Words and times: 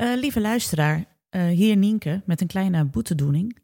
Uh, 0.00 0.16
lieve 0.20 0.40
luisteraar, 0.40 1.04
uh, 1.30 1.46
hier 1.46 1.76
Nienke 1.76 2.22
met 2.26 2.40
een 2.40 2.46
kleine 2.46 2.84
boetedoening. 2.84 3.58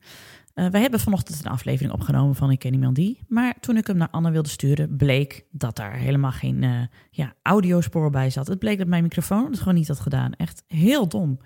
Uh, 0.54 0.66
wij 0.66 0.80
hebben 0.80 1.00
vanochtend 1.00 1.44
een 1.44 1.50
aflevering 1.50 1.92
opgenomen 1.92 2.34
van 2.34 2.50
Ik 2.50 2.58
ken 2.58 2.72
iemand 2.72 2.96
die. 2.96 3.20
Maar 3.28 3.54
toen 3.60 3.76
ik 3.76 3.86
hem 3.86 3.96
naar 3.96 4.10
Anne 4.10 4.30
wilde 4.30 4.48
sturen, 4.48 4.96
bleek 4.96 5.44
dat 5.50 5.76
daar 5.76 5.94
helemaal 5.94 6.30
geen 6.32 6.88
ja, 7.10 7.34
audiospoor 7.42 8.10
bij 8.10 8.30
zat. 8.30 8.46
Het 8.46 8.58
bleek 8.58 8.78
dat 8.78 8.86
mijn 8.86 9.02
microfoon 9.02 9.50
het 9.50 9.58
gewoon 9.58 9.74
niet 9.74 9.88
had 9.88 10.00
gedaan. 10.00 10.32
Echt 10.32 10.62
heel 10.66 11.08
dom. 11.08 11.38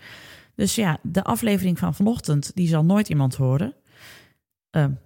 Dus 0.54 0.74
ja, 0.74 0.98
de 1.02 1.24
aflevering 1.24 1.78
van 1.78 1.94
vanochtend, 1.94 2.50
die 2.54 2.68
zal 2.68 2.84
nooit 2.84 3.08
iemand 3.08 3.34
horen. 3.34 3.74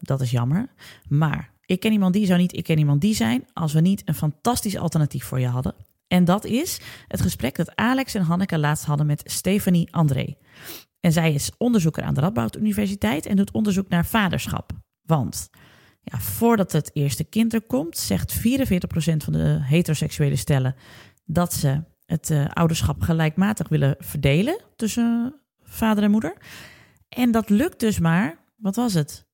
Dat 0.00 0.20
is 0.20 0.30
jammer. 0.30 0.72
Maar 1.08 1.50
Ik 1.66 1.80
ken 1.80 1.92
iemand 1.92 2.12
die 2.12 2.26
zou 2.26 2.40
niet 2.40 2.56
Ik 2.56 2.64
ken 2.64 2.78
iemand 2.78 3.00
die 3.00 3.14
zijn... 3.14 3.46
als 3.52 3.72
we 3.72 3.80
niet 3.80 4.02
een 4.04 4.14
fantastisch 4.14 4.76
alternatief 4.76 5.24
voor 5.24 5.40
je 5.40 5.46
hadden. 5.46 5.74
En 6.12 6.24
dat 6.24 6.44
is 6.44 6.80
het 7.08 7.20
gesprek 7.20 7.56
dat 7.56 7.76
Alex 7.76 8.14
en 8.14 8.22
Hanneke 8.22 8.58
laatst 8.58 8.84
hadden 8.84 9.06
met 9.06 9.22
Stefanie 9.24 9.94
André. 9.94 10.36
En 11.00 11.12
zij 11.12 11.32
is 11.32 11.50
onderzoeker 11.58 12.02
aan 12.02 12.14
de 12.14 12.20
Radboud 12.20 12.56
Universiteit 12.56 13.26
en 13.26 13.36
doet 13.36 13.50
onderzoek 13.50 13.88
naar 13.88 14.06
vaderschap. 14.06 14.72
Want 15.02 15.50
ja, 16.02 16.18
voordat 16.18 16.72
het 16.72 16.90
eerste 16.92 17.24
kind 17.24 17.54
er 17.54 17.62
komt, 17.62 17.98
zegt 17.98 18.38
44% 18.38 18.42
van 19.16 19.32
de 19.32 19.58
heteroseksuele 19.62 20.36
stellen 20.36 20.74
dat 21.24 21.52
ze 21.52 21.82
het 22.06 22.30
uh, 22.30 22.46
ouderschap 22.48 23.02
gelijkmatig 23.02 23.68
willen 23.68 23.96
verdelen 23.98 24.60
tussen 24.76 25.40
vader 25.62 26.04
en 26.04 26.10
moeder. 26.10 26.36
En 27.08 27.30
dat 27.30 27.50
lukt 27.50 27.80
dus 27.80 27.98
maar, 27.98 28.38
wat 28.56 28.76
was 28.76 28.94
het? 28.94 29.24
16% 29.24 29.26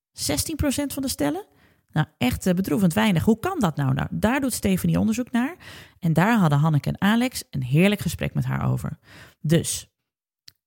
van 0.87 1.03
de 1.03 1.09
stellen? 1.09 1.47
Nou, 1.93 2.07
echt 2.19 2.47
uh, 2.47 2.55
bedroevend 2.55 2.93
weinig. 2.93 3.25
Hoe 3.25 3.39
kan 3.39 3.59
dat 3.59 3.77
nou? 3.77 3.95
nou? 3.95 4.09
Daar 4.11 4.41
doet 4.41 4.53
Stefanie 4.53 4.99
onderzoek 4.99 5.31
naar. 5.31 5.57
En 5.99 6.13
daar 6.13 6.39
hadden 6.39 6.59
Hanneke 6.59 6.89
en 6.89 7.01
Alex 7.01 7.45
een 7.51 7.63
heerlijk 7.63 8.01
gesprek 8.01 8.35
met 8.35 8.45
haar 8.45 8.71
over. 8.71 8.99
Dus, 9.41 9.89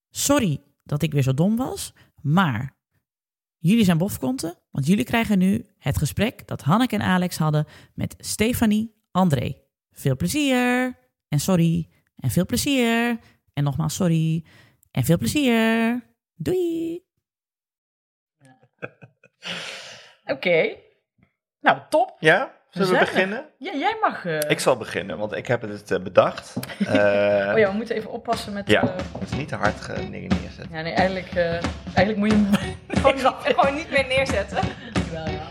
sorry 0.09 0.61
dat 0.83 1.01
ik 1.01 1.11
weer 1.11 1.23
zo 1.23 1.33
dom 1.33 1.55
was, 1.55 1.93
maar 2.21 2.77
jullie 3.57 3.85
zijn 3.85 3.97
bofkonten, 3.97 4.57
want 4.71 4.85
jullie 4.85 5.05
krijgen 5.05 5.37
nu 5.37 5.65
het 5.77 5.97
gesprek 5.97 6.47
dat 6.47 6.61
Hanneke 6.61 6.95
en 6.95 7.01
Alex 7.01 7.37
hadden 7.37 7.65
met 7.93 8.15
Stefanie 8.17 8.93
André. 9.11 9.57
Veel 9.91 10.15
plezier 10.15 10.97
en 11.27 11.39
sorry 11.39 11.89
en 12.15 12.29
veel 12.29 12.45
plezier 12.45 13.19
en 13.53 13.63
nogmaals 13.63 13.95
sorry 13.95 14.45
en 14.91 15.03
veel 15.03 15.17
plezier. 15.17 16.01
Doei! 16.35 17.03
Oké. 20.33 20.75
Nou, 21.61 21.77
top. 21.89 22.15
Ja? 22.19 22.51
Zullen 22.69 22.91
we, 22.93 22.97
beginnen? 22.99 23.45
Ja, 23.57 23.71
jij 23.73 23.97
mag. 24.01 24.25
uh, 24.25 24.37
Ik 24.47 24.59
zal 24.59 24.77
beginnen, 24.77 25.17
want 25.17 25.35
ik 25.35 25.47
heb 25.47 25.61
het 25.61 25.91
uh, 25.91 25.99
bedacht. 25.99 26.53
Uh, 26.79 26.87
oh 27.53 27.57
ja, 27.57 27.67
we 27.69 27.73
moeten 27.73 27.95
even 27.95 28.11
oppassen 28.11 28.53
met. 28.53 28.67
Ja, 28.67 28.83
uh, 28.83 28.89
moeten 29.19 29.37
niet 29.37 29.47
te 29.47 29.55
hard 29.55 29.95
dingen 29.95 30.29
neerzetten. 30.41 30.67
ja, 30.71 30.81
nee, 30.81 30.93
eigenlijk, 30.93 31.35
uh, 31.35 31.43
eigenlijk 31.93 32.17
moet 32.17 32.31
je 32.31 32.35
hem. 32.35 32.49
Gewoon, 32.97 33.15
niet- 33.15 33.33
gewoon 33.55 33.75
niet 33.75 33.91
meer 33.91 34.05
neerzetten. 34.07 34.57
Wel, 35.11 35.27
ja. 35.29 35.47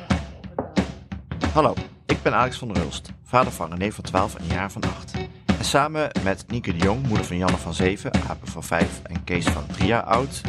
Hallo, 1.53 1.75
ik 2.06 2.22
ben 2.22 2.34
Alex 2.34 2.56
van 2.58 2.69
der 2.69 2.77
Hulst, 2.83 3.08
vader 3.25 3.53
van 3.53 3.70
René 3.70 3.91
van 3.92 4.05
12 4.05 4.34
en 4.34 4.44
Jaar 4.47 4.70
van 4.70 4.83
8. 4.83 5.12
En 5.58 5.64
samen 5.64 6.11
met 6.25 6.44
Nieke 6.48 6.72
de 6.72 6.78
Jong, 6.78 7.06
moeder 7.06 7.27
van 7.27 7.36
Janne 7.36 7.56
van 7.56 7.75
7, 7.75 8.11
Apen 8.28 8.48
van 8.48 8.62
5 8.64 8.86
en 9.03 9.25
Kees 9.25 9.44
van 9.47 9.66
3 9.66 9.86
jaar 9.86 10.03
oud. 10.03 10.41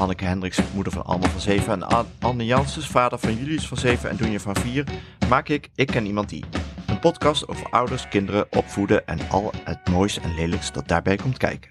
Hanneke 0.00 0.24
Hendricks, 0.24 0.58
moeder 0.74 0.92
van 0.92 1.04
Alma 1.04 1.28
van 1.28 1.40
7 1.40 1.72
en 1.72 1.82
An- 1.82 2.06
Anne 2.20 2.44
Janssens, 2.44 2.86
vader 2.86 3.18
van 3.18 3.34
Julius 3.34 3.68
van 3.68 3.76
7 3.76 4.10
en 4.10 4.16
Doenje 4.16 4.40
van 4.40 4.56
4, 4.56 4.84
maak 5.28 5.48
ik 5.48 5.68
Ik 5.74 5.86
Ken 5.86 6.06
Iemand 6.06 6.28
Die. 6.28 6.44
Een 6.86 6.98
podcast 6.98 7.48
over 7.48 7.66
ouders, 7.70 8.08
kinderen, 8.08 8.46
opvoeden 8.50 9.06
en 9.06 9.18
al 9.28 9.52
het 9.64 9.88
moois 9.88 10.18
en 10.18 10.34
lelijks 10.34 10.72
dat 10.72 10.88
daarbij 10.88 11.16
komt 11.16 11.36
kijken. 11.36 11.70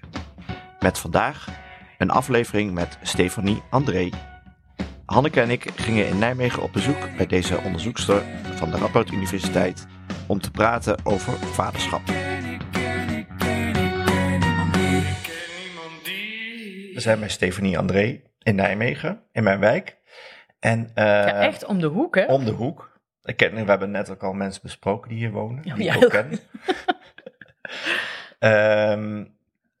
Met 0.80 0.98
vandaag 0.98 1.48
een 1.98 2.10
aflevering 2.10 2.72
met 2.72 2.98
Stefanie 3.02 3.62
André. 3.70 4.08
Hanneke 5.06 5.40
en 5.40 5.50
ik 5.50 5.70
gingen 5.74 6.08
in 6.08 6.18
Nijmegen 6.18 6.62
op 6.62 6.72
bezoek 6.72 7.16
bij 7.16 7.26
deze 7.26 7.58
onderzoekster 7.58 8.22
van 8.54 8.70
de 8.70 8.76
Radboud 8.76 9.10
Universiteit 9.10 9.86
om 10.26 10.40
te 10.40 10.50
praten 10.50 10.98
over 11.04 11.32
vaderschap. 11.32 12.29
Zijn 17.00 17.18
bij 17.18 17.28
Stefanie 17.28 17.78
André 17.78 18.20
in 18.42 18.54
Nijmegen, 18.54 19.22
in 19.32 19.42
mijn 19.42 19.58
wijk. 19.60 19.96
En, 20.60 20.90
eh, 20.94 21.04
ja, 21.04 21.40
echt 21.40 21.64
om 21.64 21.80
de 21.80 21.86
hoek, 21.86 22.14
hè? 22.14 22.24
Om 22.24 22.44
de 22.44 22.50
hoek. 22.50 22.98
Ik 23.22 23.36
ken, 23.36 23.54
we 23.54 23.64
hebben 23.70 23.90
net 23.90 24.10
ook 24.10 24.22
al 24.22 24.32
mensen 24.32 24.62
besproken 24.62 25.08
die 25.08 25.18
hier 25.18 25.30
wonen. 25.30 25.64
Oh, 25.66 25.74
die 25.74 25.84
ja, 25.84 25.94
ik 25.94 26.04
ook 26.04 26.10
ken. 26.10 26.38
Ehm, 28.38 29.24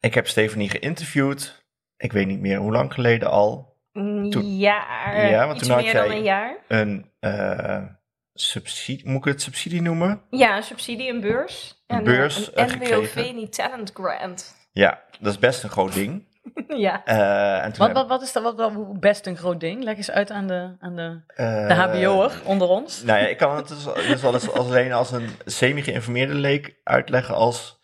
ik 0.00 0.14
heb 0.14 0.26
Stefanie 0.28 0.68
geïnterviewd. 0.70 1.64
Ik 1.96 2.12
weet 2.12 2.26
niet 2.26 2.40
meer 2.40 2.58
hoe 2.58 2.72
lang 2.72 2.94
geleden 2.94 3.30
al. 3.30 3.76
Toen- 3.92 4.56
Ja, 4.58 4.84
Ja, 5.28 5.46
want 5.46 5.58
toen 5.58 5.70
had 5.70 5.82
meer 5.82 5.92
jij- 5.92 6.02
dan 6.08 6.16
een 6.16 6.22
jaar. 6.22 6.56
Een 6.68 7.10
eh, 7.20 7.82
subsidie, 8.34 9.08
moet 9.08 9.26
ik 9.26 9.32
het 9.32 9.42
subsidie 9.42 9.82
noemen? 9.82 10.20
Ja, 10.30 10.56
een 10.56 10.62
subsidie, 10.62 11.08
een 11.12 11.20
beurs. 11.20 11.84
Een 11.86 11.96
En, 11.98 12.04
beurs, 12.04 12.52
eh, 12.52 12.64
eh, 12.64 12.70
een 12.72 12.78
NWOV 12.78 13.32
niet 13.34 13.52
Talent 13.52 13.90
Grant. 13.94 14.56
Ja, 14.72 15.02
dat 15.20 15.32
is 15.32 15.38
best 15.38 15.62
een 15.62 15.70
groot 15.70 15.92
ding. 15.94 16.28
ja. 16.86 17.04
Eh, 17.04 17.64
en 17.64 17.72
Wat, 17.76 17.92
wat, 17.92 18.08
wat 18.08 18.22
is 18.22 18.32
dat 18.32 18.54
wat, 18.56 19.00
best 19.00 19.26
een 19.26 19.36
groot 19.36 19.60
ding? 19.60 19.82
Leg 19.82 19.96
eens 19.96 20.10
uit 20.10 20.30
aan 20.30 20.46
de, 20.46 20.76
aan 20.80 20.96
de, 20.96 21.20
eh, 21.26 21.68
de 21.68 21.74
HBO'er 21.74 22.40
onder 22.44 22.68
ons. 22.68 23.02
Nou 23.02 23.18
ja, 23.18 23.26
ik 23.26 23.36
kan 23.36 23.56
het 23.56 23.68
dus, 23.68 23.84
dus 23.84 24.22
wel 24.22 24.32
eens 24.34 24.52
als 24.52 24.66
alleen 24.66 24.92
als 24.92 25.12
een 25.12 25.28
semi-geïnformeerde 25.44 26.34
leek 26.34 26.80
uitleggen 26.84 27.34
als 27.34 27.78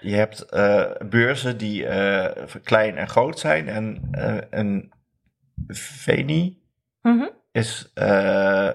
je 0.00 0.14
hebt 0.14 0.42
eh, 0.42 0.90
beurzen 1.08 1.56
die 1.58 1.86
eh, 1.86 2.46
klein 2.62 2.96
en 2.96 3.08
groot 3.08 3.38
zijn 3.38 3.68
en 3.68 4.08
eh, 4.10 4.36
een 4.50 4.92
VENI 5.68 6.58
Mhm. 7.02 7.28
is 7.52 7.90
eh, 7.94 8.70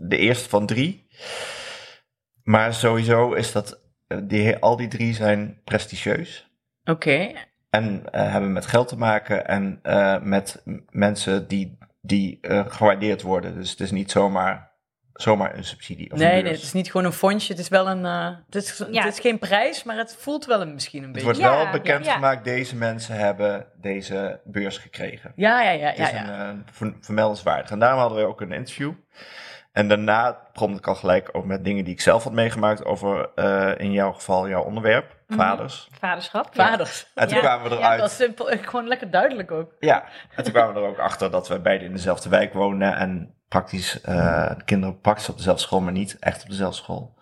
de 0.00 0.16
eerste 0.16 0.48
van 0.48 0.66
drie. 0.66 1.06
Maar 2.42 2.74
sowieso 2.74 3.32
is 3.32 3.52
dat, 3.52 3.80
eh, 4.06 4.18
die, 4.22 4.56
al 4.56 4.76
die 4.76 4.88
drie 4.88 5.14
zijn 5.14 5.60
prestigieus. 5.64 6.50
Oké. 6.84 7.32
En 7.74 8.02
eh, 8.10 8.30
hebben 8.32 8.52
met 8.52 8.66
geld 8.66 8.88
te 8.88 8.96
maken 8.98 9.46
en 9.46 9.78
eh, 9.82 10.20
met 10.20 10.62
mensen 10.90 11.48
die, 11.48 11.78
die 12.00 12.38
eh, 12.40 12.64
gewaardeerd 12.68 13.22
worden. 13.22 13.54
Dus 13.54 13.70
het 13.70 13.80
is 13.80 13.90
niet 13.90 14.10
zomaar, 14.10 14.70
zomaar 15.12 15.56
een 15.56 15.64
subsidie. 15.64 16.12
Of 16.12 16.18
Nee, 16.18 16.36
een 16.36 16.42
nee, 16.44 16.52
het 16.52 16.62
is 16.62 16.72
niet 16.72 16.90
gewoon 16.90 17.06
een 17.06 17.12
fondsje. 17.12 17.52
Het 17.52 17.60
is 17.60 17.68
wel 17.68 17.88
een. 17.88 18.04
eh, 18.04 18.28
het, 18.46 18.54
is, 18.54 18.84
Ja. 18.90 19.04
het 19.04 19.12
is 19.12 19.20
geen 19.20 19.38
prijs, 19.38 19.84
maar 19.84 19.96
het 19.96 20.16
voelt 20.18 20.46
wel 20.46 20.60
een, 20.60 20.72
misschien 20.74 20.98
een 20.98 21.04
Het 21.04 21.12
beetje. 21.24 21.28
wordt 21.28 21.42
Ja, 21.42 21.62
wel 21.62 21.64
bekendgemaakt, 21.72 22.04
ja. 22.06 22.12
gemaakt, 22.14 22.44
deze 22.44 22.76
mensen 22.76 23.14
hebben 23.16 23.66
deze 23.80 24.40
beurs 24.44 24.78
gekregen. 24.78 25.32
Ja, 25.36 25.62
ja, 25.62 25.70
ja. 25.70 25.86
Het 25.86 25.96
ja, 25.96 26.04
is 26.04 26.10
ja. 26.10 26.48
een 26.48 26.56
uh, 26.56 26.62
ver- 26.72 26.94
vermeldenswaardig. 27.00 27.70
En 27.70 27.78
daarom 27.78 28.00
hadden 28.00 28.18
we 28.18 28.24
ook 28.26 28.40
een 28.40 28.52
interview. 28.52 28.92
En 29.72 29.88
daarna 29.88 30.32
prompt 30.52 30.78
ik 30.78 30.86
al 30.86 30.94
gelijk 30.94 31.28
ook 31.32 31.44
met 31.44 31.64
dingen 31.64 31.84
die 31.84 31.92
ik 31.92 32.00
zelf 32.00 32.24
had 32.24 32.32
meegemaakt 32.32 32.84
over, 32.84 33.30
eh, 33.34 33.72
in 33.76 33.92
jouw 33.92 34.12
geval, 34.12 34.48
jouw 34.48 34.62
onderwerp. 34.62 35.13
Vaders. 35.28 35.88
Vaderschap. 35.98 36.54
ja. 36.54 36.68
Vaders. 36.68 37.06
En 37.14 37.26
toen 37.28 37.36
Ja. 37.36 37.42
kwamen 37.42 37.68
we 37.70 37.74
Ja, 37.76 37.80
eruit. 37.80 38.00
dat 38.00 38.10
is 38.10 38.16
simpel. 38.16 38.46
Gewoon 38.62 38.88
lekker 38.88 39.10
duidelijk 39.10 39.50
ook. 39.50 39.72
Ja, 39.80 40.04
en 40.36 40.44
toen 40.44 40.52
kwamen 40.52 40.74
we 40.74 40.80
er 40.80 40.86
ook 40.86 40.98
achter 40.98 41.30
dat 41.30 41.48
we 41.48 41.58
beide 41.60 41.84
in 41.84 41.92
dezelfde 41.92 42.28
wijk 42.28 42.52
wonen 42.52 42.96
en 42.96 43.34
praktisch, 43.48 44.00
eh, 44.00 44.48
de 44.56 44.64
kinderen 44.64 45.00
praktisch 45.00 45.28
op 45.28 45.36
dezelfde 45.36 45.62
school, 45.62 45.80
maar 45.80 45.92
niet 45.92 46.16
echt 46.20 46.42
op 46.42 46.48
dezelfde 46.48 46.76
school. 46.82 47.14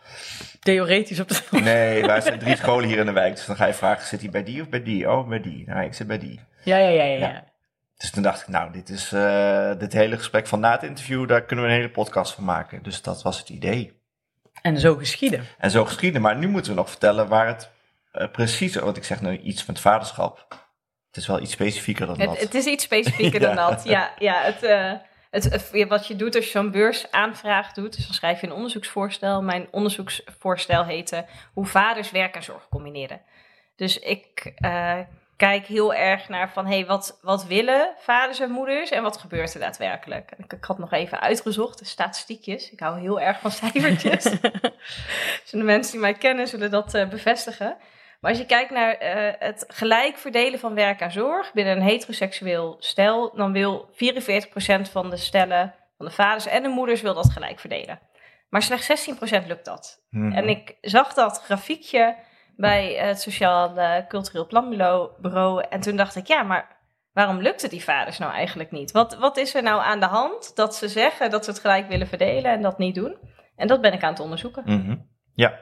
Theoretisch 0.60 1.20
op 1.20 1.28
de. 1.28 1.40
Nee, 1.50 2.06
wij 2.06 2.20
zijn 2.30 2.38
drie 2.38 2.56
scholen 2.56 2.88
hier 2.88 2.98
in 2.98 3.06
de 3.06 3.12
wijk, 3.12 3.34
dus 3.36 3.46
dan 3.46 3.56
ga 3.56 3.66
je 3.66 3.74
vragen, 3.74 4.06
zit 4.06 4.20
hij 4.20 4.30
bij 4.30 4.42
die 4.42 4.62
of 4.62 4.69
bij 4.69 4.82
die? 4.82 5.10
Oh, 5.10 5.28
bij 5.28 5.40
die. 5.40 5.64
Nou, 5.69 5.84
ik 5.84 5.94
zit 5.94 6.06
bij 6.06 6.19
die. 6.19 6.40
Ja, 6.64 6.76
ja, 6.76 6.88
ja, 6.88 7.02
ja. 7.04 7.19
Ja. 7.19 7.28
ja. 7.28 7.44
Dus 7.96 8.10
toen 8.10 8.22
dacht 8.22 8.40
ik, 8.40 8.48
nou, 8.48 8.72
dit 8.72 8.88
is 8.88 9.12
eh, 9.12 9.70
dit 9.78 9.92
hele 9.92 10.16
gesprek 10.16 10.46
van 10.46 10.60
na 10.60 10.70
het 10.72 10.82
interview, 10.82 11.28
daar 11.28 11.42
kunnen 11.42 11.64
we 11.64 11.70
een 11.70 11.76
hele 11.76 11.90
podcast 11.90 12.34
van 12.34 12.44
maken. 12.44 12.82
Dus 12.82 13.02
dat 13.02 13.22
was 13.22 13.38
het 13.38 13.48
idee. 13.48 14.00
En 14.62 14.78
zo 14.78 14.96
geschieden. 14.96 15.44
En 15.58 15.70
zo 15.70 15.84
geschieden, 15.84 16.20
maar 16.20 16.36
nu 16.36 16.48
moeten 16.48 16.70
we 16.72 16.76
nog 16.78 16.90
vertellen 16.90 17.28
waar 17.28 17.46
het 17.46 17.70
eh, 18.12 18.30
precies, 18.30 18.74
want 18.74 18.96
ik 18.96 19.04
zeg 19.04 19.20
nu 19.20 19.38
iets 19.38 19.62
van 19.62 19.74
het 19.74 19.82
vaderschap. 19.82 20.46
Het 21.06 21.16
is 21.16 21.26
wel 21.26 21.40
iets 21.40 21.52
specifieker 21.52 22.06
dan 22.06 22.18
dat. 22.18 22.30
Het, 22.30 22.40
het 22.40 22.54
is 22.54 22.64
iets 22.64 22.84
specifieker 22.84 23.40
dan 23.40 23.56
dat. 23.66 23.84
Ja, 23.84 24.12
ja 24.19 24.42
het, 24.42 24.62
eh, 24.62 24.92
het, 25.31 25.70
eh, 25.70 25.88
wat 25.88 26.06
je 26.06 26.16
doet 26.16 26.34
als 26.34 26.44
je 26.44 26.50
zo'n 26.50 26.70
beursaanvraag 26.70 27.72
doet, 27.72 27.96
dus 27.96 28.04
dan 28.04 28.14
schrijf 28.14 28.40
je 28.40 28.46
een 28.46 28.52
onderzoeksvoorstel. 28.52 29.42
Mijn 29.42 29.69
onderzoeksvoorstel 29.70 30.84
heette 30.84 31.26
Hoe 31.52 31.66
vaders 31.66 32.10
werk 32.10 32.34
en 32.34 32.42
zorg 32.42 32.69
combineren. 32.69 33.20
Dus 33.76 33.98
ik 33.98 34.52
eh, 34.56 34.98
kijk 35.37 35.66
heel 35.66 35.94
erg 35.94 36.28
naar 36.28 36.50
van, 36.50 36.66
hé, 36.66 36.75
hey, 36.75 36.87
wat, 36.87 37.19
wat 37.22 37.46
willen 37.46 37.94
vaders 37.98 38.40
en 38.40 38.50
moeders 38.50 38.90
en 38.90 39.02
wat 39.02 39.16
gebeurt 39.16 39.54
er 39.54 39.60
daadwerkelijk? 39.60 40.32
Ik, 40.37 40.52
ik 40.52 40.64
had 40.64 40.78
nog 40.78 40.92
even 40.92 41.20
uitgezocht, 41.20 41.78
de 41.78 41.84
statistiekjes. 41.84 42.70
Ik 42.70 42.81
hou 42.81 43.00
heel 43.00 43.20
erg 43.20 43.40
van 43.40 43.50
cijfertjes. 43.50 44.22
dus 45.42 45.50
de 45.50 45.56
mensen 45.56 45.92
die 45.92 46.00
mij 46.00 46.14
kennen 46.14 46.48
zullen 46.48 46.70
dat 46.70 46.94
eh, 46.94 47.08
bevestigen. 47.08 47.76
Maar 48.22 48.30
als 48.30 48.40
je 48.40 48.46
kijkt 48.46 48.70
naar 48.70 48.94
eh, 48.94 49.32
het 49.38 49.64
gelijk 49.69 50.16
verdelen 50.16 50.58
van 50.58 50.74
werk 50.74 51.00
en 51.00 51.12
zorg 51.12 51.52
binnen 51.52 51.76
een 51.76 51.82
heteroseksueel 51.82 52.76
stel, 52.78 53.32
dan 53.34 53.52
wil 53.52 53.88
44% 53.92 53.94
van 54.90 55.10
de 55.10 55.16
stellen, 55.16 55.74
van 55.96 56.06
de 56.06 56.12
vaders 56.12 56.46
en 56.46 56.62
de 56.62 56.69
moeders, 56.69 57.00
wil 57.00 57.14
dat 57.14 57.30
gelijk 57.30 57.60
verdelen. 57.60 58.00
Maar 58.48 58.62
slechts 58.62 59.08
16% 59.42 59.46
lukt 59.46 59.64
dat. 59.64 60.04
Mhm. 60.10 60.32
En 60.32 60.48
ik 60.48 60.76
zag 60.80 61.14
dat 61.14 61.42
grafiekje 61.42 62.16
bij 62.56 62.94
het 62.94 63.20
Sociaal 63.20 63.76
eh, 63.76 64.06
Cultureel 64.08 64.46
Planbureau. 64.46 65.64
En 65.68 65.80
toen 65.80 65.96
dacht 65.96 66.16
ik, 66.16 66.26
ja, 66.26 66.42
maar 66.42 66.76
waarom 67.12 67.40
lukt 67.40 67.62
het 67.62 67.70
die 67.70 67.84
vaders 67.84 68.18
nou 68.18 68.32
eigenlijk 68.32 68.70
niet? 68.70 68.92
Wat, 68.92 69.14
wat 69.14 69.36
is 69.36 69.54
er 69.54 69.62
nou 69.62 69.82
aan 69.82 70.00
de 70.00 70.06
hand 70.06 70.56
dat 70.56 70.75
ze 70.75 70.88
zeggen 70.88 71.30
dat 71.30 71.44
ze 71.44 71.50
het 71.50 71.60
gelijk 71.60 71.88
willen 71.88 72.06
verdelen 72.06 72.50
en 72.50 72.62
dat 72.62 72.78
niet 72.78 72.94
doen? 72.94 73.16
En 73.56 73.66
dat 73.66 73.80
ben 73.80 73.92
ik 73.92 74.02
aan 74.02 74.12
het 74.12 74.20
onderzoeken. 74.20 74.62
Mhm. 74.66 74.96
Ja, 75.34 75.58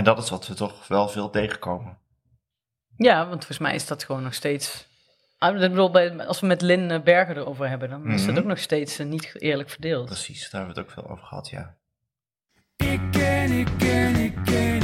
en 0.00 0.06
dat 0.06 0.18
is 0.18 0.30
wat 0.30 0.46
we 0.46 0.54
toch 0.54 0.88
wel 0.88 1.08
veel 1.08 1.30
tegenkomen. 1.30 1.98
Ja, 2.96 3.18
want 3.18 3.34
volgens 3.34 3.58
mij 3.58 3.74
is 3.74 3.86
dat 3.86 4.04
gewoon 4.04 4.22
nog 4.22 4.34
steeds. 4.34 4.86
Ah, 5.38 5.54
Ik 5.54 5.60
bedoel, 5.70 5.90
bij- 5.90 6.26
als 6.26 6.40
we 6.40 6.46
met 6.46 6.62
Lin 6.62 6.90
eh, 6.90 7.00
Berger 7.02 7.36
erover 7.36 7.68
hebben, 7.68 7.90
dan 7.90 8.06
is 8.10 8.20
dat 8.24 8.30
Mhm. 8.34 8.38
ook 8.42 8.48
nog 8.48 8.58
steeds 8.58 8.98
eh, 8.98 9.06
niet 9.06 9.32
eerlijk 9.38 9.70
verdeeld. 9.70 10.06
Precies, 10.06 10.50
daar 10.50 10.60
hebben 10.64 10.74
we 10.74 10.80
het 10.80 10.90
ook 10.90 10.94
veel 11.04 11.10
over 11.12 11.24
gehad, 11.26 11.48
ja. 11.48 11.76
Ik 12.76 12.86
ik 12.92 13.00
ken, 13.10 13.50
ik 13.52 13.68
ken, 13.78 14.14
ik 14.16 14.34
ken 14.44 14.79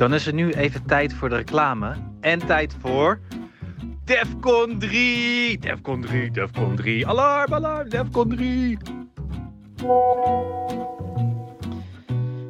Dan 0.00 0.14
is 0.14 0.26
er 0.26 0.34
nu 0.34 0.52
even 0.52 0.86
tijd 0.86 1.14
voor 1.14 1.28
de 1.28 1.36
reclame. 1.36 1.94
En 2.20 2.38
tijd 2.46 2.76
voor. 2.80 3.20
Defcon 4.04 4.78
3! 4.78 5.58
Defcon 5.58 6.00
3, 6.00 6.30
Defcon 6.30 6.76
3. 6.76 7.06
Alarm, 7.06 7.54
alarm, 7.54 7.88
Defcon 7.88 8.28
3. 8.28 8.78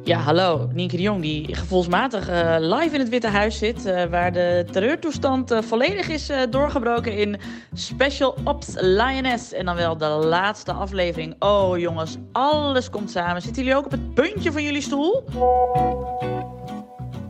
Ja, 0.03 0.17
hallo. 0.17 0.69
Nienke 0.73 0.95
de 0.95 1.01
Jong 1.01 1.21
die 1.21 1.55
gevoelsmatig 1.55 2.29
eh, 2.29 2.55
live 2.59 2.93
in 2.93 2.99
het 2.99 3.09
Witte 3.09 3.27
Huis 3.27 3.57
zit. 3.57 3.85
eh, 3.85 4.05
waar 4.05 4.31
de 4.31 4.65
terreurtoestand 4.71 5.51
eh, 5.51 5.61
volledig 5.61 6.09
is 6.09 6.31
doorgebroken 6.49 7.17
in 7.17 7.39
Special 7.73 8.37
Ops 8.43 8.67
Lioness. 8.75 9.53
En 9.53 9.65
dan 9.65 9.75
wel 9.75 9.97
de 9.97 10.05
laatste 10.05 10.71
aflevering. 10.71 11.35
Oh 11.39 11.77
jongens, 11.77 12.17
alles 12.31 12.89
komt 12.89 13.11
samen. 13.11 13.41
Zitten 13.41 13.63
jullie 13.63 13.77
ook 13.77 13.85
op 13.85 13.91
het 13.91 14.13
puntje 14.13 14.51
van 14.51 14.63
jullie 14.63 14.81
stoel? 14.81 15.23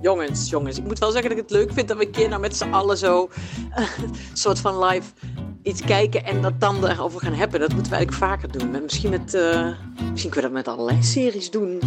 Jongens, 0.02 0.50
jongens, 0.50 0.78
ik 0.78 0.84
moet 0.84 1.00
wel 1.00 1.12
zeggen 1.12 1.30
dat 1.30 1.40
ik 1.40 1.44
het 1.44 1.58
leuk 1.58 1.74
vind 1.74 1.88
dat 1.88 1.98
we 1.98 2.06
een 2.06 2.12
keer 2.12 2.30
nou 2.30 2.42
met 2.42 2.56
z'n 2.56 2.72
allen 2.72 2.98
zo 2.98 3.30
een 3.76 3.88
soort 4.34 4.60
van 4.60 4.84
live 4.84 5.12
iets 5.64 5.82
kijken 5.82 6.26
en 6.26 6.42
dat 6.42 6.60
dan 6.60 6.86
erover 6.86 7.20
gaan 7.20 7.34
hebben. 7.34 7.60
Dat 7.60 7.74
moeten 7.74 7.92
we 7.92 7.98
eigenlijk 7.98 8.32
vaker 8.32 8.60
doen. 8.60 8.76
En 8.76 8.82
misschien 8.82 9.10
met, 9.10 9.34
eh, 9.34 9.68
misschien 10.10 10.32
kunnen 10.32 10.52
we 10.52 10.58
dat 10.58 10.66
met 10.66 10.68
allerlei 10.68 11.04
series 11.04 11.52
doen. 11.52 11.80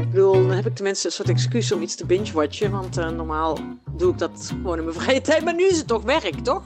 Ik 0.00 0.10
bedoel, 0.10 0.32
dan 0.32 0.50
heb 0.50 0.66
ik 0.66 0.74
tenminste 0.74 1.06
een 1.06 1.12
soort 1.12 1.28
excuus 1.28 1.72
om 1.72 1.82
iets 1.82 1.94
te 1.94 2.06
binge-watchen. 2.06 2.70
Want 2.70 2.96
eh, 2.96 3.08
normaal 3.08 3.58
doe 3.96 4.12
ik 4.12 4.18
dat 4.18 4.52
gewoon 4.62 4.78
in 4.78 4.84
mijn 4.84 4.96
vrije 4.96 5.20
tijd. 5.20 5.44
Maar 5.44 5.54
nu 5.54 5.64
is 5.64 5.78
het 5.78 5.86
toch 5.86 6.02
werk, 6.02 6.34
toch? 6.34 6.62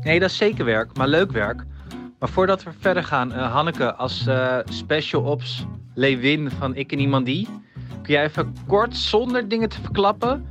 Nee, 0.00 0.20
dat 0.20 0.30
is 0.30 0.36
zeker 0.36 0.64
werk, 0.64 0.96
maar 0.96 1.08
leuk 1.08 1.32
werk. 1.32 1.64
Maar 2.18 2.28
voordat 2.28 2.62
we 2.62 2.70
verder 2.78 3.04
gaan, 3.04 3.32
eh, 3.32 3.52
Hanneke, 3.52 3.94
als 3.94 4.26
eh, 4.26 4.58
Special 4.64 5.22
Ops 5.22 5.64
Lewin 5.94 6.50
van 6.50 6.74
Ik 6.74 6.92
en 6.92 6.98
Iemand 6.98 7.26
Die, 7.26 7.48
kun 8.04 8.14
jij 8.14 8.24
even 8.24 8.56
kort, 8.66 8.96
zonder 8.96 9.48
dingen 9.48 9.68
te 9.68 9.80
verklappen, 9.80 10.46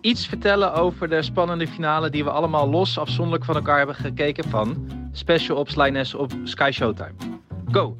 iets 0.00 0.26
vertellen 0.26 0.74
over 0.74 1.08
de 1.08 1.22
spannende 1.22 1.66
finale 1.66 2.10
die 2.10 2.24
we 2.24 2.30
allemaal 2.30 2.70
los, 2.70 2.98
afzonderlijk 2.98 3.44
van 3.44 3.54
elkaar 3.54 3.76
hebben 3.76 3.94
gekeken 3.94 4.48
van 4.48 4.88
Special 5.12 5.58
Ops 5.58 6.14
op 6.14 6.32
Sky 6.44 6.70
Showtime. 6.72 7.14
Go! 7.70 7.96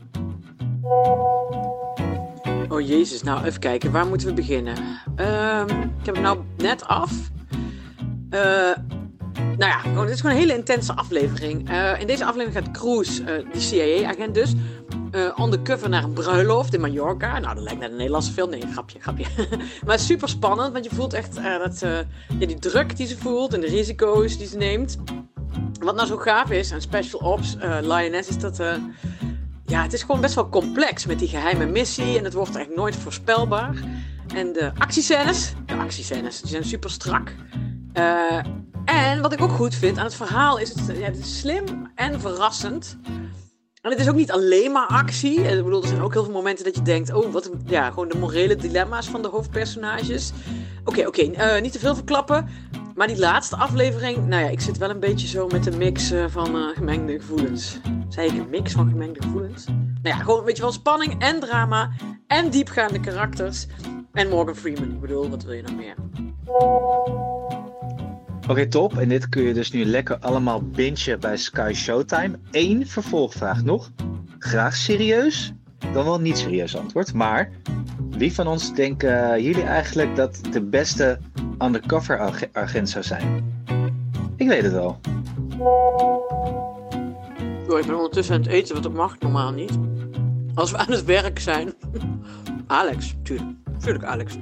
Oh 2.69 2.81
jezus, 2.81 3.23
nou 3.23 3.45
even 3.45 3.61
kijken, 3.61 3.93
waar 3.93 4.07
moeten 4.07 4.27
we 4.27 4.35
beginnen? 4.35 4.75
Ehm, 5.17 5.69
ik 5.81 6.07
heb 6.07 6.15
hem 6.15 6.25
nou 6.25 6.39
net 6.57 6.85
af. 6.87 7.13
Eh, 8.31 8.41
nou 9.37 9.71
ja, 9.71 9.79
gewoon, 9.79 10.05
dit 10.05 10.15
is 10.15 10.21
gewoon 10.21 10.37
een 10.37 10.43
hele 10.43 10.59
intense 10.59 10.93
aflevering. 10.93 11.69
Eh, 11.69 12.01
in 12.01 12.07
deze 12.07 12.25
aflevering 12.25 12.65
gaat 12.65 12.79
Cruz, 12.79 13.21
eh, 13.21 13.35
die 13.53 13.61
CIA-agent 13.61 14.35
dus, 14.35 14.55
eh 15.15 15.45
undercover 15.45 15.89
naar 15.89 16.05
een 16.05 16.13
bruiloft 16.13 16.75
in 16.75 16.81
Mallorca. 16.81 17.39
Nou, 17.39 17.55
dat 17.55 17.65
lijkt 17.65 17.81
net 17.81 17.91
een 17.91 17.97
Nederlandse 17.97 18.33
film. 18.33 18.51
Nee, 18.51 18.63
grapje, 18.73 19.01
grapje. 19.01 19.27
maar 19.87 19.99
super 19.99 20.29
spannend, 20.29 20.73
want 20.73 20.85
je 20.85 20.95
voelt 20.95 21.13
echt 21.13 21.37
eh, 21.37 21.59
dat, 21.59 21.83
eh, 21.83 21.99
ja, 22.39 22.47
die 22.47 22.59
druk 22.59 22.97
die 22.97 23.07
ze 23.07 23.19
voelt 23.19 23.55
en 23.55 23.61
de 23.61 23.67
risico's 23.67 24.39
die 24.39 24.47
ze 24.47 24.57
neemt. 24.57 24.97
Wat 25.81 25.95
nou 25.95 26.07
zo 26.07 26.17
gaaf 26.17 26.51
is 26.51 26.73
aan 26.73 26.81
Special 26.81 27.21
Ops 27.21 27.57
Lioness 27.81 28.29
is 28.29 28.39
dat... 28.39 28.57
ja, 29.67 29.83
het 29.83 29.93
is 29.93 30.03
gewoon 30.03 30.21
best 30.21 30.35
wel 30.35 30.49
complex 30.49 31.07
met 31.07 31.19
die 31.19 31.29
geheime 31.29 31.67
missie. 31.67 32.19
En 32.19 32.25
het 32.25 32.33
wordt 32.33 32.57
echt 32.57 32.75
nooit 32.75 32.97
voorspelbaar. 32.97 33.75
En 34.35 34.53
de 34.53 34.73
actiescènes, 34.79 35.53
de 35.67 35.75
actiescènes, 35.75 36.41
die 36.41 36.51
zijn 36.51 36.65
super 36.65 36.91
strak. 36.91 37.35
En 38.85 39.23
wat 39.23 39.33
ik 39.33 39.41
ook 39.41 39.51
goed 39.51 39.75
vind 39.75 39.99
aan 39.99 40.05
het 40.05 40.15
verhaal 40.15 40.59
is, 40.59 40.69
het, 40.69 40.87
het 40.87 41.19
is 41.19 41.39
slim 41.39 41.91
en 41.95 42.21
verrassend. 42.21 42.99
En 43.85 43.91
het 43.91 44.01
is 44.01 44.09
ook 44.09 44.15
niet 44.15 44.33
alleen 44.33 44.73
maar 44.73 44.87
actie. 44.87 45.41
Ik 45.41 45.65
bedoel, 45.65 45.83
er 45.83 45.89
zijn 45.89 46.03
ook 46.03 46.13
heel 46.13 46.25
veel 46.25 46.33
momenten 46.33 46.65
dat 46.65 46.75
je 46.75 46.83
denkt, 46.83 47.13
oh, 47.13 47.33
wat 47.33 47.51
ja, 47.67 47.89
gewoon 47.89 48.09
de 48.09 48.19
morele 48.19 48.57
dilemma's 48.57 49.07
van 49.07 49.23
de 49.23 49.29
hoofdpersonages. 49.29 50.33
Oké, 50.85 51.07
oké, 51.07 51.23
eh, 51.23 51.63
niet 51.63 51.73
te 51.73 51.79
veel 51.79 51.95
verklappen. 51.95 52.49
Maar 52.95 53.07
die 53.07 53.19
laatste 53.19 53.57
aflevering, 53.57 54.27
nou 54.27 54.43
ja, 54.43 54.49
ik 54.49 54.61
zit 54.61 54.79
wel 54.79 54.91
een 54.91 55.01
beetje 55.01 55.27
zo 55.27 55.47
met 55.47 55.67
een 55.67 55.79
mix 55.79 56.11
eh, 56.11 56.25
van 56.29 56.57
eh, 56.57 56.77
gemengde 56.77 57.21
gevoelens. 57.21 57.81
Zei 58.09 58.29
ik 58.29 58.39
een 58.39 58.51
mix 58.51 58.73
van 58.73 58.89
gemengde 58.89 59.23
gevoelens? 59.23 59.67
Nou 59.67 60.17
ja, 60.17 60.17
gewoon 60.17 60.39
een 60.39 60.45
beetje 60.45 60.63
wel 60.63 60.73
spanning 60.73 61.23
en 61.23 61.41
drama 61.41 61.91
en 62.27 62.51
diepgaande 62.51 63.01
karakters. 63.01 63.67
En 64.13 64.29
Morgan 64.29 64.57
Freeman, 64.57 64.91
ik 64.91 65.01
bedoel, 65.01 65.31
wat 65.31 65.43
wil 65.43 65.55
je 65.55 65.63
nog 65.63 65.77
meer? 65.77 65.95
Oké, 68.49 68.67
top. 68.69 68.99
En 68.99 69.09
dit 69.09 69.29
kun 69.29 69.43
je 69.43 69.55
dus 69.55 69.71
nu 69.71 69.85
lekker 69.85 70.19
allemaal 70.19 70.63
bingen 70.63 71.21
bij 71.21 71.37
Sky 71.37 71.73
Showtime. 71.75 72.39
Eén 72.51 72.87
vervolgvraag 72.87 73.63
nog. 73.63 73.91
Graag 74.39 74.77
serieus, 74.77 75.53
dan 75.93 76.05
wel 76.05 76.21
niet 76.21 76.39
serieus 76.39 76.77
antwoord. 76.77 77.15
Maar 77.15 77.51
wie 78.11 78.35
van 78.35 78.47
ons 78.47 78.75
denken 78.75 79.43
jullie 79.43 79.63
eigenlijk 79.63 80.17
dat 80.17 80.41
de 80.51 80.63
beste 80.63 81.19
undercover 81.59 82.19
ag- 82.21 82.53
agent 82.53 82.89
zou 82.91 83.05
zijn? 83.05 83.53
Ik 84.37 84.49
weet 84.49 84.63
het 84.63 84.73
wel. 84.73 85.01
Yo, 87.69 87.77
ik 87.77 87.87
ben 87.87 87.95
ondertussen 87.97 88.35
aan 88.35 88.41
het 88.41 88.51
eten, 88.51 88.73
want 88.73 88.85
dat 88.85 88.95
mag 88.95 89.19
normaal 89.19 89.53
niet. 89.53 89.79
Als 90.55 90.71
we 90.71 90.77
aan 90.77 90.91
het 90.91 91.05
werk 91.05 91.39
zijn. 91.39 91.73
Alex, 92.67 93.15
tuurlijk. 93.23 93.49
Tuurlijk, 93.81 94.05
Alex. 94.05 94.37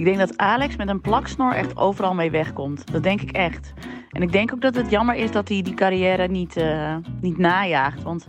Ik 0.00 0.06
denk 0.06 0.18
dat 0.18 0.36
Alex 0.36 0.76
met 0.76 0.88
een 0.88 1.00
plaksnor 1.00 1.52
echt 1.52 1.76
overal 1.76 2.14
mee 2.14 2.30
wegkomt. 2.30 2.92
Dat 2.92 3.02
denk 3.02 3.20
ik 3.20 3.30
echt. 3.30 3.72
En 4.10 4.22
ik 4.22 4.32
denk 4.32 4.52
ook 4.52 4.60
dat 4.60 4.74
het 4.74 4.90
jammer 4.90 5.14
is 5.14 5.30
dat 5.30 5.48
hij 5.48 5.62
die 5.62 5.74
carrière 5.74 6.28
niet, 6.28 6.56
eh, 6.56 6.96
niet 7.20 7.38
najaagt. 7.38 8.02
Want 8.02 8.26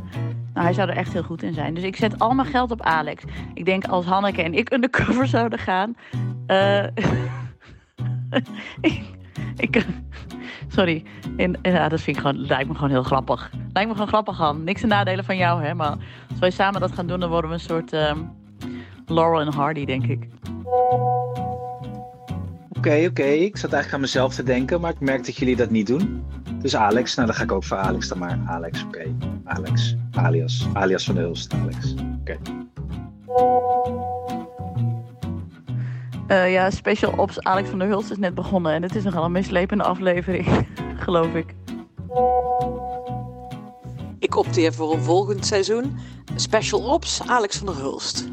nou, 0.53 0.65
hij 0.65 0.73
zou 0.73 0.89
er 0.89 0.95
echt 0.95 1.13
heel 1.13 1.23
goed 1.23 1.43
in 1.43 1.53
zijn. 1.53 1.73
Dus 1.73 1.83
ik 1.83 1.95
zet 1.95 2.19
al 2.19 2.33
mijn 2.33 2.47
geld 2.47 2.71
op 2.71 2.81
Alex. 2.81 3.23
Ik 3.53 3.65
denk 3.65 3.85
als 3.85 4.05
Hanneke 4.05 4.41
en 4.41 4.53
ik 4.53 4.73
undercover 4.73 5.27
zouden 5.37 5.59
gaan. 5.59 5.95
eh, 6.47 6.83
ik, 9.65 9.85
sorry. 10.67 11.03
En, 11.37 11.59
ja, 11.61 11.89
dat 11.89 12.01
vind 12.01 12.17
ik 12.17 12.21
gewoon, 12.21 12.45
lijkt 12.45 12.67
me 12.67 12.73
gewoon 12.73 12.89
heel 12.89 13.03
grappig. 13.03 13.51
Lijkt 13.73 13.89
me 13.89 13.95
gewoon 13.95 14.09
grappig, 14.09 14.37
Han. 14.37 14.63
Niks 14.63 14.81
te 14.81 14.87
nadelen 14.87 15.25
van 15.25 15.37
jou, 15.37 15.63
hè. 15.63 15.73
Maar 15.73 15.97
als 16.29 16.39
wij 16.39 16.51
samen 16.51 16.81
dat 16.81 16.91
gaan 16.91 17.07
doen, 17.07 17.19
dan 17.19 17.29
worden 17.29 17.49
we 17.49 17.55
een 17.55 17.61
soort 17.61 17.93
ehm, 17.93 18.17
Laurel 19.05 19.41
en 19.41 19.53
Hardy, 19.53 19.85
denk 19.85 20.05
ik. 20.05 20.27
Oké, 22.81 23.05
oké. 23.09 23.23
Ik 23.23 23.57
zat 23.57 23.73
eigenlijk 23.73 23.93
aan 23.93 23.99
mezelf 23.99 24.33
te 24.33 24.43
denken, 24.43 24.81
maar 24.81 24.91
ik 24.91 24.99
merk 24.99 25.25
dat 25.25 25.35
jullie 25.35 25.55
dat 25.55 25.69
niet 25.69 25.87
doen. 25.87 26.25
Dus 26.61 26.75
Alex, 26.75 27.15
nou 27.15 27.27
dan 27.27 27.35
ga 27.35 27.43
ik 27.43 27.51
ook 27.51 27.63
voor 27.63 27.77
Alex 27.77 28.07
dan 28.07 28.17
maar. 28.17 28.39
Alex, 28.47 28.83
oké. 28.83 29.15
Alex. 29.43 29.95
Alias. 30.11 30.67
Alias 30.73 31.05
van 31.05 31.15
de 31.15 31.21
Hulst, 31.21 31.53
Alex. 31.53 31.93
Oké. 32.19 32.37
Eh, 36.27 36.51
ja, 36.51 36.69
Special 36.69 37.13
Ops 37.17 37.43
Alex 37.43 37.69
van 37.69 37.79
der 37.79 37.87
Hulst 37.87 38.11
is 38.11 38.17
net 38.17 38.35
begonnen. 38.35 38.73
En 38.73 38.81
het 38.81 38.95
is 38.95 39.03
nogal 39.03 39.23
een 39.23 39.31
mislepende 39.31 39.83
aflevering, 39.83 40.67
geloof 41.05 41.33
ik. 41.33 41.55
Ik 44.19 44.35
opteer 44.35 44.73
voor 44.73 44.93
een 44.93 45.01
volgend 45.01 45.45
seizoen. 45.45 45.97
Special 46.35 46.81
Ops, 46.81 47.21
Alex 47.27 47.57
van 47.57 47.65
der 47.67 47.75
Hulst. 47.75 48.29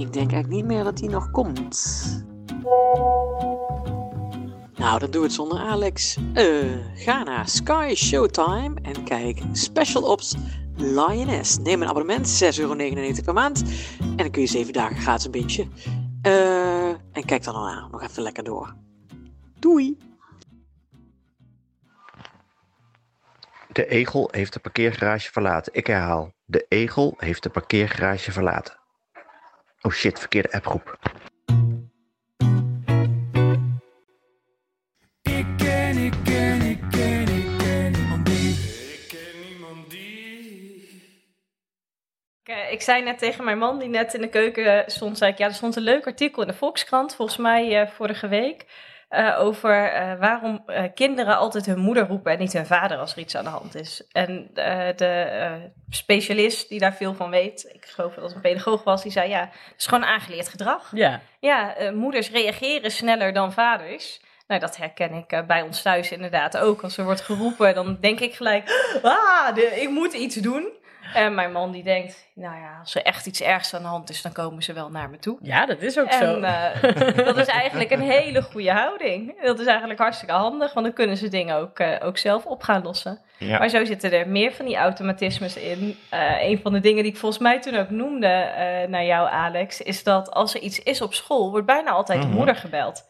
Ik 0.00 0.12
denk 0.12 0.32
eigenlijk 0.32 0.48
niet 0.48 0.64
meer 0.64 0.84
dat 0.84 0.96
die 0.96 1.08
nog 1.08 1.30
komt. 1.30 1.84
Nou, 4.74 4.98
dan 4.98 5.10
doen 5.10 5.20
we 5.20 5.26
het 5.26 5.32
zonder 5.32 5.58
Alex. 5.58 6.16
Eh, 6.34 6.44
ga 6.94 7.22
naar 7.22 7.48
Sky 7.48 7.92
Showtime 7.96 8.74
en 8.82 9.04
kijk 9.04 9.42
Special 9.52 10.02
Ops 10.02 10.36
Lioness. 10.76 11.58
Neem 11.58 11.82
een 11.82 11.88
abonnement, 11.88 12.28
6,99 12.28 12.60
euro 12.60 12.74
per 13.24 13.34
maand. 13.34 13.62
En 14.00 14.16
dan 14.16 14.30
kun 14.30 14.42
je 14.42 14.48
7 14.48 14.72
dagen 14.72 14.96
gratis 14.96 15.24
een 15.24 15.30
beetje. 15.30 15.66
Eh, 16.22 16.88
en 16.88 17.24
kijk 17.24 17.44
dan 17.44 17.54
daarna 17.54 17.88
nog 17.90 18.02
even 18.02 18.22
lekker 18.22 18.44
door. 18.44 18.74
Doei! 19.58 19.98
De 23.72 23.86
egel 23.86 24.28
heeft 24.30 24.52
de 24.52 24.60
parkeergarage 24.60 25.32
verlaten. 25.32 25.74
Ik 25.74 25.86
herhaal. 25.86 26.32
De 26.44 26.66
egel 26.68 27.14
heeft 27.16 27.42
de 27.42 27.50
parkeergarage 27.50 28.32
verlaten. 28.32 28.79
Oh 29.82 29.92
shit, 29.92 30.18
verkeerde 30.18 30.52
appgroep. 30.52 30.98
Ik 35.22 35.46
ken, 35.56 35.96
ik 35.96 36.14
ken, 36.24 36.60
ik 36.60 36.80
ken, 36.90 37.28
ik 37.28 37.58
ken 37.58 37.92
niemand 37.92 38.26
die. 38.26 38.50
Ik 38.92 39.04
ken 39.08 39.48
niemand 39.48 39.90
die. 39.90 41.02
Ik, 42.42 42.48
eh, 42.48 42.72
ik 42.72 42.82
zei 42.82 43.02
net 43.02 43.18
tegen 43.18 43.44
mijn 43.44 43.58
man 43.58 43.78
die 43.78 43.88
net 43.88 44.14
in 44.14 44.20
de 44.20 44.28
keuken 44.28 44.84
stond, 44.90 45.18
zei 45.18 45.32
ik, 45.32 45.38
ja, 45.38 45.46
er 45.46 45.54
stond 45.54 45.76
een 45.76 45.82
leuk 45.82 46.06
artikel 46.06 46.42
in 46.42 46.48
de 46.48 46.54
Volkskrant, 46.54 47.14
volgens 47.14 47.38
mij 47.38 47.80
eh, 47.80 47.88
vorige 47.88 48.28
week, 48.28 48.66
eh, 49.10 49.40
over 49.40 49.92
eh, 49.92 50.18
waarom 50.18 50.62
eh, 50.66 50.84
kinderen 50.94 51.36
altijd 51.36 51.66
hun 51.66 51.78
moeder 51.78 52.06
roepen 52.06 52.32
en 52.32 52.38
niet 52.38 52.52
hun 52.52 52.66
vader 52.66 52.98
als 52.98 53.12
er 53.12 53.18
iets 53.18 53.36
aan 53.36 53.44
de 53.44 53.50
hand 53.50 53.74
is. 53.74 54.02
En 54.12 54.50
de 54.96 55.70
specialist 55.88 56.68
die 56.68 56.78
daar 56.78 56.94
veel 56.94 57.14
van 57.14 57.30
weet, 57.30 57.70
ik 57.72 57.86
geloof 57.86 58.14
dat 58.14 58.24
het 58.24 58.34
een 58.34 58.40
pedagoog 58.40 58.84
was, 58.84 59.02
die 59.02 59.12
zei, 59.12 59.28
ja, 59.28 59.40
het 59.40 59.74
is 59.78 59.86
gewoon 59.86 60.04
aangeleerd 60.04 60.48
gedrag. 60.48 60.90
Ja. 60.94 61.20
Ja, 61.40 61.74
moeders 61.92 62.30
reageren 62.30 62.90
sneller 62.90 63.32
dan 63.32 63.52
vaders. 63.52 64.20
Nou, 64.46 64.60
dat 64.60 64.76
herken 64.76 65.12
ik 65.12 65.46
bij 65.46 65.62
ons 65.62 65.82
thuis 65.82 66.10
inderdaad 66.10 66.56
ook. 66.56 66.82
Als 66.82 66.96
er 66.96 67.04
wordt 67.04 67.20
geroepen, 67.20 67.74
dan 67.74 67.96
denk 68.00 68.20
ik 68.20 68.34
gelijk, 68.34 68.90
ah, 69.02 69.54
de, 69.54 69.80
ik 69.80 69.88
moet 69.88 70.12
iets 70.12 70.36
doen. 70.36 70.68
En 71.14 71.34
mijn 71.34 71.52
man 71.52 71.70
die 71.72 71.82
denkt, 71.82 72.28
nou 72.34 72.56
ja, 72.60 72.78
als 72.80 72.94
er 72.94 73.02
echt 73.02 73.26
iets 73.26 73.40
ergs 73.42 73.74
aan 73.74 73.82
de 73.82 73.88
hand 73.88 74.10
is, 74.10 74.22
dan 74.22 74.32
komen 74.32 74.62
ze 74.62 74.72
wel 74.72 74.90
naar 74.90 75.10
me 75.10 75.18
toe. 75.18 75.38
ja, 75.42 75.66
dat 75.66 75.80
is 75.80 75.98
ook 75.98 76.12
zo. 76.12 76.24
En 76.40 76.44
eh, 76.44 77.16
dat 77.26 77.36
is 77.36 77.46
eigenlijk 77.46 77.90
een 77.90 78.00
hele 78.00 78.42
goede 78.42 78.72
houding. 78.72 79.42
Dat 79.42 79.58
is 79.60 79.66
eigenlijk 79.66 80.00
hartstikke 80.00 80.34
handig, 80.34 80.72
want 80.72 80.86
dan 80.86 80.94
kunnen 80.94 81.16
ze 81.16 81.28
dingen 81.28 81.56
ook, 81.56 81.78
eh, 81.78 82.06
ook 82.06 82.18
zelf 82.18 82.44
op 82.46 82.62
gaan 82.62 82.82
lossen. 82.82 83.20
Ja. 83.38 83.58
Maar 83.58 83.68
zo 83.68 83.84
zitten 83.84 84.12
er 84.12 84.28
meer 84.28 84.52
van 84.52 84.64
die 84.66 84.76
automatismes 84.76 85.56
in. 85.56 85.98
Eh, 86.10 86.42
een 86.42 86.60
van 86.62 86.72
de 86.72 86.80
dingen 86.80 87.02
die 87.02 87.12
ik 87.12 87.18
volgens 87.18 87.42
mij 87.42 87.60
toen 87.60 87.76
ook 87.76 87.90
noemde 87.90 88.26
eh, 88.26 88.88
naar 88.88 89.04
jou, 89.04 89.28
Alex, 89.30 89.80
is 89.80 90.02
dat 90.04 90.30
als 90.30 90.54
er 90.54 90.60
iets 90.60 90.78
is 90.82 91.00
op 91.02 91.14
school, 91.14 91.50
wordt 91.50 91.66
bijna 91.66 91.90
altijd 91.90 92.20
de 92.20 92.26
Mhm. 92.26 92.36
moeder 92.36 92.56
gebeld. 92.56 93.08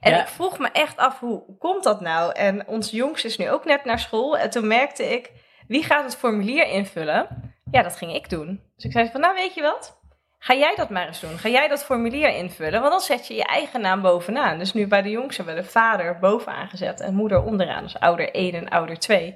En 0.00 0.12
Ja. 0.12 0.20
ik 0.20 0.26
vroeg 0.28 0.58
me 0.58 0.68
echt 0.72 0.96
af, 0.96 1.18
hoe 1.20 1.42
hoe 1.46 1.56
komt 1.58 1.84
dat 1.84 2.00
nou? 2.00 2.32
En 2.32 2.66
ons 2.66 2.90
jongste 2.90 3.26
is 3.26 3.36
nu 3.38 3.50
ook 3.50 3.64
net 3.64 3.84
naar 3.84 3.98
school. 3.98 4.38
En 4.38 4.50
toen 4.50 4.66
merkte 4.66 5.04
ik, 5.12 5.30
wie 5.68 5.84
gaat 5.84 6.04
het 6.04 6.16
formulier 6.16 6.66
invullen? 6.66 7.52
Ja, 7.70 7.82
dat 7.82 7.96
ging 7.96 8.14
ik 8.14 8.30
doen. 8.30 8.60
Dus 8.74 8.84
ik 8.84 8.92
zei 8.92 9.10
van, 9.10 9.20
nou 9.20 9.34
weet 9.34 9.54
je 9.54 9.62
wat? 9.62 10.00
Ga 10.38 10.54
jij 10.54 10.74
dat 10.74 10.90
maar 10.90 11.06
eens 11.06 11.20
doen. 11.20 11.38
Ga 11.38 11.48
jij 11.48 11.68
dat 11.68 11.84
formulier 11.84 12.28
invullen? 12.28 12.80
Want 12.80 12.92
dan 12.92 13.00
zet 13.00 13.26
je 13.26 13.34
je 13.34 13.44
eigen 13.44 13.80
naam 13.80 14.02
bovenaan. 14.02 14.58
Dus 14.58 14.72
nu 14.72 14.86
bij 14.86 15.02
de 15.02 15.10
jongste 15.10 15.42
hebben 15.42 15.54
we 15.54 15.66
de 15.66 15.72
vader 15.72 16.18
bovenaan 16.18 16.68
gezet 16.68 17.00
en 17.00 17.14
moeder 17.14 17.42
onderaan. 17.42 17.82
Dus 17.82 17.98
ouder 17.98 18.30
1 18.30 18.54
en 18.54 18.68
ouder 18.68 18.98
2. 18.98 19.34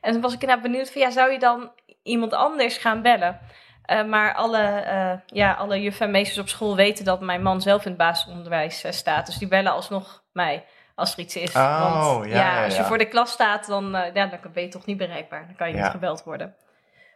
En 0.00 0.12
toen 0.12 0.20
was 0.20 0.34
ik 0.34 0.40
inderdaad 0.40 0.64
benieuwd 0.64 0.92
van, 0.92 1.00
ja, 1.00 1.10
zou 1.10 1.32
je 1.32 1.38
dan 1.38 1.72
iemand 2.02 2.32
anders 2.32 2.76
gaan 2.76 3.02
bellen? 3.02 3.40
Eh, 3.84 4.04
maar 4.04 4.34
alle, 4.34 4.62
eh, 4.62 5.12
ja, 5.26 5.52
alle 5.52 5.80
juffen 5.80 6.40
op 6.40 6.48
school 6.48 6.76
weten 6.76 7.04
dat 7.04 7.20
mijn 7.20 7.42
man 7.42 7.60
zelf 7.60 7.82
in 7.82 7.88
het 7.88 7.98
basisonderwijs 7.98 8.84
eh, 8.84 8.92
staat. 8.92 9.26
Dus 9.26 9.38
die 9.38 9.48
bellen 9.48 9.72
alsnog 9.72 10.24
mij 10.32 10.64
als 10.94 11.12
er 11.12 11.18
iets 11.18 11.36
is. 11.36 11.54
Oh, 11.54 12.12
Want 12.14 12.26
ja, 12.30 12.34
ja, 12.34 12.64
als 12.64 12.74
je 12.76 12.80
ja. 12.82 12.86
voor 12.88 12.98
de 12.98 13.08
klas 13.08 13.30
staat, 13.30 13.66
dan, 13.66 13.94
eh, 13.94 14.14
ja, 14.14 14.26
dan 14.26 14.52
ben 14.52 14.62
je 14.62 14.68
toch 14.68 14.86
niet 14.86 14.96
bereikbaar. 14.96 15.46
Dan 15.46 15.56
kan 15.56 15.68
je 15.68 15.74
Ja. 15.76 15.82
niet 15.82 15.90
gebeld 15.90 16.22
worden. 16.24 16.54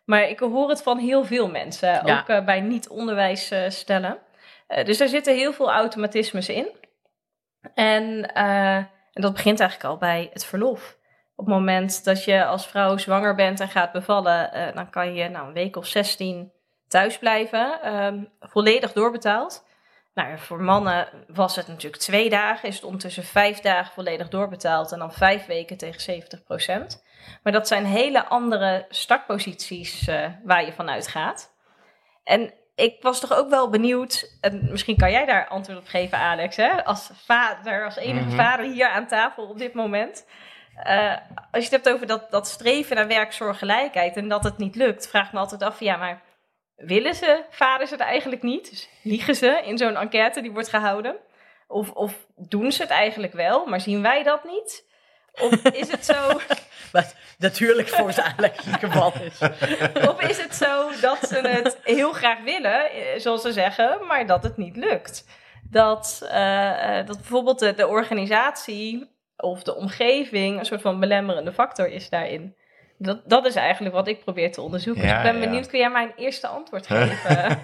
Maar 0.04 0.28
ik 0.28 0.38
hoor 0.38 0.68
het 0.68 0.82
van 0.82 0.98
heel 0.98 1.24
veel 1.24 1.48
mensen, 1.50 2.06
Ja. 2.06 2.18
ook 2.20 2.28
eh, 2.28 2.44
bij 2.44 2.60
niet-onderwijsstellen. 2.60 4.18
Eh, 4.66 4.84
dus 4.84 4.98
daar 4.98 5.08
zitten 5.08 5.34
heel 5.34 5.52
veel 5.52 5.70
automatismes 5.72 6.48
in. 6.48 6.68
En, 7.74 8.34
eh, 8.34 8.76
en 9.12 9.22
dat 9.22 9.32
begint 9.32 9.60
eigenlijk 9.60 9.90
al 9.90 9.98
bij 9.98 10.30
het 10.32 10.44
verlof. 10.44 10.96
Op 11.36 11.46
het 11.46 11.54
moment 11.54 12.04
dat 12.04 12.24
je 12.24 12.44
als 12.44 12.66
vrouw 12.66 12.96
zwanger 12.96 13.34
bent 13.34 13.60
en 13.60 13.68
gaat 13.68 13.92
bevallen, 13.92 14.52
eh, 14.52 14.74
dan 14.74 14.90
kan 14.90 15.14
je 15.14 15.28
nou, 15.28 15.46
een 15.46 15.52
week 15.52 15.76
of 15.76 15.86
16 15.86 16.52
thuis 16.88 17.18
blijven, 17.18 17.82
ehm, 17.82 18.18
volledig 18.40 18.92
doorbetaald. 18.92 19.66
Nou, 20.18 20.38
voor 20.38 20.62
mannen 20.62 21.08
was 21.26 21.56
het 21.56 21.68
natuurlijk 21.68 22.02
twee 22.02 22.30
dagen, 22.30 22.68
is 22.68 22.74
het 22.74 22.84
ondertussen 22.84 23.24
vijf 23.24 23.60
dagen 23.60 23.92
volledig 23.92 24.28
doorbetaald 24.28 24.92
en 24.92 24.98
dan 24.98 25.12
vijf 25.12 25.46
weken 25.46 25.76
tegen 25.76 26.22
70% 26.22 27.02
Maar 27.42 27.52
dat 27.52 27.68
zijn 27.68 27.84
hele 27.84 28.24
andere 28.24 28.86
startposities 28.88 30.08
eh, 30.08 30.26
waar 30.44 30.64
je 30.64 30.72
vanuit 30.72 31.08
gaat. 31.08 31.52
En 32.24 32.52
ik 32.74 32.96
was 33.02 33.20
toch 33.20 33.32
ook 33.32 33.50
wel 33.50 33.70
benieuwd, 33.70 34.36
en 34.40 34.68
misschien 34.70 34.96
kan 34.96 35.10
jij 35.10 35.26
daar 35.26 35.48
antwoord 35.48 35.78
op 35.78 35.86
geven, 35.86 36.18
Alex, 36.18 36.56
hè? 36.56 36.84
als 36.84 37.10
vader, 37.14 37.84
als 37.84 37.96
enige 37.96 38.26
Mhm. 38.26 38.36
vader 38.36 38.66
hier 38.66 38.88
aan 38.88 39.06
tafel 39.06 39.44
op 39.44 39.58
dit 39.58 39.74
moment. 39.74 40.26
Eh, 40.82 41.16
als 41.50 41.64
je 41.64 41.74
het 41.74 41.84
hebt 41.84 41.88
over 41.88 42.06
dat, 42.06 42.30
dat 42.30 42.48
streven 42.48 42.96
naar 42.96 43.06
werkzorggelijkheid 43.06 44.16
en 44.16 44.28
dat 44.28 44.44
het 44.44 44.58
niet 44.58 44.74
lukt, 44.74 45.08
vraag 45.08 45.32
me 45.32 45.38
altijd 45.38 45.62
af, 45.62 45.80
ja, 45.80 45.96
maar 45.96 46.22
willen 46.78 47.14
ze 47.14 47.44
vaders 47.50 47.90
het 47.90 48.00
eigenlijk 48.00 48.42
niet? 48.42 48.70
Dus 48.70 48.88
liegen 49.02 49.34
ze 49.34 49.62
in 49.64 49.78
zo'n 49.78 49.96
enquête 49.96 50.40
die 50.40 50.52
wordt 50.52 50.68
gehouden? 50.68 51.16
Of, 51.66 51.90
of 51.90 52.26
doen 52.36 52.72
ze 52.72 52.82
het 52.82 52.90
eigenlijk 52.90 53.32
wel, 53.32 53.66
maar 53.66 53.80
zien 53.80 54.02
wij 54.02 54.22
dat 54.22 54.44
niet? 54.44 54.86
Of 55.40 55.62
is 55.62 55.90
het 55.90 56.04
zo, 56.04 56.40
Wat 56.92 57.14
natuurlijk 57.38 57.88
volgens 57.88 58.20
Alex 58.20 58.64
het 58.64 58.78
geval 58.78 59.12
is. 59.20 59.38
of 60.10 60.22
is 60.22 60.42
het 60.42 60.54
zo 60.54 60.90
dat 61.00 61.28
ze 61.28 61.36
het 61.36 61.78
heel 61.82 62.12
graag 62.12 62.40
willen, 62.44 62.90
eh, 62.90 63.18
zoals 63.18 63.42
ze 63.42 63.52
zeggen, 63.52 64.06
maar 64.06 64.26
dat 64.26 64.42
het 64.42 64.56
niet 64.56 64.76
lukt? 64.76 65.26
Dat, 65.70 66.26
eh, 66.30 66.98
eh, 66.98 67.06
dat 67.06 67.16
bijvoorbeeld 67.16 67.58
de, 67.58 67.74
de 67.74 67.86
organisatie 67.86 69.16
of 69.36 69.62
de 69.62 69.74
omgeving 69.74 70.58
een 70.58 70.64
soort 70.64 70.80
van 70.80 71.00
belemmerende 71.00 71.52
factor 71.52 71.88
is 71.88 72.08
daarin. 72.08 72.56
Dat, 72.98 73.20
dat 73.24 73.46
is 73.46 73.54
eigenlijk 73.54 73.94
wat 73.94 74.08
ik 74.08 74.24
probeer 74.24 74.52
te 74.52 74.60
onderzoeken. 74.60 75.02
Ja, 75.02 75.08
dus 75.08 75.16
ik 75.16 75.32
ben 75.32 75.40
ja. 75.40 75.46
benieuwd, 75.46 75.66
kun 75.66 75.78
jij 75.78 75.90
mij 75.90 76.02
een 76.02 76.24
eerste 76.24 76.46
antwoord 76.46 76.86
geven 76.92 77.58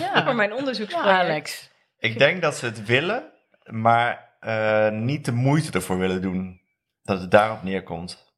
Ja, 0.00 0.24
voor 0.24 0.34
mijn 0.34 0.52
onderzoeksproject? 0.52 1.18
Alex. 1.18 1.70
Ik 1.98 2.18
denk 2.18 2.42
dat 2.42 2.56
ze 2.56 2.66
het 2.66 2.84
willen, 2.84 3.22
maar 3.64 4.30
eh, 4.40 4.90
niet 4.90 5.24
de 5.24 5.32
moeite 5.32 5.72
ervoor 5.72 5.98
willen 5.98 6.22
doen. 6.22 6.60
Dat 7.02 7.20
het 7.20 7.30
daarop 7.30 7.62
neerkomt. 7.62 8.32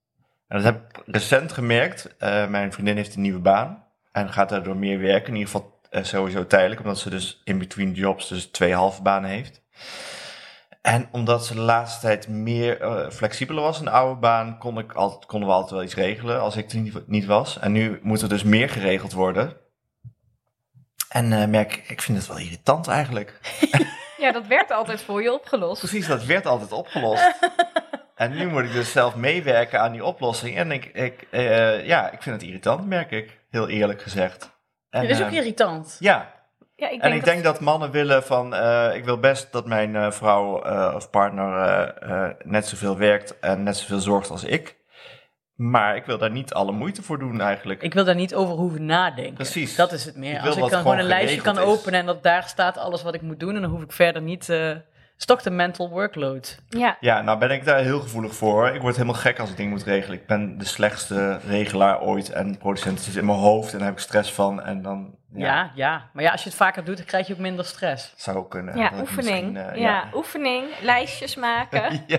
En 0.48 0.56
dat 0.56 0.64
heb 0.64 0.80
ik 0.88 1.02
recent 1.06 1.52
gemerkt. 1.52 2.16
Eh, 2.16 2.46
mijn 2.46 2.72
vriendin 2.72 2.96
heeft 2.96 3.14
een 3.14 3.22
nieuwe 3.22 3.38
baan 3.38 3.84
en 4.12 4.32
gaat 4.32 4.48
daardoor 4.48 4.76
meer 4.76 4.98
werken. 4.98 5.28
In 5.28 5.38
ieder 5.38 5.52
geval 5.52 5.80
eh, 5.90 6.04
sowieso 6.04 6.46
tijdelijk, 6.46 6.80
omdat 6.80 6.98
ze 6.98 7.10
dus 7.10 7.40
in 7.44 7.58
between 7.58 7.92
jobs 7.92 8.28
dus 8.28 8.46
twee 8.46 8.74
halve 8.74 9.02
banen 9.02 9.30
heeft. 9.30 9.62
En 10.86 11.08
omdat 11.12 11.46
ze 11.46 11.54
de 11.54 11.60
laatste 11.60 12.00
tijd 12.00 12.28
meer 12.28 12.80
eh, 12.80 13.10
flexibeler 13.10 13.62
was, 13.62 13.80
een 13.80 13.88
oude 13.88 14.20
baan, 14.20 14.58
kon 14.58 14.78
ik 14.78 14.92
altijd, 14.92 15.26
konden 15.26 15.48
we 15.48 15.54
altijd 15.54 15.72
wel 15.72 15.82
iets 15.82 15.94
regelen 15.94 16.40
als 16.40 16.56
ik 16.56 16.70
er 16.70 16.78
niet, 16.78 17.08
niet 17.08 17.24
was. 17.24 17.58
En 17.58 17.72
nu 17.72 17.98
moet 18.02 18.22
er 18.22 18.28
dus 18.28 18.42
meer 18.42 18.68
geregeld 18.68 19.12
worden. 19.12 19.56
En 21.08 21.32
eh, 21.32 21.48
merk 21.48 21.76
ik, 21.76 21.88
ik 21.88 22.02
vind 22.02 22.18
het 22.18 22.26
wel 22.26 22.38
irritant 22.38 22.88
eigenlijk. 22.88 23.38
Ja, 24.18 24.32
dat 24.32 24.46
werd 24.46 24.70
altijd 24.70 25.02
voor 25.02 25.22
je 25.22 25.32
opgelost. 25.32 25.78
Precies, 25.78 26.06
dat 26.06 26.24
werd 26.24 26.46
altijd 26.46 26.72
opgelost. 26.72 27.34
en 28.14 28.30
nu 28.30 28.46
moet 28.46 28.64
ik 28.64 28.72
dus 28.72 28.92
zelf 28.92 29.16
meewerken 29.16 29.80
aan 29.80 29.92
die 29.92 30.04
oplossing. 30.04 30.56
En 30.56 30.72
ik, 30.72 30.84
ik, 30.84 31.26
eh, 31.30 31.86
ja, 31.86 32.10
ik 32.10 32.22
vind 32.22 32.40
het 32.40 32.44
irritant, 32.44 32.86
merk 32.86 33.10
ik. 33.10 33.40
Heel 33.50 33.68
eerlijk 33.68 34.02
gezegd. 34.02 34.50
En, 34.90 35.08
is 35.08 35.22
ook 35.22 35.30
irritant. 35.30 35.96
Ja, 35.98 36.35
Ja, 36.76 36.88
ik 36.88 37.02
en 37.02 37.12
ik 37.12 37.24
denk 37.24 37.44
dat 37.44 37.60
mannen 37.60 37.90
willen 37.90 38.22
van... 38.22 38.54
eh, 38.54 38.94
ik 38.94 39.04
wil 39.04 39.18
best 39.18 39.52
dat 39.52 39.66
mijn 39.66 39.96
eh, 39.96 40.10
vrouw 40.10 40.62
eh, 40.62 40.92
of 40.94 41.10
partner 41.10 42.34
net 42.44 42.66
zoveel 42.66 42.96
werkt 42.96 43.38
en 43.38 43.62
net 43.62 43.76
zoveel 43.76 44.00
zorgt 44.00 44.30
als 44.30 44.44
ik. 44.44 44.76
Maar 45.54 45.96
ik 45.96 46.04
wil 46.04 46.18
daar 46.18 46.30
niet 46.30 46.52
alle 46.52 46.72
moeite 46.72 47.02
voor 47.02 47.18
doen 47.18 47.40
eigenlijk. 47.40 47.82
Ik 47.82 47.94
wil 47.94 48.04
daar 48.04 48.14
niet 48.14 48.34
over 48.34 48.54
hoeven 48.54 48.84
nadenken. 48.84 49.34
Precies. 49.34 49.76
Dat 49.76 49.92
is 49.92 50.04
het 50.04 50.16
meer. 50.16 50.34
Ik 50.34 50.44
Als 50.44 50.56
ik 50.56 50.68
dan 50.68 50.80
gewoon 50.80 50.98
een 50.98 51.04
lijstje 51.04 51.40
kan 51.40 51.58
is. 51.58 51.64
openen 51.64 52.00
en 52.00 52.06
dat 52.06 52.22
daar 52.22 52.42
staat 52.42 52.78
alles 52.78 53.02
wat 53.02 53.14
ik 53.14 53.22
moet 53.22 53.40
doen, 53.40 53.54
en 53.54 53.60
dan 53.60 53.70
hoef 53.70 53.82
ik 53.82 53.92
verder 53.92 54.22
niet. 54.22 54.48
eh 54.48 54.70
is 55.18 55.24
toch 55.24 55.42
de 55.42 55.50
mental 55.50 55.88
workload. 55.90 56.62
Ja, 56.68 56.96
Ja, 57.00 57.22
nou 57.22 57.38
ben 57.38 57.50
ik 57.50 57.64
daar 57.64 57.78
heel 57.78 58.00
gevoelig 58.00 58.34
voor. 58.34 58.68
Ik 58.68 58.80
word 58.80 58.96
helemaal 58.96 59.20
gek 59.20 59.38
als 59.38 59.50
ik 59.50 59.56
dingen 59.56 59.72
moet 59.72 59.82
regelen. 59.82 60.18
Ik 60.18 60.26
ben 60.26 60.58
de 60.58 60.64
slechtste 60.64 61.38
regelaar 61.48 62.00
ooit. 62.00 62.30
En 62.30 62.58
producent 62.58 63.00
zit 63.00 63.16
in 63.16 63.26
mijn 63.26 63.38
hoofd 63.38 63.72
en 63.72 63.78
daar 63.78 63.86
heb 63.86 63.96
ik 63.96 64.02
stress 64.02 64.32
van. 64.32 64.62
En 64.62 64.82
dan 64.82 65.14
ja, 65.34 65.46
Ja. 65.46 65.70
ja, 65.74 66.08
Maar 66.12 66.22
ja, 66.22 66.30
als 66.30 66.42
je 66.42 66.48
het 66.48 66.58
vaker 66.58 66.84
doet, 66.84 66.96
dan 66.96 67.06
krijg 67.06 67.26
je 67.26 67.32
ook 67.32 67.38
minder 67.38 67.64
stress. 67.64 68.12
zou 68.16 68.36
ook 68.36 68.50
kunnen. 68.50 68.76
ja 68.78 68.90
oefening. 69.00 69.58
eh, 69.58 69.76
ja. 69.80 70.08
oefening, 70.14 70.64
lijstjes 70.80 71.34
maken. 71.36 72.02
ja. 72.06 72.18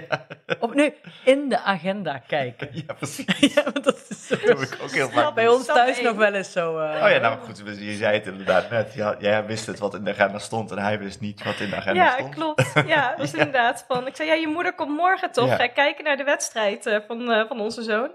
Of 0.59 0.73
nu 0.73 0.93
in 1.23 1.49
de 1.49 1.59
agenda 1.59 2.17
kijken. 2.27 2.69
ja, 2.87 2.93
precies. 2.93 3.25
ja, 3.55 3.63
want 3.63 3.83
dat 3.83 4.05
is 4.09 4.27
zo. 4.27 4.35
Dat 4.45 4.55
doe 4.57 4.65
ik 4.65 4.77
ook 4.81 4.91
heel 4.91 5.09
vaak. 5.09 5.33
Bij 5.33 5.47
ons 5.47 5.65
thuis 5.65 6.01
nog 6.01 6.15
wel 6.15 6.33
eens 6.33 6.51
zo. 6.51 6.79
eh, 6.79 7.03
Oh 7.03 7.09
ja, 7.09 7.17
nou 7.17 7.37
goed, 7.39 7.57
je 7.79 7.95
zei 7.95 8.13
het 8.17 8.25
inderdaad 8.27 8.69
net. 8.69 8.93
Ja, 8.93 9.15
jij 9.19 9.45
wist 9.45 9.65
het 9.65 9.79
wat 9.79 9.93
in 9.95 10.03
de 10.03 10.11
agenda 10.11 10.39
stond 10.39 10.71
en 10.71 10.77
hij 10.77 10.99
wist 10.99 11.19
niet 11.19 11.43
wat 11.43 11.59
in 11.59 11.69
de 11.69 11.75
agenda 11.75 12.03
Ja, 12.03 12.11
stond. 12.11 12.33
klopt. 12.35 12.73
Ja, 12.85 13.09
dat 13.15 13.25
is 13.25 13.33
inderdaad 13.33 13.85
van. 13.87 14.07
Ik 14.07 14.15
zei, 14.15 14.27
ja, 14.29 14.33
je 14.35 14.47
moeder 14.47 14.73
komt 14.73 14.95
morgen 14.97 15.31
toch? 15.31 15.47
Ja. 15.47 15.55
Ga 15.55 15.67
kijken 15.67 16.03
naar 16.03 16.17
de 16.17 16.23
wedstrijd 16.23 16.85
eh, 16.85 16.97
van, 17.07 17.31
eh, 17.31 17.47
van 17.47 17.59
onze 17.59 17.81
zoon. 17.83 18.09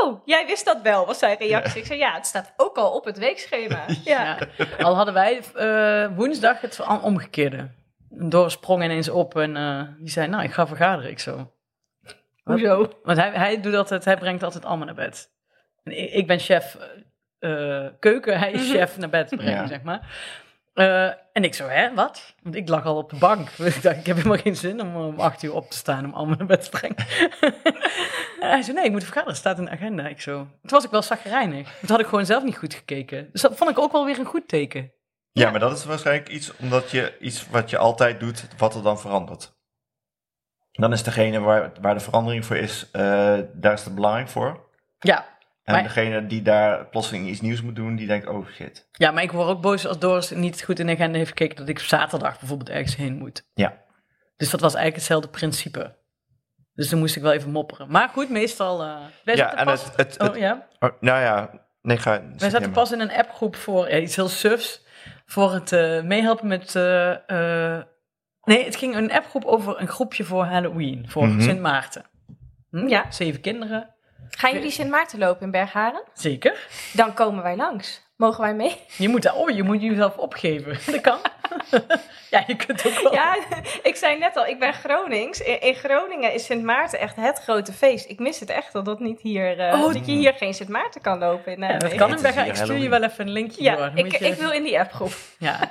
Oh, 0.00 0.20
jij 0.24 0.46
wist 0.46 0.64
dat 0.64 0.82
wel, 0.82 1.06
was 1.06 1.18
zijn 1.18 1.36
reactie. 1.38 1.80
Ik 1.80 1.86
zei, 1.86 1.98
ja, 1.98 2.12
het 2.14 2.26
staat 2.26 2.52
ook 2.56 2.76
al 2.76 2.90
op 2.90 3.04
het 3.04 3.18
weekschema. 3.18 3.84
Ja, 4.04 4.38
Ja. 4.56 4.66
Al 4.84 4.94
hadden 4.94 5.14
wij 5.14 5.40
eh, 5.54 6.16
woensdag 6.16 6.60
het 6.60 6.80
omgekeerde. 7.02 7.68
Doris 8.08 8.52
sprong 8.52 8.84
ineens 8.84 9.08
op 9.08 9.36
en 9.36 9.56
eh, 9.56 9.82
die 9.98 10.10
zei, 10.10 10.28
nou, 10.28 10.42
ik 10.42 10.52
ga 10.52 10.66
vergaderen. 10.66 11.10
Ik 11.10 11.18
zo. 11.18 11.36
Wat? 12.44 12.58
hoezo? 12.58 12.92
Want 13.02 13.18
hij, 13.18 13.30
hij 13.30 13.60
doet 13.60 13.74
altijd, 13.74 14.04
hij 14.04 14.16
brengt 14.16 14.42
altijd 14.42 14.64
allemaal 14.64 14.86
naar 14.86 14.94
bed. 14.94 15.30
En 15.84 15.98
ik, 15.98 16.10
ik 16.12 16.26
ben 16.26 16.38
chef 16.38 16.76
eh, 17.38 17.86
keuken, 17.98 18.38
hij 18.38 18.52
is 18.52 18.70
chef 18.70 18.98
naar 18.98 19.08
bed 19.08 19.28
brengen, 19.28 19.52
Ja. 19.62 19.66
zeg 19.66 19.82
maar. 19.82 20.00
Eh, 20.72 21.06
en 21.06 21.44
ik 21.44 21.54
zo, 21.54 21.68
hè, 21.68 21.94
wat? 21.94 22.34
Want 22.42 22.54
ik 22.54 22.68
lag 22.68 22.84
al 22.84 22.96
op 22.96 23.10
de 23.10 23.16
bank. 23.16 23.48
Ik 23.58 23.82
dacht, 23.82 23.96
ik 23.96 24.06
heb 24.06 24.16
helemaal 24.16 24.38
geen 24.38 24.56
zin 24.56 24.80
om 24.80 24.96
om 24.96 25.20
acht 25.20 25.42
uur 25.42 25.54
op 25.54 25.70
te 25.70 25.76
staan 25.76 26.04
om 26.04 26.12
allemaal 26.12 26.36
naar 26.36 26.46
bed 26.46 26.64
te 26.64 26.70
brengen. 26.70 26.96
en 28.40 28.50
hij 28.50 28.62
zei, 28.62 28.76
nee, 28.76 28.84
ik 28.84 28.90
moet 28.90 29.04
vergaderen, 29.04 29.36
staat 29.36 29.58
in 29.58 29.64
de 29.64 29.70
agenda. 29.70 30.06
Ik 30.06 30.20
zo, 30.20 30.36
toen 30.36 30.48
was 30.62 30.84
ik 30.84 30.90
wel 30.90 31.02
zagrijnig. 31.02 31.78
Toen 31.80 31.88
had 31.88 32.00
ik 32.00 32.06
gewoon 32.06 32.26
zelf 32.26 32.42
niet 32.42 32.56
goed 32.56 32.74
gekeken. 32.74 33.28
Dus 33.32 33.40
dat 33.40 33.56
vond 33.56 33.70
ik 33.70 33.78
ook 33.78 33.92
wel 33.92 34.04
weer 34.04 34.18
een 34.18 34.24
goed 34.24 34.48
teken. 34.48 34.92
Ja, 35.32 35.50
maar 35.50 35.60
dat 35.60 35.78
is 35.78 35.84
waarschijnlijk 35.84 36.28
iets 36.28 36.56
omdat 36.56 36.90
je 36.90 37.18
iets 37.20 37.48
wat 37.48 37.70
je 37.70 37.78
altijd 37.78 38.20
doet, 38.20 38.46
wat 38.56 38.74
er 38.74 38.82
dan 38.82 39.00
verandert. 39.00 39.52
Dan 40.72 40.92
is 40.92 41.02
degene 41.02 41.40
waar, 41.40 41.72
waar 41.80 41.94
de 41.94 42.00
verandering 42.00 42.44
voor 42.44 42.56
is, 42.56 42.88
eh, 42.92 43.38
daar 43.52 43.72
is 43.72 43.84
het 43.84 43.94
belangrijk 43.94 44.28
voor. 44.28 44.70
Ja, 44.98 45.26
En 45.62 45.74
Maar- 45.74 45.82
degene 45.82 46.26
die 46.26 46.42
daar 46.42 46.86
plotseling 46.86 47.28
iets 47.28 47.40
nieuws 47.40 47.62
moet 47.62 47.76
doen, 47.76 47.96
die 47.96 48.06
denkt, 48.06 48.26
oh 48.26 48.46
shit. 48.48 48.88
Ja, 48.92 49.10
maar 49.10 49.22
ik 49.22 49.32
word 49.32 49.48
ook 49.48 49.60
boos 49.60 49.86
als 49.86 49.98
Doris 49.98 50.30
niet 50.30 50.62
goed 50.62 50.78
in 50.78 50.86
de 50.86 50.92
agenda 50.92 51.16
heeft 51.18 51.28
gekeken 51.28 51.56
dat 51.56 51.68
ik 51.68 51.78
op 51.78 51.82
zaterdag 51.84 52.38
bijvoorbeeld 52.38 52.68
ergens 52.70 52.96
heen 52.96 53.16
moet. 53.18 53.46
Ja. 53.54 53.80
Dus 54.36 54.50
dat 54.50 54.60
was 54.60 54.74
eigenlijk 54.74 54.96
hetzelfde 54.96 55.28
principe. 55.28 55.96
Dus 56.74 56.88
dan 56.88 56.98
moest 56.98 57.16
ik 57.16 57.22
wel 57.22 57.32
even 57.32 57.50
mopperen. 57.50 57.90
Maar 57.90 58.08
goed, 58.08 58.30
meestal. 58.30 58.78
wij 59.24 59.36
Ja, 59.36 59.56
en 59.56 59.64
pas, 59.64 59.84
het, 59.84 59.96
het, 59.96 60.18
het- 60.18 60.30
oh, 60.30 60.36
ja. 60.36 60.66
oh, 60.78 60.90
nou 61.00 61.20
ja, 61.20 61.50
nee, 61.82 61.96
ga. 61.96 62.22
Wij 62.36 62.50
zaten 62.50 62.70
pas 62.70 62.92
in 62.92 63.00
een 63.00 63.12
appgroep 63.12 63.56
voor 63.56 63.88
ja, 63.90 63.98
iets 63.98 64.16
heel 64.16 64.28
sufs. 64.28 64.84
Voor 65.26 65.52
het 65.52 65.72
eh, 65.72 66.02
meehelpen 66.02 66.46
met. 66.48 66.74
eh, 66.76 67.80
nee, 68.42 68.64
het 68.64 68.76
ging 68.76 68.96
een 68.96 69.12
appgroep 69.12 69.44
over 69.44 69.80
een 69.80 69.88
groepje 69.88 70.24
voor 70.24 70.44
Halloween. 70.44 71.04
Voor 71.08 71.26
Mhm. 71.28 71.40
Sint 71.40 71.60
Maarten. 71.60 72.04
Hm? 72.70 72.86
Ja. 72.88 73.10
Zeven 73.10 73.40
kinderen. 73.40 73.94
Gaan 74.30 74.52
jullie 74.52 74.70
Sint 74.70 74.90
Maarten 74.90 75.18
lopen 75.18 75.42
in 75.42 75.50
Bergharen? 75.50 76.02
Zeker. 76.14 76.66
Dan 76.92 77.14
komen 77.14 77.42
wij 77.42 77.56
langs. 77.56 78.02
Mogen 78.16 78.40
wij 78.40 78.54
mee? 78.54 78.76
Je 78.96 79.08
moet, 79.08 79.32
oh, 79.32 79.50
je 79.50 79.62
moet 79.62 79.82
jezelf 79.82 80.16
opgeven. 80.16 80.78
Dat 80.92 81.00
kan. 81.00 81.18
ja, 82.30 82.44
je 82.46 82.56
kunt 82.56 82.86
ook 82.86 83.02
wel. 83.02 83.12
Ja, 83.12 83.36
ik 83.82 83.96
zei 83.96 84.18
net 84.18 84.36
al, 84.36 84.46
ik 84.46 84.58
ben 84.58 84.72
Gronings. 84.72 85.40
In, 85.40 85.60
in 85.60 85.74
Groningen 85.74 86.32
is 86.32 86.44
Sint 86.44 86.62
Maarten 86.62 86.98
echt 86.98 87.16
het 87.16 87.38
grote 87.38 87.72
feest. 87.72 88.08
Ik 88.08 88.18
mis 88.18 88.40
het 88.40 88.50
echt 88.50 88.72
dat, 88.72 88.84
dat, 88.84 89.00
niet 89.00 89.20
hier, 89.20 89.58
eh, 89.58 89.80
Oh, 89.80 89.92
dat 89.92 90.06
je 90.06 90.12
hier 90.12 90.32
geen 90.32 90.54
Sint 90.54 90.68
Maarten 90.68 91.00
kan 91.00 91.18
lopen. 91.18 91.52
In 91.52 91.60
Ja, 91.60 91.78
dat 91.78 91.94
kan 91.94 92.18
hier 92.18 92.46
Ik 92.46 92.56
stuur 92.56 92.76
je 92.76 92.88
wel 92.88 93.02
even 93.02 93.26
een 93.26 93.32
linkje 93.32 93.62
Ja, 93.62 93.76
door. 93.76 93.90
Ik, 93.94 94.18
je 94.18 94.26
ik 94.26 94.34
wil 94.34 94.50
in 94.50 94.62
die 94.62 94.78
appgroep. 94.78 95.12
Ja. 95.38 95.70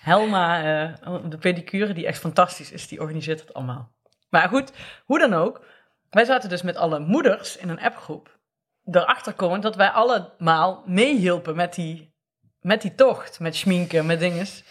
Helma, 0.00 0.58
eh, 0.58 1.14
de 1.24 1.38
pedicure, 1.38 1.92
die 1.92 2.06
echt 2.06 2.18
fantastisch 2.18 2.72
is, 2.72 2.88
die 2.88 3.00
organiseert 3.00 3.40
het 3.40 3.54
allemaal. 3.54 3.92
Maar 4.30 4.48
goed, 4.48 4.72
hoe 5.04 5.18
dan 5.18 5.34
ook. 5.34 5.64
Wij 6.10 6.24
zaten 6.24 6.48
dus 6.48 6.62
met 6.62 6.76
alle 6.76 6.98
moeders 6.98 7.56
in 7.56 7.68
een 7.68 7.80
appgroep. 7.80 8.38
Erachter 8.84 9.32
komen 9.32 9.60
dat 9.60 9.76
wij 9.76 9.88
allemaal 9.88 10.82
meehielpen 10.86 11.56
met 11.56 11.74
die, 11.74 12.14
met 12.60 12.82
die 12.82 12.94
tocht. 12.94 13.40
Met 13.40 13.56
schminken, 13.56 14.06
met 14.06 14.18
dinges. 14.20 14.64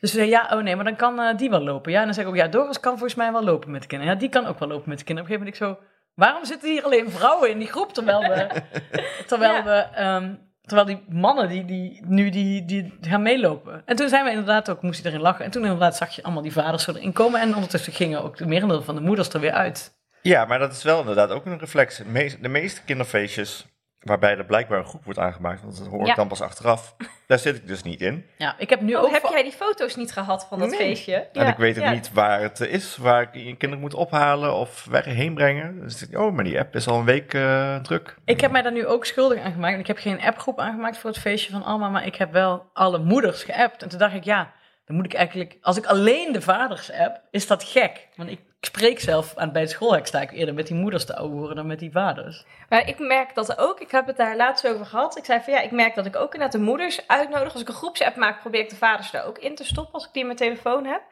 Dus 0.00 0.10
ze 0.10 0.16
zei, 0.16 0.28
ja, 0.28 0.48
oh 0.52 0.62
nee, 0.62 0.76
maar 0.76 0.84
dan 0.84 0.96
kan 0.96 1.20
eh, 1.20 1.36
die 1.36 1.50
wel 1.50 1.62
lopen. 1.62 1.92
Ja, 1.92 1.98
en 1.98 2.04
dan 2.04 2.14
zeg 2.14 2.24
ik 2.24 2.30
ook, 2.30 2.36
ja, 2.36 2.48
Doris 2.48 2.80
kan 2.80 2.92
volgens 2.92 3.14
mij 3.14 3.32
wel 3.32 3.44
lopen 3.44 3.70
met 3.70 3.82
de 3.82 3.88
kinderen. 3.88 4.14
Ja, 4.14 4.20
die 4.20 4.28
kan 4.28 4.46
ook 4.46 4.58
wel 4.58 4.68
lopen 4.68 4.88
met 4.88 4.98
de 4.98 5.04
kinderen. 5.04 5.30
Op 5.30 5.36
een 5.36 5.44
gegeven 5.46 5.62
moment 5.62 5.80
ik 5.80 5.86
zo, 5.88 5.98
waarom 6.14 6.44
zitten 6.44 6.70
hier 6.70 6.84
alleen 6.84 7.10
vrouwen 7.10 7.50
in 7.50 7.58
die 7.58 7.68
groep? 7.68 7.92
Terwijl 7.92 8.20
we, 8.20 8.62
terwijl 9.28 9.52
Ja. 9.54 9.64
we, 9.64 9.96
ehm, 9.96 10.34
terwijl 10.62 10.86
die 10.86 11.04
mannen 11.08 11.48
die, 11.48 11.64
die 11.64 12.02
nu 12.06 12.30
die, 12.30 12.64
die 12.64 12.98
gaan 13.00 13.22
meelopen. 13.22 13.82
En 13.84 13.96
toen 13.96 14.08
zijn 14.08 14.24
we 14.24 14.30
inderdaad 14.30 14.70
ook, 14.70 14.82
moest 14.82 14.98
iedereen 14.98 15.20
lachen. 15.20 15.44
En 15.44 15.50
toen 15.50 15.62
inderdaad 15.62 15.96
zag 15.96 16.10
je 16.10 16.22
allemaal 16.22 16.42
die 16.42 16.52
vaders 16.52 16.82
zo 16.84 16.92
erin 16.92 17.12
komen. 17.12 17.40
En 17.40 17.54
ondertussen 17.54 17.92
gingen 17.92 18.22
ook 18.22 18.36
de 18.36 18.46
merendeel 18.46 18.82
van 18.82 18.94
de 18.94 19.00
moeders 19.00 19.28
er 19.28 19.40
weer 19.40 19.52
uit. 19.52 20.00
Ja, 20.22 20.44
maar 20.44 20.58
dat 20.58 20.72
is 20.72 20.82
wel 20.82 21.00
inderdaad 21.00 21.30
ook 21.30 21.46
een 21.46 21.58
reflex. 21.58 21.96
De 21.96 22.04
meest- 22.04 22.42
de 22.42 22.48
meeste 22.48 22.82
kinderfeestjes 22.84 23.66
waarbij 23.98 24.36
er 24.36 24.44
blijkbaar 24.44 24.78
een 24.78 24.84
groep 24.86 25.04
wordt 25.04 25.18
aangemaakt, 25.18 25.62
want 25.62 25.78
dat 25.78 25.86
hoor 25.86 26.00
ik 26.00 26.06
Ja. 26.06 26.14
dan 26.14 26.28
pas 26.28 26.40
achteraf, 26.40 26.96
daar 27.26 27.38
zit 27.38 27.56
ik 27.56 27.66
dus 27.66 27.82
niet 27.82 28.00
in. 28.00 28.26
Ja, 28.38 28.54
ik 28.58 28.70
heb 28.70 28.80
nu 28.80 28.94
Oh, 28.94 29.02
ook... 29.02 29.10
heb 29.10 29.22
jij 29.30 29.42
die 29.42 29.52
foto's 29.52 29.96
niet 29.96 30.12
gehad 30.12 30.46
van 30.48 30.58
dat 30.58 30.68
Nee. 30.68 30.78
feestje? 30.78 31.14
En 31.14 31.44
Ja, 31.44 31.50
ik 31.50 31.56
weet 31.56 31.78
ook 31.78 31.84
ja. 31.84 31.90
niet 31.90 32.12
waar 32.12 32.40
het 32.40 32.60
is, 32.60 32.96
waar 32.96 33.22
ik 33.22 33.28
je 33.34 33.56
kinderen 33.56 33.80
moet 33.80 33.94
ophalen 33.94 34.54
of 34.54 34.86
weg 34.90 35.04
heen 35.04 35.34
brengen. 35.34 35.80
Dus 35.80 36.06
oh, 36.14 36.32
maar 36.32 36.44
die 36.44 36.58
app 36.58 36.74
is 36.74 36.86
al 36.86 36.98
een 36.98 37.04
week 37.04 37.34
eh, 37.34 37.76
druk. 37.76 38.16
Ik 38.24 38.40
heb 38.40 38.50
mij 38.50 38.62
daar 38.62 38.72
nu 38.72 38.86
ook 38.86 39.04
schuldig 39.04 39.40
aan 39.40 39.52
gemaakt. 39.52 39.78
Ik 39.78 39.86
heb 39.86 39.98
geen 39.98 40.20
appgroep 40.22 40.58
aangemaakt 40.58 40.98
voor 40.98 41.10
het 41.10 41.18
feestje 41.18 41.52
van 41.52 41.62
Alma, 41.64 41.88
maar 41.88 42.06
ik 42.06 42.14
heb 42.14 42.32
wel 42.32 42.70
alle 42.72 42.98
moeders 42.98 43.44
geappt. 43.44 43.82
En 43.82 43.88
toen 43.88 43.98
dacht 43.98 44.14
ik, 44.14 44.24
ja, 44.24 44.52
dan 44.92 45.00
moet 45.00 45.12
ik 45.12 45.18
eigenlijk... 45.18 45.58
Als 45.60 45.76
ik 45.76 45.86
alleen 45.86 46.32
de 46.32 46.40
vaders 46.40 46.92
app, 46.92 47.20
is 47.30 47.46
dat 47.46 47.64
gek. 47.64 48.08
Want 48.16 48.30
ik 48.30 48.40
spreek 48.60 49.00
zelf 49.00 49.36
aan, 49.36 49.52
bij 49.52 49.60
het 49.62 49.70
schoolhek 49.70 50.06
sta 50.06 50.20
ik 50.20 50.32
eerder 50.32 50.54
met 50.54 50.66
die 50.66 50.76
moeders 50.76 51.04
te 51.04 51.16
ouwehoeren 51.16 51.56
dan 51.56 51.66
met 51.66 51.78
die 51.78 51.90
vaders. 51.90 52.44
Maar 52.68 52.88
ik 52.88 52.98
merk 52.98 53.34
dat 53.34 53.58
ook, 53.58 53.80
ik 53.80 53.90
heb 53.90 54.06
het 54.06 54.16
daar 54.16 54.36
laatst 54.36 54.68
over 54.68 54.86
gehad. 54.86 55.16
Ik 55.16 55.24
zei 55.24 55.40
van 55.40 55.52
ja, 55.52 55.60
ik 55.60 55.70
merk 55.70 55.94
dat 55.94 56.06
ik 56.06 56.16
ook 56.16 56.32
inderdaad 56.34 56.52
de 56.52 56.64
moeders 56.64 57.06
uitnodig. 57.06 57.52
Als 57.52 57.62
ik 57.62 57.68
een 57.68 57.74
groepsapp 57.74 58.16
maak, 58.16 58.40
probeer 58.40 58.60
ik 58.60 58.70
de 58.70 58.76
vaders 58.76 59.12
er 59.12 59.24
ook 59.24 59.38
in 59.38 59.54
te 59.54 59.64
stoppen 59.64 59.94
als 59.94 60.04
ik 60.04 60.12
die 60.12 60.20
in 60.20 60.26
mijn 60.26 60.38
telefoon 60.38 60.84
heb. 60.84 61.02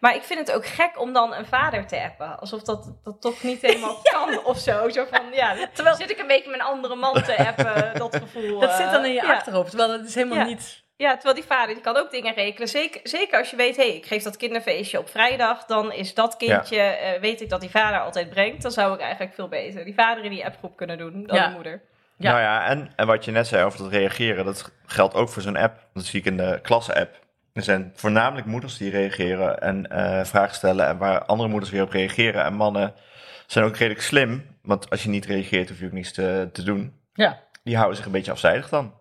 Maar 0.00 0.14
ik 0.14 0.22
vind 0.22 0.38
het 0.38 0.52
ook 0.52 0.66
gek 0.66 1.00
om 1.00 1.12
dan 1.12 1.34
een 1.34 1.46
vader 1.46 1.86
te 1.86 2.02
appen. 2.02 2.40
Alsof 2.40 2.62
dat, 2.62 2.92
dat 3.04 3.20
toch 3.20 3.42
niet 3.42 3.60
helemaal 3.60 3.96
kan 4.12 4.44
of 4.44 4.58
zo. 4.58 4.88
Zo 4.88 5.04
van 5.10 5.32
ja, 5.32 5.68
terwijl 5.72 5.96
zit 5.96 6.10
ik 6.10 6.18
een 6.18 6.26
beetje 6.26 6.50
met 6.50 6.60
een 6.60 6.66
andere 6.66 6.94
man 6.94 7.22
te 7.22 7.46
appen, 7.46 7.98
dat 7.98 8.16
gevoel. 8.16 8.60
Dat 8.60 8.70
eh, 8.70 8.76
zit 8.76 8.90
dan 8.90 9.04
in 9.04 9.12
je 9.12 9.22
ja. 9.22 9.34
achterhoofd, 9.34 9.68
terwijl 9.68 9.90
dat 9.90 10.06
is 10.06 10.14
helemaal 10.14 10.38
Ja. 10.38 10.44
niet... 10.44 10.88
Ja, 11.00 11.12
terwijl 11.14 11.34
die 11.34 11.44
vader 11.44 11.74
die 11.74 11.82
kan 11.82 11.96
ook 11.96 12.10
dingen 12.10 12.34
regelen. 12.34 12.68
Zeker, 12.68 13.00
zeker 13.02 13.38
als 13.38 13.50
je 13.50 13.56
weet, 13.56 13.76
hé, 13.76 13.86
hey, 13.86 13.96
ik 13.96 14.06
geef 14.06 14.22
dat 14.22 14.36
kinderfeestje 14.36 14.98
op 14.98 15.08
vrijdag. 15.08 15.64
Dan 15.64 15.92
is 15.92 16.14
dat 16.14 16.36
kindje, 16.36 16.80
eh, 16.80 17.20
weet 17.20 17.40
ik 17.40 17.48
dat 17.48 17.60
die 17.60 17.70
vader 17.70 18.00
altijd 18.00 18.30
brengt. 18.30 18.62
Dan 18.62 18.70
zou 18.70 18.94
ik 18.94 19.00
eigenlijk 19.00 19.34
veel 19.34 19.48
beter 19.48 19.84
die 19.84 19.94
vader 19.94 20.24
in 20.24 20.30
die 20.30 20.44
appgroep 20.44 20.76
kunnen 20.76 20.98
doen 20.98 21.26
dan 21.26 21.36
Ja. 21.36 21.46
de 21.48 21.54
moeder. 21.54 21.82
Ja. 22.16 22.30
Nou 22.30 22.42
ja, 22.42 22.66
en, 22.66 22.92
en 22.96 23.06
wat 23.06 23.24
je 23.24 23.30
net 23.30 23.46
zei 23.46 23.64
over 23.64 23.78
dat 23.78 23.90
reageren, 23.90 24.44
dat 24.44 24.72
geldt 24.86 25.14
ook 25.14 25.28
voor 25.28 25.42
zo'n 25.42 25.56
app. 25.56 25.86
Dat 25.94 26.04
zie 26.04 26.20
ik 26.20 26.26
in 26.26 26.36
de 26.36 26.58
klasse-app. 26.62 27.18
Er 27.52 27.62
zijn 27.62 27.92
voornamelijk 27.94 28.46
moeders 28.46 28.76
die 28.78 28.90
reageren 28.90 29.60
en 29.60 29.90
eh, 29.90 30.24
vragen 30.24 30.54
stellen 30.54 30.86
en 30.86 30.98
waar 30.98 31.24
andere 31.24 31.48
moeders 31.48 31.70
weer 31.70 31.82
op 31.82 31.90
reageren. 31.90 32.44
En 32.44 32.54
mannen 32.54 32.94
zijn 33.46 33.64
ook 33.64 33.76
redelijk 33.76 34.02
slim, 34.02 34.56
want 34.62 34.90
als 34.90 35.02
je 35.02 35.08
niet 35.08 35.26
reageert 35.26 35.68
hoef 35.68 35.78
je 35.80 35.86
ook 35.86 35.92
niets 35.92 36.12
te, 36.12 36.48
te 36.52 36.62
doen. 36.62 36.94
Ja. 37.14 37.38
Die 37.64 37.76
houden 37.76 37.96
zich 37.96 38.06
een 38.06 38.12
beetje 38.12 38.32
afzijdig 38.32 38.68
dan. 38.68 38.98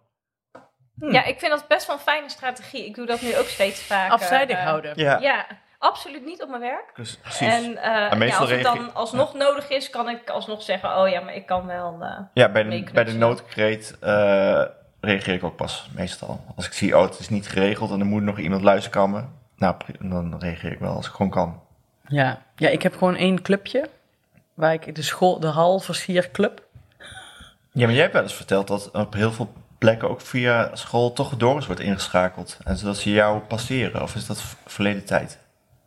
Hm. 0.99 1.11
Ja, 1.11 1.23
ik 1.25 1.39
vind 1.39 1.51
dat 1.51 1.67
best 1.67 1.87
wel 1.87 1.95
een 1.95 2.01
fijne 2.01 2.29
strategie. 2.29 2.85
Ik 2.85 2.95
doe 2.95 3.05
dat 3.05 3.21
nu 3.21 3.37
ook 3.37 3.45
steeds 3.47 3.81
vaker. 3.81 4.13
Afzijdig 4.13 4.57
eh, 4.57 4.63
houden. 4.63 4.91
Ja, 4.95 5.17
Ja, 5.19 5.45
absoluut 5.77 6.25
niet 6.25 6.43
op 6.43 6.49
mijn 6.49 6.61
werk. 6.61 6.91
dus 6.95 7.17
precies. 7.17 7.47
En, 7.47 7.77
eh, 7.77 8.11
En 8.11 8.17
meestal 8.17 8.47
ja, 8.47 8.55
als 8.55 8.63
het 8.67 8.75
dan 8.75 8.93
alsnog 8.93 9.33
nodig 9.33 9.69
is, 9.69 9.89
kan 9.89 10.09
ik 10.09 10.29
alsnog 10.29 10.61
zeggen: 10.61 10.97
Oh 10.97 11.09
ja, 11.09 11.19
maar 11.21 11.35
ik 11.35 11.45
kan 11.45 11.65
wel. 11.65 11.97
eh, 12.01 12.19
ja, 12.33 12.49
bij 12.49 12.63
de, 12.63 12.83
bij 12.93 13.03
de 13.03 13.13
noodkreet 13.13 13.97
eh, 13.99 14.63
reageer 15.01 15.33
ik 15.33 15.43
ook 15.43 15.55
pas 15.55 15.89
meestal. 15.95 16.41
Als 16.55 16.65
ik 16.65 16.73
zie, 16.73 16.97
oh, 16.97 17.03
het 17.03 17.19
is 17.19 17.29
niet 17.29 17.47
geregeld 17.49 17.91
en 17.91 17.99
er 17.99 18.05
moet 18.05 18.23
nog 18.23 18.37
iemand 18.39 18.61
luisterkammen. 18.61 19.37
Nou, 19.55 19.75
dan 19.99 20.35
reageer 20.39 20.71
ik 20.71 20.79
wel 20.79 20.95
als 20.95 21.07
ik 21.07 21.11
gewoon 21.13 21.31
kan. 21.31 21.61
Ja. 22.07 22.41
ja, 22.55 22.69
ik 22.69 22.81
heb 22.81 22.93
gewoon 22.93 23.15
één 23.15 23.41
clubje. 23.41 23.89
Waar 24.53 24.73
ik 24.73 24.95
de 24.95 25.01
school, 25.01 25.39
de 25.39 25.47
hal 25.47 25.79
versierclub. 25.79 26.63
Ja, 27.71 27.85
maar 27.85 27.91
jij 27.93 28.01
hebt 28.01 28.13
wel 28.13 28.23
eens 28.23 28.33
verteld 28.35 28.67
dat 28.67 28.91
op 28.91 29.13
heel 29.13 29.31
veel 29.31 29.53
plekken 29.79 30.09
ook 30.09 30.21
via 30.21 30.75
school 30.75 31.13
toch 31.13 31.37
Doris 31.37 31.65
wordt 31.65 31.81
ingeschakeld. 31.81 32.57
En 32.63 32.77
zodat 32.77 32.97
ze 32.97 33.11
jou 33.11 33.39
passeren. 33.39 34.01
Of 34.01 34.15
is 34.15 34.25
dat 34.25 34.43
verleden 34.65 35.05
tijd? 35.05 35.39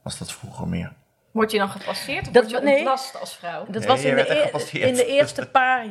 Was 0.02 0.18
dat 0.18 0.32
vroeger 0.32 0.68
meer? 0.68 0.92
Word 1.30 1.50
je 1.50 1.58
dan 1.58 1.68
gepasseerd 1.68 2.26
of 2.26 2.32
Dat- 2.32 2.42
word 2.50 2.56
je 2.62 2.64
nee. 2.68 2.76
ontlast 2.76 3.20
als 3.20 3.34
vrouw? 3.36 3.64
Dat 3.68 3.74
Nee, 3.78 3.86
was 3.88 4.02
je 4.02 4.08
in 4.08 4.16
de, 4.16 4.80
in 4.80 4.94
de 4.94 5.06
eerste 5.06 5.46
paar... 5.46 5.84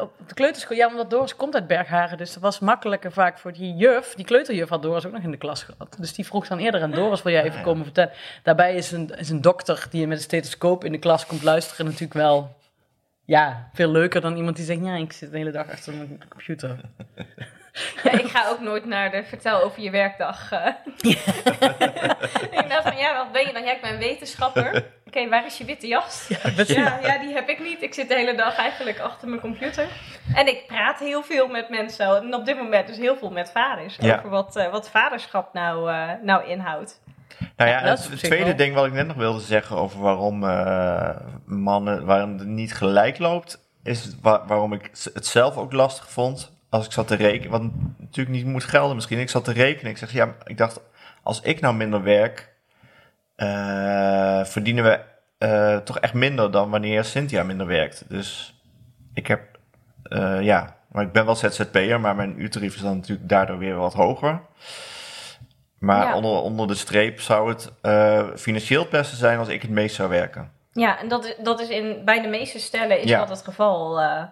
Op 0.00 0.12
de 0.26 0.34
kleuterschool, 0.34 0.76
ja, 0.76 0.86
omdat 0.86 1.10
Doris 1.10 1.36
komt 1.36 1.54
uit 1.54 1.66
Bergharen. 1.66 2.18
Dus 2.18 2.32
dat 2.32 2.42
was 2.42 2.58
makkelijker 2.58 3.12
vaak 3.12 3.38
voor 3.38 3.52
die 3.52 3.74
juf. 3.74 4.14
Die 4.14 4.24
kleuterjuf 4.24 4.68
had 4.68 4.82
Doris 4.82 5.06
ook 5.06 5.12
nog 5.12 5.22
in 5.22 5.30
de 5.30 5.36
klas 5.36 5.62
gehad. 5.62 5.96
Dus 5.98 6.12
die 6.14 6.26
vroeg 6.26 6.46
dan 6.48 6.58
eerder 6.58 6.82
aan 6.82 6.90
Doris, 6.90 7.22
wil 7.22 7.32
jij 7.32 7.40
even 7.42 7.52
Ah, 7.52 7.58
ja. 7.58 7.64
komen 7.64 7.84
vertellen? 7.84 8.10
Daarbij 8.42 8.74
is 8.74 8.92
een, 8.92 9.10
is 9.18 9.30
een 9.30 9.40
dokter 9.40 9.86
die 9.90 10.06
met 10.06 10.16
een 10.16 10.22
stethoscoop 10.24 10.84
in 10.84 10.92
de 10.92 10.98
klas 10.98 11.26
komt 11.26 11.42
luisteren 11.42 11.84
natuurlijk 11.84 12.14
wel... 12.14 12.55
Ja, 13.26 13.68
veel 13.72 13.88
leuker 13.90 14.20
dan 14.20 14.36
iemand 14.36 14.56
die 14.56 14.64
zegt, 14.64 14.80
ja, 14.84 14.94
ik 14.94 15.12
zit 15.12 15.30
de 15.30 15.36
hele 15.36 15.50
dag 15.50 15.70
achter 15.70 15.94
mijn 15.94 16.20
computer. 16.28 16.76
Ja, 18.02 18.10
ik 18.12 18.26
ga 18.26 18.48
ook 18.48 18.60
nooit 18.60 18.84
naar 18.84 19.10
de 19.10 19.24
vertel 19.24 19.62
over 19.62 19.82
je 19.82 19.90
werkdag. 19.90 20.52
eh. 20.52 20.66
ik 22.60 22.66
dacht 22.68 22.82
van, 22.82 22.96
ja, 22.96 23.16
wat 23.16 23.32
ben 23.32 23.46
je 23.46 23.52
dan? 23.52 23.64
Ja, 23.64 23.72
ik 23.72 23.80
ben 23.80 23.98
wetenschapper. 23.98 24.84
Oké, 25.06 25.28
waar 25.28 25.46
is 25.46 25.58
je 25.58 25.64
witte 25.64 25.86
jas? 25.86 26.28
Ja, 26.66 26.98
ja, 27.02 27.18
die 27.18 27.34
heb 27.34 27.48
ik 27.48 27.60
niet. 27.60 27.82
Ik 27.82 27.94
zit 27.94 28.08
de 28.08 28.14
hele 28.14 28.34
dag 28.34 28.56
eigenlijk 28.56 28.98
achter 28.98 29.28
mijn 29.28 29.40
computer. 29.40 29.88
En 30.34 30.46
ik 30.46 30.66
praat 30.66 30.98
heel 30.98 31.22
veel 31.22 31.48
met 31.48 31.68
mensen. 31.68 32.16
En 32.16 32.34
op 32.34 32.44
dit 32.46 32.56
moment 32.56 32.86
dus 32.86 32.96
heel 32.96 33.16
veel 33.16 33.30
met 33.30 33.50
vaders. 33.50 33.96
Ja. 34.00 34.16
Over 34.16 34.28
wat, 34.30 34.56
eh, 34.56 34.70
wat 34.70 34.90
vaderschap 34.90 35.52
nou, 35.52 35.90
eh, 35.90 36.10
nou 36.22 36.46
inhoudt. 36.46 37.00
Nou 37.56 37.70
ja, 37.70 37.80
het, 37.80 38.10
tweede 38.18 38.44
wel. 38.44 38.56
ding 38.56 38.74
wat 38.74 38.86
ik 38.86 38.92
net 38.92 39.06
nog 39.06 39.16
wilde 39.16 39.40
zeggen 39.40 39.76
over 39.76 40.00
waarom 40.00 40.44
eh, 40.44 41.16
mannen, 41.44 42.04
waarom 42.04 42.38
het 42.38 42.46
niet 42.48 42.74
gelijk 42.74 43.18
loopt, 43.18 43.58
is 43.82 44.16
wa- 44.20 44.46
waarom 44.46 44.72
ik 44.72 44.90
het 45.14 45.26
zelf 45.26 45.56
ook 45.56 45.72
lastig 45.72 46.10
vond. 46.10 46.52
Als 46.68 46.86
ik 46.86 46.92
zat 46.92 47.06
te 47.08 47.14
rekenen, 47.14 47.50
wat 47.50 47.62
natuurlijk 47.98 48.36
niet 48.36 48.46
moet 48.46 48.64
gelden 48.64 48.94
misschien. 48.94 49.18
Ik 49.18 49.30
zat 49.30 49.44
te 49.44 49.52
rekenen. 49.52 49.90
Ik 49.90 49.98
zeg, 49.98 50.12
ja, 50.12 50.34
ik 50.44 50.58
dacht, 50.58 50.80
als 51.22 51.40
ik 51.40 51.60
nou 51.60 51.74
minder 51.74 52.02
werk, 52.02 52.52
eh, 53.36 54.44
verdienen 54.44 54.84
we 54.84 55.00
eh, 55.38 55.76
toch 55.76 55.98
echt 55.98 56.14
minder 56.14 56.50
dan 56.50 56.70
wanneer 56.70 57.04
Cynthia 57.04 57.42
minder 57.42 57.66
werkt. 57.66 58.04
Dus 58.08 58.54
ik 59.14 59.26
heb, 59.26 59.40
ja, 60.40 60.76
Maar 60.88 61.04
ik 61.04 61.12
ben 61.12 61.24
wel 61.24 61.36
ZZP'er, 61.36 62.00
maar 62.00 62.14
mijn 62.16 62.40
uurtarief 62.40 62.74
is 62.74 62.80
dan 62.80 62.96
natuurlijk 62.96 63.28
daardoor 63.28 63.58
weer 63.58 63.74
wat 63.76 63.94
hoger. 63.94 64.40
Maar 65.78 66.06
Ja. 66.06 66.14
onder, 66.16 66.32
onder 66.32 66.66
de 66.66 66.74
streep 66.74 67.20
zou 67.20 67.48
het 67.48 67.72
eh, 67.82 68.26
financieel 68.36 68.80
het 68.80 68.90
beste 68.90 69.16
zijn 69.16 69.38
als 69.38 69.48
ik 69.48 69.62
het 69.62 69.70
meest 69.70 69.94
zou 69.96 70.08
werken. 70.08 70.50
Ja, 70.72 70.98
en 70.98 71.08
dat, 71.08 71.24
is- 71.24 71.36
dat 71.38 71.60
is 71.60 71.68
in, 71.68 72.02
bij 72.04 72.20
de 72.22 72.28
meeste 72.28 72.58
stellen 72.58 73.00
is 73.00 73.08
Ja. 73.08 73.18
dat 73.18 73.28
het 73.28 73.42
geval. 73.44 74.00
eh, 74.00 74.22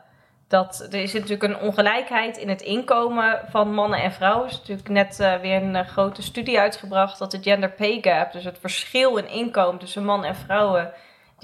dat, 0.48 0.86
er 0.90 1.02
is 1.02 1.12
natuurlijk 1.12 1.42
een 1.42 1.58
ongelijkheid 1.60 2.36
in 2.36 2.48
het 2.48 2.62
inkomen 2.62 3.40
van 3.50 3.74
mannen 3.74 4.02
en 4.02 4.12
vrouwen. 4.12 4.44
Er 4.46 4.50
is 4.52 4.58
natuurlijk 4.58 4.88
net 4.88 5.20
eh, 5.20 5.34
weer 5.40 5.62
een 5.62 5.86
grote 5.86 6.22
studie 6.22 6.58
uitgebracht 6.60 7.18
dat 7.18 7.30
de 7.30 7.38
gender 7.42 7.70
pay 7.70 7.98
gap, 8.02 8.32
dus 8.32 8.44
het 8.44 8.58
verschil 8.60 9.16
in 9.16 9.28
inkomen 9.28 9.78
tussen 9.80 10.04
mannen 10.04 10.28
en 10.28 10.36
vrouwen, 10.36 10.90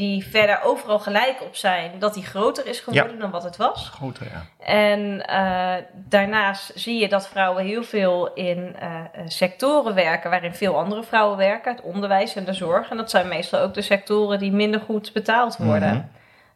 die 0.00 0.26
verder 0.26 0.62
overal 0.62 0.98
gelijk 0.98 1.42
op 1.42 1.56
zijn, 1.56 1.98
dat 1.98 2.14
die 2.14 2.24
groter 2.24 2.66
is 2.66 2.80
geworden 2.80 3.18
dan 3.18 3.30
wat 3.30 3.42
het 3.42 3.56
was. 3.56 3.88
Groter, 3.88 4.26
ja. 4.32 4.64
En 4.66 5.26
eh, 5.26 5.84
daarnaast 5.92 6.72
zie 6.74 7.00
je 7.00 7.08
dat 7.08 7.28
vrouwen 7.28 7.64
heel 7.64 7.82
veel 7.82 8.32
in 8.32 8.76
eh, 8.78 8.90
sectoren 9.26 9.94
werken 9.94 10.30
waarin 10.30 10.54
veel 10.54 10.78
andere 10.78 11.02
vrouwen 11.02 11.38
werken. 11.38 11.72
Het 11.72 11.82
onderwijs 11.82 12.34
en 12.34 12.44
de 12.44 12.52
zorg. 12.52 12.90
En 12.90 12.96
dat 12.96 13.10
zijn 13.10 13.28
meestal 13.28 13.60
ook 13.60 13.74
de 13.74 13.82
sectoren 13.82 14.38
die 14.38 14.52
minder 14.52 14.80
goed 14.80 15.12
betaald 15.12 15.56
worden. 15.56 15.94
Mhm. 15.94 16.04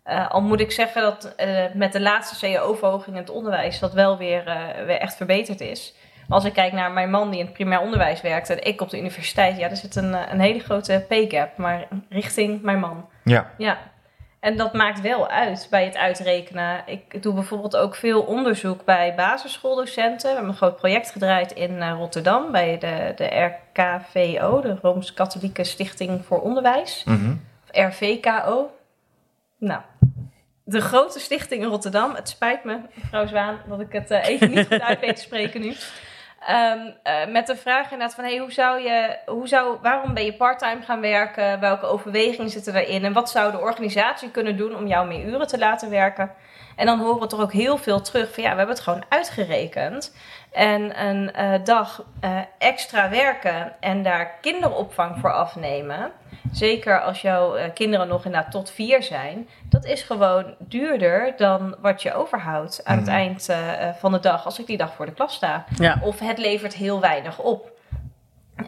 Eh, 0.03 0.31
al 0.31 0.41
moet 0.41 0.61
ik 0.61 0.73
zeggen 0.73 1.03
dat 1.03 1.35
met 1.75 1.93
de 1.93 2.01
laatste 2.01 2.47
CAO-verhoging 2.47 3.17
in 3.17 3.23
het 3.23 3.31
onderwijs 3.31 3.79
dat 3.79 3.93
wel 3.93 4.17
weer, 4.17 4.45
weer 4.87 4.99
echt 4.99 5.17
verbeterd 5.17 5.61
is. 5.61 5.95
Als 6.35 6.45
ik 6.45 6.53
kijk 6.53 6.73
naar 6.73 6.93
mijn 6.93 7.11
man 7.11 7.31
die 7.31 7.39
in 7.39 7.45
het 7.45 7.55
primair 7.55 7.81
onderwijs 7.81 8.21
werkt 8.21 8.51
en 8.51 8.65
ik 8.65 8.81
op 8.81 8.91
de 8.91 8.99
universiteit, 8.99 9.59
ja, 9.59 9.71
er 9.71 9.77
zit 9.77 9.97
een, 9.97 10.15
eh, 10.15 10.33
een 10.33 10.41
hele 10.41 10.59
grote 10.59 11.05
pay 11.09 11.29
gap, 11.29 11.57
maar 11.57 11.89
richting 12.09 12.63
mijn 12.63 12.79
man. 12.79 13.09
Ja. 13.25 13.51
Ja, 13.59 13.79
en 14.41 14.57
dat 14.57 14.73
maakt 14.73 15.01
wel 15.01 15.29
uit 15.29 15.67
bij 15.71 15.85
het 15.85 15.97
uitrekenen. 15.97 16.83
Ik 16.87 17.23
doe 17.23 17.35
bijvoorbeeld 17.35 17.77
ook 17.77 17.95
veel 17.95 18.23
onderzoek 18.23 18.85
bij 18.85 19.15
basisschooldocenten. 19.17 20.29
We 20.29 20.35
hebben 20.35 20.51
een 20.51 20.57
groot 20.57 20.77
project 20.77 21.11
gedraaid 21.11 21.53
in 21.53 21.83
eh, 21.83 21.95
Rotterdam 21.97 22.53
bij 22.53 22.79
de, 22.79 23.13
de 23.17 23.51
RKVO, 23.75 24.61
de 24.61 24.79
Rooms-Katholieke 24.83 25.65
Stichting 25.65 26.25
voor 26.25 26.41
Onderwijs. 26.41 27.03
Mhm. 27.05 27.31
Of 27.31 27.97
RVKO. 28.01 28.71
Nou, 29.59 29.81
de 30.65 30.81
grote 30.81 31.19
stichting 31.19 31.63
in 31.63 31.69
Rotterdam. 31.69 32.15
Het 32.15 32.29
spijt 32.29 32.65
me, 32.65 32.79
mevrouw 32.95 33.27
Zwaan, 33.27 33.59
dat 33.69 33.81
ik 33.81 33.93
het 33.93 34.11
eh, 34.11 34.29
even 34.29 34.51
niet 34.51 34.67
goed 34.67 34.81
uit 34.81 35.01
weet 35.01 35.17
te 35.17 35.23
spreken 35.23 35.61
nu. 35.61 35.75
Ehm, 36.47 36.91
eh, 37.03 37.27
met 37.27 37.47
de 37.47 37.57
vraag 37.57 37.83
inderdaad 37.83 38.15
van, 38.15 38.25
hey, 38.25 38.39
hoe 38.39 38.53
zou 38.53 38.81
je, 38.81 39.17
hoe 39.27 39.49
zou, 39.49 39.79
waarom 39.83 40.15
ben 40.15 40.25
je 40.25 40.35
parttime 40.35 40.83
gaan 40.83 41.01
werken? 41.01 41.61
Welke 41.61 41.87
overwegingen 41.87 42.51
zitten 42.51 42.73
daarin? 42.73 43.05
En 43.05 43.13
wat 43.13 43.31
zou 43.31 43.51
de 43.53 43.61
organisatie 43.61 44.31
kunnen 44.31 44.57
doen 44.57 44.77
om 44.77 44.87
jou 44.87 45.07
meer 45.07 45.25
uren 45.25 45.47
te 45.47 45.59
laten 45.59 45.91
werken? 45.91 46.31
En 46.77 46.87
dan 46.87 46.99
horen 46.99 47.21
we 47.21 47.27
toch 47.27 47.41
ook 47.41 47.53
heel 47.53 47.77
veel 47.77 48.01
terug 48.01 48.35
van, 48.35 48.43
ja, 48.43 48.51
we 48.51 48.57
hebben 48.57 48.75
het 48.75 48.85
gewoon 48.85 49.05
uitgerekend. 49.09 50.15
En 50.53 51.05
een 51.07 51.33
eh, 51.33 51.65
dag 51.65 52.05
eh, 52.21 52.39
extra 52.59 53.09
werken 53.11 53.73
en 53.81 54.03
daar 54.03 54.31
kinderopvang 54.41 55.19
voor 55.21 55.33
afnemen... 55.33 56.13
Zeker 56.53 57.01
als 57.01 57.21
jouw 57.21 57.55
eh, 57.55 57.73
kinderen 57.75 58.09
nog 58.09 58.25
inderdaad 58.25 58.51
tot 58.51 58.71
vier 58.71 59.03
zijn. 59.03 59.49
Dat 59.69 59.85
is 59.85 60.03
gewoon 60.03 60.55
duurder 60.59 61.35
dan 61.37 61.77
wat 61.81 62.03
je 62.03 62.15
overhoudt 62.15 62.85
aan 62.85 62.97
het 62.97 63.07
Mhm. 63.07 63.15
eind 63.15 63.49
van 63.99 64.13
de 64.13 64.21
dag. 64.21 64.45
Als 64.45 64.59
ik 64.59 64.67
die 64.67 64.77
dag 64.77 64.95
voor 64.95 65.07
de 65.07 65.13
klas 65.13 65.35
sta. 65.35 65.65
Ja. 65.77 65.99
Of 66.03 66.19
het 66.19 66.39
levert 66.39 66.75
heel 66.75 67.01
weinig 67.01 67.39
op. 67.39 67.71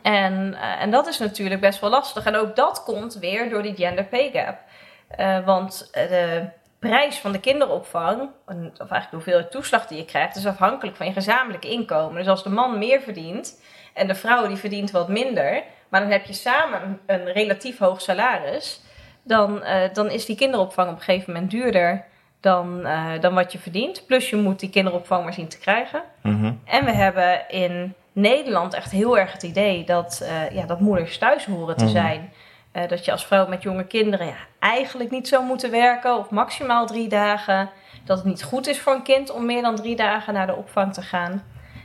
En, 0.02 0.54
en 0.78 0.90
dat 0.90 1.06
is 1.06 1.18
natuurlijk 1.18 1.60
best 1.60 1.80
wel 1.80 1.90
lastig. 1.90 2.24
En 2.24 2.36
ook 2.36 2.56
dat 2.56 2.82
komt 2.84 3.14
weer 3.14 3.50
door 3.50 3.62
die 3.62 3.76
gender 3.76 4.04
pay 4.04 4.30
gap. 4.32 4.58
Want 5.44 5.90
de 5.92 6.44
prijs 6.78 7.18
van 7.18 7.32
de 7.32 7.40
kinderopvang, 7.40 8.20
of 8.46 8.54
eigenlijk 8.78 9.10
de 9.10 9.16
hoeveelheid 9.16 9.50
toeslag 9.50 9.86
die 9.86 9.98
je 9.98 10.04
krijgt, 10.04 10.36
is 10.36 10.46
afhankelijk 10.46 10.96
van 10.96 11.06
je 11.06 11.12
gezamenlijk 11.12 11.64
inkomen. 11.64 12.16
Dus 12.16 12.28
als 12.28 12.42
de 12.42 12.48
man 12.50 12.78
meer 12.78 13.00
verdient 13.00 13.62
en 13.94 14.06
de 14.06 14.14
vrouw 14.14 14.46
die 14.46 14.56
verdient 14.56 14.90
wat 14.90 15.08
minder, 15.08 15.62
maar 15.88 16.00
dan 16.00 16.10
heb 16.10 16.24
je 16.24 16.32
samen 16.32 16.82
een, 16.82 16.98
een 17.06 17.32
relatief 17.32 17.78
hoog 17.78 18.00
salaris, 18.00 18.80
dan, 19.22 19.62
eh, 19.62 19.92
dan 19.92 20.10
is 20.10 20.24
die 20.26 20.36
kinderopvang 20.36 20.88
op 20.90 20.96
een 20.96 21.02
gegeven 21.02 21.32
moment 21.32 21.50
duurder 21.50 22.04
dan, 22.40 22.84
eh, 22.86 23.10
dan 23.20 23.34
wat 23.34 23.52
je 23.52 23.58
verdient. 23.58 24.06
Plus 24.06 24.30
je 24.30 24.36
moet 24.36 24.60
die 24.60 24.70
kinderopvang 24.70 25.24
maar 25.24 25.32
zien 25.32 25.48
te 25.48 25.58
krijgen. 25.58 26.02
Mhm. 26.22 26.52
En 26.64 26.84
we 26.84 26.90
hebben 26.92 27.48
in 27.48 27.94
Nederland 28.12 28.74
echt 28.74 28.90
heel 28.90 29.18
erg 29.18 29.32
het 29.32 29.42
idee 29.42 29.84
dat, 29.84 30.20
eh, 30.22 30.56
ja, 30.56 30.66
dat 30.66 30.80
moeders 30.80 31.18
thuis 31.18 31.44
horen 31.44 31.76
te 31.76 31.84
Mhm. 31.84 31.92
zijn. 31.92 32.32
Eh, 32.76 32.88
dat 32.88 33.04
je 33.04 33.12
als 33.12 33.26
vrouw 33.26 33.46
met 33.46 33.62
jonge 33.62 33.84
kinderen 33.84 34.34
eigenlijk 34.58 35.10
niet 35.10 35.28
zou 35.28 35.44
moeten 35.44 35.70
werken 35.70 36.18
of 36.18 36.30
maximaal 36.30 36.86
drie 36.86 37.08
dagen. 37.08 37.70
Dat 38.04 38.16
het 38.16 38.26
niet 38.26 38.42
goed 38.42 38.66
is 38.66 38.80
voor 38.80 38.92
een 38.92 39.02
kind 39.02 39.30
om 39.30 39.46
meer 39.46 39.62
dan 39.62 39.76
drie 39.76 39.96
dagen 39.96 40.34
naar 40.34 40.46
de 40.46 40.54
opvang 40.54 40.94
te 40.94 41.02
gaan. 41.02 41.42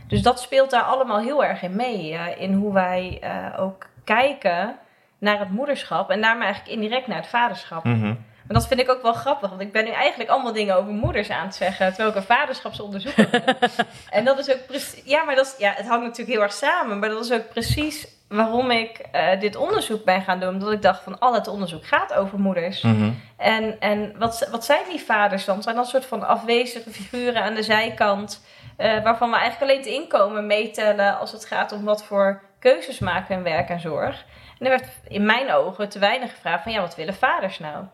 Dus 0.07 0.21
dat 0.21 0.39
speelt 0.39 0.69
daar 0.69 0.81
allemaal 0.81 1.19
heel 1.19 1.43
erg 1.43 1.61
in 1.61 1.75
mee. 1.75 2.13
eh, 2.13 2.41
in 2.41 2.53
hoe 2.53 2.73
wij 2.73 3.17
eh, 3.21 3.59
ook 3.59 3.87
kijken 4.03 4.75
naar 5.17 5.39
het 5.39 5.51
moederschap 5.51 6.09
en 6.09 6.21
daarmee 6.21 6.43
eigenlijk 6.43 6.75
indirect 6.75 7.07
naar 7.07 7.17
het 7.17 7.27
vaderschap. 7.27 7.83
Mhm. 7.83 8.13
Maar 8.51 8.59
dat 8.59 8.69
vind 8.69 8.79
ik 8.79 8.89
ook 8.89 9.01
wel 9.01 9.13
grappig, 9.13 9.49
want 9.49 9.61
ik 9.61 9.71
ben 9.71 9.83
nu 9.83 9.91
eigenlijk 9.91 10.29
allemaal 10.29 10.53
dingen 10.53 10.75
over 10.75 10.91
moeders 10.91 11.29
aan 11.29 11.45
het 11.45 11.55
zeggen, 11.55 11.87
terwijl 11.87 12.09
ik 12.09 12.15
een 12.15 12.23
vaderschapsonderzoek 12.23 13.15
heb. 13.15 13.57
En 14.09 14.25
dat 14.25 14.39
is 14.39 14.51
ook 14.51 14.65
precies, 14.67 15.01
ja, 15.05 15.23
maar 15.23 15.35
dat 15.35 15.45
is, 15.45 15.55
ja, 15.57 15.73
het 15.75 15.87
hangt 15.87 16.03
natuurlijk 16.03 16.37
heel 16.37 16.41
erg 16.41 16.53
samen, 16.53 16.99
maar 16.99 17.09
dat 17.09 17.25
is 17.25 17.31
ook 17.31 17.49
precies 17.49 18.07
waarom 18.27 18.71
ik 18.71 18.97
eh, 19.11 19.39
dit 19.39 19.55
onderzoek 19.55 20.03
ben 20.03 20.21
gaan 20.21 20.39
doen. 20.39 20.49
Omdat 20.49 20.71
ik 20.71 20.81
dacht 20.81 21.03
van, 21.03 21.19
al 21.19 21.33
het 21.33 21.47
onderzoek 21.47 21.85
gaat 21.85 22.13
over 22.13 22.39
moeders. 22.39 22.81
Mhm. 22.81 23.11
En, 23.37 23.79
en 23.79 24.15
wat, 24.17 24.47
wat 24.51 24.65
zijn 24.65 24.83
die 24.89 25.01
vaders 25.01 25.45
dan? 25.45 25.63
Zijn 25.63 25.75
dat 25.75 25.87
soort 25.87 26.05
van 26.05 26.27
afwezige 26.27 26.89
figuren 26.89 27.43
aan 27.43 27.55
de 27.55 27.63
zijkant, 27.63 28.45
eh, 28.77 29.03
waarvan 29.03 29.29
we 29.29 29.35
eigenlijk 29.35 29.71
alleen 29.71 29.83
het 29.83 30.01
inkomen 30.01 30.47
meetellen 30.47 31.19
als 31.19 31.31
het 31.31 31.45
gaat 31.45 31.71
om 31.71 31.83
wat 31.83 32.03
voor 32.03 32.41
keuzes 32.59 32.99
maken 32.99 33.35
in 33.35 33.43
werk 33.43 33.69
en 33.69 33.79
zorg. 33.79 34.25
En 34.59 34.65
er 34.65 34.71
werd 34.79 34.89
in 35.07 35.25
mijn 35.25 35.51
ogen 35.51 35.89
te 35.89 35.99
weinig 35.99 36.31
gevraagd 36.31 36.63
van, 36.63 36.71
ja, 36.71 36.81
wat 36.81 36.95
willen 36.95 37.15
vaders 37.15 37.59
nou? 37.59 37.85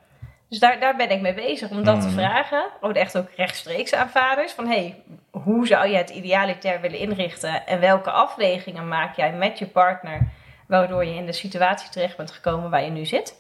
Dus 0.50 0.60
daar, 0.60 0.80
daar 0.80 0.96
ben 0.96 1.10
ik 1.10 1.22
mee 1.22 1.34
bezig 1.34 1.70
om 1.70 1.84
dat 1.84 2.02
te 2.02 2.08
Mhm. 2.08 2.16
vragen. 2.18 2.64
Ook 2.82 2.94
echt 2.94 3.18
ook 3.18 3.30
rechtstreeks 3.36 3.94
aan 3.94 4.10
vaders. 4.10 4.52
Van 4.52 4.68
hey, 4.68 5.04
hoe 5.32 5.68
zou 5.68 5.88
je 5.88 5.96
het 5.98 6.10
idealitair 6.10 6.82
willen 6.82 7.00
inrichten? 7.00 7.66
En 7.68 7.80
welke 7.80 8.12
afwegingen 8.12 8.88
maak 8.88 9.16
jij 9.16 9.32
met 9.32 9.60
je 9.60 9.66
partner? 9.68 10.28
Waardoor 10.68 11.06
je 11.06 11.14
in 11.16 11.26
de 11.26 11.32
situatie 11.32 11.90
terecht 11.90 12.18
bent 12.18 12.32
gekomen 12.32 12.70
waar 12.70 12.84
je 12.84 12.90
nu 12.90 13.06
zit. 13.06 13.36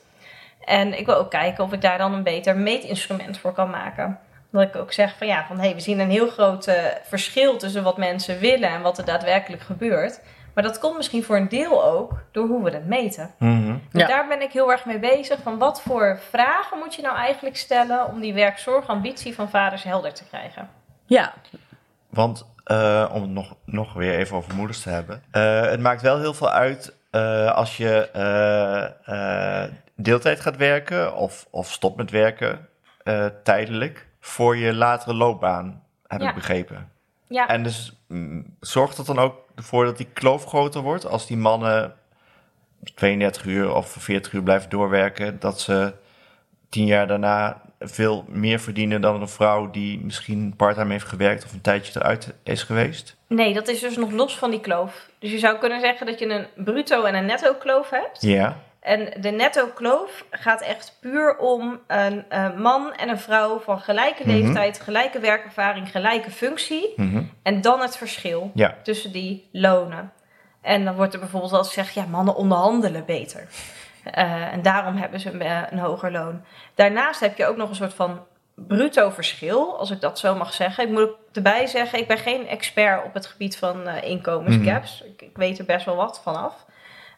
En 0.66 1.00
ik 1.00 1.06
wil 1.06 1.16
ook 1.16 1.30
kijken 1.32 1.64
of 1.64 1.74
ik 1.74 1.82
daar 1.82 1.98
dan 1.98 2.14
een 2.14 2.24
beter 2.24 2.56
meetinstrument 2.58 3.38
voor 3.38 3.52
kan 3.54 3.70
maken. 3.70 4.20
Dat 4.52 4.62
ik 4.62 4.76
ook 4.76 4.94
zeg 4.94 5.18
van 5.18 5.28
ja, 5.28 5.46
van 5.48 5.60
hey, 5.60 5.74
we 5.74 5.80
zien 5.80 6.00
een 6.00 6.10
heel 6.10 6.28
groot 6.28 6.68
eh, 6.68 6.84
verschil 7.04 7.58
tussen 7.58 7.84
wat 7.84 7.98
mensen 7.98 8.40
willen 8.40 8.70
en 8.70 8.82
wat 8.82 8.98
er 8.98 9.06
daadwerkelijk 9.06 9.62
gebeurt. 9.62 10.22
Maar 10.58 10.66
dat 10.66 10.80
komt 10.80 10.96
misschien 10.98 11.24
voor 11.24 11.36
een 11.38 11.48
deel 11.50 11.86
ook 11.86 12.12
door 12.32 12.48
hoe 12.48 12.64
we 12.64 12.70
het 12.70 12.86
meten. 12.86 13.32
Mhm. 13.40 13.76
Dus 13.92 14.02
Ja. 14.02 14.08
daar 14.08 14.28
ben 14.28 14.42
ik 14.42 14.52
heel 14.52 14.72
erg 14.72 14.86
mee 14.86 15.00
bezig. 15.00 15.40
Van 15.42 15.58
wat 15.58 15.82
voor 15.82 16.20
vragen 16.30 16.78
moet 16.78 16.96
je 16.96 17.02
nou 17.02 17.16
eigenlijk 17.18 17.58
stellen 17.58 18.06
om 18.08 18.20
die 18.20 18.34
werkzorgambitie 18.34 19.36
van 19.36 19.50
vaders 19.50 19.84
helder 19.84 20.14
te 20.14 20.24
krijgen? 20.28 20.70
Ja, 21.06 21.34
Want 22.10 22.46
eh, 22.64 23.10
om 23.14 23.22
het 23.22 23.32
nog, 23.32 23.56
nog 23.66 23.94
weer 23.94 24.14
even 24.18 24.36
over 24.38 24.56
moeders 24.56 24.82
te 24.82 24.90
hebben. 24.90 25.24
eh, 25.32 25.62
het 25.62 25.80
maakt 25.80 26.02
wel 26.02 26.20
heel 26.20 26.34
veel 26.34 26.50
uit 26.50 26.96
eh, 27.12 27.52
als 27.52 27.78
je 27.78 28.10
eh, 28.12 29.64
eh, 29.64 29.72
deeltijd 29.96 30.40
gaat 30.40 30.58
werken 30.58 31.16
of, 31.16 31.48
of 31.50 31.72
stopt 31.72 31.98
met 31.98 32.12
werken 32.12 32.68
eh, 33.04 33.26
tijdelijk 33.44 34.08
voor 34.20 34.58
je 34.58 34.74
latere 34.74 35.14
loopbaan, 35.14 35.84
heb 36.08 36.22
Ja. 36.22 36.30
ik 36.30 36.36
begrepen. 36.36 36.90
Ja, 37.28 37.48
En 37.48 37.64
dus 37.64 37.94
mm, 38.08 38.56
zorgt 38.60 38.98
dat 38.98 39.06
dan 39.06 39.20
ook 39.20 39.46
ervoor 39.58 39.86
dat 39.86 39.98
die 39.98 40.08
kloof 40.14 40.46
groter 40.46 40.82
wordt 40.82 41.06
als 41.06 41.28
die 41.28 41.38
mannen 41.38 41.96
32 42.96 43.46
uur 43.46 43.76
of 43.76 43.96
40 44.00 44.34
uur 44.34 44.44
blijven 44.44 44.70
doorwerken, 44.70 45.40
dat 45.40 45.62
ze 45.62 45.94
tien 46.70 46.86
jaar 46.86 47.08
daarna 47.08 47.62
veel 47.80 48.26
meer 48.28 48.60
verdienen 48.60 49.02
dan 49.02 49.22
een 49.22 49.28
vrouw 49.28 49.72
die 49.72 50.00
misschien 50.04 50.54
parttime 50.56 50.92
heeft 50.92 51.08
gewerkt 51.08 51.46
of 51.46 51.54
een 51.54 51.62
tijdje 51.62 52.00
eruit 52.00 52.34
is 52.44 52.64
geweest? 52.64 53.16
nee, 53.28 53.54
dat 53.54 53.68
is 53.68 53.80
dus 53.80 53.98
nog 53.98 54.12
los 54.12 54.38
van 54.38 54.52
die 54.52 54.60
kloof. 54.60 55.10
Dus 55.20 55.32
je 55.32 55.40
zou 55.40 55.58
kunnen 55.58 55.80
zeggen 55.80 56.06
dat 56.06 56.20
je 56.20 56.30
een 56.30 56.48
bruto 56.64 57.04
en 57.04 57.16
een 57.16 57.26
netto 57.26 57.54
kloof 57.54 57.90
hebt. 57.90 58.22
Ja. 58.22 58.58
En 58.80 59.14
de 59.22 59.30
netto 59.32 59.68
kloof 59.76 60.26
gaat 60.32 60.62
echt 60.62 60.98
puur 61.02 61.38
om 61.38 61.80
een 61.88 62.26
man 62.58 62.94
en 62.94 63.10
een 63.10 63.20
vrouw 63.20 63.60
van 63.60 63.80
gelijke 63.80 64.24
Mhm. 64.28 64.32
leeftijd, 64.32 64.80
gelijke 64.80 65.20
werkervaring, 65.20 65.92
gelijke 65.92 66.32
functie. 66.32 66.94
Mhm. 66.96 67.24
En 67.44 67.62
dan 67.62 67.82
het 67.82 67.98
verschil 67.98 68.52
Ja. 68.54 68.76
tussen 68.84 69.12
die 69.12 69.50
lonen. 69.52 70.12
En 70.62 70.86
dan 70.86 70.96
wordt 70.96 71.14
er 71.14 71.20
bijvoorbeeld 71.20 71.52
eens 71.54 71.68
gezegd, 71.68 71.94
ja, 71.94 72.06
mannen 72.06 72.36
onderhandelen 72.36 73.06
beter. 73.06 73.48
Eh, 74.12 74.54
en 74.54 74.62
daarom 74.62 74.96
hebben 74.96 75.20
ze 75.20 75.32
een, 75.32 75.42
eh, 75.42 75.62
een 75.70 75.80
hoger 75.80 76.12
loon. 76.12 76.44
Daarnaast 76.76 77.20
heb 77.20 77.38
je 77.38 77.46
ook 77.46 77.58
nog 77.58 77.70
een 77.70 77.76
soort 77.76 77.94
van 77.94 78.20
bruto 78.56 79.10
verschil, 79.10 79.78
als 79.80 79.92
ik 79.92 80.02
dat 80.02 80.20
zo 80.20 80.36
mag 80.36 80.54
zeggen. 80.54 80.84
Ik 80.84 80.90
moet 80.92 81.10
erbij 81.34 81.68
zeggen, 81.68 82.00
ik 82.00 82.08
ben 82.08 82.18
geen 82.18 82.48
expert 82.48 83.04
op 83.06 83.14
het 83.14 83.26
gebied 83.26 83.58
van 83.58 83.88
eh, 83.88 84.10
inkomensgaps. 84.10 85.02
ik, 85.04 85.22
ik 85.22 85.38
weet 85.38 85.60
er 85.60 85.66
best 85.66 85.86
wel 85.86 85.96
wat 85.96 86.22
vanaf. 86.24 86.66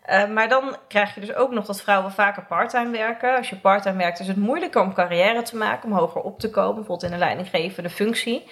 Eh, 0.10 0.28
maar 0.28 0.50
dan 0.50 0.76
krijg 0.88 1.14
je 1.16 1.20
dus 1.22 1.34
ook 1.34 1.52
nog 1.52 1.66
dat 1.66 1.82
vrouwen 1.82 2.12
vaker 2.12 2.44
parttime 2.46 2.90
werken. 2.90 3.36
Als 3.38 3.50
je 3.50 3.56
parttime 3.56 3.98
werkt, 3.98 4.20
is 4.20 4.28
het 4.28 4.38
moeilijker 4.38 4.82
om 4.82 4.94
carrière 4.94 5.42
te 5.42 5.56
maken, 5.58 5.92
om 5.92 5.98
hoger 5.98 6.22
op 6.22 6.40
te 6.40 6.50
komen, 6.50 6.76
bijvoorbeeld 6.76 7.04
in 7.04 7.14
een 7.14 7.20
leidinggevende 7.20 7.90
functie. 7.90 8.48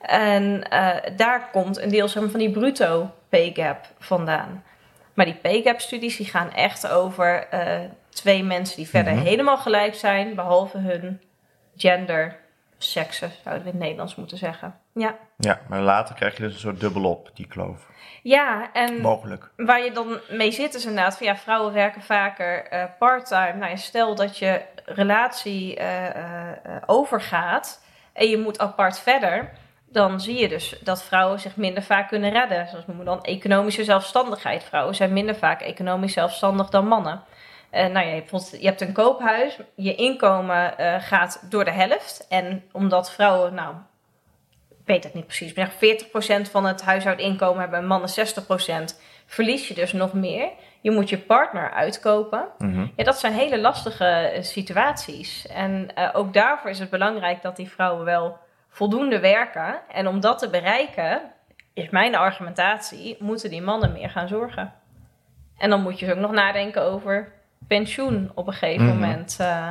En 0.00 0.68
eh, 0.68 1.16
daar 1.16 1.48
komt 1.52 1.78
een 1.80 1.88
deel 1.88 2.08
zeg 2.08 2.22
maar, 2.22 2.30
van 2.30 2.40
die 2.40 2.50
bruto 2.50 3.10
pay 3.28 3.50
gap 3.54 3.86
vandaan. 3.98 4.64
Maar 5.14 5.24
die 5.24 5.34
pay 5.34 5.62
gap 5.62 5.80
studies 5.80 6.16
die 6.16 6.26
gaan 6.26 6.52
echt 6.52 6.88
over 6.88 7.46
eh, 7.48 7.80
twee 8.08 8.42
mensen 8.42 8.76
die 8.76 8.88
verder 8.88 9.12
Mhm. 9.14 9.22
helemaal 9.24 9.58
gelijk 9.58 9.94
zijn, 9.94 10.34
behalve 10.34 10.78
hun 10.78 11.20
gender, 11.76 12.36
seksen, 12.78 13.30
zouden 13.42 13.64
we 13.64 13.70
in 13.70 13.74
het 13.74 13.84
Nederlands 13.84 14.14
moeten 14.14 14.38
zeggen. 14.38 14.78
Ja, 14.94 15.16
Ja, 15.38 15.60
maar 15.68 15.80
later 15.80 16.14
krijg 16.14 16.36
je 16.36 16.42
dus 16.42 16.52
een 16.54 16.60
soort 16.60 16.80
dubbelop, 16.80 17.30
die 17.34 17.46
kloof. 17.46 17.88
ja 18.22 18.72
en 18.72 19.00
Mogelijk. 19.00 19.50
waar 19.56 19.84
je 19.84 19.92
dan 19.92 20.18
mee 20.30 20.50
zit 20.52 20.74
is 20.74 20.86
inderdaad 20.86 21.16
van 21.16 21.26
ja, 21.26 21.36
vrouwen 21.36 21.72
werken 21.72 22.02
vaker 22.02 22.66
eh, 22.66 22.84
parttime. 22.98 23.52
Nou, 23.58 23.76
stel 23.76 24.14
dat 24.14 24.38
je 24.38 24.60
relatie 24.84 25.76
eh, 25.76 26.08
eh, 26.08 26.52
overgaat 26.86 27.84
en 28.12 28.28
je 28.28 28.38
moet 28.38 28.58
apart 28.58 28.98
verder, 28.98 29.50
dan 29.88 30.20
zie 30.20 30.38
je 30.38 30.48
dus 30.48 30.78
dat 30.82 31.02
vrouwen 31.04 31.40
zich 31.40 31.56
minder 31.56 31.82
vaak 31.82 32.08
kunnen 32.08 32.30
redden. 32.30 32.68
Zoals 32.68 32.86
noemen 32.86 33.04
we 33.04 33.10
dan 33.10 33.22
economische 33.22 33.84
zelfstandigheid. 33.84 34.64
Vrouwen 34.64 34.94
zijn 34.94 35.12
minder 35.12 35.36
vaak 35.36 35.60
economisch 35.60 36.12
zelfstandig 36.12 36.68
dan 36.68 36.86
mannen. 36.86 37.22
Nou 37.70 37.92
ja, 37.92 38.00
je, 38.00 38.06
hebt 38.14 38.30
bijvoorbeeld- 38.30 38.60
je 38.62 38.66
hebt 38.66 38.80
een 38.80 38.92
koophuis, 38.92 39.58
je 39.74 39.94
inkomen 39.94 40.74
gaat 41.00 41.46
door 41.50 41.64
de 41.64 41.70
helft. 41.70 42.26
En 42.28 42.64
omdat 42.72 43.12
vrouwen, 43.12 43.54
nou, 43.54 43.74
weet 44.84 45.04
het 45.04 45.14
niet 45.14 45.26
precies, 45.26 45.54
maar 45.54 45.72
40% 45.72 46.50
van 46.50 46.64
het 46.66 46.82
huishoudinkomen 46.82 47.60
hebben 47.60 47.78
en 47.78 47.86
mannen 47.86 48.10
60%, 48.10 48.98
verlies 49.26 49.68
je 49.68 49.74
dus 49.74 49.92
nog 49.92 50.12
meer. 50.12 50.48
Je 50.80 50.90
moet 50.90 51.08
je 51.08 51.18
partner 51.18 51.70
uitkopen. 51.70 52.44
Mhm. 52.58 52.86
Ja, 52.96 53.04
dat 53.04 53.18
zijn 53.18 53.32
hele 53.32 53.58
lastige 53.60 54.04
eh, 54.04 54.42
situaties. 54.42 55.46
En 55.46 55.88
eh, 55.94 56.08
ook 56.12 56.32
daarvoor 56.34 56.70
is 56.70 56.78
het 56.78 56.90
belangrijk 56.90 57.42
dat 57.42 57.56
die 57.56 57.70
vrouwen 57.70 58.04
wel 58.04 58.38
voldoende 58.68 59.20
werken. 59.20 59.80
En 59.92 60.06
om 60.06 60.20
dat 60.20 60.38
te 60.38 60.50
bereiken, 60.50 61.20
is 61.74 61.88
mijn 61.90 62.14
argumentatie, 62.16 63.16
moeten 63.18 63.50
die 63.50 63.62
mannen 63.62 63.92
meer 63.92 64.10
gaan 64.10 64.28
zorgen. 64.28 64.72
En 65.58 65.70
dan 65.70 65.82
moet 65.82 65.98
je 65.98 66.06
dus 66.06 66.14
ook 66.14 66.20
nog 66.20 66.32
nadenken 66.32 66.82
over 66.82 67.32
pensioen 67.68 68.30
op 68.34 68.46
een 68.46 68.52
gegeven 68.52 68.84
Mhm. 68.86 68.94
moment. 68.98 69.36
eh, 69.40 69.68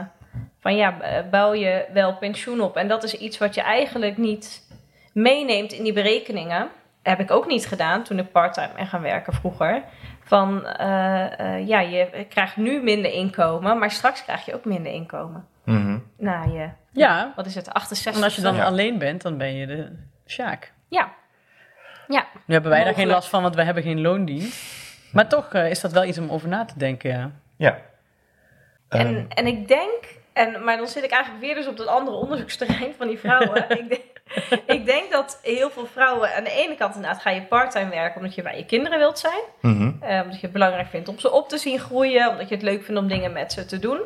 van 0.60 0.76
ja, 0.76 0.94
bouw 1.32 1.54
je 1.54 1.86
wel 1.94 2.16
pensioen 2.18 2.62
op? 2.62 2.76
En 2.78 2.88
dat 2.88 3.04
is 3.04 3.18
iets 3.18 3.38
wat 3.38 3.56
je 3.56 3.62
eigenlijk 3.62 4.18
niet 4.18 4.62
meeneemt 5.14 5.72
in 5.72 5.84
die 5.84 5.94
berekeningen. 5.94 6.70
Heb 7.04 7.20
ik 7.20 7.32
ook 7.32 7.48
niet 7.48 7.68
gedaan 7.68 8.04
toen 8.04 8.20
ik 8.20 8.32
parttime 8.32 8.70
ben 8.76 8.88
gaan 8.88 9.02
werken 9.02 9.34
vroeger. 9.34 9.84
Van 10.24 10.66
eh, 10.66 11.40
eh, 11.40 11.68
ja, 11.68 11.80
je 11.80 12.26
krijgt 12.30 12.58
nu 12.58 12.82
minder 12.84 13.12
inkomen, 13.12 13.78
maar 13.80 13.92
straks 13.92 14.24
krijg 14.24 14.46
je 14.46 14.54
ook 14.56 14.66
minder 14.66 14.92
inkomen. 14.92 15.46
Mhm. 15.66 15.98
Nou, 16.18 16.52
je, 16.58 16.70
Ja, 16.92 17.34
wat 17.36 17.46
is 17.46 17.56
het, 17.56 17.74
68? 17.74 18.16
en 18.22 18.24
als 18.28 18.36
je 18.36 18.42
dan 18.42 18.56
Ja. 18.56 18.64
alleen 18.66 18.98
bent, 18.98 19.22
dan 19.22 19.38
ben 19.38 19.54
je 19.56 19.66
de 19.68 19.92
Sjaak. 20.28 20.74
Ja. 20.88 21.12
Ja, 22.08 22.26
Nu 22.46 22.54
hebben 22.54 22.72
wij 22.72 22.84
daar 22.84 22.94
geen 22.94 23.08
last 23.08 23.30
van, 23.30 23.42
want 23.42 23.56
wij 23.56 23.66
hebben 23.66 23.84
geen 23.84 24.02
loondienst. 24.02 24.82
Maar 25.12 25.28
toch 25.28 25.54
eh, 25.54 25.70
is 25.70 25.82
dat 25.82 25.92
wel 25.92 26.04
iets 26.04 26.18
om 26.18 26.30
over 26.30 26.48
na 26.48 26.66
te 26.66 26.78
denken, 26.78 27.10
ja. 27.10 27.32
Ja. 27.58 27.78
En, 28.90 29.08
Ehm, 29.08 29.26
en 29.30 29.48
ik 29.48 29.68
denk, 29.68 30.04
en, 30.34 30.64
maar 30.64 30.78
dan 30.78 30.88
zit 30.88 31.04
ik 31.04 31.12
eigenlijk 31.12 31.44
weer 31.44 31.56
dus 31.56 31.68
op 31.68 31.78
dat 31.78 31.88
andere 31.88 32.18
onderzoeksterrein 32.18 32.94
van 32.98 33.08
die 33.08 33.20
vrouwen. 33.20 33.70
ik, 33.80 33.90
denk, 33.90 34.13
ik 34.66 34.86
denk 34.86 35.12
dat 35.12 35.40
heel 35.44 35.70
veel 35.70 35.86
vrouwen 35.86 36.36
aan 36.36 36.44
de 36.44 36.52
ene 36.52 36.76
kant 36.76 36.96
inderdaad 36.96 37.22
ga 37.22 37.30
je 37.30 37.42
parttime 37.42 37.90
werken 37.90 38.20
omdat 38.20 38.36
je 38.36 38.42
bij 38.42 38.58
je 38.58 38.66
kinderen 38.66 39.00
wilt 39.00 39.20
zijn. 39.20 39.42
mhm. 39.60 39.92
Eh, 40.00 40.22
omdat 40.22 40.36
je 40.36 40.42
het 40.42 40.52
belangrijk 40.52 40.88
vindt 40.88 41.10
om 41.10 41.20
ze 41.20 41.32
op 41.32 41.50
te 41.50 41.58
zien 41.58 41.80
groeien. 41.80 42.30
Omdat 42.30 42.50
je 42.50 42.56
het 42.56 42.64
leuk 42.64 42.84
vindt 42.84 43.02
om 43.02 43.08
dingen 43.08 43.34
met 43.34 43.54
ze 43.54 43.66
te 43.66 43.80
doen. 43.80 44.02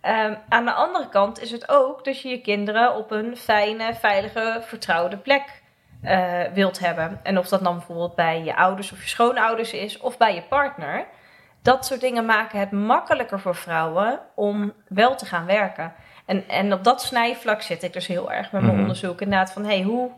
Ehm, 0.00 0.34
aan 0.48 0.64
de 0.64 0.72
andere 0.72 1.08
kant 1.08 1.42
is 1.42 1.50
het 1.50 1.68
ook 1.68 2.04
dat 2.04 2.20
je 2.20 2.28
je 2.28 2.40
kinderen 2.40 2.96
op 2.96 3.10
een 3.10 3.36
fijne, 3.36 3.94
veilige, 3.94 4.62
vertrouwde 4.62 5.16
plek 5.16 5.62
eh, 6.02 6.42
wilt 6.54 6.78
hebben. 6.78 7.20
En 7.22 7.38
of 7.38 7.48
dat 7.48 7.62
dan 7.64 7.76
bijvoorbeeld 7.76 8.14
bij 8.14 8.44
je 8.44 8.56
ouders 8.56 8.92
of 8.92 9.02
je 9.02 9.08
schoonouders 9.08 9.72
is 9.72 9.98
of 9.98 10.16
bij 10.16 10.34
je 10.34 10.42
partner. 10.42 11.06
Dat 11.62 11.86
soort 11.86 12.00
dingen 12.00 12.24
maken 12.24 12.58
het 12.58 12.70
makkelijker 12.70 13.40
voor 13.40 13.54
vrouwen 13.54 14.20
om 14.34 14.72
wel 14.88 15.16
te 15.16 15.26
gaan 15.26 15.46
werken. 15.46 15.94
En, 16.24 16.48
en 16.48 16.72
op 16.72 16.84
dat 16.84 17.02
snijvlak 17.02 17.62
zit 17.62 17.82
ik 17.82 17.92
dus 17.92 18.06
heel 18.06 18.32
erg 18.32 18.52
met 18.52 18.60
mijn 18.60 18.72
Mhm. 18.72 18.80
onderzoek. 18.82 19.20
Inderdaad 19.20 19.52
van, 19.52 19.64
hey, 19.64 19.82
hoe 19.82 20.10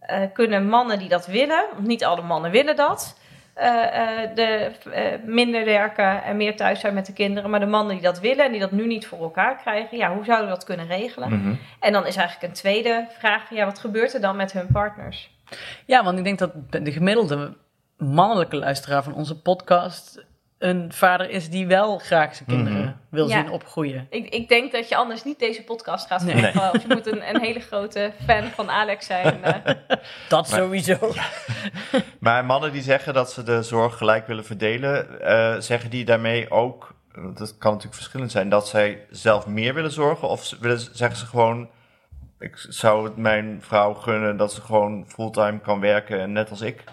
eh, 0.00 0.20
kunnen 0.32 0.68
mannen 0.68 0.98
die 0.98 1.08
dat 1.08 1.26
willen... 1.26 1.64
want 1.74 1.86
niet 1.86 2.04
alle 2.04 2.22
mannen 2.22 2.50
willen 2.50 2.76
dat... 2.76 3.18
eh, 3.54 4.22
eh, 4.22 4.34
de, 4.34 4.70
minder 5.24 5.64
werken 5.64 6.22
en 6.24 6.36
meer 6.36 6.56
thuis 6.56 6.80
zijn 6.80 6.94
met 6.94 7.06
de 7.06 7.12
kinderen. 7.12 7.50
Maar 7.50 7.60
de 7.60 7.66
mannen 7.66 7.94
die 7.94 8.04
dat 8.04 8.20
willen 8.20 8.44
en 8.44 8.50
die 8.50 8.60
dat 8.60 8.70
nu 8.70 8.86
niet 8.86 9.06
voor 9.06 9.18
elkaar 9.18 9.56
krijgen... 9.56 9.96
ja, 9.98 10.14
hoe 10.14 10.24
zouden 10.24 10.48
we 10.48 10.54
dat 10.54 10.64
kunnen 10.64 10.86
regelen? 10.86 11.28
Mhm. 11.28 11.54
En 11.80 11.92
dan 11.92 12.06
is 12.06 12.16
eigenlijk 12.16 12.48
een 12.48 12.58
tweede 12.60 13.06
vraag... 13.18 13.50
ja, 13.50 13.64
wat 13.64 13.78
gebeurt 13.78 14.14
er 14.14 14.20
dan 14.20 14.36
met 14.36 14.52
hun 14.52 14.66
partners? 14.72 15.30
Ja, 15.84 16.04
want 16.04 16.18
ik 16.18 16.24
denk 16.24 16.38
dat 16.38 16.52
de 16.70 16.92
gemiddelde 16.92 17.56
mannelijke 17.96 18.56
luisteraar 18.56 19.02
van 19.02 19.14
onze 19.14 19.40
podcast 19.40 20.24
een 20.58 20.92
vader 20.92 21.30
is 21.30 21.50
die 21.50 21.66
wel 21.66 21.98
graag 21.98 22.34
zijn 22.34 22.48
kinderen 22.48 22.78
Mhm. 22.80 22.92
wil 23.10 23.28
Ja. 23.28 23.40
zien 23.42 23.50
opgroeien. 23.50 24.06
Ik, 24.10 24.28
ik 24.28 24.48
denk 24.48 24.72
dat 24.72 24.88
je 24.88 24.96
anders 24.96 25.24
niet 25.24 25.38
deze 25.38 25.62
podcast 25.64 26.06
gaat 26.06 26.22
Nee. 26.22 26.42
volgen. 26.42 26.72
Of 26.74 26.82
je 26.82 26.88
moet 26.88 27.06
een, 27.06 27.28
een 27.34 27.40
hele 27.40 27.60
grote 27.60 28.12
fan 28.26 28.44
van 28.44 28.70
Alex 28.70 29.06
zijn. 29.06 29.42
eh. 29.44 29.54
Dat 30.28 30.48
sowieso. 30.48 30.98
Maar 32.20 32.44
mannen 32.44 32.72
die 32.72 32.82
zeggen 32.82 33.14
dat 33.14 33.32
ze 33.32 33.42
de 33.42 33.62
zorg 33.62 33.96
gelijk 33.96 34.26
willen 34.26 34.44
verdelen, 34.44 35.20
eh, 35.20 35.56
zeggen 35.58 35.90
die 35.90 36.04
daarmee 36.04 36.50
ook, 36.50 36.94
dat 37.34 37.58
kan 37.58 37.70
natuurlijk 37.70 37.94
verschillend 37.94 38.30
zijn, 38.30 38.48
dat 38.48 38.68
zij 38.68 39.06
zelf 39.10 39.46
meer 39.46 39.74
willen 39.74 39.92
zorgen? 39.92 40.28
Of 40.28 40.44
ze- 40.44 40.56
willen, 40.60 40.80
zeggen 40.92 41.16
ze 41.18 41.26
gewoon, 41.26 41.68
ik 42.38 42.56
zou 42.68 43.04
het 43.04 43.16
mijn 43.16 43.58
vrouw 43.62 43.94
gunnen 43.94 44.36
dat 44.36 44.52
ze 44.52 44.60
gewoon 44.60 45.04
fulltime 45.08 45.60
kan 45.60 45.80
werken, 45.80 46.32
net 46.32 46.50
als 46.50 46.60
ik? 46.60 46.84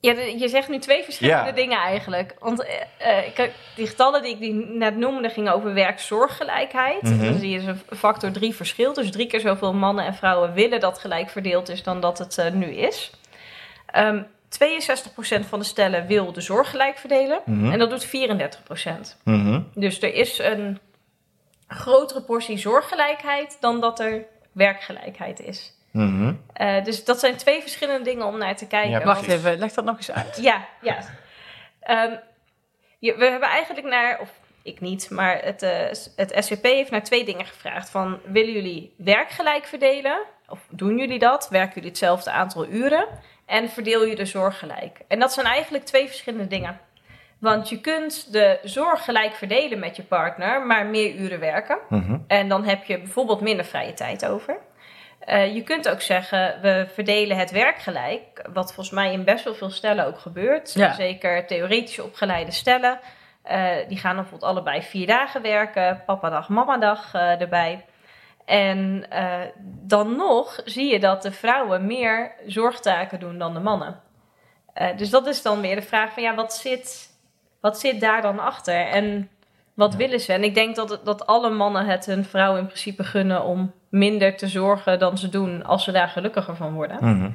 Ja, 0.00 0.12
je 0.12 0.48
zegt 0.48 0.68
nu 0.68 0.78
twee 0.78 1.02
verschillende 1.02 1.46
Ja. 1.46 1.52
dingen 1.52 1.78
eigenlijk. 1.78 2.34
Want 2.38 2.64
eh, 2.98 3.38
eh, 3.38 3.50
die 3.76 3.86
getallen 3.86 4.22
die 4.22 4.32
ik 4.32 4.40
die 4.40 4.54
net 4.54 4.96
noemde 4.96 5.28
gingen 5.28 5.54
over 5.54 5.74
werk-zorggelijkheid. 5.74 7.02
Mhm. 7.02 7.24
Dan 7.24 7.38
zie 7.38 7.50
je 7.50 7.58
dus 7.58 7.66
een 7.66 7.96
factor 7.96 8.30
drie 8.30 8.54
verschil. 8.54 8.92
Dus 8.92 9.10
drie 9.10 9.26
keer 9.26 9.40
zoveel 9.40 9.74
mannen 9.74 10.04
en 10.04 10.14
vrouwen 10.14 10.52
willen 10.52 10.80
dat 10.80 10.98
gelijk 10.98 11.30
verdeeld 11.30 11.68
is 11.68 11.82
dan 11.82 12.00
dat 12.00 12.18
het 12.18 12.38
eh, 12.38 12.52
nu 12.52 12.66
is. 12.66 13.10
Ehm 13.86 14.22
62% 14.48 15.46
van 15.48 15.58
de 15.58 15.64
stellen 15.64 16.06
wil 16.06 16.32
de 16.32 16.40
zorg 16.40 16.70
gelijk 16.70 16.98
verdelen. 16.98 17.40
Mhm. 17.44 17.70
En 17.72 17.78
dat 17.78 17.90
doet 17.90 18.04
34%. 18.04 19.16
Mhm. 19.24 19.60
Dus 19.74 20.02
er 20.02 20.14
is 20.14 20.38
een 20.38 20.78
grotere 21.68 22.22
portie 22.22 22.58
zorggelijkheid 22.58 23.56
dan 23.60 23.80
dat 23.80 24.00
er 24.00 24.24
werkgelijkheid 24.52 25.40
is. 25.40 25.72
Mhm. 25.90 26.34
Eh, 26.52 26.84
dus 26.84 27.04
dat 27.04 27.20
zijn 27.20 27.36
twee 27.36 27.60
verschillende 27.60 28.04
dingen 28.04 28.26
om 28.26 28.38
naar 28.38 28.56
te 28.56 28.66
kijken. 28.66 28.90
Ja, 28.90 29.04
Want- 29.04 29.18
Wacht 29.18 29.28
even, 29.30 29.58
leg 29.58 29.72
dat 29.72 29.84
nog 29.84 29.96
eens 29.96 30.10
uit. 30.12 30.38
ja, 30.42 30.64
ja. 30.80 30.96
Ehm, 31.80 32.14
je- 32.98 33.16
we 33.16 33.24
hebben 33.26 33.48
eigenlijk 33.48 33.86
naar, 33.86 34.18
of 34.20 34.30
ik 34.62 34.80
niet, 34.80 35.10
maar 35.10 35.38
het, 35.44 35.62
eh, 35.62 35.78
het 36.16 36.44
SCP 36.44 36.62
heeft 36.64 36.90
naar 36.90 37.02
twee 37.02 37.24
dingen 37.24 37.46
gevraagd. 37.46 37.90
Van, 37.90 38.18
willen 38.24 38.52
jullie 38.52 38.94
werk 38.96 39.30
gelijk 39.30 39.64
verdelen? 39.66 40.18
Of 40.48 40.58
doen 40.68 40.98
jullie 40.98 41.18
dat? 41.18 41.48
Werken 41.48 41.74
jullie 41.74 41.88
hetzelfde 41.88 42.30
aantal 42.30 42.66
uren? 42.66 43.06
En 43.46 43.68
verdeel 43.68 44.04
je 44.04 44.14
de 44.14 44.24
zorg 44.24 44.58
gelijk? 44.58 44.98
En 45.08 45.18
dat 45.18 45.32
zijn 45.32 45.46
eigenlijk 45.46 45.84
twee 45.84 46.06
verschillende 46.06 46.46
dingen. 46.46 46.80
Want 47.38 47.68
je 47.68 47.80
kunt 47.80 48.32
de 48.32 48.58
zorg 48.62 49.04
gelijk 49.04 49.34
verdelen 49.34 49.78
met 49.78 49.96
je 49.96 50.02
partner, 50.02 50.66
maar 50.66 50.86
meer 50.86 51.14
uren 51.14 51.40
werken. 51.40 51.78
Mhm. 51.88 52.18
En 52.26 52.48
dan 52.48 52.64
heb 52.64 52.84
je 52.84 52.98
bijvoorbeeld 52.98 53.40
minder 53.40 53.64
vrije 53.64 53.94
tijd 53.94 54.26
over. 54.26 54.56
Eh, 55.20 55.54
je 55.54 55.62
kunt 55.62 55.88
ook 55.88 56.00
zeggen, 56.00 56.58
we 56.62 56.86
verdelen 56.92 57.36
het 57.36 57.50
werk 57.50 57.78
gelijk. 57.78 58.48
Wat 58.52 58.74
volgens 58.74 58.90
mij 58.90 59.12
in 59.12 59.24
best 59.24 59.44
wel 59.44 59.54
veel 59.54 59.70
stellen 59.70 60.06
ook 60.06 60.18
gebeurt. 60.18 60.72
Ja. 60.72 60.92
Zeker 60.92 61.46
theoretisch 61.46 61.98
opgeleide 61.98 62.50
stellen. 62.50 63.00
Eh, 63.42 63.72
die 63.88 63.98
gaan 63.98 64.14
dan 64.14 64.22
bijvoorbeeld 64.22 64.50
allebei 64.50 64.82
vier 64.82 65.06
dagen 65.06 65.42
werken. 65.42 66.02
Papadag, 66.06 66.48
mamadag 66.48 67.14
eh 67.14 67.40
erbij. 67.40 67.84
En 68.44 69.06
dan 69.64 70.16
nog 70.16 70.60
zie 70.64 70.92
je 70.92 71.00
dat 71.00 71.22
de 71.22 71.32
vrouwen 71.32 71.86
meer 71.86 72.32
zorgtaken 72.46 73.20
doen 73.20 73.38
dan 73.38 73.54
de 73.54 73.60
mannen. 73.60 74.00
Dus 74.96 75.10
dat 75.10 75.26
is 75.26 75.42
dan 75.42 75.60
weer 75.60 75.74
de 75.74 75.82
vraag 75.82 76.12
van 76.12 76.22
ja, 76.22 76.34
wat 76.34 76.54
zit, 76.54 77.10
wat 77.60 77.80
zit 77.80 78.00
daar 78.00 78.22
dan 78.22 78.38
achter? 78.38 78.86
En 78.86 79.30
wat 79.80 79.94
willen 79.94 80.20
ze? 80.20 80.32
En 80.32 80.44
ik 80.44 80.54
denk 80.54 80.76
dat, 80.76 81.00
dat 81.04 81.26
alle 81.26 81.50
mannen 81.50 81.86
het 81.86 82.06
hun 82.06 82.24
vrouw 82.24 82.56
in 82.56 82.66
principe 82.66 83.04
gunnen 83.04 83.44
om 83.44 83.72
minder 83.88 84.36
te 84.36 84.48
zorgen 84.48 84.98
dan 84.98 85.18
ze 85.18 85.28
doen 85.28 85.64
als 85.64 85.84
ze 85.84 85.92
daar 85.92 86.08
gelukkiger 86.08 86.56
van 86.56 86.74
worden. 86.74 86.96
Mhm. 87.00 87.30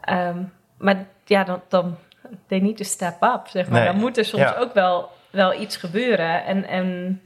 Ehm, 0.00 0.42
maar 0.78 1.06
ja, 1.24 1.44
dan, 1.44 1.62
dan 1.68 1.96
they 2.46 2.58
need 2.58 2.76
to 2.76 2.84
step 2.84 3.22
up, 3.22 3.40
zeg 3.46 3.68
maar. 3.68 3.80
Nee, 3.80 3.88
Dan 3.88 4.00
moet 4.00 4.18
er 4.18 4.24
soms 4.24 4.42
ja. 4.42 4.56
ook 4.58 4.74
wel, 4.74 5.10
wel 5.30 5.60
iets 5.60 5.76
gebeuren. 5.76 6.44
En, 6.44 6.66
en 6.66 7.20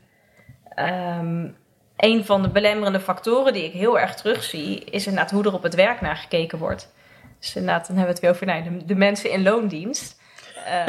ehm, 0.75 1.49
een 1.97 2.25
van 2.25 2.43
de 2.43 2.49
belemmerende 2.49 3.01
factoren 3.01 3.53
die 3.53 3.65
ik 3.65 3.73
heel 3.73 3.99
erg 3.99 4.15
terugzie... 4.15 4.85
is 4.85 5.07
inderdaad 5.07 5.31
hoe 5.31 5.45
er 5.45 5.55
op 5.55 5.63
het 5.63 5.75
werk 5.75 6.01
naar 6.01 6.17
gekeken 6.17 6.59
wordt. 6.59 6.93
Dus 7.39 7.57
inderdaad, 7.57 7.87
dan 7.87 7.97
hebben 7.97 8.15
we 8.15 8.21
het 8.21 8.21
weer 8.21 8.31
over 8.31 8.47
nou, 8.47 8.79
de, 8.79 8.85
de 8.85 8.95
mensen 8.97 9.31
in 9.31 9.43
loondienst. 9.43 10.20
Eh, 10.67 10.87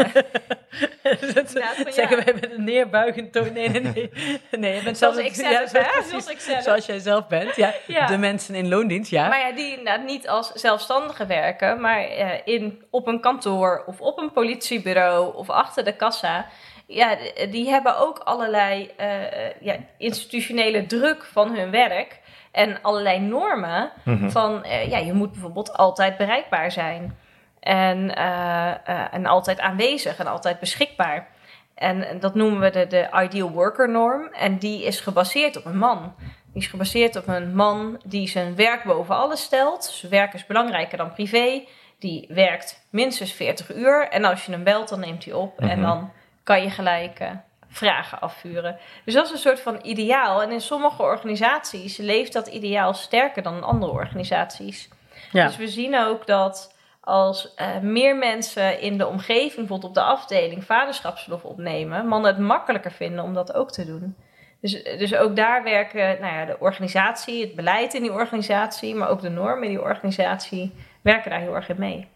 Dat 1.34 1.52
van, 1.52 1.94
zeggen 1.94 2.18
ja. 2.18 2.24
wij 2.24 2.34
met 2.34 2.52
een 2.52 2.64
neerbuigend 2.64 3.32
toon. 3.32 3.54
Nee, 3.54 3.70
nee, 3.70 3.82
nee. 3.82 4.12
nee 4.52 4.76
je 4.76 4.84
bent 4.84 4.98
Zoals 4.98 5.16
zelf- 5.16 5.28
ik 5.28 5.34
zelf, 5.36 5.74
ja. 5.74 6.02
Zoals 6.10 6.30
ik 6.30 6.40
zelf. 6.40 6.64
Zoals 6.64 6.86
jij 6.86 7.00
zelf 7.00 7.28
bent, 7.28 7.56
ja. 7.56 7.74
Ja. 7.88 8.06
De 8.06 8.18
mensen 8.18 8.56
in 8.56 8.68
loondienst, 8.70 9.12
ja. 9.12 9.28
Maar 9.28 9.40
ja, 9.40 9.52
die 9.52 9.70
inderdaad 9.70 10.04
niet 10.04 10.28
als 10.28 10.52
zelfstandige 10.52 11.26
werken, 11.26 11.82
maar 11.82 12.04
eh, 12.04 12.30
in, 12.44 12.84
op 12.90 13.08
een 13.08 13.22
kantoor 13.22 13.84
of 13.86 14.02
op 14.02 14.18
een 14.18 14.32
politiebureau 14.32 15.36
of 15.36 15.50
achter 15.50 15.84
de 15.84 15.96
kassa. 15.96 16.46
Ja, 16.88 17.18
die 17.50 17.70
hebben 17.70 17.98
ook 17.98 18.18
allerlei 18.18 18.92
eh, 18.98 19.48
eh, 19.48 19.54
ja, 19.60 19.76
institutionele 19.98 20.86
druk 20.86 21.24
van 21.24 21.56
hun 21.56 21.72
werk. 21.72 22.20
En 22.52 22.82
allerlei 22.82 23.20
normen 23.20 23.92
van, 24.28 24.64
eh, 24.64 24.90
ja, 24.90 24.98
je 24.98 25.14
moet 25.14 25.32
bijvoorbeeld 25.32 25.74
altijd 25.74 26.18
bereikbaar 26.18 26.72
zijn. 26.72 27.18
En, 27.62 28.16
eh, 28.16 28.70
eh, 28.70 29.14
en 29.14 29.26
altijd 29.26 29.60
aanwezig 29.60 30.18
en 30.18 30.28
altijd 30.28 30.60
beschikbaar. 30.60 31.28
En, 31.76 32.20
dat 32.20 32.36
noemen 32.36 32.60
we 32.60 32.70
de, 32.70 32.88
de 32.88 33.10
ideal 33.24 33.52
worker 33.52 33.90
norm. 33.90 34.28
En 34.28 34.58
die 34.58 34.84
is 34.84 35.00
gebaseerd 35.00 35.58
op 35.58 35.66
een 35.66 35.78
man. 35.78 36.14
Die 36.54 36.62
is 36.62 36.68
gebaseerd 36.68 37.16
op 37.16 37.28
een 37.28 37.56
man 37.56 38.02
die 38.06 38.28
zijn 38.28 38.56
werk 38.56 38.84
boven 38.84 39.16
alles 39.16 39.42
stelt. 39.42 39.84
Zijn 39.84 40.12
werk 40.12 40.34
is 40.34 40.46
belangrijker 40.46 40.98
dan 40.98 41.14
privé. 41.14 41.64
Die 42.00 42.26
werkt 42.30 42.86
minstens 42.90 43.34
40 43.34 43.76
uur. 43.76 44.08
En 44.08 44.26
als 44.26 44.46
je 44.46 44.52
hem 44.52 44.64
belt, 44.64 44.90
dan 44.90 45.00
neemt 45.00 45.26
hij 45.26 45.34
op. 45.34 45.60
En 45.60 45.82
dan 45.82 46.12
kan 46.44 46.62
je 46.62 46.70
gelijk 46.70 47.20
eh, 47.20 47.30
vragen 47.68 48.20
afvuren. 48.20 48.78
Dus 49.06 49.14
dat 49.14 49.26
is 49.26 49.32
een 49.32 49.38
soort 49.38 49.60
van 49.60 49.80
ideaal. 49.84 50.42
En 50.42 50.52
in 50.52 50.62
sommige 50.62 51.02
organisaties 51.02 51.98
leeft 51.98 52.34
dat 52.34 52.48
ideaal 52.48 52.94
sterker 52.94 53.44
dan 53.44 53.56
in 53.56 53.64
andere 53.64 53.92
organisaties. 53.92 54.90
Ja. 55.32 55.46
Dus 55.46 55.58
we 55.58 55.68
zien 55.68 55.98
ook 55.98 56.28
dat 56.28 56.76
als 57.02 57.54
eh, 57.54 57.80
meer 57.80 58.16
mensen 58.16 58.80
in 58.80 58.98
de 58.98 59.08
omgeving, 59.08 59.56
bijvoorbeeld 59.56 59.90
op 59.90 59.94
de 59.94 60.02
afdeling, 60.02 60.64
vaderschapsverlof 60.64 61.44
opnemen, 61.44 62.08
mannen 62.08 62.32
het 62.32 62.40
makkelijker 62.40 62.92
vinden 62.92 63.24
om 63.24 63.34
dat 63.34 63.54
ook 63.54 63.72
te 63.72 63.86
doen. 63.86 64.16
Dus, 64.62 64.84
dus 64.84 65.16
ook 65.16 65.36
daar 65.36 65.64
werken 65.64 66.22
nou 66.22 66.34
ja, 66.34 66.46
de 66.46 66.60
organisatie, 66.60 67.42
het 67.42 67.56
beleid 67.56 67.94
in 67.94 68.02
die 68.02 68.12
organisatie, 68.12 68.96
maar 68.96 69.10
ook 69.10 69.22
de 69.22 69.30
normen 69.30 69.64
in 69.64 69.70
die 69.70 69.82
organisatie, 69.82 70.74
werken 71.02 71.30
daar 71.32 71.40
heel 71.40 71.56
erg 71.56 71.70
in 71.70 71.80
mee. 71.80 72.08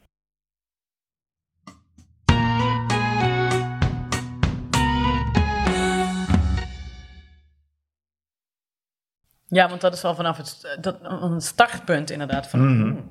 Ja, 9.47 9.69
want 9.69 9.81
dat 9.81 9.93
is 9.93 10.03
al 10.03 10.15
vanaf 10.15 10.37
het, 10.37 10.77
dat, 10.81 10.97
een 11.01 11.41
startpunt 11.41 12.09
inderdaad. 12.09 12.47
Van, 12.47 12.77
Mhm. 12.77 13.01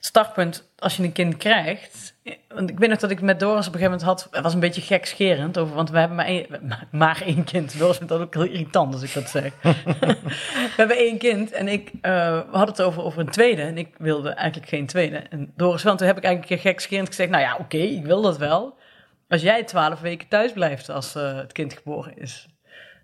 Startpunt 0.00 0.70
als 0.78 0.96
je 0.96 1.02
een 1.02 1.12
kind 1.12 1.36
krijgt. 1.36 2.14
Want 2.48 2.70
ik 2.70 2.78
weet 2.78 2.88
nog 2.88 2.98
dat 2.98 3.10
ik 3.10 3.20
met 3.20 3.40
Doris 3.40 3.66
op 3.66 3.74
een 3.74 3.80
gegeven 3.80 3.98
moment 3.98 4.02
had. 4.02 4.28
Het 4.30 4.42
was 4.42 4.54
een 4.54 4.60
beetje 4.60 4.80
gekscherend 4.80 5.58
over, 5.58 5.74
want 5.74 5.90
we 5.90 5.98
hebben 5.98 6.16
maar 6.16 6.26
één, 6.26 6.46
maar 6.90 7.22
één 7.22 7.44
kind. 7.44 7.78
Doris 7.78 7.96
vindt 7.96 8.12
dat 8.12 8.20
ook 8.20 8.34
heel 8.34 8.44
irritant 8.44 8.92
als 8.92 9.02
ik 9.02 9.14
dat 9.14 9.28
zeg. 9.28 9.52
we 9.62 10.72
hebben 10.76 10.96
één 10.96 11.18
kind 11.18 11.52
en 11.52 11.68
ik, 11.68 11.92
eh, 12.00 12.12
we 12.50 12.56
hadden 12.56 12.74
het 12.74 12.82
over, 12.82 13.02
over 13.02 13.20
een 13.20 13.30
tweede. 13.30 13.62
En 13.62 13.78
ik 13.78 13.94
wilde 13.98 14.30
eigenlijk 14.30 14.68
geen 14.68 14.86
tweede. 14.86 15.16
En 15.16 15.52
Doris 15.56 15.82
wel. 15.82 15.92
En 15.92 15.98
toen 15.98 16.06
heb 16.06 16.16
ik 16.16 16.24
eigenlijk 16.24 16.62
gekscherend 16.62 17.08
gezegd: 17.08 17.30
Nou 17.30 17.42
ja, 17.42 17.56
oké, 17.56 17.76
ik 17.76 18.04
wil 18.04 18.22
dat 18.22 18.38
wel. 18.38 18.78
Als 19.28 19.42
jij 19.42 19.64
twaalf 19.64 20.00
weken 20.00 20.28
thuis 20.28 20.52
blijft 20.52 20.88
als 20.88 21.14
eh, 21.14 21.36
het 21.36 21.52
kind 21.52 21.72
geboren 21.72 22.16
is. 22.16 22.48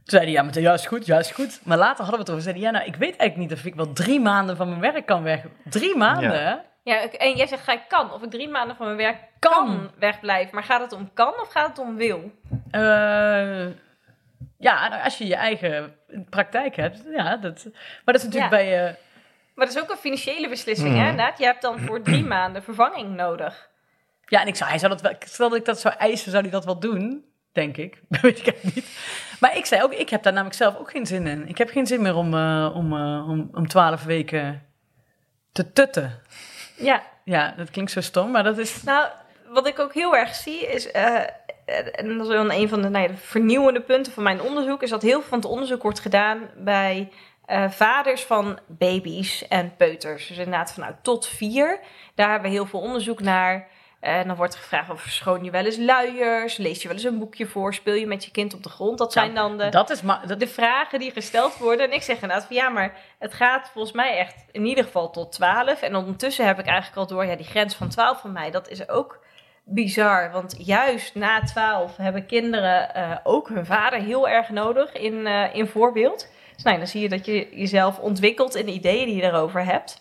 Toen 0.04 0.20
zei 0.20 0.22
hij, 0.24 0.32
ja, 0.32 0.42
maar 0.42 0.58
ja, 0.60 0.72
is 0.72 0.86
goed, 0.86 1.06
ja, 1.06 1.18
is 1.18 1.30
goed. 1.30 1.60
Maar 1.64 1.78
later 1.78 2.04
hadden 2.04 2.14
we 2.14 2.20
het 2.20 2.30
over. 2.30 2.42
Zei 2.42 2.54
hij, 2.54 2.64
ja, 2.64 2.70
nou, 2.70 2.84
ik 2.84 2.96
weet 2.96 3.16
eigenlijk 3.16 3.50
niet 3.50 3.58
of 3.58 3.64
ik 3.64 3.74
wel 3.74 3.92
drie 3.92 4.20
maanden 4.20 4.56
van 4.56 4.68
mijn 4.68 4.80
werk 4.80 5.06
kan 5.06 5.22
weg. 5.22 5.40
Drie 5.64 5.96
maanden, 5.96 6.32
Ja. 6.40 6.64
Ja, 6.84 7.00
ik- 7.00 7.12
en 7.12 7.36
jij 7.36 7.46
zegt, 7.46 7.62
ga 7.62 7.72
ik 7.72 7.82
kan. 7.88 8.12
Of 8.12 8.22
ik 8.22 8.30
drie 8.30 8.48
maanden 8.48 8.76
van 8.76 8.86
mijn 8.86 8.98
werk 8.98 9.16
kan, 9.38 9.90
wegblijven. 9.98 10.54
Maar 10.54 10.64
gaat 10.64 10.80
het 10.80 10.92
om 10.92 11.10
kan 11.14 11.32
of 11.40 11.48
gaat 11.50 11.68
het 11.68 11.78
om 11.78 11.96
wil? 11.96 12.32
Eh, 12.70 12.80
ja, 14.58 14.88
nou, 14.88 15.02
als 15.02 15.18
je 15.18 15.26
je 15.26 15.34
eigen 15.36 15.94
praktijk 16.30 16.76
hebt, 16.76 17.02
ja. 17.10 17.36
Dat, 17.36 17.64
maar 18.04 18.14
dat 18.14 18.14
is 18.14 18.22
natuurlijk 18.24 18.52
Ja. 18.52 18.58
bij... 18.58 18.86
eh, 18.88 18.94
Maar 19.54 19.66
dat 19.66 19.76
is 19.76 19.82
ook 19.82 19.90
een 19.90 19.96
financiële 19.96 20.48
beslissing, 20.48 20.88
Mhm. 20.90 20.98
hè? 20.98 21.08
Inderdaad. 21.10 21.38
Je 21.38 21.44
hebt 21.44 21.62
dan 21.62 21.78
voor 21.78 22.02
drie 22.02 22.24
maanden 22.24 22.62
vervanging 22.62 23.16
nodig. 23.16 23.68
ja, 24.26 24.40
en 24.40 24.46
ik 24.46 24.56
zou, 24.56 24.70
hij 24.70 24.78
zou 24.78 24.92
dat 24.92 25.00
wel... 25.00 25.12
Stel 25.24 25.48
dat 25.48 25.58
ik 25.58 25.64
dat 25.64 25.80
zou 25.80 25.94
eisen, 25.98 26.30
zou 26.30 26.42
hij 26.42 26.52
dat 26.52 26.64
wel 26.64 26.78
doen, 26.80 27.24
denk 27.52 27.76
ik. 27.76 28.00
Dat 28.08 28.20
weet 28.20 28.38
ik 28.38 28.46
eigenlijk 28.46 28.74
niet. 28.74 28.86
Maar 29.42 29.56
ik 29.56 29.66
zei 29.66 29.82
ook, 29.82 29.92
ik 29.92 30.10
heb 30.10 30.22
daar 30.22 30.32
namelijk 30.32 30.56
zelf 30.56 30.78
ook 30.78 30.90
geen 30.90 31.06
zin 31.06 31.26
in. 31.26 31.48
Ik 31.48 31.58
heb 31.58 31.70
geen 31.70 31.86
zin 31.86 32.02
meer 32.02 32.16
om, 32.16 32.34
eh, 32.34 32.72
om, 32.74 32.92
eh, 32.92 33.28
om, 33.28 33.50
om 33.54 33.68
twaalf 33.68 34.04
weken 34.04 34.66
te 35.52 35.72
tutten. 35.72 36.22
Ja, 36.76 37.02
Ja, 37.24 37.54
dat 37.56 37.70
klinkt 37.70 37.90
zo 37.90 38.00
stom, 38.00 38.30
maar 38.30 38.42
dat 38.42 38.58
is... 38.58 38.82
Nou, 38.82 39.08
wat 39.48 39.66
ik 39.66 39.78
ook 39.78 39.94
heel 39.94 40.16
erg 40.16 40.34
zie 40.34 40.66
is, 40.66 40.90
eh, 40.90 41.20
en 41.92 42.18
dat 42.18 42.26
is 42.26 42.32
wel 42.32 42.52
een 42.52 42.68
van 42.68 42.82
de, 42.82 42.88
nou 42.88 43.02
ja, 43.04 43.10
de 43.10 43.16
vernieuwende 43.16 43.80
punten 43.80 44.12
van 44.12 44.22
mijn 44.22 44.40
onderzoek, 44.40 44.82
is 44.82 44.90
dat 44.90 45.02
heel 45.02 45.20
veel 45.20 45.28
van 45.28 45.38
het 45.38 45.48
onderzoek 45.48 45.82
wordt 45.82 46.00
gedaan 46.00 46.38
bij 46.56 47.12
vaders 47.68 48.22
van 48.22 48.58
baby's 48.66 49.48
en 49.48 49.76
peuters. 49.76 50.26
Dus 50.26 50.36
inderdaad 50.36 50.72
van 50.72 50.82
nou, 50.82 50.94
tot 51.02 51.26
vier. 51.26 51.80
Daar 52.14 52.30
hebben 52.30 52.50
we 52.50 52.56
heel 52.56 52.66
veel 52.66 52.80
onderzoek 52.80 53.20
naar. 53.20 53.68
En 54.02 54.26
dan 54.26 54.36
wordt 54.36 54.54
er 54.54 54.60
gevraagd 54.60 54.90
of 54.90 55.04
schoon 55.08 55.44
je 55.44 55.50
wel 55.50 55.64
eens 55.64 55.76
luiers, 55.76 56.56
lees 56.56 56.82
je 56.82 56.88
wel 56.88 56.96
eens 56.96 57.06
een 57.06 57.18
boekje 57.18 57.46
voor, 57.46 57.74
speel 57.74 57.94
je 57.94 58.06
met 58.06 58.24
je 58.24 58.30
kind 58.30 58.54
op 58.54 58.62
de 58.62 58.68
grond. 58.68 58.98
Dat 58.98 59.12
zijn 59.12 59.34
dan 59.34 59.58
de, 59.58 59.68
Dat 59.68 59.90
is... 59.90 60.00
Dat, 60.26 60.40
de 60.40 60.48
vragen 60.48 60.98
die 60.98 61.10
gesteld 61.10 61.58
worden. 61.58 61.86
En 61.86 61.92
ik 61.92 62.02
zeg 62.02 62.14
inderdaad 62.14 62.44
van 62.46 62.56
ja, 62.56 62.68
maar 62.68 62.96
het 63.18 63.34
gaat 63.34 63.70
volgens 63.72 63.94
mij 63.94 64.18
echt 64.18 64.44
in 64.52 64.64
ieder 64.64 64.84
geval 64.84 65.10
tot 65.10 65.32
12. 65.32 65.82
En 65.82 65.96
ondertussen 65.96 66.46
heb 66.46 66.58
ik 66.58 66.66
eigenlijk 66.66 66.96
al 66.96 67.06
door, 67.06 67.26
ja, 67.26 67.36
die 67.36 67.46
grens 67.46 67.74
van 67.74 67.88
12 67.88 68.20
van 68.20 68.32
mij, 68.32 68.50
dat 68.50 68.68
is 68.68 68.88
ook 68.88 69.24
bizar. 69.64 70.30
Want 70.32 70.54
juist 70.58 71.14
na 71.14 71.40
12 71.40 71.96
hebben 71.96 72.26
kinderen 72.26 72.94
eh, 72.94 73.16
ook 73.22 73.48
hun 73.48 73.66
vader 73.66 73.98
heel 73.98 74.28
erg 74.28 74.48
nodig 74.48 74.92
in, 74.92 75.26
eh, 75.26 75.54
in 75.54 75.66
voorbeeld. 75.66 76.28
Dus 76.54 76.64
nou, 76.64 76.76
dan 76.78 76.86
zie 76.86 77.02
je 77.02 77.08
dat 77.08 77.26
je 77.26 77.48
jezelf 77.52 77.98
ontwikkelt 77.98 78.54
in 78.54 78.66
de 78.66 78.72
ideeën 78.72 79.06
die 79.06 79.16
je 79.16 79.22
erover 79.22 79.64
hebt. 79.64 80.00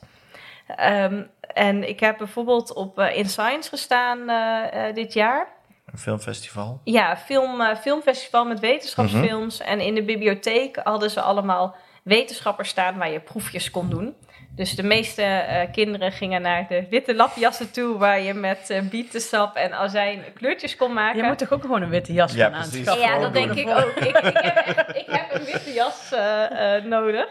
Ehm, 0.76 1.24
en 1.54 1.90
ik 1.90 2.00
heb 2.00 2.18
bijvoorbeeld 2.18 2.74
op 2.74 3.00
eh, 3.00 3.18
In 3.18 3.30
Science 3.30 3.70
gestaan 3.70 4.30
eh, 4.30 4.88
eh, 4.88 4.96
dit 4.96 5.14
jaar. 5.14 5.48
Een 5.92 5.98
filmfestival. 5.98 6.80
Ja, 6.84 7.18
film, 7.18 7.62
eh, 7.62 7.76
filmfestival 7.76 8.46
met 8.46 8.60
wetenschapsfilms. 8.60 9.60
En 9.62 9.80
in 9.80 9.96
de 9.96 10.04
bibliotheek 10.04 10.80
hadden 10.84 11.10
ze 11.10 11.22
allemaal 11.22 11.76
wetenschappers 12.04 12.70
staan 12.70 12.98
waar 12.98 13.12
je 13.12 13.20
proefjes 13.20 13.72
kon 13.72 13.90
doen. 13.90 14.16
Dus 14.56 14.76
de 14.76 14.84
meeste 14.84 15.22
eh, 15.24 15.72
kinderen 15.72 16.12
gingen 16.12 16.42
naar 16.42 16.66
de 16.70 16.86
witte 16.90 17.16
lapjassen 17.16 17.72
toe, 17.72 17.98
waar 17.98 18.20
je 18.22 18.34
met 18.34 18.70
eh, 18.70 18.82
bietensap 18.82 19.56
en 19.56 19.74
azijn 19.74 20.24
kleurtjes 20.34 20.76
kon 20.76 20.94
maken. 20.94 21.18
je 21.22 21.24
moet 21.28 21.38
toch 21.38 21.52
ook 21.52 21.62
gewoon 21.62 21.82
een 21.82 21.90
witte 21.90 22.14
jas 22.14 22.34
Ja, 22.34 22.52
aanschaffen? 22.52 23.00
Ja, 23.00 23.20
dat 23.20 23.34
denk 23.34 23.54
ik 23.54 23.68
ook. 23.70 23.92
Ik, 23.96 24.18
ik, 24.18 24.36
heb, 24.44 24.90
ik 24.90 25.06
heb 25.08 25.34
een 25.34 25.46
witte 25.46 25.74
jas 25.74 26.12
eh, 26.12 26.76
eh, 26.76 26.84
nodig. 26.84 27.28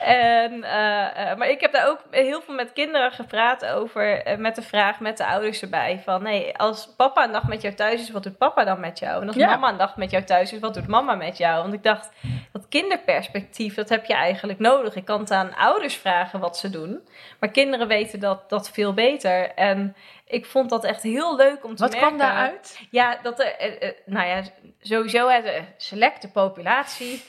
En, 0.00 0.64
eh, 0.64 1.30
eh, 1.30 1.36
maar 1.38 1.48
ik 1.48 1.60
heb 1.60 1.72
daar 1.72 1.88
ook 1.88 1.98
heel 2.10 2.40
veel 2.40 2.54
met 2.54 2.72
kinderen 2.72 3.12
gepraat 3.12 3.66
over, 3.66 4.22
eh, 4.22 4.36
met 4.36 4.54
de 4.54 4.62
vraag 4.62 5.00
met 5.00 5.16
de 5.16 5.26
ouders 5.26 5.62
erbij. 5.62 6.00
Van 6.04 6.22
nee, 6.22 6.56
als 6.56 6.88
papa 6.96 7.24
een 7.24 7.32
dag 7.32 7.46
met 7.48 7.62
jou 7.62 7.74
thuis 7.74 8.00
is, 8.00 8.10
wat 8.10 8.22
doet 8.22 8.38
papa 8.38 8.64
dan 8.64 8.80
met 8.80 8.98
jou? 8.98 9.20
En 9.22 9.26
als 9.26 9.36
Ja. 9.36 9.46
mama 9.46 9.68
een 9.68 9.76
dag 9.76 9.96
met 9.96 10.10
jou 10.10 10.24
thuis 10.24 10.52
is, 10.52 10.58
wat 10.58 10.74
doet 10.74 10.86
mama 10.86 11.14
met 11.14 11.36
jou? 11.36 11.62
Want 11.62 11.74
ik 11.74 11.82
dacht, 11.82 12.10
dat 12.52 12.68
kinderperspectief, 12.68 13.74
dat 13.74 13.88
heb 13.88 14.04
je 14.04 14.14
eigenlijk 14.14 14.58
nodig. 14.58 14.94
Ik 14.96 15.04
kan 15.04 15.20
het 15.20 15.30
aan 15.30 15.54
ouders 15.56 15.94
vragen 15.96 16.40
wat 16.40 16.56
ze 16.56 16.70
doen. 16.70 17.08
Maar 17.40 17.50
kinderen 17.50 17.88
weten 17.88 18.20
dat, 18.20 18.48
dat 18.50 18.70
veel 18.70 18.94
beter. 18.94 19.50
En 19.54 19.96
ik 20.26 20.46
vond 20.46 20.70
dat 20.70 20.84
echt 20.84 21.02
heel 21.02 21.36
leuk 21.36 21.64
om 21.64 21.74
te 21.74 21.82
Wat 21.82 21.90
merken. 21.92 22.06
kwam 22.08 22.18
daaruit? 22.18 22.80
Ja, 22.90 23.18
dat 23.22 23.40
er, 23.40 23.94
nou 24.04 24.26
ja, 24.26 24.42
sowieso 24.80 25.28
hè, 25.28 25.42
de 25.42 25.60
selecte 25.76 26.30
populatie. 26.30 27.22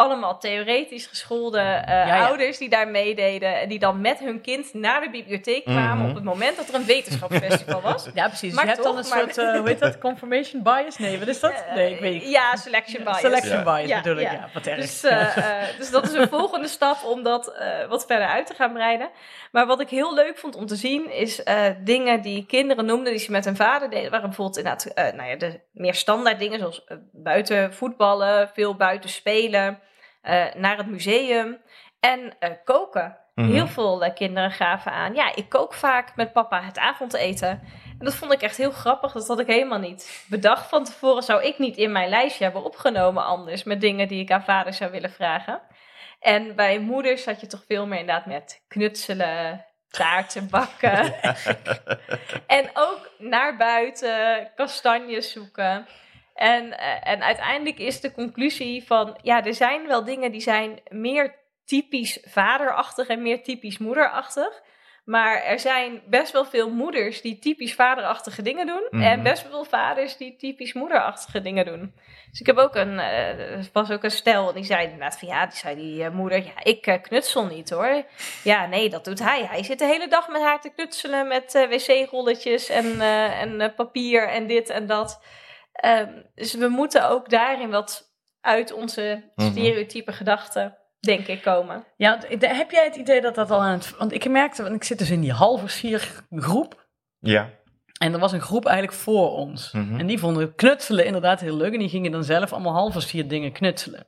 Allemaal 0.00 0.38
theoretisch 0.38 1.06
geschoolde 1.06 1.58
eh, 1.58 2.06
ja. 2.06 2.26
ouders 2.26 2.58
die 2.58 2.68
daar 2.68 2.88
meededen. 2.88 3.60
En 3.60 3.68
die 3.68 3.78
dan 3.78 4.00
met 4.00 4.18
hun 4.18 4.40
kind 4.40 4.74
naar 4.74 5.00
de 5.00 5.10
bibliotheek 5.10 5.64
kwamen 5.64 5.98
Mhm. 5.98 6.08
op 6.08 6.14
het 6.14 6.24
moment 6.24 6.56
dat 6.56 6.68
er 6.68 6.74
een 6.74 6.84
wetenschapsfestival 6.84 7.80
was. 7.80 8.08
Ja, 8.14 8.26
precies. 8.28 8.54
Maar 8.54 8.64
je 8.64 8.70
hebt 8.70 8.82
toch, 8.82 8.94
dan 8.94 9.04
een 9.04 9.08
maar- 9.10 9.18
soort, 9.18 9.38
eh, 9.38 9.58
hoe 9.58 9.68
heet 9.68 9.78
dat, 9.78 9.98
confirmation 9.98 10.62
bias? 10.62 10.98
Nee, 10.98 11.18
wat 11.18 11.28
is 11.28 11.40
dat? 11.40 11.64
Nee, 11.74 11.94
ik 11.94 12.00
weet 12.00 12.12
niet. 12.12 12.30
Ja, 12.30 12.56
selection 12.56 13.04
bias. 13.04 13.18
Selection 13.20 13.64
bias 13.64 13.88
Ja, 13.88 14.00
bedoel 14.00 14.18
ik, 14.18 14.30
ja. 14.30 14.48
Wat 14.54 14.66
erg. 14.66 14.80
Dus, 14.80 15.04
eh, 15.04 15.36
eh, 15.36 15.76
dus 15.78 15.90
dat 15.90 16.04
is 16.04 16.12
een 16.12 16.28
volgende 16.38 16.68
stap 16.68 17.04
om 17.04 17.22
dat 17.22 17.48
eh, 17.54 17.68
wat 17.88 18.06
verder 18.06 18.28
uit 18.28 18.46
te 18.46 18.54
gaan 18.54 18.72
breiden. 18.72 19.10
Maar 19.52 19.66
wat 19.66 19.80
ik 19.80 19.88
heel 19.88 20.14
leuk 20.14 20.38
vond 20.38 20.56
om 20.56 20.66
te 20.66 20.76
zien, 20.76 21.12
is 21.12 21.42
eh, 21.42 21.64
dingen 21.84 22.20
die 22.22 22.46
kinderen 22.46 22.84
noemden 22.84 23.12
die 23.12 23.20
ze 23.22 23.30
met 23.30 23.44
hun 23.44 23.56
vader 23.56 23.90
deden. 23.90 24.10
Waren 24.10 24.26
bijvoorbeeld 24.26 24.56
inderdaad 24.56 24.84
eh, 24.86 25.12
nou 25.12 25.28
ja, 25.28 25.36
de 25.36 25.60
meer 25.72 25.94
standaard 25.94 26.38
dingen, 26.38 26.58
zoals 26.58 26.84
eh, 26.84 26.96
buiten 27.12 27.74
voetballen, 27.74 28.50
veel 28.54 28.74
buiten 28.76 29.10
spelen, 29.10 29.66
eh, 29.66 29.88
naar 30.56 30.76
het 30.76 30.86
museum 30.86 31.60
en 32.00 32.32
eh, 32.38 32.50
koken. 32.64 33.18
Mhm. 33.34 33.50
Heel 33.50 33.66
veel 33.66 34.04
eh, 34.04 34.14
kinderen 34.14 34.50
gaven 34.50 34.92
aan, 34.92 35.14
ja, 35.14 35.34
ik 35.34 35.48
kook 35.48 35.74
vaak 35.74 36.16
met 36.16 36.32
papa 36.32 36.62
het 36.62 36.78
avondeten. 36.78 37.48
En 37.98 38.04
dat 38.06 38.14
vond 38.14 38.32
ik 38.32 38.42
echt 38.42 38.56
heel 38.56 38.70
grappig. 38.70 39.12
Dat 39.12 39.28
had 39.28 39.40
ik 39.40 39.46
helemaal 39.46 39.78
niet 39.78 40.24
bedacht 40.28 40.68
van 40.68 40.84
tevoren. 40.84 41.22
Zou 41.22 41.44
ik 41.44 41.58
niet 41.58 41.76
in 41.76 41.92
mijn 41.92 42.08
lijstje 42.08 42.44
hebben 42.44 42.64
opgenomen 42.64 43.24
anders. 43.24 43.62
Met 43.62 43.80
dingen 43.80 44.08
die 44.08 44.22
ik 44.22 44.30
aan 44.30 44.44
vader 44.44 44.72
zou 44.72 44.90
willen 44.90 45.10
vragen. 45.10 45.60
En 46.20 46.54
bij 46.56 46.78
moeders 46.78 47.24
had 47.24 47.40
je 47.40 47.46
toch 47.46 47.64
veel 47.66 47.86
meer 47.86 47.98
inderdaad 47.98 48.26
met 48.26 48.64
knutselen, 48.68 49.64
taarten 49.90 50.48
bakken. 50.50 51.14
en 52.46 52.70
ook 52.74 53.10
naar 53.18 53.56
buiten, 53.56 54.50
kastanjes 54.56 55.32
zoeken. 55.32 55.86
En, 56.40 56.78
eh, 56.78 57.12
en 57.12 57.22
uiteindelijk 57.22 57.78
is 57.78 58.00
de 58.00 58.12
conclusie 58.12 58.84
van, 58.86 59.18
ja, 59.22 59.44
er 59.44 59.54
zijn 59.54 59.86
wel 59.86 60.04
dingen 60.04 60.32
die 60.32 60.40
zijn 60.40 60.80
meer 60.88 61.34
typisch 61.64 62.18
vaderachtig 62.24 63.06
en 63.06 63.22
meer 63.22 63.42
typisch 63.42 63.78
moederachtig. 63.78 64.62
Maar 65.04 65.42
er 65.42 65.58
zijn 65.58 66.02
best 66.06 66.32
wel 66.32 66.44
veel 66.44 66.70
moeders 66.70 67.20
die 67.20 67.38
typisch 67.38 67.74
vaderachtige 67.74 68.42
dingen 68.42 68.66
doen. 68.66 68.86
Mhm. 68.90 69.02
En 69.02 69.22
best 69.22 69.42
wel 69.42 69.52
veel 69.52 69.64
vaders 69.64 70.16
die 70.16 70.36
typisch 70.36 70.72
moederachtige 70.72 71.40
dingen 71.40 71.64
doen. 71.64 71.94
Dus 72.30 72.40
ik 72.40 72.46
heb 72.46 72.56
ook 72.56 72.74
een, 72.74 72.98
er 72.98 73.68
was 73.72 73.90
ook 73.90 74.04
een 74.04 74.10
stel 74.10 74.52
die 74.52 74.64
zei 74.64 74.84
inderdaad 74.84 75.18
van 75.18 75.28
ja, 75.28 75.46
die 75.46 75.56
zei 75.56 75.76
die 75.76 76.04
eh, 76.04 76.10
moeder, 76.10 76.44
ja, 76.44 76.62
ik 76.62 76.98
knutsel 77.02 77.46
niet 77.46 77.70
hoor. 77.70 78.04
Ja, 78.44 78.66
nee, 78.66 78.90
dat 78.90 79.04
doet 79.04 79.18
hij. 79.18 79.46
Hij 79.46 79.62
zit 79.62 79.78
de 79.78 79.86
hele 79.86 80.08
dag 80.08 80.28
met 80.28 80.42
haar 80.42 80.60
te 80.60 80.72
knutselen 80.74 81.28
met 81.28 81.66
wc-rolletjes 81.68 82.68
en, 82.68 83.00
en 83.00 83.74
papier 83.74 84.28
en 84.28 84.46
dit 84.46 84.68
en 84.68 84.86
dat. 84.86 85.20
Ehm, 85.80 86.08
dus 86.34 86.54
we 86.54 86.68
moeten 86.68 87.08
ook 87.08 87.30
daarin 87.30 87.70
wat 87.70 88.12
uit 88.40 88.72
onze 88.72 89.30
Mhm. 89.34 89.50
stereotype 89.50 90.12
gedachten, 90.12 90.76
denk 91.00 91.26
ik, 91.26 91.42
komen. 91.42 91.84
Ja, 91.96 92.18
heb 92.38 92.70
jij 92.70 92.84
het 92.84 92.96
idee 92.96 93.20
dat 93.20 93.34
dat 93.34 93.50
al 93.50 93.62
aan 93.62 93.72
het... 93.72 93.96
Want 93.96 94.12
ik 94.12 94.28
merkte, 94.28 94.62
want 94.62 94.74
ik 94.74 94.84
zit 94.84 94.98
dus 94.98 95.10
in 95.10 95.20
die 95.20 95.32
halve 95.32 95.68
vier 95.68 96.22
groep. 96.30 96.86
Ja. 97.18 97.50
En 97.98 98.12
er 98.12 98.18
was 98.18 98.32
een 98.32 98.40
groep 98.40 98.66
eigenlijk 98.66 98.96
voor 98.96 99.30
ons. 99.30 99.72
Mhm. 99.72 99.98
En 99.98 100.06
die 100.06 100.18
vonden 100.18 100.54
knutselen 100.54 101.04
inderdaad 101.04 101.40
heel 101.40 101.56
leuk. 101.56 101.72
En 101.72 101.78
die 101.78 101.88
gingen 101.88 102.10
dan 102.12 102.24
zelf 102.24 102.52
allemaal 102.52 102.72
halve 102.72 103.00
vier 103.00 103.28
dingen 103.28 103.52
knutselen. 103.52 104.06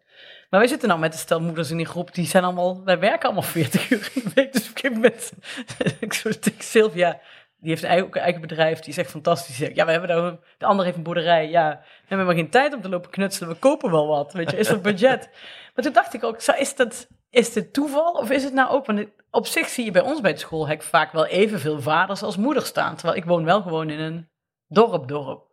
Maar 0.51 0.61
wij 0.61 0.69
zitten 0.69 0.89
nou 0.89 1.01
met 1.01 1.13
de 1.13 1.19
stel 1.19 1.41
moeders 1.41 1.71
in 1.71 1.77
die 1.77 1.87
groep. 1.87 2.15
Die 2.15 2.27
zijn 2.27 2.45
allemaal... 2.45 2.85
Wij 2.85 2.99
werken 2.99 3.25
allemaal 3.25 3.43
40 3.43 3.91
uur 3.91 4.11
in 4.15 4.23
de 4.25 4.31
week. 4.35 4.53
Dus 4.53 4.69
op 4.69 4.77
een 4.77 4.81
gegeven 4.81 4.95
moment... 4.95 5.33
ik 6.01 6.13
zo 6.13 6.31
Sylvia... 6.59 7.21
Die 7.63 7.71
heeft 7.71 7.83
een 7.83 7.89
eigen, 7.89 8.07
ook 8.07 8.15
een 8.15 8.23
eigen 8.23 8.41
bedrijf. 8.41 8.79
Die 8.81 8.89
is 8.89 8.99
echt 8.99 9.11
fantastisch. 9.11 9.59
Ja, 9.59 9.85
we 9.85 9.91
hebben 9.91 10.09
nou... 10.09 10.37
De 10.59 10.67
ander 10.67 10.85
heeft 10.85 10.97
een 10.97 11.03
boerderij. 11.03 11.49
Ja, 11.49 11.81
we 11.81 12.07
hebben 12.07 12.27
maar 12.27 12.35
geen 12.35 12.51
tijd 12.51 12.75
om 12.75 12.81
te 12.81 12.89
lopen 12.89 13.11
knutselen. 13.11 13.49
We 13.49 13.59
kopen 13.59 13.91
wel 13.91 14.07
wat. 14.07 14.33
Weet 14.33 14.51
je, 14.51 14.57
is 14.57 14.69
er 14.69 14.81
budget? 14.81 15.31
Maar 15.75 15.85
toen 15.85 15.93
dacht 15.93 16.15
ik 16.15 16.25
ook... 16.25 16.43
Is 16.43 16.77
dat... 16.77 17.09
Is 17.31 17.53
dit 17.53 17.73
toeval 17.73 18.13
of 18.13 18.31
is 18.31 18.45
het 18.45 18.53
nou 18.53 18.71
ook? 18.71 18.87
Want 18.87 19.07
op 19.31 19.47
zich 19.47 19.69
zie 19.69 19.85
je 19.85 19.91
bij 19.91 20.03
ons 20.03 20.21
bij 20.21 20.31
het 20.31 20.41
schoolhek 20.41 20.83
vaak 20.83 21.13
wel 21.13 21.27
evenveel 21.27 21.81
vaders 21.81 22.23
als 22.23 22.37
moeders 22.37 22.67
staan. 22.67 22.97
Terwijl 22.97 23.19
ik 23.19 23.25
woon 23.25 23.45
wel 23.45 23.63
gewoon 23.63 23.91
in 23.91 24.01
een 24.01 24.29
dorp, 24.69 25.09
dorp. 25.09 25.47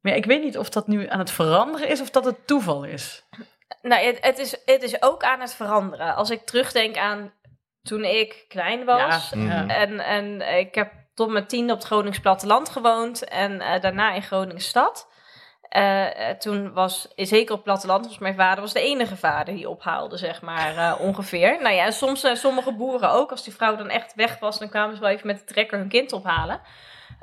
Maar 0.00 0.12
ja, 0.12 0.18
ik 0.18 0.24
weet 0.24 0.42
niet 0.42 0.58
of 0.58 0.68
dat 0.68 0.86
nu 0.86 1.08
aan 1.08 1.18
het 1.18 1.30
veranderen 1.30 1.88
is 1.88 2.00
of 2.00 2.10
dat 2.10 2.24
het 2.24 2.46
toeval 2.46 2.84
is. 2.84 3.26
Nou, 3.82 4.04
het, 4.04 4.18
het, 4.20 4.38
is, 4.38 4.62
het 4.64 4.82
is 4.82 5.02
ook 5.02 5.22
aan 5.22 5.40
het 5.40 5.54
veranderen. 5.54 6.14
Als 6.14 6.30
ik 6.30 6.46
terugdenk 6.46 6.96
aan 6.96 7.32
toen 7.82 8.04
ik 8.04 8.44
klein 8.48 8.84
was. 8.84 9.30
Ja, 9.30 9.38
Mhm. 9.38 9.70
En, 9.70 10.00
en 10.00 10.58
ik 10.58 10.74
heb 10.74 10.92
tot 11.14 11.30
mijn 11.30 11.46
tiende 11.46 11.72
op 11.72 11.78
het 11.78 11.86
Gronings 11.86 12.20
platteland 12.20 12.68
gewoond. 12.68 13.24
En 13.24 13.60
eh, 13.60 13.80
daarna 13.80 14.12
in 14.12 14.22
Groningen 14.22 14.62
stad. 14.62 15.08
Eh, 15.68 16.28
eh, 16.28 16.36
toen 16.38 16.72
was, 16.72 17.08
zeker 17.16 17.50
op 17.50 17.56
het 17.56 17.64
platteland, 17.64 18.06
was 18.06 18.18
mijn 18.18 18.34
vader 18.34 18.60
was 18.60 18.72
de 18.72 18.80
enige 18.80 19.16
vader 19.16 19.54
die 19.54 19.68
ophaalde, 19.68 20.16
zeg 20.16 20.42
maar, 20.42 20.96
ongeveer. 21.08 21.58
Nou 21.62 21.74
ja, 21.74 21.90
soms 21.90 22.40
sommige 22.40 22.72
boeren 22.72 23.10
ook. 23.10 23.30
Als 23.30 23.44
die 23.44 23.54
vrouw 23.54 23.76
dan 23.76 23.88
echt 23.88 24.14
weg 24.14 24.38
was, 24.38 24.58
dan 24.58 24.68
kwamen 24.68 24.94
ze 24.94 25.00
wel 25.00 25.10
even 25.10 25.26
met 25.26 25.38
de 25.38 25.44
trekker 25.44 25.78
hun 25.78 25.88
kind 25.88 26.12
ophalen. 26.12 26.60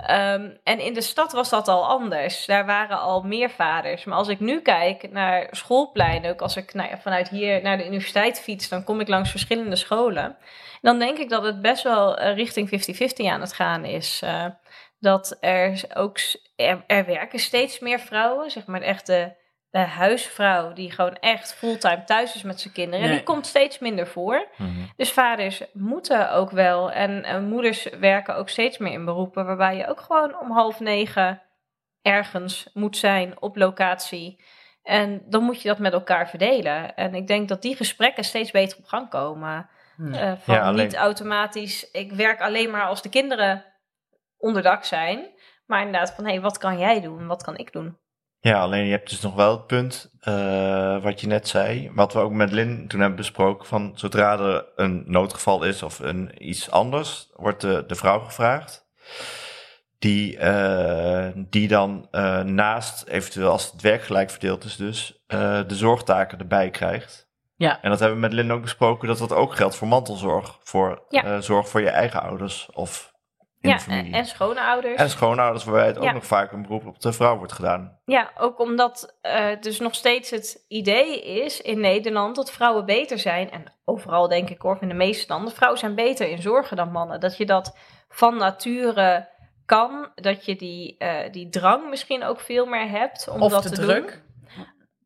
Ehm, 0.06 0.50
en 0.64 0.80
in 0.80 0.94
de 0.94 1.02
stad 1.02 1.32
was 1.32 1.50
dat 1.50 1.68
al 1.68 1.88
anders. 1.88 2.46
Daar 2.46 2.66
waren 2.66 3.00
al 3.00 3.22
meer 3.22 3.50
vaders. 3.50 4.04
Maar 4.04 4.18
als 4.18 4.28
ik 4.28 4.40
nu 4.40 4.62
kijk 4.62 5.12
naar 5.12 5.48
schoolpleinen, 5.52 6.32
ook 6.32 6.42
als 6.42 6.56
ik 6.56 6.74
nou 6.74 6.90
ja, 6.90 6.98
vanuit 6.98 7.30
hier 7.30 7.62
naar 7.62 7.78
de 7.78 7.86
universiteit 7.86 8.42
fiets, 8.42 8.70
dan 8.70 8.84
kom 8.84 9.00
ik 9.00 9.08
langs 9.08 9.30
verschillende 9.30 9.76
scholen. 9.76 10.38
Dan 10.82 11.00
denk 11.00 11.18
ik 11.18 11.30
dat 11.30 11.44
het 11.44 11.62
best 11.62 11.84
wel 11.84 12.18
eh, 12.18 12.36
richting 12.36 12.70
50-50 12.70 13.26
aan 13.26 13.42
het 13.42 13.54
gaan 13.54 13.86
is. 13.86 14.22
Eh, 14.24 14.46
dat 15.00 15.38
er 15.40 15.84
ook, 15.94 16.18
er, 16.56 16.84
er 16.88 17.06
werken 17.06 17.40
steeds 17.40 17.80
meer 17.80 18.00
vrouwen, 18.00 18.52
zeg 18.52 18.66
maar 18.66 18.82
echt 18.82 19.08
de 19.72 19.80
huisvrouw 19.80 20.74
die 20.74 20.92
gewoon 20.92 21.16
echt 21.16 21.54
fulltime 21.54 22.04
thuis 22.04 22.36
is 22.36 22.44
met 22.44 22.62
zijn 22.62 22.74
kinderen. 22.74 23.00
En 23.00 23.08
Nee. 23.08 23.16
die 23.18 23.26
komt 23.26 23.46
steeds 23.48 23.80
minder 23.80 24.08
voor. 24.08 24.48
Mhm. 24.58 24.70
Dus 24.96 25.12
vaders 25.12 25.64
moeten 25.74 26.32
ook 26.32 26.52
wel. 26.52 26.92
En 26.92 27.48
moeders 27.48 27.84
werken 28.00 28.36
ook 28.36 28.50
steeds 28.50 28.78
meer 28.78 28.92
in 28.94 29.06
beroepen. 29.06 29.46
Waarbij 29.46 29.78
je 29.78 29.88
ook 29.88 30.00
gewoon 30.02 30.40
om 30.40 30.52
half 30.52 30.80
negen 30.80 31.42
ergens 32.02 32.70
moet 32.74 32.98
zijn 32.98 33.42
op 33.42 33.56
locatie. 33.56 34.44
En 34.84 35.22
dan 35.30 35.44
moet 35.44 35.62
je 35.62 35.68
dat 35.68 35.80
met 35.80 35.94
elkaar 35.94 36.30
verdelen. 36.30 36.96
En 36.96 37.16
ik 37.16 37.28
denk 37.28 37.48
dat 37.50 37.62
die 37.62 37.76
gesprekken 37.76 38.24
steeds 38.24 38.52
beter 38.52 38.78
op 38.78 38.86
gang 38.86 39.10
komen. 39.10 39.70
Eh, 40.12 40.32
van 40.38 40.56
Ja, 40.56 40.62
alleen- 40.62 40.84
niet 40.86 40.96
automatisch, 40.96 41.92
ik 41.92 42.12
werk 42.12 42.42
alleen 42.42 42.70
maar 42.72 42.86
als 42.86 43.02
de 43.02 43.10
kinderen 43.10 43.66
onderdak 44.38 44.84
zijn. 44.84 45.26
Maar 45.66 45.82
inderdaad 45.86 46.14
van, 46.14 46.24
hé, 46.26 46.32
hey, 46.32 46.42
wat 46.42 46.58
kan 46.58 46.80
jij 46.80 47.02
doen? 47.02 47.28
Wat 47.28 47.44
kan 47.44 47.58
ik 47.58 47.72
doen? 47.72 47.98
Ja, 48.44 48.60
alleen 48.62 48.86
je 48.86 48.92
hebt 48.92 49.10
dus 49.10 49.22
nog 49.22 49.36
wel 49.36 49.52
het 49.52 49.68
punt, 49.68 50.12
eh, 50.20 51.04
wat 51.04 51.22
je 51.22 51.28
net 51.28 51.48
zei, 51.48 51.92
wat 51.94 52.14
we 52.14 52.20
ook 52.20 52.32
met 52.32 52.52
Lin 52.52 52.88
toen 52.88 53.00
hebben 53.00 53.18
besproken, 53.18 53.68
van 53.68 53.92
zodra 53.96 54.40
er 54.40 54.66
een 54.76 55.04
noodgeval 55.06 55.64
is 55.64 55.84
of 55.84 56.00
een, 56.00 56.48
iets 56.50 56.72
anders, 56.72 57.30
wordt 57.36 57.62
de, 57.62 57.84
de 57.88 57.96
vrouw 57.96 58.20
gevraagd. 58.20 58.90
Die, 60.00 60.38
eh, 60.38 61.30
die 61.36 61.68
dan 61.68 62.08
eh, 62.12 62.42
naast, 62.42 63.08
eventueel 63.08 63.52
als 63.52 63.72
het 63.72 63.82
werk 63.82 64.02
gelijk 64.04 64.30
verdeeld 64.30 64.64
is 64.64 64.76
dus, 64.76 65.24
de 65.28 65.66
zorgtaken 65.68 66.40
erbij 66.40 66.70
krijgt. 66.70 67.30
Ja. 67.56 67.82
En 67.82 67.90
dat 67.90 68.00
hebben 68.00 68.18
we 68.18 68.28
met 68.28 68.34
Lin 68.34 68.52
ook 68.52 68.62
besproken, 68.62 69.08
dat 69.08 69.18
dat 69.18 69.32
ook 69.34 69.56
geldt 69.56 69.76
voor 69.76 69.88
mantelzorg. 69.88 70.58
Voor 70.64 71.06
Ja. 71.10 71.42
zorg 71.42 71.70
voor 71.70 71.82
je 71.82 71.90
eigen 71.90 72.22
ouders 72.22 72.70
of 72.74 73.11
ja, 73.62 73.78
en, 73.88 74.14
en 74.14 74.26
schoonouders. 74.26 74.96
En 75.02 75.10
schoonouders, 75.10 75.64
waarbij 75.64 75.88
het 75.88 75.98
ook 75.98 76.04
Ja. 76.04 76.12
nog 76.12 76.26
vaak 76.26 76.52
een 76.52 76.62
beroep 76.62 76.86
op 76.86 77.00
de 77.02 77.14
vrouw 77.14 77.38
wordt 77.38 77.52
gedaan. 77.54 78.00
Ja, 78.06 78.32
ook 78.38 78.60
omdat 78.60 79.18
eh 79.22 79.46
dus 79.62 79.80
nog 79.80 79.96
steeds 79.96 80.30
het 80.30 80.66
idee 80.68 81.22
is 81.44 81.62
in 81.62 81.80
Nederland 81.80 82.36
dat 82.36 82.52
vrouwen 82.52 82.86
beter 82.86 83.20
zijn. 83.20 83.52
En 83.52 83.64
overal 83.86 84.28
denk 84.28 84.50
ik 84.50 84.62
hoor, 84.62 84.78
in 84.82 84.88
de 84.88 84.94
meeste 84.94 85.26
landen. 85.34 85.54
Vrouwen 85.54 85.80
zijn 85.80 85.96
beter 85.96 86.28
in 86.30 86.42
zorgen 86.42 86.78
dan 86.78 86.92
mannen. 86.92 87.20
Dat 87.20 87.38
je 87.38 87.46
dat 87.46 87.78
van 88.10 88.38
nature 88.38 89.30
kan. 89.66 90.10
Dat 90.16 90.46
je 90.46 90.56
die, 90.56 90.98
eh, 90.98 91.32
die 91.32 91.50
drang 91.50 91.90
misschien 91.90 92.24
ook 92.24 92.40
veel 92.40 92.66
meer 92.66 92.90
hebt 92.90 93.28
om 93.30 93.42
Of 93.42 93.52
dat 93.52 93.64
de 93.64 93.70
te 93.70 93.82
druk. 93.82 94.10
doen. 94.10 94.30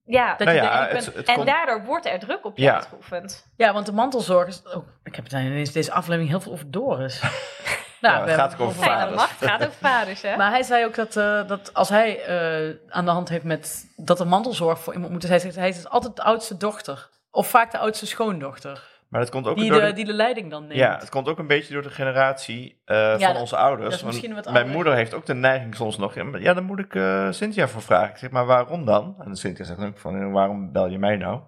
Ja, 0.08 0.30
Dat 0.36 0.40
Nou 0.48 0.52
je 0.58 0.64
ja, 0.64 0.70
denkt, 0.88 0.92
ik 0.92 0.96
het, 0.96 1.06
ben- 1.06 1.18
het 1.20 1.28
en 1.30 1.36
komt- 1.36 1.48
daardoor 1.48 1.84
wordt 1.86 2.06
er 2.06 2.20
druk 2.20 2.46
op 2.46 2.58
je 2.58 2.64
Ja. 2.64 2.74
uitgeoefend. 2.76 3.52
Ja, 3.58 3.74
want 3.74 3.86
de 3.86 3.92
mantelzorg 3.92 4.48
is... 4.48 4.62
Oh, 4.76 4.88
ik 5.04 5.16
heb 5.16 5.24
het 5.24 5.34
ineens 5.34 5.72
deze 5.72 5.92
aflevering 5.92 6.30
heel 6.30 6.40
veel 6.42 6.52
over 6.52 6.72
Doris. 6.72 7.22
nou, 8.02 8.30
gaat 8.30 8.54
ook 8.54 8.60
over 8.60 8.84
vaders. 8.84 9.16
mag. 9.16 9.40
Het 9.40 9.50
gaat 9.50 9.62
over 9.62 9.74
vaders, 9.82 10.22
hè? 10.22 10.36
Maar 10.38 10.50
hij 10.52 10.64
zei 10.64 10.86
ook 10.86 10.96
dat, 10.96 11.16
eh, 11.16 11.48
dat 11.48 11.74
als 11.74 11.90
hij 11.90 12.24
eh, 12.24 12.76
aan 12.90 13.06
de 13.06 13.12
hand 13.12 13.30
heeft 13.30 13.44
met 13.44 13.94
dat 13.96 14.20
er 14.20 14.28
mantelzorg 14.28 14.80
voor 14.80 14.94
iemand 14.94 15.12
moet, 15.12 15.28
hij 15.28 15.40
zegt 15.40 15.56
hij 15.56 15.70
is 15.70 15.88
altijd 15.90 16.16
de 16.16 16.24
oudste 16.24 16.58
dochter. 16.58 17.10
Of 17.32 17.48
vaak 17.50 17.72
de 17.72 17.78
oudste 17.78 18.06
schoondochter. 18.06 18.94
Maar 19.10 19.22
dat 19.22 19.30
komt 19.30 19.48
ook 19.48 19.56
Die 19.58 19.70
door 19.72 19.80
de, 19.82 19.86
de- 19.88 19.94
die 19.94 20.06
de 20.06 20.14
leiding 20.14 20.50
dan 20.52 20.62
neemt. 20.62 20.80
Ja, 20.80 20.98
het 21.00 21.10
komt 21.10 21.28
ook 21.28 21.40
een 21.40 21.48
beetje 21.48 21.74
door 21.74 21.82
de 21.84 21.90
generatie 21.90 22.82
eh, 22.86 22.96
Ja, 22.98 23.18
van 23.20 23.32
dat- 23.32 23.42
onze 23.42 23.58
ouders. 23.58 23.84
dat 23.84 23.94
is 23.94 24.02
Want 24.02 24.14
misschien 24.14 24.36
wat 24.36 24.52
mijn 24.52 24.70
moeder 24.70 24.94
heeft 24.94 25.14
ook 25.14 25.26
de 25.26 25.34
neiging 25.34 25.76
soms 25.76 25.98
nog. 25.98 26.14
Ja, 26.40 26.54
dan 26.54 26.64
moet 26.64 26.80
ik 26.80 26.96
eh, 26.96 27.28
Cynthia 27.32 27.68
voor 27.68 27.82
vragen. 27.82 28.10
Ik 28.10 28.18
zeg, 28.18 28.30
maar 28.30 28.46
waarom 28.46 28.86
dan? 28.86 29.16
En 29.26 29.36
Cynthia 29.36 29.66
zegt 29.66 29.80
dan 29.80 29.88
ook 29.88 29.98
van, 29.98 30.32
waarom 30.32 30.72
bel 30.72 30.88
je 30.88 31.00
mij 31.00 31.16
nou? 31.16 31.40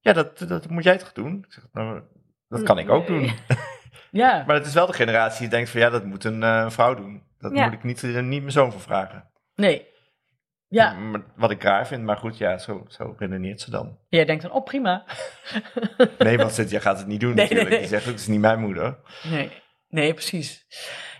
Ja, 0.00 0.12
dat, 0.12 0.38
dat 0.48 0.68
moet 0.68 0.84
jij 0.84 0.96
toch 0.98 1.12
doen? 1.12 1.44
Ik 1.46 1.52
zeg, 1.52 1.64
nou, 1.72 2.00
dat 2.48 2.62
kan 2.62 2.78
ik 2.78 2.90
ook 2.90 3.08
Nee. 3.08 3.18
doen. 3.18 3.32
Ja. 4.10 4.44
Maar 4.46 4.56
het 4.56 4.66
is 4.66 4.74
wel 4.74 4.86
de 4.86 4.92
generatie 4.92 5.40
die 5.40 5.48
denkt 5.48 5.70
van, 5.70 5.80
ja, 5.80 5.90
dat 5.90 6.04
moet 6.04 6.24
een 6.24 6.42
eh, 6.42 6.70
vrouw 6.70 6.94
doen. 6.94 7.22
Dat 7.38 7.52
Ja. 7.54 7.64
moet 7.64 7.72
ik 7.72 7.84
niet, 7.84 8.02
eh, 8.02 8.20
niet 8.22 8.40
mijn 8.40 8.52
zoon 8.52 8.72
voor 8.72 8.80
vragen. 8.80 9.30
Nee. 9.54 9.86
Ja, 10.68 10.96
Wat 11.36 11.50
ik 11.50 11.62
raar 11.62 11.86
vind, 11.86 12.02
maar 12.02 12.16
goed, 12.16 12.38
ja, 12.38 12.58
zo, 12.58 12.84
zo 12.88 13.14
redeneert 13.18 13.60
ze 13.60 13.70
dan. 13.70 13.98
jij 14.08 14.24
denkt 14.24 14.42
dan, 14.42 14.50
oh 14.52 14.64
prima. 14.64 15.04
Nee, 16.18 16.36
want 16.36 16.52
Cynthia 16.52 16.80
gaat 16.80 16.98
het 16.98 17.06
niet 17.06 17.20
doen 17.20 17.34
Nee, 17.34 17.42
natuurlijk. 17.44 17.70
nee. 17.70 17.78
Die 17.78 17.88
zegt 17.88 18.04
het 18.04 18.20
is 18.20 18.26
niet 18.26 18.40
mijn 18.40 18.60
moeder. 18.60 18.96
Nee, 19.22 19.50
nee, 19.88 20.14
precies. 20.14 20.66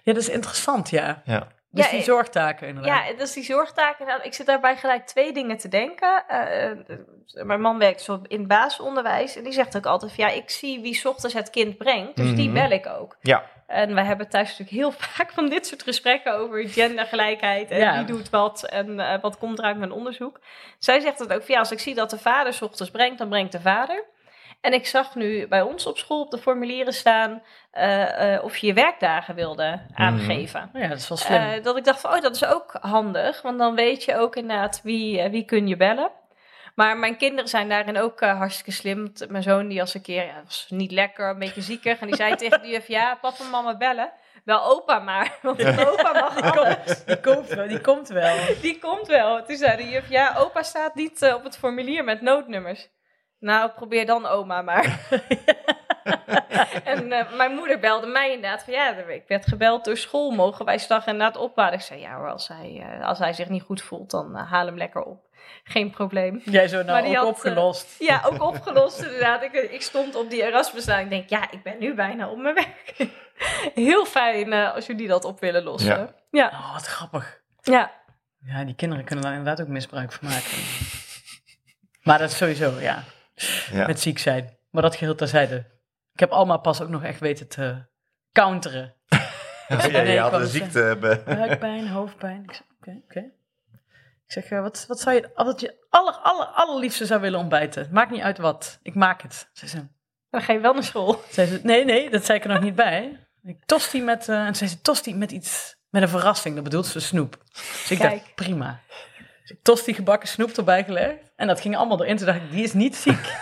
Ja, 0.03 0.13
dat 0.13 0.23
is 0.23 0.29
interessant, 0.29 0.91
ja. 0.91 1.23
Ja. 1.25 1.49
Dus 1.77 1.85
Ja, 1.85 1.91
die 1.91 2.01
ik- 2.01 2.05
zorgtaken 2.07 2.69
inderdaad. 2.69 3.09
Ja, 3.09 3.15
dus 3.17 3.33
die 3.33 3.45
zorgtaken. 3.45 4.07
Nou, 4.07 4.23
ik 4.23 4.35
zit 4.35 4.47
daarbij 4.47 4.77
gelijk 4.77 5.07
twee 5.07 5.33
dingen 5.33 5.57
te 5.59 5.69
denken. 5.69 6.25
Eh, 6.29 6.71
eh, 6.71 6.79
mijn 7.33 7.61
man 7.61 7.79
werkt 7.79 8.01
zo 8.03 8.21
in 8.27 8.39
het 8.39 8.49
basisonderwijs. 8.49 9.37
En 9.37 9.45
die 9.45 9.53
zegt 9.53 9.77
ook 9.77 9.87
altijd 9.87 10.13
van, 10.13 10.25
ja, 10.25 10.31
ik 10.31 10.51
zie 10.51 10.81
wie 10.81 10.95
's 10.95 11.05
ochtends 11.05 11.35
het 11.35 11.51
kind 11.51 11.77
brengt. 11.79 12.17
Dus 12.17 12.35
die 12.35 12.49
Mhm. 12.51 12.55
bel 12.69 12.71
ik 12.71 12.87
ook. 12.87 13.17
Ja. 13.21 13.45
En 13.67 13.95
we 13.95 14.01
hebben 14.03 14.29
thuis 14.29 14.49
natuurlijk 14.49 14.77
heel 14.77 14.93
vaak 15.17 15.31
van 15.33 15.49
dit 15.49 15.67
soort 15.67 15.83
gesprekken 15.83 16.35
over 16.39 16.69
gendergelijkheid. 16.69 17.71
En 17.71 17.79
Ja. 17.79 17.97
wie 17.97 18.05
doet 18.05 18.31
wat 18.31 18.65
en 18.69 19.01
eh, 19.01 19.21
wat 19.21 19.39
komt 19.39 19.59
eruit 19.59 19.79
mijn 19.79 19.93
onderzoek. 19.93 20.41
Zij 20.79 21.01
zegt 21.01 21.19
het 21.19 21.33
ook 21.33 21.43
van, 21.43 21.55
ja, 21.55 21.59
als 21.61 21.71
ik 21.73 21.79
zie 21.79 21.95
dat 21.95 22.11
de 22.11 22.19
vader 22.19 22.53
's 22.53 22.63
ochtends 22.63 22.91
brengt, 22.91 23.19
dan 23.19 23.29
brengt 23.29 23.53
de 23.53 23.61
vader. 23.61 24.05
En 24.67 24.73
ik 24.73 24.87
zag 24.87 25.15
nu 25.15 25.47
bij 25.47 25.63
ons 25.63 25.87
op 25.87 25.99
school 25.99 26.21
op 26.21 26.31
de 26.31 26.39
formulieren 26.39 26.93
staan 26.93 27.43
eh, 27.71 28.35
eh, 28.35 28.45
of 28.45 28.57
je 28.57 28.67
je 28.67 28.73
werkdagen 28.73 29.35
wilde 29.35 29.81
aangeven. 29.95 30.71
Oh 30.75 30.81
ja, 30.81 30.89
dat 30.89 30.99
is 30.99 31.09
wel 31.09 31.19
slim. 31.19 31.41
Eh, 31.41 31.63
dat 31.63 31.77
ik 31.77 31.85
dacht 31.85 32.01
van, 32.01 32.15
oh, 32.15 32.21
dat 32.21 32.35
is 32.35 32.45
ook 32.45 32.77
handig. 32.81 33.43
Want 33.43 33.59
dan 33.59 33.75
weet 33.75 34.05
je 34.05 34.17
ook 34.17 34.37
inderdaad 34.37 34.81
wie, 34.83 35.29
wie 35.29 35.45
kun 35.45 35.69
je 35.69 35.77
bellen. 35.77 36.11
Maar 36.75 36.97
mijn 36.97 37.17
kinderen 37.17 37.49
zijn 37.49 37.69
daarin 37.69 37.99
ook 37.99 38.21
hartstikke 38.21 38.71
slim. 38.71 39.13
Mijn 39.29 39.43
zoon 39.43 39.69
die 39.69 39.79
was 39.79 39.95
een 39.95 40.03
keer, 40.03 40.25
ja, 40.25 40.43
was 40.45 40.67
niet 40.69 40.91
lekker, 40.91 41.29
een 41.29 41.39
beetje 41.39 41.63
ziekig. 41.63 41.99
En 41.99 42.07
die 42.07 42.17
zei 42.17 42.37
tegen 42.47 42.63
de 42.63 42.69
juf, 42.69 42.89
ja, 42.89 43.15
papa 43.21 43.45
en 43.45 43.51
mama 43.51 43.77
bellen. 43.77 44.13
Wel 44.45 44.65
opa 44.65 44.99
maar, 44.99 45.39
want 45.43 45.65
opa 45.65 46.13
mag 46.13 46.57
alles. 46.57 47.05
Die 47.05 47.21
komt 47.21 47.49
wel. 47.49 47.69
Die 47.69 47.81
komt 47.81 48.09
wel. 48.09 48.37
Die 48.61 48.79
komt 48.79 49.07
wel. 49.07 49.45
Toen 49.45 49.57
zei 49.57 49.77
de 49.77 49.89
juf, 49.89 50.09
ja, 50.09 50.35
opa 50.39 50.63
staat 50.63 50.95
niet 50.95 51.33
op 51.35 51.45
het 51.45 51.57
formulier 51.57 52.05
met 52.05 52.21
noodnummers. 52.21 52.89
Nou, 53.39 53.71
probeer 53.71 54.07
dan 54.07 54.27
oma 54.27 54.63
maar. 54.63 55.01
en 56.85 57.13
eh, 57.13 57.33
mijn 57.37 57.55
moeder 57.55 57.79
belde 57.79 58.07
mij 58.07 58.33
inderdaad 58.33 58.63
van, 58.63 58.73
ja, 58.73 58.95
ik 58.97 59.25
werd 59.27 59.47
gebeld 59.47 59.85
door 59.85 59.97
school. 59.97 60.31
Mogen 60.31 60.65
wij 60.65 60.79
slag 60.79 61.07
inderdaad 61.07 61.37
opladen? 61.37 61.79
Ik 61.79 61.85
zei, 61.85 62.01
ja 62.01 62.17
hoor, 62.17 62.31
als 62.31 62.49
hij, 62.49 62.85
eh, 62.89 63.07
als 63.07 63.19
hij 63.19 63.33
zich 63.33 63.49
niet 63.49 63.63
goed 63.63 63.83
voelt, 63.83 64.11
dan 64.11 64.37
eh, 64.37 64.51
haal 64.51 64.67
hem 64.67 64.77
lekker 64.77 65.03
op. 65.03 65.25
Geen 65.65 65.91
probleem. 65.91 66.41
Jij 66.45 66.69
zo 66.69 66.77
Maar 66.77 66.85
nou 66.85 67.03
die 67.03 67.19
ook 67.19 67.25
had, 67.25 67.35
opgelost. 67.35 67.95
Ja, 67.99 68.23
ook 68.25 68.43
opgelost 68.43 69.03
inderdaad. 69.03 69.43
Ik, 69.43 69.53
ik 69.53 69.83
stond 69.83 70.15
op 70.15 70.31
die 70.31 70.43
Erasmuslaan. 70.43 71.01
Ik 71.01 71.11
denk, 71.11 71.29
ja, 71.29 71.51
ik 71.51 71.63
ben 71.63 71.79
nu 71.79 71.95
bijna 71.95 72.29
op 72.29 72.39
mijn 72.39 72.55
werk. 72.55 72.95
Heel 73.75 74.05
fijn 74.05 74.53
eh, 74.53 74.75
als 74.75 74.87
jullie 74.87 75.09
dat 75.09 75.25
op 75.25 75.41
willen 75.41 75.63
lossen. 75.63 75.97
Ja. 75.97 76.15
Ja. 76.31 76.51
Ja. 76.51 76.59
Oh, 76.59 76.73
wat 76.73 76.87
grappig. 76.87 77.41
ja. 77.63 78.05
Ja, 78.47 78.65
die 78.65 78.75
kinderen 78.75 79.05
kunnen 79.05 79.25
daar 79.25 79.35
inderdaad 79.35 79.61
ook 79.61 79.73
misbruik 79.73 80.13
van 80.13 80.29
maken. 80.29 80.59
Maar 82.03 82.19
dat 82.19 82.31
is 82.31 82.37
sowieso, 82.37 82.81
ja. 82.81 83.03
Ja. 83.71 83.87
Met 83.87 84.01
ziek 84.01 84.19
zijn. 84.19 84.57
Maar 84.71 84.83
dat 84.83 84.97
geheel 84.97 85.15
terzijde. 85.15 85.57
Ik 86.13 86.21
heb 86.21 86.31
Alma 86.31 86.57
pas 86.57 86.81
ook 86.81 86.89
nog 86.89 87.03
echt 87.03 87.21
weten 87.21 87.49
te 87.49 87.85
counteren. 88.33 88.95
Ja, 89.69 89.77
Nee, 89.87 90.07
je 90.07 90.13
ik 90.13 90.19
had 90.19 90.33
een 90.33 90.47
ziekte 90.47 90.79
hebben. 90.79 91.25
Buikpijn, 91.25 91.89
hoofdpijn. 91.89 92.43
Ik 92.43 92.53
zeg, 92.53 92.63
oké, 92.81 93.01
oké. 93.05 93.19
Ik 94.27 94.33
zeg, 94.33 94.45
eh, 94.45 94.61
wat, 94.61 94.85
wat 94.89 95.01
zou 95.01 95.17
je, 95.17 95.31
wat 95.35 95.61
je 95.61 95.87
aller, 95.91 96.13
aller, 96.15 96.47
allerliefste 96.47 97.07
zou 97.07 97.21
willen 97.21 97.39
ontbijten? 97.41 97.89
Maakt 97.91 98.11
niet 98.11 98.21
uit 98.23 98.39
wat. 98.39 98.79
Ik 98.83 98.95
maak 98.95 99.23
het. 99.23 99.49
Zei 99.53 99.71
ze, 99.71 99.87
Dan 100.31 100.43
ga 100.43 100.53
je 100.53 100.59
wel 100.61 100.73
naar 100.75 100.83
school. 100.85 101.23
zei 101.31 101.47
ze 101.47 101.61
nee, 101.63 101.85
nee, 101.85 102.11
dat 102.11 102.25
zei 102.25 102.39
ik 102.39 102.45
er 102.45 102.51
nog 102.51 102.63
niet 102.63 102.75
bij. 102.75 103.27
Ik 103.43 103.65
tosti 103.65 104.03
met, 104.03 104.29
eh, 104.29 104.47
en 104.47 104.55
zei 104.55 104.71
ze, 104.71 104.81
tosti 104.81 105.15
met 105.15 105.31
iets, 105.31 105.77
met 105.91 106.03
een 106.03 106.09
verrassing. 106.09 106.55
Dat 106.55 106.65
bedoelt 106.65 106.87
ze 106.87 107.01
snoep. 107.01 107.43
Dus 107.53 107.91
ik 107.91 107.99
Kijk. 107.99 108.11
dacht, 108.11 108.35
prima. 108.35 108.81
Dus 109.47 109.57
ik 109.57 109.63
tosti 109.63 109.95
gebakken 109.95 110.29
snoep 110.29 110.51
erbij 110.51 110.85
gelegd. 110.85 111.33
En 111.37 111.47
dat 111.47 111.61
ging 111.61 111.77
allemaal 111.77 112.03
erin. 112.03 112.17
Toen 112.17 112.27
dacht 112.27 112.39
ik, 112.39 112.51
die 112.51 112.65
is 112.65 112.73
niet 112.73 112.97
ziek. 112.97 113.21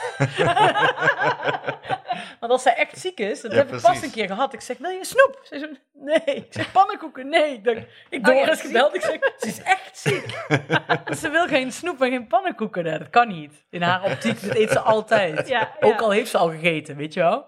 Want 2.41 2.53
als 2.53 2.63
zij 2.63 2.75
echt 2.75 2.99
ziek 2.99 3.19
is, 3.19 3.41
dat 3.41 3.51
Ja, 3.51 3.57
heb 3.57 3.75
ik 3.75 3.81
pas 3.81 4.03
een 4.03 4.11
keer 4.11 4.27
gehad. 4.27 4.53
Ik 4.53 4.61
zeg, 4.61 4.79
wil 4.79 4.91
je 4.91 5.05
snoep? 5.05 5.41
Ze 5.43 5.59
zo, 5.59 5.67
nee. 5.93 6.37
Ik 6.37 6.47
zeg, 6.51 6.73
pannenkoeken? 6.73 7.29
Nee. 7.29 7.53
Ik, 7.53 7.65
dacht, 7.65 7.79
ik 8.11 8.19
Oh 8.19 8.35
door 8.35 8.47
eens 8.47 8.61
gebeld. 8.61 8.95
Ik 8.95 9.01
zeg, 9.01 9.19
ze 9.39 9.47
is 9.47 9.63
echt 9.63 9.99
ziek. 9.99 10.45
ze 11.21 11.29
wil 11.31 11.47
geen 11.47 11.73
snoep 11.73 12.03
en 12.03 12.11
geen 12.11 12.27
pannenkoeken. 12.27 12.85
Nee, 12.85 12.99
dat 12.99 13.11
kan 13.11 13.29
niet. 13.29 13.65
In 13.71 13.83
haar 13.83 14.03
optiek 14.03 14.43
dat 14.43 14.57
eet 14.57 14.71
ze 14.71 14.81
altijd. 14.81 15.49
Ja, 15.49 15.71
Ook 15.81 16.01
al 16.01 16.11
heeft 16.11 16.31
ze 16.31 16.39
al 16.39 16.51
gegeten, 16.51 16.97
weet 16.97 17.15
je 17.15 17.21
wel. 17.21 17.47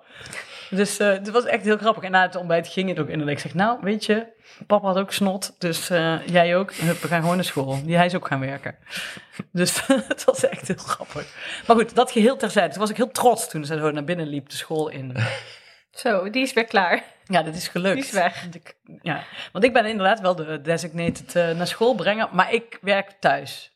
Dus 0.71 0.99
eh 0.99 1.09
het 1.09 1.31
was 1.31 1.45
echt 1.45 1.65
heel 1.65 1.77
grappig. 1.77 2.03
En 2.03 2.11
na 2.11 2.23
het 2.23 2.37
ontbijt 2.37 2.69
ging 2.69 2.89
het 2.89 2.99
ook 2.99 3.09
inderdaad. 3.09 3.35
Ik 3.35 3.41
zeg, 3.41 3.55
nou, 3.55 3.79
weet 3.81 4.05
je, 4.05 4.27
papa 4.67 4.87
had 4.87 4.99
ook 4.99 5.13
snot, 5.13 5.55
dus 5.59 5.91
eh, 5.91 6.27
jij 6.27 6.57
ook. 6.57 6.73
Hup, 6.75 7.01
we 7.01 7.09
gaan 7.09 7.21
gewoon 7.21 7.37
naar 7.37 7.45
school. 7.45 7.79
Die, 7.85 7.97
hij 7.97 8.07
is 8.07 8.15
ook 8.15 8.27
gaan 8.27 8.41
werken. 8.41 8.75
Dus 9.53 9.87
het 10.09 10.25
was 10.25 10.49
echt 10.49 10.69
heel 10.69 10.77
grappig. 10.77 11.27
Maar 11.67 11.77
goed, 11.77 11.95
dat 11.95 12.11
geheel 12.11 12.37
terzijde. 12.37 12.71
Toen 12.71 12.81
was 12.81 12.91
ik 12.91 12.97
heel 12.97 13.11
trots 13.11 13.49
toen 13.49 13.65
ze 13.65 13.79
zo 13.79 13.91
naar 13.91 14.05
binnen 14.05 14.27
liep, 14.27 14.49
de 14.49 14.57
school 14.57 14.89
in. 14.89 15.17
Zo, 15.91 16.31
die 16.31 16.43
is 16.43 16.53
weer 16.53 16.65
klaar. 16.65 17.03
Ja, 17.25 17.43
dat 17.43 17.55
is 17.55 17.69
gelukt. 17.69 17.95
Die 17.95 18.05
is 18.05 18.11
weg. 18.11 18.43
Want 18.43 18.55
ik, 18.55 18.77
ja, 19.03 19.23
want 19.53 19.65
ik 19.65 19.73
ben 19.73 19.87
inderdaad 19.87 20.21
wel 20.21 20.35
de 20.35 20.61
designated 20.61 21.37
eh, 21.37 21.51
naar 21.51 21.67
school 21.67 21.95
brengen, 21.95 22.29
maar 22.33 22.53
ik 22.53 22.79
werk 22.81 23.11
thuis. 23.21 23.76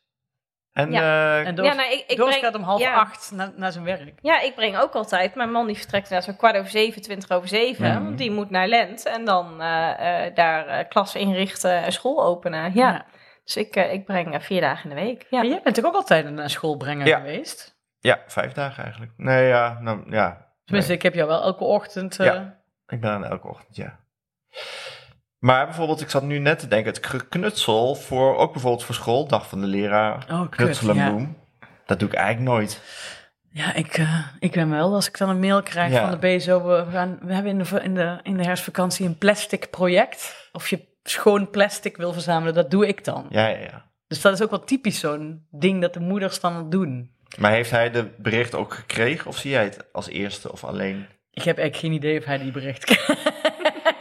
En 0.73 0.91
Ja. 0.91 1.01
eh, 1.39 1.47
En 1.47 1.55
Doris, 1.55 1.71
ja, 1.71 1.77
nou, 1.77 1.91
ik, 1.93 2.03
ik 2.07 2.17
Doris 2.17 2.37
breng, 2.37 2.45
gaat 2.53 2.61
om 2.61 2.67
half 2.67 2.79
ja. 2.81 2.93
acht 2.93 3.31
naar, 3.31 3.51
naar 3.55 3.71
zijn 3.71 3.83
werk. 3.83 4.19
Ja, 4.21 4.39
ik 4.41 4.55
breng 4.55 4.77
ook 4.77 4.93
altijd. 4.93 5.35
Mijn 5.35 5.51
man 5.51 5.67
die 5.67 5.77
vertrekt 5.77 6.03
inderdaad 6.03 6.27
zo'n 6.29 6.37
kwart 6.37 6.55
over 6.57 6.69
zeven, 6.71 7.01
twintig 7.01 7.29
over 7.31 7.47
zeven. 7.47 8.03
Mhm. 8.03 8.15
Die 8.15 8.31
moet 8.31 8.49
naar 8.49 8.67
Lent 8.67 9.05
en 9.05 9.25
dan 9.25 9.61
eh, 9.61 10.25
eh, 10.25 10.35
daar 10.35 10.67
eh, 10.67 10.87
klas 10.89 11.15
inrichten 11.15 11.83
en 11.83 11.91
school 11.91 12.23
openen. 12.23 12.63
Ja. 12.63 12.69
Ja. 12.91 13.05
Dus 13.43 13.57
ik, 13.57 13.75
eh, 13.75 13.93
ik 13.93 14.05
breng 14.05 14.43
vier 14.43 14.61
dagen 14.61 14.89
in 14.89 14.95
de 14.95 15.01
week. 15.01 15.25
Ja. 15.29 15.37
Maar 15.37 15.47
jij 15.47 15.61
bent 15.63 15.75
toch 15.75 15.85
ook 15.85 15.95
altijd 15.95 16.29
naar 16.31 16.49
school 16.49 16.77
brengen 16.77 17.05
Ja. 17.07 17.17
geweest? 17.17 17.79
ja, 17.99 18.19
vijf 18.27 18.51
dagen 18.51 18.83
eigenlijk. 18.83 19.11
Nee, 19.17 19.47
ja, 19.47 19.77
nou, 19.79 20.11
ja. 20.11 20.49
Tenminste, 20.65 20.93
ik 20.93 21.01
heb 21.01 21.13
jou 21.13 21.27
wel 21.27 21.41
elke 21.41 21.63
ochtend... 21.63 22.19
eh, 22.19 22.25
Ja. 22.25 22.59
Ik 22.87 23.01
ben 23.01 23.11
aan 23.11 23.25
elke 23.25 23.47
ochtend, 23.47 23.75
ja. 23.75 23.99
Maar 25.41 25.65
bijvoorbeeld, 25.65 26.01
ik 26.01 26.09
zat 26.09 26.23
nu 26.23 26.37
net 26.39 26.59
te 26.59 26.67
denken, 26.67 26.93
het 26.93 27.05
geknutsel 27.05 27.95
voor, 27.95 28.37
ook 28.37 28.51
bijvoorbeeld 28.51 28.83
voor 28.83 28.95
school, 28.95 29.27
dag 29.27 29.47
van 29.49 29.61
de 29.61 29.67
leraar, 29.67 30.25
Oh, 30.31 30.49
knutselen 30.49 30.95
Ja. 30.95 31.09
bloem. 31.09 31.37
Dat 31.85 31.99
doe 31.99 32.07
ik 32.09 32.13
eigenlijk 32.15 32.49
nooit. 32.49 32.81
Ja, 33.51 33.73
ik, 33.73 33.97
eh, 33.97 34.19
ik 34.39 34.51
ben 34.51 34.69
wel, 34.69 34.93
als 34.93 35.07
ik 35.07 35.17
dan 35.17 35.29
een 35.29 35.39
mail 35.39 35.63
krijg 35.63 35.91
Ja. 35.91 36.01
van 36.09 36.19
de 36.19 36.27
BSO, 36.37 36.63
we, 36.67 36.85
gaan, 36.91 37.19
we 37.21 37.33
hebben 37.33 37.51
in 37.51 37.57
de, 37.63 37.81
in, 37.83 37.95
de, 37.95 38.19
in 38.23 38.37
de 38.37 38.43
herfstvakantie 38.43 39.05
een 39.05 39.17
plastic 39.17 39.69
project. 39.69 40.49
Of 40.51 40.69
je 40.69 40.87
schoon 41.03 41.49
plastic 41.49 41.97
wil 41.97 42.13
verzamelen, 42.13 42.53
dat 42.53 42.71
doe 42.71 42.87
ik 42.87 43.03
dan. 43.05 43.25
Ja, 43.29 43.47
ja, 43.47 43.57
ja. 43.57 43.85
Dus 44.07 44.21
dat 44.21 44.33
is 44.33 44.41
ook 44.41 44.49
wel 44.49 44.63
typisch 44.63 44.99
zo'n 44.99 45.45
ding 45.51 45.81
dat 45.81 45.93
de 45.93 45.99
moeders 45.99 46.39
dan 46.39 46.69
doen. 46.69 47.11
Maar 47.37 47.51
heeft 47.51 47.71
hij 47.71 47.91
de 47.91 48.07
bericht 48.17 48.55
ook 48.55 48.73
gekregen 48.73 49.27
of 49.27 49.37
zie 49.37 49.51
jij 49.51 49.63
het 49.63 49.85
als 49.91 50.07
eerste 50.07 50.51
of 50.51 50.63
alleen? 50.63 51.05
Ik 51.31 51.43
heb 51.43 51.57
eigenlijk 51.57 51.77
geen 51.77 51.91
idee 51.91 52.19
of 52.19 52.25
hij 52.25 52.37
die 52.37 52.51
bericht 52.51 52.85
krijgt. 52.85 53.50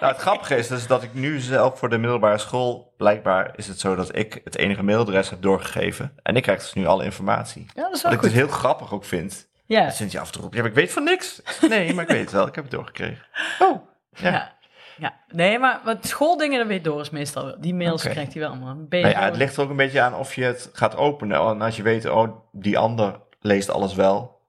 Nou, 0.00 0.12
het 0.12 0.20
grappige 0.20 0.56
is 0.56 0.68
dus 0.68 0.86
dat 0.86 1.02
ik 1.02 1.14
nu 1.14 1.38
zelf 1.40 1.78
voor 1.78 1.88
de 1.88 1.98
middelbare 1.98 2.38
school, 2.38 2.94
blijkbaar 2.96 3.52
is 3.56 3.66
het 3.66 3.80
zo 3.80 3.94
dat 3.94 4.16
ik 4.16 4.40
het 4.44 4.56
enige 4.56 4.82
mailadres 4.82 5.30
heb 5.30 5.42
doorgegeven. 5.42 6.12
En 6.22 6.36
ik 6.36 6.42
krijg 6.42 6.60
dus 6.60 6.72
nu 6.72 6.86
alle 6.86 7.04
informatie. 7.04 7.66
Ja, 7.74 7.82
dat 7.82 7.94
is 7.94 8.02
Wat 8.02 8.12
ik 8.12 8.20
dus 8.20 8.32
heel 8.32 8.48
grappig 8.48 8.92
ook 8.92 9.04
vind. 9.04 9.48
Ja, 9.64 9.84
Dat 9.84 9.94
Cynthia 9.94 10.20
af 10.20 10.26
en 10.26 10.32
toe 10.32 10.42
roept, 10.42 10.54
ja, 10.54 10.60
maar 10.60 10.70
ik 10.70 10.76
weet 10.76 10.92
van 10.92 11.04
niks. 11.04 11.42
Nee, 11.68 11.94
maar 11.94 12.04
ik 12.04 12.10
weet 12.10 12.20
het 12.20 12.30
wel, 12.30 12.46
ik 12.46 12.54
heb 12.54 12.64
het 12.64 12.72
doorgekregen. 12.72 13.26
Oh, 13.58 13.80
ja. 14.10 14.30
ja. 14.30 14.52
ja. 14.96 15.14
Nee, 15.28 15.58
maar 15.58 15.80
wat 15.84 16.06
schooldingen, 16.06 16.58
dat 16.58 16.68
weet 16.68 16.84
Doris 16.84 17.10
meestal 17.10 17.44
wel. 17.44 17.60
Die 17.60 17.74
mails 17.74 18.02
krijgt 18.02 18.32
hij 18.32 18.42
wel 18.42 18.50
allemaal. 18.50 18.76
Nou 18.88 19.08
ja, 19.08 19.24
het 19.24 19.36
ligt 19.36 19.56
er 19.56 19.62
ook 19.62 19.70
een 19.70 19.76
beetje 19.76 20.00
aan 20.00 20.14
of 20.14 20.34
je 20.34 20.44
het 20.44 20.70
gaat 20.72 20.96
openen. 20.96 21.40
En 21.40 21.62
als 21.62 21.76
je 21.76 21.82
weet, 21.82 22.08
oh, 22.08 22.28
die 22.52 22.78
ander 22.78 23.20
leest 23.40 23.70
alles 23.70 23.94
wel, 23.94 24.40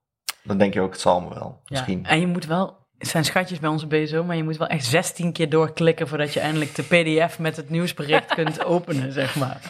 dan 0.43 0.57
denk 0.57 0.73
je 0.73 0.81
ook, 0.81 0.91
het 0.91 1.01
zal 1.01 1.21
me 1.21 1.33
wel. 1.33 1.61
Misschien. 1.65 1.99
Ja. 2.03 2.09
En 2.09 2.19
je 2.19 2.27
moet 2.27 2.45
wel, 2.45 2.77
het 3.01 3.09
zijn 3.09 3.25
schatjes 3.25 3.59
bij 3.59 3.69
onze 3.69 3.87
BSO, 3.87 4.23
maar 4.23 4.35
je 4.35 4.43
moet 4.43 4.57
wel 4.57 4.67
echt 4.67 4.85
16 4.85 5.31
keer 5.33 5.49
doorklikken 5.49 6.07
voordat 6.07 6.33
je 6.33 6.39
eindelijk 6.39 6.75
de 6.75 6.83
PDF 6.83 7.39
met 7.39 7.55
het 7.55 7.69
nieuwsbericht 7.69 8.33
kunt 8.35 8.63
openen, 8.63 9.11
zeg 9.11 9.35
maar. 9.35 9.61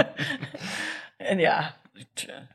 en 1.16 1.38
ja, 1.38 1.74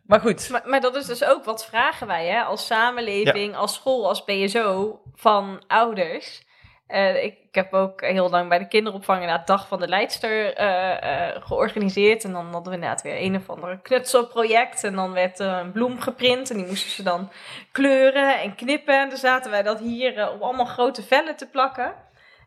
maar 0.06 0.20
goed. 0.20 0.50
Maar, 0.50 0.62
maar 0.66 0.82
dat 0.82 0.96
is 0.96 1.06
dus 1.06 1.24
ook 1.24 1.44
wat 1.46 1.66
vragen 1.66 2.08
wij 2.08 2.28
hè, 2.28 2.42
als 2.42 2.66
samenleving, 2.66 3.56
als 3.56 3.74
school, 3.74 4.08
als 4.08 4.24
BSO 4.24 5.02
van 5.16 5.64
ouders. 5.68 6.42
Eh, 6.90 7.24
ik, 7.24 7.38
heb 7.52 7.74
ook 7.74 8.02
heel 8.02 8.30
lang 8.30 8.50
bij 8.50 8.60
de 8.60 8.68
kinderopvang 8.68 9.22
inderdaad 9.22 9.48
Dag 9.48 9.68
van 9.68 9.80
de 9.80 9.88
Leidster 9.88 10.54
eh, 10.54 11.28
eh, 11.28 11.36
georganiseerd. 11.44 12.24
En 12.24 12.32
dan 12.32 12.46
hadden 12.46 12.72
we 12.72 12.74
inderdaad 12.74 13.02
weer 13.02 13.22
een 13.22 13.36
of 13.36 13.50
ander 13.50 13.80
knutselproject. 13.80 14.84
En 14.84 14.96
dan 14.96 15.12
werd 15.12 15.40
er 15.40 15.48
een 15.48 15.72
bloem 15.72 16.00
geprint 16.00 16.50
en 16.50 16.58
die 16.58 16.66
moesten 16.66 16.90
ze 16.90 17.04
dan 17.04 17.32
kleuren 17.72 18.40
en 18.40 18.56
knippen. 18.56 19.00
En 19.00 19.10
dan 19.10 19.18
zaten 19.18 19.52
wij 19.52 19.64
dat 19.64 19.80
hier 19.80 20.18
eh, 20.18 20.34
op 20.34 20.42
allemaal 20.42 20.66
grote 20.66 21.04
vellen 21.04 21.36
te 21.36 21.48
plakken. 21.48 21.94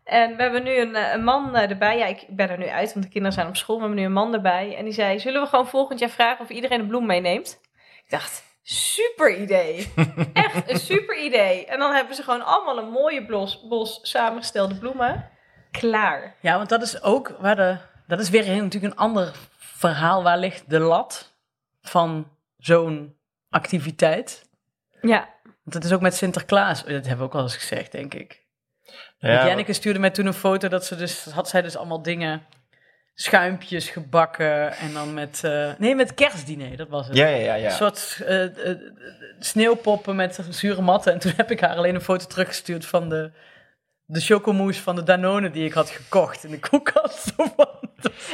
En 0.03 0.35
we 0.35 0.41
hebben 0.41 0.63
nu 0.63 0.77
een, 0.77 0.95
eh, 0.95 1.13
een 1.13 1.23
man 1.23 1.55
eh, 1.55 1.69
erbij. 1.69 1.97
Ja, 1.97 2.05
ik 2.05 2.25
ben 2.27 2.49
er 2.49 2.57
nu 2.57 2.67
uit, 2.67 2.93
want 2.93 3.05
de 3.05 3.11
kinderen 3.11 3.37
zijn 3.37 3.47
op 3.47 3.55
school. 3.55 3.75
We 3.75 3.81
hebben 3.81 3.99
nu 3.99 4.05
een 4.05 4.13
man 4.13 4.33
erbij. 4.33 4.75
En 4.77 4.83
die 4.83 4.93
zei, 4.93 5.19
zullen 5.19 5.41
we 5.41 5.47
gewoon 5.47 5.67
volgend 5.67 5.99
jaar 5.99 6.09
vragen 6.09 6.43
of 6.43 6.49
iedereen 6.49 6.79
een 6.79 6.87
bloem 6.87 7.05
meeneemt? 7.05 7.59
Ik 8.03 8.09
dacht, 8.09 8.43
super 8.63 9.35
idee. 9.35 9.93
Echt 10.33 10.69
een 10.69 10.79
super 10.79 11.23
idee. 11.23 11.65
En 11.65 11.79
dan 11.79 11.93
hebben 11.93 12.15
ze 12.15 12.23
gewoon 12.23 12.45
allemaal 12.45 12.77
een 12.77 12.89
mooie 12.89 13.25
bos, 13.25 13.67
bos 13.67 13.99
samengestelde 14.01 14.75
bloemen. 14.75 15.29
Klaar. 15.71 16.35
Ja, 16.41 16.57
want 16.57 16.69
dat 16.69 16.81
is 16.81 17.01
ook 17.01 17.35
waar 17.39 17.55
de, 17.55 17.77
dat 18.07 18.19
is 18.19 18.29
weer 18.29 18.45
natuurlijk 18.45 18.93
een 18.93 18.99
ander 18.99 19.31
verhaal. 19.57 20.23
Waar 20.23 20.37
ligt 20.37 20.69
de 20.69 20.79
lat 20.79 21.33
van 21.81 22.31
zo'n 22.57 23.15
activiteit? 23.49 24.49
Ja, 25.01 25.29
Want 25.41 25.73
het 25.73 25.83
is 25.83 25.93
ook 25.93 26.01
met 26.01 26.15
Sinterklaas, 26.15 26.83
dat 26.83 26.91
hebben 26.91 27.17
we 27.17 27.23
ook 27.23 27.33
wel 27.33 27.41
eens 27.41 27.57
gezegd, 27.57 27.91
denk 27.91 28.13
ik. 28.13 28.41
Ja, 29.17 29.47
Janneke 29.47 29.73
stuurde 29.73 29.99
mij 29.99 30.09
toen 30.09 30.25
een 30.25 30.33
foto 30.33 30.67
dat 30.67 30.85
ze 30.85 30.95
dus, 30.95 31.25
had 31.25 31.49
zij 31.49 31.61
dus 31.61 31.75
allemaal 31.75 32.01
dingen, 32.01 32.45
schuimpjes 33.13 33.89
gebakken 33.89 34.71
en 34.71 34.93
dan 34.93 35.13
met, 35.13 35.41
eh, 35.43 35.71
nee, 35.77 35.95
met 35.95 36.13
kerstdiner, 36.13 36.77
dat 36.77 36.89
was 36.89 37.07
het. 37.07 37.15
ja, 37.15 37.27
ja, 37.27 37.37
ja. 37.37 37.55
ja. 37.55 37.65
Een 37.65 37.71
soort 37.71 38.21
eh, 38.25 38.69
eh, 38.69 38.77
sneeuwpoppen 39.39 40.15
met 40.15 40.39
zure 40.49 40.81
matten. 40.81 41.13
En 41.13 41.19
toen 41.19 41.33
heb 41.35 41.51
ik 41.51 41.59
haar 41.59 41.75
alleen 41.75 41.95
een 41.95 42.01
foto 42.01 42.25
teruggestuurd 42.25 42.85
van 42.85 43.09
de, 43.09 43.31
de 44.13 44.19
chocomousse 44.21 44.81
van 44.81 44.95
de 44.95 45.03
Danone 45.03 45.51
die 45.51 45.65
ik 45.65 45.73
had 45.73 45.89
gekocht 45.89 46.43
in 46.43 46.51
de 46.51 46.59
koelkast. 46.59 47.31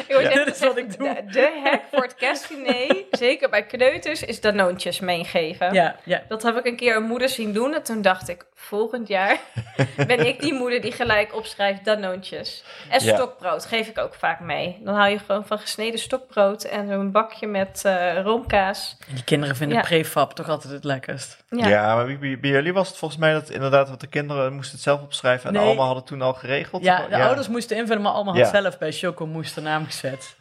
Ja. 0.08 0.30
Dit 0.30 0.56
is 0.56 0.60
wat 0.60 0.78
ik 0.78 0.98
doe. 0.98 1.14
De, 1.14 1.32
de 1.32 1.60
hack 1.64 1.82
voor 1.92 2.02
het 2.04 2.16
kerstdiner, 2.16 2.96
zeker 3.12 3.50
bij 3.50 3.66
kneuters, 3.66 4.24
is 4.24 4.42
danoontjes 4.42 5.00
meegeven. 5.00 5.74
Ja, 5.74 5.96
ja. 6.06 6.22
Dat 6.28 6.44
heb 6.44 6.58
ik 6.58 6.66
een 6.66 6.76
keer 6.76 6.96
een 6.96 7.04
moeder 7.04 7.30
zien 7.30 7.54
doen. 7.54 7.74
En 7.74 7.84
toen 7.84 8.02
dacht 8.02 8.30
ik, 8.30 8.46
volgend 8.56 9.08
jaar 9.08 9.38
ben 10.08 10.28
ik 10.28 10.42
die 10.42 10.54
moeder 10.54 10.82
die 10.82 10.92
gelijk 10.92 11.36
opschrijft 11.36 11.86
danoontjes. 11.86 12.64
En 12.90 13.04
Ja. 13.04 13.16
stokbrood 13.16 13.66
geef 13.66 13.88
ik 13.88 13.98
ook 13.98 14.14
vaak 14.14 14.40
mee. 14.40 14.78
Dan 14.84 14.96
hou 14.96 15.10
je 15.10 15.20
gewoon 15.20 15.46
van 15.46 15.60
gesneden 15.60 16.00
stokbrood 16.00 16.64
en 16.64 16.88
zo'n 16.88 17.12
bakje 17.12 17.48
met 17.48 17.82
eh, 17.86 18.22
roomkaas. 18.22 18.98
Die 19.14 19.24
kinderen 19.24 19.56
vinden 19.56 19.78
Ja. 19.78 19.84
prefab 19.84 20.34
toch 20.34 20.50
altijd 20.50 20.74
het 20.74 20.84
lekkerst. 20.84 21.38
Ja, 21.50 21.68
Ja, 21.68 21.96
maar 21.96 22.06
bij, 22.06 22.20
bij- 22.20 22.40
bij 22.40 22.50
jullie 22.50 22.74
was 22.74 22.88
het 22.88 22.98
volgens 22.98 23.20
mij 23.20 23.34
dat 23.34 23.50
inderdaad 23.50 23.90
wat 23.90 24.00
de 24.02 24.08
kinderen 24.08 24.54
moesten 24.54 24.74
het 24.76 24.84
zelf 24.84 25.02
opschrijven 25.02 25.48
en 25.48 25.54
Nee. 25.62 25.69
Allemaal 25.70 25.86
hadden 25.86 26.04
toen 26.04 26.22
al 26.22 26.34
geregeld. 26.34 26.84
Ja, 26.84 27.08
de 27.08 27.16
ouders 27.24 27.48
moesten 27.48 27.78
invullen, 27.78 28.02
maar 28.02 28.12
allemaal 28.12 28.34
had 28.36 28.44
Ja. 28.52 28.62
zelf 28.62 28.78
bij 28.78 28.92
Chocomoes 28.92 29.54
de 29.54 29.62
naam 29.62 29.86
gezet. 29.86 30.36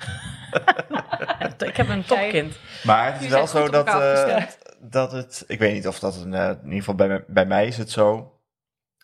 ik 1.59 1.77
heb 1.77 1.89
een 1.89 2.05
topkind. 2.05 2.59
Maar 2.85 3.13
het 3.13 3.23
is 3.23 3.29
wel 3.29 3.47
zo 3.47 3.69
dat, 3.69 3.87
eh, 3.87 4.43
dat 4.81 5.13
het, 5.13 5.45
ik 5.47 5.59
weet 5.59 5.73
niet 5.75 5.87
of 5.89 5.99
dat 5.99 6.17
een, 6.17 6.35
eh, 6.35 6.49
in 6.49 6.57
ieder 6.65 6.79
geval 6.79 6.95
bij, 6.95 7.09
mij- 7.09 7.25
bij 7.27 7.47
mij 7.47 7.67
is 7.67 7.77
het 7.77 7.91
zo, 7.91 8.33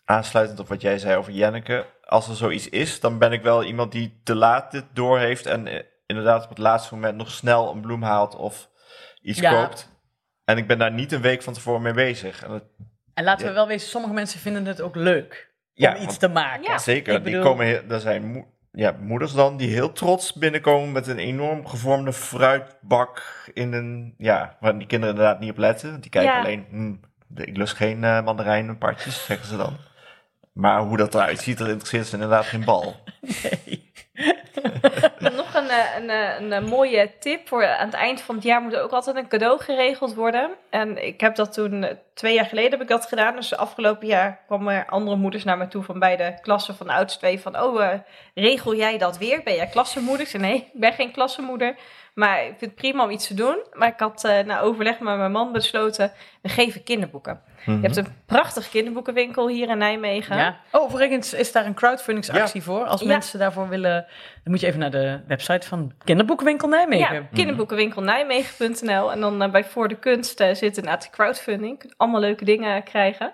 aansluitend 0.05 0.59
op 0.59 0.67
wat 0.67 0.81
jij 0.81 0.97
zei 0.97 1.15
over 1.17 1.31
Jenneke, 1.33 1.85
als 2.03 2.27
er 2.27 2.35
zoiets 2.35 2.69
is, 2.69 2.99
dan 2.99 3.17
ben 3.19 3.31
ik 3.31 3.41
wel 3.43 3.63
iemand 3.63 3.91
die 3.91 4.21
te 4.23 4.35
laat 4.35 4.71
dit 4.71 4.85
doorheeft 4.93 5.45
en 5.45 5.67
eh, 5.67 5.83
inderdaad 6.05 6.43
op 6.43 6.49
het 6.49 6.57
laatste 6.57 6.93
moment 6.93 7.17
nog 7.17 7.31
snel 7.31 7.71
een 7.71 7.81
bloem 7.81 8.03
haalt 8.03 8.35
of 8.35 8.69
iets 9.21 9.39
Ja. 9.39 9.51
koopt. 9.51 9.93
En 10.43 10.57
ik 10.57 10.67
ben 10.67 10.77
daar 10.77 10.91
niet 10.91 11.11
een 11.11 11.21
week 11.21 11.41
van 11.43 11.53
tevoren 11.53 11.81
mee 11.81 11.93
bezig. 11.93 12.43
En 12.43 12.49
dat, 12.49 12.63
En 13.13 13.23
laten 13.23 13.47
we 13.47 13.53
wel 13.53 13.67
wezen, 13.67 13.89
sommige 13.89 14.13
mensen 14.13 14.39
vinden 14.39 14.65
het 14.65 14.81
ook 14.81 14.95
leuk 14.95 15.53
ja, 15.75 15.89
om 15.89 15.95
iets 15.95 16.05
want 16.05 16.19
te 16.19 16.27
maken. 16.27 16.63
Ja. 16.63 16.77
zeker. 16.77 17.23
Die 17.23 17.39
komen, 17.39 17.89
er 17.89 17.99
zijn 17.99 18.45
ja, 18.71 18.95
moeders 18.99 19.33
dan 19.33 19.57
die 19.57 19.69
heel 19.69 19.91
trots 19.91 20.33
binnenkomen 20.33 20.91
met 20.91 21.07
een 21.07 21.17
enorm 21.19 21.67
gevormde 21.67 22.13
fruitbak 22.13 23.23
in 23.53 23.73
een, 23.73 24.13
ja, 24.17 24.57
waar 24.59 24.77
die 24.77 24.87
kinderen 24.87 25.15
inderdaad 25.15 25.39
niet 25.39 25.51
op 25.51 25.57
letten. 25.57 25.89
Want 25.89 26.01
die 26.01 26.11
kijken 26.11 26.31
Ja. 26.31 26.39
alleen, 26.39 26.65
hm, 26.69 26.93
ik 27.41 27.57
lust 27.57 27.75
geen 27.75 28.03
eh 28.03 28.23
mandarijnen 28.23 28.77
partjes, 28.77 29.25
zeggen 29.25 29.47
ze 29.47 29.57
dan. 29.57 29.77
Maar 30.53 30.81
hoe 30.81 30.97
dat 30.97 31.15
eruit 31.15 31.39
ziet, 31.39 31.57
dat 31.57 31.67
interesseert 31.67 32.07
ze 32.07 32.13
inderdaad 32.13 32.45
geen 32.45 32.63
bal. 32.65 32.95
Nee. 33.43 33.91
Een, 35.65 35.71
eh, 35.71 35.95
een, 35.97 36.09
eh, 36.09 36.39
een, 36.39 36.53
eh, 36.53 36.69
mooie 36.69 37.11
tip 37.19 37.47
voor 37.47 37.67
aan 37.67 37.85
het 37.85 37.95
eind 37.95 38.21
van 38.21 38.35
het 38.35 38.43
jaar 38.43 38.61
moet 38.61 38.73
er 38.73 38.81
ook 38.81 38.91
altijd 38.91 39.15
een 39.15 39.27
cadeau 39.27 39.59
geregeld 39.59 40.13
worden. 40.13 40.49
En 40.69 41.05
ik 41.05 41.21
heb 41.21 41.35
dat 41.35 41.53
toen, 41.53 41.87
twee 42.13 42.33
jaar 42.33 42.45
geleden 42.45 42.71
heb 42.71 42.81
ik 42.81 42.87
dat 42.87 43.05
gedaan. 43.05 43.35
Dus 43.35 43.55
afgelopen 43.55 44.07
jaar 44.07 44.39
kwamen 44.47 44.73
er 44.73 44.85
andere 44.85 45.15
moeders 45.15 45.43
naar 45.43 45.57
me 45.57 45.67
toe 45.67 45.83
van 45.83 45.99
beide 45.99 46.37
klassen 46.41 46.75
van 46.75 46.87
de 46.87 46.93
oudste 46.93 47.19
twee. 47.19 47.39
Van, 47.39 47.61
oh, 47.61 47.91
regel 48.33 48.75
jij 48.75 48.97
dat 48.97 49.17
weer? 49.17 49.43
Ben 49.43 49.55
jij 49.55 49.67
klassenmoeder? 49.67 50.21
Ik 50.21 50.31
zei, 50.31 50.43
nee, 50.43 50.55
ik 50.55 50.79
ben 50.79 50.93
geen 50.93 51.11
klassenmoeder. 51.11 51.75
Maar 52.15 52.39
ik 52.41 52.47
vind 52.57 52.59
het 52.71 52.75
prima 52.75 53.03
om 53.03 53.09
iets 53.09 53.27
te 53.27 53.33
doen. 53.33 53.57
Maar 53.73 53.87
ik 53.87 53.99
had 53.99 54.23
eh, 54.23 54.45
na 54.45 54.59
overleg 54.59 54.99
met 54.99 55.17
mijn 55.17 55.31
man 55.31 55.51
besloten, 55.51 56.11
we 56.41 56.49
geven 56.49 56.83
kinderboeken. 56.83 57.41
Je 57.65 57.71
hebt 57.81 57.95
een 57.95 58.07
prachtige 58.25 58.69
kinderboekenwinkel 58.69 59.47
hier 59.47 59.69
in 59.69 59.77
Nijmegen. 59.77 60.37
Ja. 60.37 60.57
Oh, 60.71 60.81
overigens 60.81 61.33
is 61.33 61.51
daar 61.51 61.65
een 61.65 61.73
crowdfundingsactie 61.73 62.63
voor. 62.63 62.85
Als 62.85 63.01
Ja. 63.01 63.07
mensen 63.07 63.39
daarvoor 63.39 63.69
willen, 63.69 64.05
dan 64.43 64.51
moet 64.51 64.59
je 64.59 64.67
even 64.67 64.79
naar 64.79 64.91
de 64.91 65.19
website 65.27 65.67
van 65.67 65.91
Kinderboekenwinkel 66.03 66.67
Nijmegen. 66.67 67.15
Ja, 67.15 67.27
kinderboekenwinkel 67.33 68.01
Nijmegen.nl. 68.01 69.11
En 69.11 69.19
dan 69.19 69.41
eh, 69.41 69.51
bij 69.51 69.63
Voor 69.63 69.87
de 69.87 69.95
Kunst 69.99 70.39
eh, 70.39 70.47
zit 70.53 70.77
inderdaad 70.77 71.01
de 71.03 71.09
crowdfunding. 71.09 71.71
Je 71.71 71.77
kunt 71.77 71.93
allemaal 71.97 72.19
leuke 72.21 72.45
dingen 72.45 72.83
krijgen. 72.83 73.33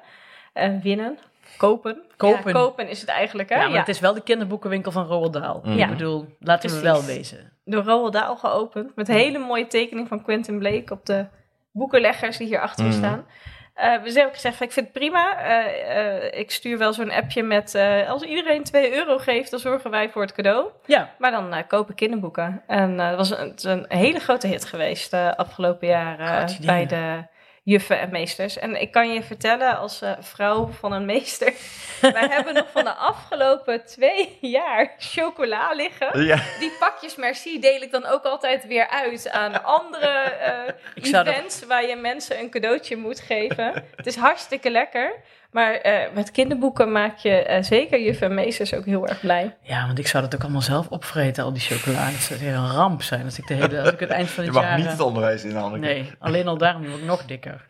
En 0.53 0.81
winnen. 0.81 1.17
Kopen. 1.57 2.01
Kopen. 2.17 2.53
Ja, 2.53 2.59
kopen 2.59 2.89
is 2.89 2.99
het 3.01 3.09
eigenlijk, 3.09 3.49
hè? 3.49 3.55
Ja, 3.55 3.61
Ja, 3.61 3.69
maar 3.69 3.79
het 3.79 3.87
is 3.87 3.99
wel 3.99 4.13
de 4.13 4.21
kinderboekenwinkel 4.23 4.91
van 4.91 5.05
Roald 5.05 5.33
Dahl. 5.33 5.59
Mhm. 5.63 5.79
Ik 5.79 5.89
bedoel, 5.89 6.35
laten 6.39 6.69
we 6.69 6.81
wel 6.81 7.03
wezen. 7.05 7.51
Door 7.71 7.83
Roald 7.83 8.13
Dahl 8.13 8.35
geopend. 8.35 8.95
Met 8.95 9.09
een 9.09 9.15
hele 9.15 9.37
mooie 9.39 9.67
tekening 9.67 10.07
van 10.07 10.23
Quentin 10.23 10.59
Blake 10.59 10.93
op 10.93 11.05
de 11.05 11.25
boekenleggers 11.71 12.37
die 12.37 12.47
hier 12.47 12.59
achter 12.61 12.85
Mhm. 12.85 12.93
staan. 12.93 13.25
Eh, 13.73 14.01
we 14.03 14.11
hebben 14.11 14.33
gezegd, 14.33 14.55
van, 14.57 14.65
ik 14.67 14.71
vind 14.71 14.85
het 14.85 14.95
prima. 14.95 15.37
Eh, 15.37 15.97
eh, 15.97 16.39
ik 16.39 16.51
stuur 16.51 16.77
wel 16.77 16.93
zo'n 16.93 17.11
appje 17.11 17.43
met... 17.43 17.75
als 18.07 18.23
iedereen 18.23 18.63
2 18.63 18.93
euro 18.95 19.17
geeft, 19.17 19.51
dan 19.51 19.59
zorgen 19.59 19.91
wij 19.91 20.09
voor 20.09 20.21
het 20.21 20.31
cadeau. 20.31 20.69
Ja, 20.85 21.09
Maar 21.17 21.31
dan 21.31 21.67
kopen 21.67 21.95
kinderboeken. 21.95 22.63
En 22.67 22.99
het 22.99 23.15
was 23.17 23.29
een, 23.37 23.53
een 23.61 23.85
hele 23.87 24.19
grote 24.19 24.47
hit 24.47 24.65
geweest 24.65 25.11
de 25.11 25.37
afgelopen 25.37 25.87
jaren 25.87 26.49
bij 26.65 26.85
de 26.85 27.23
juffen 27.63 27.99
en 27.99 28.09
meesters. 28.11 28.57
En 28.57 28.81
ik 28.81 28.91
kan 28.91 29.13
je 29.13 29.23
vertellen 29.23 29.77
als 29.77 30.01
eh, 30.01 30.11
vrouw 30.19 30.67
van 30.67 30.91
een 30.91 31.05
meester... 31.05 31.53
wij 32.01 32.27
hebben 32.27 32.53
nog 32.53 32.67
van 32.71 32.83
de 32.83 32.93
afgelopen 32.93 33.85
twee 33.85 34.37
jaar 34.41 34.95
chocola 34.97 35.73
liggen. 35.73 36.23
Ja, 36.25 36.39
Die 36.59 36.71
pakjes 36.79 37.15
merci 37.15 37.59
deel 37.59 37.81
ik 37.81 37.91
dan 37.91 38.05
ook 38.05 38.23
altijd 38.23 38.65
weer 38.67 38.87
uit 38.87 39.29
aan 39.29 39.63
andere 39.63 40.07
eh, 40.07 40.73
dat- 41.11 41.27
events... 41.27 41.65
waar 41.65 41.85
je 41.87 41.95
mensen 41.95 42.39
een 42.39 42.49
cadeautje 42.49 42.95
moet 42.95 43.19
geven. 43.19 43.85
Het 43.95 44.05
is 44.05 44.15
hartstikke 44.15 44.69
lekker. 44.69 45.13
Maar 45.51 45.73
eh, 45.73 46.13
met 46.13 46.31
kinderboeken 46.31 46.91
maak 46.91 47.17
je 47.17 47.43
eh, 47.43 47.63
zeker 47.63 48.01
juffen 48.01 48.27
en 48.27 48.33
meesters 48.33 48.73
ook 48.73 48.85
heel 48.85 49.07
erg 49.07 49.19
blij. 49.19 49.57
ja, 49.61 49.85
want 49.85 49.99
ik 49.99 50.07
zou 50.07 50.23
dat 50.23 50.35
ook 50.35 50.41
allemaal 50.41 50.61
zelf 50.61 50.87
opvreten, 50.87 51.43
al 51.43 51.53
die 51.53 51.61
chocolade. 51.61 52.11
Dat 52.11 52.21
zou 52.21 52.39
weer 52.39 52.53
een 52.53 52.71
ramp 52.71 53.01
zijn 53.01 53.25
als 53.25 53.37
ik, 53.37 53.47
de 53.47 53.53
hele, 53.53 53.81
als 53.81 53.91
ik 53.91 53.99
het 53.99 54.09
eind 54.09 54.29
van 54.29 54.43
je 54.45 54.49
het 54.49 54.59
mag 54.59 54.67
jaar... 54.67 54.77
niet 54.77 54.85
eh, 54.85 54.91
het 54.91 55.01
onderwijs 55.01 55.43
inhalen. 55.43 55.79
Nee, 55.79 56.11
alleen 56.19 56.47
al 56.47 56.57
daarom 56.57 56.87
word 56.87 56.99
ik 56.99 57.05
nog 57.05 57.25
dikker. 57.25 57.65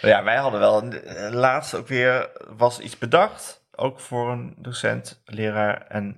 Ja, 0.00 0.24
wij 0.24 0.36
hadden 0.36 0.60
wel 0.60 0.82
eh, 0.82 1.32
laatst 1.32 1.74
ook 1.74 1.88
weer, 1.88 2.30
was 2.56 2.78
iets 2.78 2.98
bedacht, 2.98 3.64
ook 3.74 4.00
voor 4.00 4.30
een 4.30 4.54
docent, 4.56 5.22
leraar. 5.24 5.86
En 5.88 6.16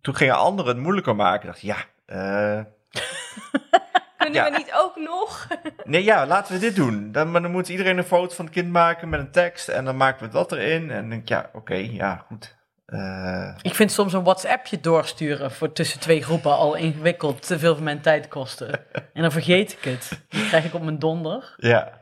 toen 0.00 0.16
gingen 0.16 0.36
anderen 0.38 0.74
het 0.74 0.82
moeilijker 0.82 1.16
maken. 1.16 1.40
Ik 1.40 1.46
dacht, 1.46 1.60
ja, 1.60 1.76
eh, 2.06 2.60
Kunnen 4.20 4.44
Ja. 4.44 4.50
we 4.50 4.56
niet 4.56 4.72
ook 4.74 4.96
nog? 4.96 5.46
nee, 5.84 6.04
ja, 6.04 6.26
laten 6.26 6.52
we 6.54 6.58
dit 6.60 6.76
doen. 6.76 7.12
Dan, 7.12 7.30
maar 7.30 7.42
dan 7.42 7.50
moet 7.50 7.68
iedereen 7.68 7.98
een 7.98 8.04
foto 8.04 8.34
van 8.34 8.44
het 8.44 8.54
kind 8.54 8.70
maken 8.72 9.08
met 9.08 9.20
een 9.20 9.30
tekst 9.30 9.68
en 9.68 9.84
dan 9.84 9.96
maken 9.96 10.26
we 10.26 10.32
dat 10.32 10.52
erin. 10.52 10.90
En 10.90 11.00
dan 11.00 11.08
denk 11.08 11.22
ik, 11.22 11.28
ja, 11.28 11.50
oké, 11.52 11.74
ja, 11.74 12.24
goed. 12.26 12.56
Eh, 12.86 13.54
Ik 13.62 13.74
vind 13.74 13.92
soms 13.92 14.12
een 14.12 14.22
WhatsAppje 14.24 14.80
doorsturen 14.80 15.50
voor 15.50 15.72
tussen 15.72 16.00
twee 16.00 16.22
groepen 16.22 16.56
al 16.56 16.74
ingewikkeld, 16.74 17.46
te 17.46 17.58
veel 17.58 17.74
van 17.74 17.84
mijn 17.84 18.00
tijd 18.00 18.28
kosten. 18.28 18.70
En 19.14 19.22
dan 19.22 19.32
vergeet 19.32 19.72
ik 19.72 19.84
het. 19.84 20.20
Dan 20.28 20.46
krijg 20.46 20.64
ik 20.64 20.74
op 20.74 20.82
mijn 20.82 20.98
donder. 20.98 21.54
ja, 21.56 22.00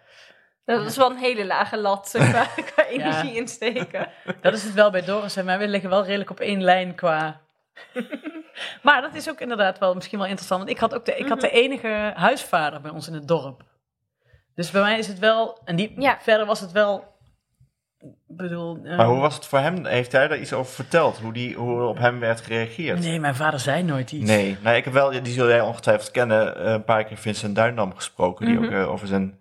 Dat 0.64 0.86
is 0.86 0.96
wel 0.96 1.10
een 1.10 1.16
hele 1.16 1.44
lage 1.46 1.76
lat 1.78 2.10
qua, 2.12 2.46
qua 2.74 2.84
energie 2.86 3.34
insteken. 3.34 4.08
Dat 4.40 4.52
is 4.54 4.62
het 4.62 4.74
wel 4.74 4.90
bij 4.90 5.04
Doris 5.04 5.36
en 5.36 5.44
mij. 5.44 5.58
We 5.58 5.68
liggen 5.68 5.90
wel 5.90 6.04
redelijk 6.04 6.30
op 6.30 6.40
één 6.40 6.62
lijn 6.62 6.94
qua... 6.94 7.40
maar 8.82 9.00
dat 9.02 9.14
is 9.14 9.28
ook 9.28 9.40
inderdaad 9.40 9.78
wel 9.78 9.94
misschien 9.94 10.18
wel 10.18 10.26
interessant. 10.26 10.60
Want 10.60 10.72
ik 10.74 10.78
had 10.80 10.94
ook 10.94 11.04
de, 11.04 11.16
ik 11.16 11.28
had 11.28 11.40
de 11.40 11.50
enige 11.50 12.12
huisvader 12.14 12.80
bij 12.80 12.90
ons 12.90 13.08
in 13.08 13.14
het 13.14 13.28
dorp. 13.28 13.62
Dus 14.54 14.70
bij 14.70 14.82
mij 14.82 14.98
is 14.98 15.06
het 15.06 15.18
wel... 15.18 15.58
En 15.64 15.76
die, 15.76 16.00
Ja. 16.00 16.18
verder 16.20 16.46
was 16.46 16.60
het 16.60 16.72
wel... 16.72 17.16
Ik 18.28 18.36
bedoel... 18.36 18.80
eh, 18.84 18.96
maar 18.96 19.06
hoe 19.06 19.20
was 19.20 19.34
het 19.34 19.46
voor 19.46 19.58
hem? 19.58 19.84
Heeft 19.86 20.12
hij 20.12 20.28
daar 20.28 20.38
iets 20.38 20.52
over 20.52 20.72
verteld? 20.72 21.18
Hoe, 21.18 21.32
die, 21.32 21.54
hoe 21.54 21.76
er 21.80 21.86
op 21.86 21.98
hem 21.98 22.20
werd 22.20 22.40
gereageerd? 22.40 22.98
Nee, 23.00 23.20
mijn 23.20 23.34
vader 23.34 23.60
zei 23.60 23.82
nooit 23.82 24.12
iets. 24.12 24.26
Nee, 24.30 24.56
nou, 24.62 24.76
ik 24.76 24.84
heb 24.84 24.92
wel, 24.92 25.10
die 25.10 25.32
zul 25.32 25.48
jij 25.48 25.60
ongetwijfeld 25.60 26.10
kennen, 26.10 26.56
eh, 26.56 26.72
een 26.72 26.84
paar 26.84 27.04
keer 27.04 27.16
Vincent 27.16 27.54
Duindam 27.54 27.94
gesproken, 27.94 28.46
die 28.46 28.54
Mhm. 28.54 28.64
ook 28.64 28.70
eh, 28.70 28.90
over 28.90 29.06
zijn 29.06 29.40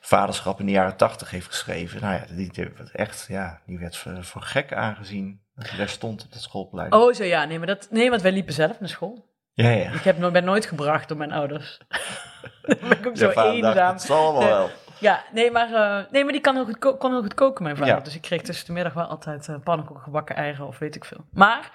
vaderschap 0.00 0.60
in 0.60 0.66
de 0.66 0.72
jaren 0.72 0.96
tachtig 0.96 1.30
heeft 1.30 1.46
geschreven. 1.46 2.00
Nou 2.00 2.14
ja, 2.14 2.24
die, 2.34 2.52
die 2.52 2.68
werd 2.76 2.90
echt, 2.90 3.26
ja, 3.28 3.60
die 3.66 3.78
werd 3.78 3.96
voor, 3.96 4.24
voor 4.24 4.42
gek 4.42 4.72
aangezien 4.72 5.42
dat 5.54 5.72
daar 5.76 5.88
stond 5.88 6.24
op 6.24 6.32
dat 6.32 6.42
schoolplein. 6.42 6.92
Oh, 6.92 7.12
zo 7.12 7.24
ja. 7.24 7.44
Nee, 7.44 7.58
maar 7.58 7.66
dat, 7.66 7.88
nee, 7.90 8.10
want 8.10 8.22
wij 8.22 8.32
liepen 8.32 8.52
zelf 8.54 8.80
naar 8.80 8.88
school. 8.88 9.32
Ja, 9.52 9.68
ja. 9.70 9.90
Ik 9.90 10.00
heb, 10.02 10.32
ben 10.32 10.44
nooit 10.44 10.66
gebracht 10.66 11.08
door 11.08 11.16
mijn 11.16 11.32
ouders. 11.32 11.78
Dan 12.62 12.88
ben 12.88 12.98
ik 12.98 13.06
ook 13.06 13.16
zo 13.16 13.32
dacht, 13.32 13.46
eenzaam. 13.46 13.92
Het 13.92 14.02
zal 14.02 14.32
wel 14.32 14.40
Nee. 14.40 14.50
wel. 14.50 14.70
Ja, 14.98 15.24
nee, 15.32 15.50
maar, 15.50 15.72
eh, 15.72 16.10
nee, 16.12 16.22
maar 16.24 16.32
die 16.32 16.40
kan 16.42 16.54
heel 16.54 16.64
goed, 16.64 16.78
ko- 16.78 16.96
kon 16.96 17.10
heel 17.10 17.22
goed 17.22 17.34
koken, 17.34 17.64
mijn 17.64 17.76
vader. 17.76 17.94
Ja. 17.94 18.00
Dus 18.00 18.14
ik 18.14 18.22
kreeg 18.22 18.42
tussen 18.42 18.66
de 18.66 18.72
middag 18.72 18.92
wel 18.92 19.04
altijd 19.04 19.48
pannenkoeken, 19.64 20.04
gebakken 20.04 20.36
eigen 20.36 20.66
of 20.66 20.78
weet 20.78 20.94
ik 20.96 21.04
veel. 21.04 21.24
Maar 21.32 21.70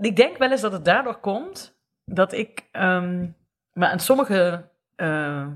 ik 0.00 0.16
denk 0.16 0.36
wel 0.38 0.50
eens 0.50 0.60
dat 0.60 0.72
het 0.72 0.84
daardoor 0.84 1.16
komt 1.20 1.78
dat 2.04 2.32
ik 2.32 2.64
ehm, 2.72 3.26
maar 3.72 3.90
aan 3.90 3.98
sommige 4.00 4.68
eh, 4.96 5.46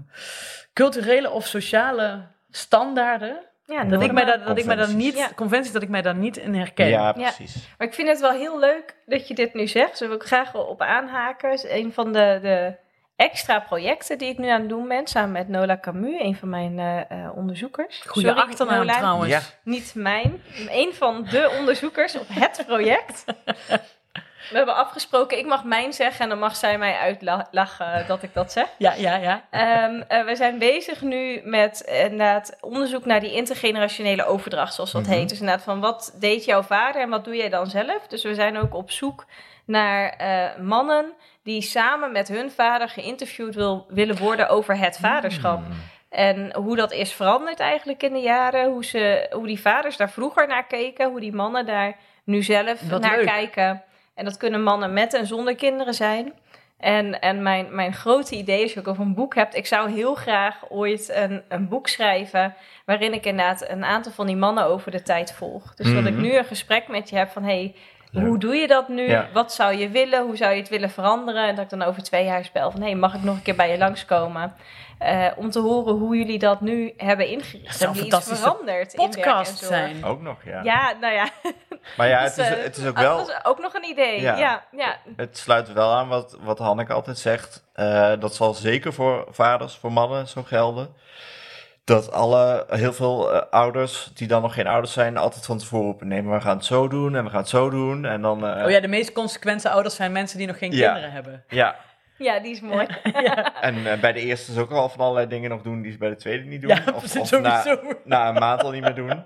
culturele 0.72 1.30
of 1.30 1.46
sociale 1.46 2.26
standaarden, 2.50 3.40
Ja, 3.66 3.84
dat 3.84 4.02
ik, 4.02 4.12
mij 4.12 4.24
daar, 4.24 4.44
dat 4.44 4.58
ik 4.58 4.64
mij 4.64 4.76
daar 4.76 4.84
Conventies. 4.84 5.14
niet, 5.14 5.22
Ja. 5.28 5.34
conventies, 5.36 5.72
dat 5.72 5.82
ik 5.82 5.88
mij 5.88 6.02
daar 6.02 6.14
niet 6.14 6.36
in 6.36 6.54
herken. 6.54 6.88
Ja, 6.88 7.12
precies. 7.12 7.68
Maar 7.78 7.86
ik 7.86 7.94
vind 7.94 8.08
het 8.08 8.20
wel 8.20 8.30
heel 8.32 8.58
leuk 8.58 8.94
dat 9.06 9.28
je 9.28 9.34
dit 9.34 9.54
nu 9.54 9.66
zegt. 9.66 9.98
Daar 9.98 10.08
wil 10.08 10.16
ik 10.16 10.24
graag 10.24 10.54
op 10.54 10.80
aanhaken. 10.80 11.50
Het 11.50 11.64
is 11.64 11.70
een 11.70 11.92
van 11.92 12.12
de, 12.12 12.38
de 12.42 12.74
extra 13.16 13.60
projecten 13.60 14.18
die 14.18 14.28
ik 14.28 14.38
nu 14.38 14.48
aan 14.48 14.60
het 14.60 14.68
doen 14.68 14.88
ben. 14.88 15.06
Samen 15.06 15.32
met 15.32 15.48
Nola 15.48 15.78
Camus, 15.80 16.20
een 16.20 16.36
van 16.36 16.48
mijn 16.48 16.78
eh, 16.78 17.00
eh, 17.24 17.36
onderzoekers. 17.36 18.02
Goede 18.06 18.28
Sorry, 18.28 18.42
achternaam 18.42 18.76
Nola, 18.78 18.96
trouwens. 18.98 19.30
Ja. 19.32 19.40
Niet 19.62 19.92
mijn. 19.94 20.42
Een 20.68 20.94
van 20.94 21.26
de 21.30 21.54
onderzoekers 21.58 22.18
op 22.18 22.26
het 22.28 22.62
project. 22.66 23.24
We 24.50 24.56
hebben 24.56 24.76
afgesproken, 24.76 25.38
ik 25.38 25.46
mag 25.46 25.64
mijn 25.64 25.92
zeggen 25.92 26.22
en 26.22 26.28
dan 26.28 26.38
mag 26.38 26.56
zij 26.56 26.78
mij 26.78 26.94
uitlachen 26.98 28.04
dat 28.06 28.22
ik 28.22 28.34
dat 28.34 28.52
zeg. 28.52 28.66
Ja, 28.78 28.94
ja, 28.94 29.16
ja. 29.16 29.44
Ehm, 29.50 30.02
eh, 30.08 30.24
we 30.24 30.36
zijn 30.36 30.58
bezig 30.58 31.00
nu 31.02 31.40
met 31.44 31.84
eh, 31.84 32.02
inderdaad 32.04 32.56
onderzoek 32.60 33.04
naar 33.04 33.20
die 33.20 33.32
intergenerationele 33.32 34.24
overdracht, 34.24 34.74
zoals 34.74 34.92
dat 34.92 35.02
Mhm. 35.02 35.10
heet. 35.10 35.28
Dus 35.28 35.38
inderdaad 35.40 35.64
van 35.64 35.80
wat 35.80 36.16
deed 36.20 36.44
jouw 36.44 36.62
vader 36.62 37.00
en 37.02 37.08
wat 37.10 37.24
doe 37.24 37.36
jij 37.36 37.48
dan 37.48 37.66
zelf? 37.66 38.06
Dus 38.08 38.22
we 38.22 38.34
zijn 38.34 38.58
ook 38.58 38.74
op 38.74 38.90
zoek 38.90 39.24
naar 39.64 40.08
eh, 40.08 40.56
mannen 40.60 41.12
die 41.42 41.62
samen 41.62 42.12
met 42.12 42.28
hun 42.28 42.50
vader 42.50 42.88
geïnterviewd 42.88 43.54
wil, 43.54 43.86
willen 43.88 44.16
worden 44.18 44.48
over 44.48 44.78
het 44.78 44.98
vaderschap. 45.00 45.56
Hmm. 45.64 45.72
En 46.10 46.54
hoe 46.56 46.76
dat 46.76 46.92
is 46.92 47.12
veranderd 47.12 47.60
eigenlijk 47.60 48.02
in 48.02 48.12
de 48.12 48.18
jaren. 48.20 48.70
Hoe, 48.70 48.84
ze, 48.84 49.26
hoe 49.32 49.46
die 49.46 49.60
vaders 49.60 49.96
daar 49.96 50.10
vroeger 50.10 50.46
naar 50.46 50.66
keken. 50.66 51.08
Hoe 51.10 51.20
die 51.20 51.32
mannen 51.34 51.66
daar 51.66 51.96
nu 52.24 52.42
zelf 52.42 52.80
Wat 52.88 53.00
naar 53.00 53.16
leuk. 53.16 53.26
kijken. 53.26 53.82
En 54.14 54.24
dat 54.24 54.36
kunnen 54.36 54.62
mannen 54.62 54.92
met 54.92 55.14
en 55.14 55.26
zonder 55.26 55.54
kinderen 55.54 55.94
zijn. 55.94 56.32
En, 56.78 57.20
en 57.20 57.42
mijn, 57.42 57.74
mijn 57.74 57.92
grote 57.92 58.36
idee, 58.36 58.68
je 58.68 58.78
ook 58.78 58.88
over 58.88 59.02
een 59.02 59.14
boek 59.14 59.34
hebt... 59.34 59.56
ik 59.56 59.66
zou 59.66 59.90
heel 59.90 60.14
graag 60.14 60.70
ooit 60.70 61.10
een, 61.14 61.42
een 61.48 61.68
boek 61.68 61.88
schrijven... 61.88 62.54
waarin 62.84 63.12
ik 63.12 63.26
inderdaad 63.26 63.68
een 63.68 63.84
aantal 63.84 64.12
van 64.12 64.26
die 64.26 64.36
mannen 64.36 64.64
over 64.64 64.90
de 64.90 65.02
tijd 65.02 65.32
volg. 65.32 65.74
Dus 65.74 65.94
dat 65.94 66.06
ik 66.06 66.12
Mhm. 66.12 66.22
nu 66.22 66.36
een 66.36 66.44
gesprek 66.44 66.88
met 66.88 67.10
je 67.10 67.16
heb 67.16 67.30
van... 67.30 67.42
Hey, 67.44 67.74
hoe 68.12 68.38
doe 68.38 68.54
je 68.54 68.66
dat 68.66 68.88
nu? 68.88 69.08
Ja. 69.08 69.28
Wat 69.32 69.52
zou 69.52 69.76
je 69.76 69.88
willen? 69.88 70.22
Hoe 70.24 70.36
zou 70.36 70.52
je 70.52 70.60
het 70.60 70.68
willen 70.68 70.90
veranderen? 70.90 71.48
En 71.48 71.54
dat 71.54 71.64
ik 71.64 71.70
dan 71.70 71.82
over 71.82 72.02
twee 72.02 72.24
jaar 72.24 72.44
spel 72.44 72.70
van... 72.70 72.82
hey, 72.82 72.94
mag 72.94 73.14
ik 73.14 73.22
nog 73.22 73.36
een 73.36 73.42
keer 73.42 73.56
bij 73.56 73.70
je 73.70 73.78
langskomen? 73.78 74.54
Eh, 74.98 75.26
om 75.36 75.50
te 75.50 75.58
horen 75.60 75.94
hoe 75.94 76.16
jullie 76.16 76.38
dat 76.38 76.60
nu 76.60 76.92
hebben 76.96 77.26
ingericht. 77.28 77.64
Dat 77.66 77.74
zou 77.74 77.90
iets 77.90 78.00
fantastische 78.00 78.42
veranderd 78.42 78.92
in 78.94 79.04
Podcast 79.10 79.58
zorg? 79.58 79.70
zijn. 79.72 80.04
Ook 80.04 80.20
nog, 80.20 80.36
ja. 80.44 80.62
Ja, 80.62 80.92
nou 81.00 81.14
ja. 81.14 81.28
Maar 81.96 82.08
ja, 82.08 82.22
Dus, 82.22 82.36
het 82.36 82.46
is, 82.46 82.56
eh, 82.56 82.62
het 82.62 82.76
is 82.76 82.86
ook 82.86 82.94
dat 82.94 83.04
wel... 83.04 83.16
was 83.16 83.44
ook 83.44 83.58
nog 83.58 83.74
een 83.74 83.84
idee. 83.84 84.20
Ja. 84.20 84.36
Ja, 84.36 84.64
ja. 84.76 84.96
Het 85.16 85.38
sluit 85.38 85.72
wel 85.72 85.92
aan 85.92 86.08
wat, 86.08 86.38
wat 86.42 86.58
Hanneke 86.58 86.92
altijd 86.92 87.18
zegt. 87.18 87.64
Eh, 87.72 88.12
dat 88.18 88.34
zal 88.34 88.54
zeker 88.54 88.92
voor 88.92 89.26
vaders, 89.30 89.76
voor 89.76 89.92
mannen 89.92 90.28
zo 90.28 90.42
gelden. 90.42 90.94
Dat 91.84 92.12
alle, 92.12 92.66
heel 92.70 92.92
veel 92.92 93.32
ouders 93.40 94.10
die 94.14 94.28
dan 94.28 94.42
nog 94.42 94.54
geen 94.54 94.66
ouders 94.66 94.92
zijn, 94.92 95.16
altijd 95.16 95.46
van 95.46 95.58
tevoren 95.58 96.24
maar 96.24 96.34
we 96.38 96.40
gaan 96.40 96.56
het 96.56 96.64
zo 96.64 96.88
doen 96.88 97.16
en 97.16 97.24
we 97.24 97.30
gaan 97.30 97.38
het 97.40 97.48
zo 97.48 97.70
doen. 97.70 98.04
En 98.04 98.22
dan. 98.22 98.46
eh, 98.46 98.64
Oh 98.64 98.70
ja, 98.70 98.80
de 98.80 98.88
meest 98.88 99.12
consequente 99.12 99.70
ouders 99.70 99.94
zijn 99.94 100.12
mensen 100.12 100.38
die 100.38 100.46
nog 100.46 100.58
geen 100.58 100.72
Ja. 100.72 100.86
kinderen 100.86 101.12
hebben. 101.12 101.44
ja. 101.48 101.76
Ja, 102.18 102.38
die 102.40 102.52
is 102.52 102.60
mooi. 102.60 102.86
En 103.60 103.86
eh, 103.92 104.00
bij 104.00 104.12
de 104.12 104.20
eerste 104.20 104.52
is 104.52 104.58
ook 104.58 104.70
al 104.70 104.88
van 104.88 105.00
allerlei 105.00 105.26
dingen 105.28 105.50
nog 105.50 105.62
doen 105.62 105.82
die 105.82 105.92
ze 105.92 105.98
bij 105.98 106.08
de 106.08 106.16
tweede 106.16 106.44
niet 106.44 106.60
doen. 106.60 106.70
Ja, 106.70 106.82
of 106.94 107.40
na, 108.04 108.28
een 108.28 108.34
maand 108.34 108.62
al 108.62 108.70
niet 108.70 108.82
meer 108.82 108.94
doen. 108.94 109.24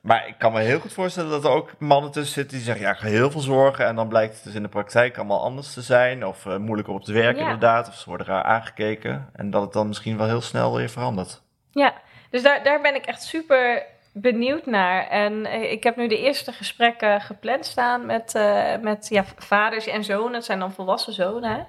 Maar 0.00 0.28
ik 0.28 0.34
kan 0.38 0.52
me 0.52 0.60
heel 0.60 0.78
goed 0.80 0.92
voorstellen 0.92 1.30
dat 1.30 1.44
er 1.44 1.50
ook 1.50 1.70
mannen 1.78 2.10
tussen 2.10 2.34
zitten 2.34 2.56
die 2.56 2.66
zeggen: 2.66 2.84
ja, 2.84 2.90
ik 2.90 2.98
ga 2.98 3.06
heel 3.06 3.30
veel 3.30 3.40
zorgen. 3.40 3.86
En 3.86 3.96
dan 3.96 4.08
blijkt 4.08 4.34
het 4.34 4.44
dus 4.44 4.54
in 4.54 4.62
de 4.62 4.68
praktijk 4.68 5.16
allemaal 5.16 5.42
anders 5.42 5.72
te 5.72 5.82
zijn. 5.82 6.26
Of 6.26 6.46
eh, 6.46 6.56
moeilijker 6.56 6.94
op 6.94 7.00
het 7.00 7.08
werk, 7.08 7.36
Ja. 7.36 7.42
inderdaad. 7.42 7.88
Of 7.88 7.94
ze 7.94 8.08
worden 8.08 8.26
raar 8.26 8.42
aangekeken. 8.42 9.30
En 9.32 9.50
dat 9.50 9.62
het 9.62 9.72
dan 9.72 9.86
misschien 9.86 10.16
wel 10.16 10.26
heel 10.26 10.40
snel 10.40 10.76
weer 10.76 10.88
verandert. 10.88 11.42
Ja, 11.70 11.94
dus 12.30 12.42
daar, 12.42 12.62
daar 12.64 12.80
ben 12.80 12.94
ik 12.94 13.06
echt 13.06 13.22
super 13.22 13.86
benieuwd 14.14 14.66
naar. 14.66 15.08
En 15.08 15.46
eh, 15.46 15.72
ik 15.72 15.82
heb 15.82 15.96
nu 15.96 16.08
de 16.08 16.18
eerste 16.18 16.52
gesprekken 16.52 17.20
gepland 17.20 17.66
staan 17.66 18.06
met, 18.06 18.34
eh, 18.34 18.76
met 18.80 19.06
ja, 19.08 19.24
vaders 19.36 19.86
en 19.86 20.04
zonen. 20.04 20.34
Het 20.34 20.44
zijn 20.44 20.58
dan 20.58 20.72
volwassen 20.72 21.12
zonen. 21.12 21.66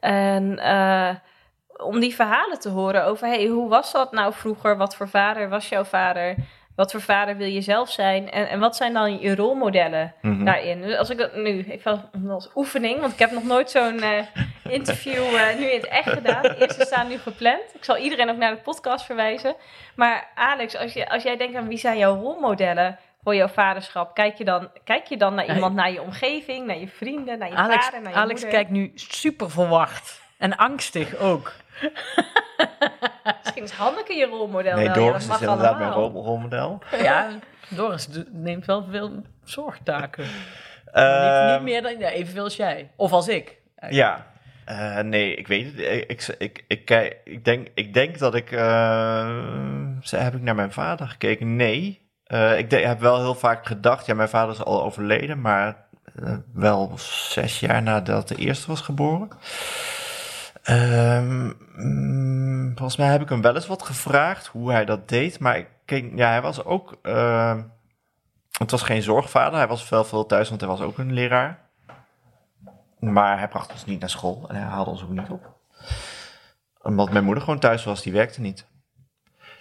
En 0.00 0.58
eh, 0.58 1.14
om 1.76 2.00
die 2.00 2.14
verhalen 2.14 2.60
te 2.60 2.68
horen 2.68 3.04
over... 3.04 3.26
Hey, 3.26 3.46
hoe 3.46 3.68
was 3.68 3.92
dat 3.92 4.12
nou 4.12 4.32
vroeger? 4.32 4.76
Wat 4.76 4.96
voor 4.96 5.08
vader 5.08 5.48
was 5.48 5.68
jouw 5.68 5.84
vader? 5.84 6.34
Wat 6.78 6.90
voor 6.90 7.00
vader 7.00 7.36
wil 7.36 7.46
je 7.46 7.60
zelf 7.60 7.90
zijn? 7.90 8.30
En, 8.30 8.48
en 8.48 8.58
wat 8.60 8.76
zijn 8.76 8.92
dan 8.92 9.18
je 9.20 9.34
rolmodellen 9.34 10.14
Mhm. 10.22 10.44
daarin? 10.44 10.80
Dus 10.82 10.96
als 10.96 11.10
ik 11.10 11.18
dat 11.18 11.34
nu, 11.34 11.64
even 11.68 12.10
als 12.28 12.50
oefening, 12.54 13.00
want 13.00 13.12
ik 13.12 13.18
heb 13.18 13.30
nog 13.30 13.44
nooit 13.44 13.70
zo'n 13.70 14.00
eh, 14.02 14.18
interview 14.68 15.34
eh, 15.34 15.56
nu 15.58 15.64
in 15.64 15.80
het 15.80 15.88
echt 15.88 16.08
gedaan. 16.10 16.42
De 16.42 16.56
eerste 16.58 16.84
staan 16.84 17.08
nu 17.08 17.18
gepland. 17.18 17.62
Ik 17.74 17.84
zal 17.84 17.96
iedereen 17.96 18.30
ook 18.30 18.36
naar 18.36 18.50
de 18.54 18.60
podcast 18.62 19.04
verwijzen. 19.04 19.54
Maar 19.96 20.28
Alex, 20.34 20.76
als, 20.76 20.92
je, 20.92 21.08
als 21.10 21.22
jij 21.22 21.36
denkt 21.36 21.56
aan 21.56 21.68
wie 21.68 21.78
zijn 21.78 21.98
jouw 21.98 22.14
rolmodellen 22.20 22.98
voor 23.22 23.34
jouw 23.34 23.48
vaderschap, 23.48 24.14
kijk 24.14 24.36
je 24.38 24.44
dan, 24.44 24.68
kijk 24.84 25.06
je 25.06 25.16
dan 25.16 25.34
naar 25.34 25.46
Nee. 25.46 25.54
iemand, 25.54 25.74
naar 25.74 25.92
je 25.92 26.02
omgeving, 26.02 26.66
naar 26.66 26.78
je 26.78 26.88
vrienden, 26.88 27.38
naar 27.38 27.48
je 27.48 27.54
Alex, 27.54 27.84
vader, 27.84 28.00
naar 28.02 28.12
je 28.12 28.18
Alex 28.18 28.40
moeder? 28.42 28.58
kijkt 28.58 28.70
nu 28.70 28.92
super 28.94 29.50
verwacht. 29.50 30.20
En 30.38 30.56
angstig 30.56 31.16
ook. 31.16 31.52
Misschien 33.42 33.62
is 33.62 33.70
Hanneke 33.70 34.14
je 34.14 34.26
rolmodel. 34.26 34.76
Nee, 34.76 34.84
wel. 34.86 34.94
Doris 34.94 35.26
dat 35.26 35.40
is 35.40 35.46
inderdaad 35.46 35.78
mijn 35.78 35.92
rol- 35.92 36.22
rolmodel. 36.24 36.78
Ja, 37.02 37.28
Doris 37.68 38.06
do- 38.06 38.24
neemt 38.30 38.66
wel 38.66 38.84
veel 38.90 39.22
zorgtaken. 39.44 40.24
Ehm, 40.92 41.42
niet, 41.46 41.52
niet 41.52 41.62
meer 41.62 41.82
dan 41.82 41.98
ja, 41.98 42.08
evenveel 42.10 42.44
als 42.44 42.56
jij. 42.56 42.90
Of 42.96 43.12
als 43.12 43.28
ik. 43.28 43.56
Ja, 43.90 44.26
Eh, 44.64 44.98
nee, 44.98 45.34
ik 45.34 45.46
weet 45.48 45.64
het. 45.64 45.78
Ik, 45.78 46.04
ik, 46.10 46.34
ik, 46.38 46.64
ik, 46.68 46.84
kijk- 46.84 47.16
ik, 47.24 47.44
denk, 47.44 47.68
ik 47.74 47.94
denk 47.94 48.18
dat 48.18 48.34
ik. 48.34 48.52
eh, 48.52 49.28
ze- 50.02 50.16
heb 50.16 50.34
ik 50.34 50.42
naar 50.42 50.54
mijn 50.54 50.72
vader 50.72 51.08
gekeken? 51.08 51.56
Nee. 51.56 52.10
Eh, 52.24 52.58
ik 52.58 52.70
de- 52.70 52.76
heb 52.86 53.00
wel 53.00 53.18
heel 53.20 53.34
vaak 53.34 53.66
gedacht. 53.66 54.06
Ja, 54.06 54.14
mijn 54.14 54.28
vader 54.28 54.54
is 54.54 54.64
al 54.64 54.82
overleden, 54.82 55.40
maar 55.40 55.76
eh, 56.22 56.32
wel 56.54 56.92
zes 57.28 57.60
jaar 57.60 57.82
nadat 57.82 58.28
de 58.28 58.34
eerste 58.36 58.66
was 58.66 58.80
geboren. 58.80 59.28
Ehm, 60.68 61.52
mm, 61.76 62.72
volgens 62.76 62.96
mij 62.96 63.06
heb 63.06 63.20
ik 63.22 63.28
hem 63.28 63.40
wel 63.42 63.54
eens 63.54 63.66
wat 63.66 63.82
gevraagd 63.82 64.46
hoe 64.46 64.70
hij 64.72 64.84
dat 64.84 65.08
deed. 65.08 65.38
Maar 65.40 65.58
ik 65.58 65.68
keek, 65.84 66.12
ja, 66.16 66.28
hij 66.30 66.42
was 66.42 66.64
ook. 66.64 66.98
eh, 67.02 67.56
het 68.58 68.70
was 68.70 68.82
geen 68.82 69.02
zorgvader. 69.02 69.58
Hij 69.58 69.68
was 69.68 69.88
wel 69.88 70.04
veel 70.04 70.26
thuis, 70.26 70.48
want 70.48 70.60
hij 70.60 70.70
was 70.70 70.80
ook 70.80 70.98
een 70.98 71.12
leraar. 71.12 71.58
Maar 72.98 73.38
hij 73.38 73.48
bracht 73.48 73.72
ons 73.72 73.84
niet 73.84 74.00
naar 74.00 74.10
school 74.10 74.44
en 74.48 74.54
hij 74.56 74.64
haalde 74.64 74.90
ons 74.90 75.02
ook 75.02 75.08
niet 75.10 75.28
op. 75.30 75.56
Omdat 76.82 77.10
mijn 77.12 77.24
moeder 77.24 77.42
gewoon 77.44 77.58
thuis 77.58 77.84
was, 77.84 78.02
die 78.02 78.12
werkte 78.12 78.40
niet. 78.40 78.66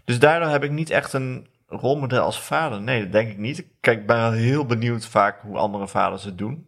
Dus 0.05 0.19
daardoor 0.19 0.49
heb 0.49 0.63
ik 0.63 0.71
niet 0.71 0.89
echt 0.89 1.13
een 1.13 1.47
rolmodel 1.67 2.23
als 2.23 2.41
vader. 2.41 2.81
Nee, 2.81 3.03
dat 3.03 3.11
denk 3.11 3.29
ik 3.31 3.37
niet. 3.37 3.65
Kijk, 3.79 3.99
ik 3.99 4.07
ben 4.07 4.17
wel 4.17 4.31
heel 4.31 4.65
benieuwd 4.65 5.05
vaak 5.05 5.41
hoe 5.41 5.57
andere 5.57 5.87
vaders 5.87 6.23
het 6.23 6.37
doen. 6.37 6.67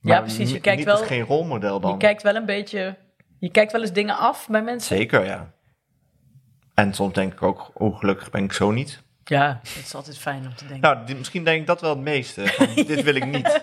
Ja, 0.00 0.20
precies. 0.20 0.50
Je 0.52 0.60
kijkt 0.60 0.78
niet 0.78 0.86
wel- 0.86 0.96
geen 1.04 1.24
rolmodel 1.24 1.80
dan. 1.80 1.90
Je 1.90 1.96
kijkt 1.96 2.22
wel 2.22 2.34
een 2.34 2.46
beetje... 2.46 2.96
Je 3.42 3.50
kijkt 3.50 3.72
wel 3.72 3.80
eens 3.80 3.92
dingen 3.92 4.16
af 4.16 4.48
bij 4.48 4.62
mensen. 4.62 4.96
Zeker, 4.96 5.24
ja. 5.24 5.50
En 6.74 6.94
soms 6.94 7.12
denk 7.14 7.32
ik 7.32 7.42
ook, 7.42 7.70
oh 7.74 7.98
gelukkig 7.98 8.30
ben 8.30 8.44
ik 8.44 8.52
zo 8.52 8.70
niet. 8.70 9.02
Ja, 9.24 9.60
dat 9.62 9.82
is 9.84 9.94
altijd 9.94 10.18
fijn 10.18 10.46
om 10.46 10.54
te 10.54 10.66
denken. 10.66 10.80
Nou, 11.06 11.16
misschien 11.16 11.44
denk 11.44 11.60
ik 11.60 11.66
dat 11.66 11.80
wel 11.80 11.90
het 11.90 11.98
meeste. 11.98 12.46
Van, 12.46 12.66
dit 12.94 13.02
wil 13.02 13.14
ik 13.14 13.26
niet. 13.26 13.62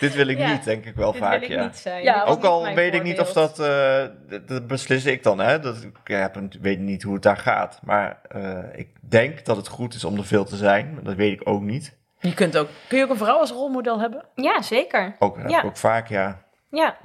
dit 0.00 0.14
wil 0.14 0.26
ik 0.26 0.38
Ja, 0.38 0.52
niet, 0.52 0.64
denk 0.64 0.84
ik 0.84 0.94
wel 0.94 1.12
Dit 1.12 1.20
vaak, 1.20 1.40
wil 1.40 1.50
ik 1.50 1.56
ja. 1.56 1.62
niet 1.64 1.76
zijn. 1.76 2.02
Ja, 2.02 2.24
Ook 2.24 2.36
niet 2.36 2.46
al 2.46 2.74
weet 2.74 2.94
ik 2.94 3.02
niet 3.02 3.20
of 3.20 3.32
dat, 3.32 3.58
eh, 3.58 4.04
dat, 4.28 4.48
dat 4.48 4.66
beslis 4.66 5.04
ik 5.04 5.22
dan, 5.22 5.38
hè. 5.38 5.60
Dat, 5.60 5.82
ik 5.82 5.96
heb, 6.04 6.36
een- 6.36 6.52
weet 6.60 6.78
niet 6.78 7.02
hoe 7.02 7.14
het 7.14 7.22
daar 7.22 7.36
gaat. 7.36 7.80
Maar 7.82 8.20
eh, 8.28 8.78
ik 8.78 8.88
denk 9.00 9.44
dat 9.44 9.56
het 9.56 9.68
goed 9.68 9.94
is 9.94 10.04
om 10.04 10.16
er 10.16 10.26
veel 10.26 10.44
te 10.44 10.56
zijn. 10.56 10.94
maar 10.94 11.02
Dat 11.04 11.14
weet 11.14 11.40
ik 11.40 11.48
ook 11.48 11.62
niet. 11.62 11.96
Je 12.18 12.34
kunt 12.34 12.56
ook, 12.56 12.68
kun 12.88 12.98
je 12.98 13.04
ook 13.04 13.10
een 13.10 13.16
vrouw 13.16 13.38
als 13.38 13.50
rolmodel 13.50 14.00
hebben? 14.00 14.24
Ja, 14.34 14.62
zeker. 14.62 15.16
Ook, 15.18 15.38
Ja. 15.48 15.62
ook 15.62 15.76
vaak, 15.76 16.08
ja. 16.08 16.42
Ja, 16.70 16.96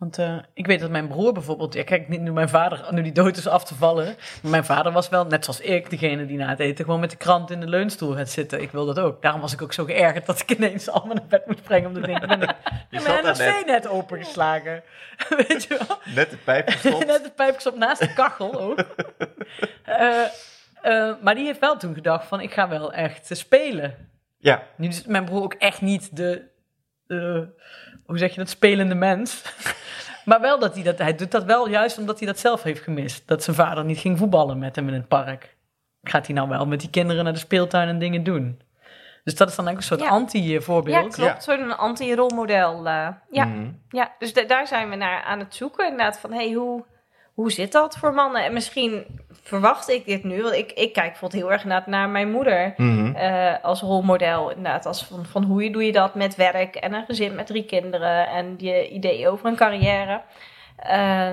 Want 0.00 0.18
eh, 0.18 0.36
ik 0.54 0.66
weet 0.66 0.80
dat 0.80 0.90
mijn 0.90 1.08
broer 1.08 1.32
bijvoorbeeld... 1.32 1.74
Ja, 1.74 1.84
kijk, 1.84 2.08
nu 2.08 2.32
mijn 2.32 2.48
vader, 2.48 2.86
nu 2.90 3.02
die 3.02 3.12
dood 3.12 3.36
is 3.36 3.46
af 3.46 3.64
te 3.64 3.74
vallen. 3.74 4.16
Mijn 4.42 4.64
vader 4.64 4.92
was 4.92 5.08
wel, 5.08 5.26
net 5.26 5.44
zoals 5.44 5.60
ik, 5.60 5.90
degene 5.90 6.26
die 6.26 6.36
na 6.36 6.48
het 6.48 6.60
eten... 6.60 6.84
gewoon 6.84 7.00
met 7.00 7.10
de 7.10 7.16
krant 7.16 7.50
in 7.50 7.60
de 7.60 7.66
leunstoel 7.68 8.14
gaat 8.14 8.30
zitten. 8.30 8.62
Ik 8.62 8.70
wil 8.70 8.86
dat 8.86 8.98
ook. 8.98 9.22
Daarom 9.22 9.40
was 9.40 9.52
ik 9.52 9.62
ook 9.62 9.72
zo 9.72 9.84
geërgerd 9.84 10.26
dat 10.26 10.40
ik 10.40 10.50
ineens 10.50 10.88
allemaal 10.88 11.14
naar 11.14 11.26
bed 11.28 11.46
moest 11.46 11.62
brengen. 11.62 11.88
Omdat 11.88 12.02
ik 12.02 12.08
denk, 12.08 12.26
ben 12.26 12.42
ik 12.42 12.48
Je 12.90 12.96
heb 12.96 13.02
zat 13.02 13.22
mijn 13.22 13.24
NRC 13.24 13.38
net, 13.38 13.66
net 13.66 13.86
opengeslagen. 13.88 14.82
weet 15.46 15.64
je 15.64 15.84
wel? 15.86 15.98
net 16.14 16.30
de 16.30 16.36
pijp 16.36 16.68
gestopt. 16.68 17.06
Net 17.12 17.24
de 17.24 17.30
pijpjes 17.30 17.66
op 17.66 17.76
naast 17.76 18.00
de 18.00 18.12
kachel 18.12 18.60
ook. 18.60 18.84
Eh, 19.84 20.24
eh, 20.82 21.14
maar 21.22 21.34
die 21.34 21.44
heeft 21.44 21.60
wel 21.60 21.76
toen 21.76 21.94
gedacht 21.94 22.26
van, 22.26 22.40
ik 22.40 22.52
ga 22.52 22.68
wel 22.68 22.92
echt 22.92 23.36
spelen. 23.36 24.08
ja, 24.38 24.62
Nu 24.76 24.88
is 24.88 25.04
mijn 25.04 25.24
broer 25.24 25.42
ook 25.42 25.54
echt 25.54 25.80
niet 25.80 26.16
de, 26.16 26.48
hoe 28.10 28.18
zeg 28.18 28.30
je 28.34 28.38
dat, 28.40 28.48
spelende 28.48 28.94
mens. 28.94 29.42
maar 30.24 30.40
wel 30.40 30.58
dat 30.58 30.74
hij 30.74 30.82
dat, 30.82 30.98
hij 30.98 31.14
doet 31.14 31.30
dat 31.30 31.44
wel 31.44 31.68
juist 31.68 31.98
omdat 31.98 32.18
hij 32.18 32.26
dat 32.26 32.38
zelf 32.38 32.62
heeft 32.62 32.82
gemist. 32.82 33.28
Dat 33.28 33.42
zijn 33.42 33.56
vader 33.56 33.84
niet 33.84 33.98
ging 33.98 34.18
voetballen 34.18 34.58
met 34.58 34.76
hem 34.76 34.88
in 34.88 34.94
het 34.94 35.08
park. 35.08 35.56
Gaat 36.02 36.26
hij 36.26 36.34
nou 36.34 36.48
wel 36.48 36.66
met 36.66 36.80
die 36.80 36.90
kinderen 36.90 37.24
naar 37.24 37.32
de 37.32 37.38
speeltuin 37.38 37.88
en 37.88 37.98
dingen 37.98 38.22
doen? 38.22 38.60
Dus 39.24 39.34
dat 39.34 39.48
is 39.48 39.56
dan 39.56 39.68
ook 39.68 39.76
een 39.76 39.82
soort 39.82 40.00
Ja. 40.00 40.08
anti-voorbeeld. 40.08 41.16
ja 41.16 41.24
klopt. 41.24 41.42
Zo'n 41.44 41.76
anti-rolmodel. 41.78 42.86
eh, 42.86 43.08
ja. 43.30 43.44
Mhm. 43.44 43.70
Ja, 43.88 44.12
dus 44.18 44.32
da- 44.32 44.44
daar 44.46 44.66
zijn 44.66 44.90
we 44.90 44.96
naar 44.96 45.22
aan 45.22 45.38
het 45.38 45.54
zoeken. 45.54 45.84
Inderdaad, 45.88 46.18
van 46.20 46.32
hey, 46.32 46.52
hoe, 46.52 46.84
hoe 47.34 47.52
zit 47.52 47.72
dat 47.72 47.96
voor 47.96 48.14
mannen? 48.14 48.44
En 48.44 48.52
misschien 48.52 49.04
verwacht 49.42 49.88
ik 49.88 50.04
dit 50.04 50.24
nu. 50.24 50.42
Want 50.42 50.54
ik, 50.54 50.72
ik 50.72 50.92
kijk 50.92 51.10
bijvoorbeeld 51.10 51.42
heel 51.42 51.52
erg 51.52 51.62
inderdaad 51.62 51.86
naar 51.86 52.08
mijn 52.08 52.30
moeder 52.30 52.74
Mhm. 52.76 53.14
eh, 53.16 53.54
als 53.62 53.80
rolmodel. 53.80 54.48
Inderdaad, 54.50 54.86
als 54.86 55.04
van, 55.04 55.26
van 55.26 55.44
hoe 55.44 55.62
je- 55.64 55.70
doe 55.70 55.84
je 55.86 55.92
dat 55.92 56.14
met 56.14 56.36
werk 56.36 56.74
en 56.76 56.92
een 56.92 57.04
gezin 57.04 57.34
met 57.34 57.46
drie 57.46 57.64
kinderen 57.64 58.28
en 58.28 58.54
je 58.58 58.88
ideeën 58.88 59.28
over 59.28 59.46
een 59.46 59.56
carrière. 59.56 60.20
Eh, 60.76 61.30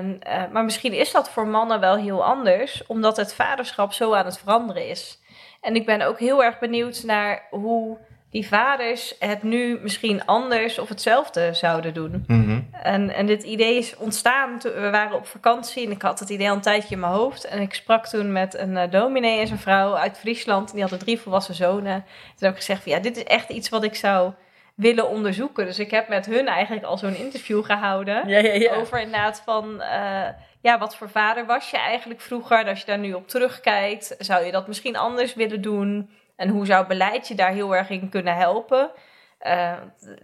maar 0.52 0.64
misschien 0.64 0.92
is 0.92 1.12
dat 1.12 1.30
voor 1.30 1.46
mannen 1.46 1.80
wel 1.80 1.96
heel 1.96 2.24
anders, 2.24 2.86
omdat 2.86 3.16
het 3.16 3.34
vaderschap 3.34 3.92
zo 3.92 4.14
aan 4.14 4.24
het 4.24 4.38
veranderen 4.38 4.88
is. 4.88 5.18
En 5.60 5.74
ik 5.74 5.86
ben 5.86 6.02
ook 6.02 6.18
heel 6.18 6.44
erg 6.44 6.58
benieuwd 6.58 7.02
naar 7.06 7.42
hoe 7.50 7.98
die 8.30 8.48
vaders 8.48 9.14
het 9.18 9.42
nu 9.42 9.78
misschien 9.82 10.24
anders 10.24 10.78
of 10.78 10.88
hetzelfde 10.88 11.54
zouden 11.54 11.94
doen. 11.94 12.24
Mhm. 12.26 12.60
En, 12.82 13.10
en 13.10 13.26
dit 13.26 13.42
idee 13.42 13.76
is 13.76 13.96
ontstaan 13.96 14.58
toen 14.58 14.72
we 14.72 14.90
waren 14.90 15.16
op 15.16 15.26
vakantie 15.26 15.86
en 15.86 15.92
ik 15.92 16.02
had 16.02 16.18
het 16.18 16.28
idee 16.28 16.48
al 16.48 16.54
een 16.54 16.60
tijdje 16.60 16.94
in 16.94 17.00
mijn 17.00 17.12
hoofd. 17.12 17.44
En 17.44 17.60
ik 17.60 17.74
sprak 17.74 18.06
toen 18.06 18.32
met 18.32 18.54
een 18.54 18.76
eh, 18.76 18.90
dominee 18.90 19.40
en 19.40 19.46
zijn 19.46 19.58
vrouw 19.58 19.94
uit 19.96 20.18
Friesland. 20.18 20.72
Die 20.72 20.80
hadden 20.80 20.98
drie 20.98 21.20
volwassen 21.20 21.54
zonen. 21.54 22.04
Toen 22.04 22.48
heb 22.48 22.50
ik 22.50 22.56
gezegd 22.56 22.82
van 22.82 22.92
ja, 22.92 22.98
dit 22.98 23.16
is 23.16 23.24
echt 23.24 23.48
iets 23.48 23.68
wat 23.68 23.84
ik 23.84 23.94
zou 23.94 24.32
willen 24.74 25.08
onderzoeken. 25.08 25.64
Dus 25.66 25.78
ik 25.78 25.90
heb 25.90 26.08
met 26.08 26.26
hun 26.26 26.46
eigenlijk 26.46 26.86
al 26.86 26.98
zo'n 26.98 27.16
interview 27.16 27.64
gehouden. 27.64 28.28
Ja, 28.28 28.38
ja, 28.38 28.52
ja. 28.52 28.74
Over 28.74 29.00
inderdaad 29.00 29.42
van, 29.44 29.80
eh, 29.80 30.28
ja, 30.60 30.78
wat 30.78 30.96
voor 30.96 31.10
vader 31.10 31.46
was 31.46 31.70
je 31.70 31.78
eigenlijk 31.78 32.20
vroeger? 32.20 32.58
En 32.58 32.68
als 32.68 32.80
je 32.80 32.86
daar 32.86 32.98
nu 32.98 33.12
op 33.12 33.28
terugkijkt, 33.28 34.14
zou 34.18 34.44
je 34.44 34.52
dat 34.52 34.66
misschien 34.66 34.96
anders 34.96 35.34
willen 35.34 35.60
doen? 35.60 36.10
En 36.38 36.48
hoe 36.48 36.66
zou 36.66 36.86
beleid 36.86 37.28
je 37.28 37.34
daar 37.34 37.52
heel 37.52 37.76
erg 37.76 37.88
in 37.90 38.08
kunnen 38.08 38.34
helpen? 38.36 38.90
Eh, 39.38 39.72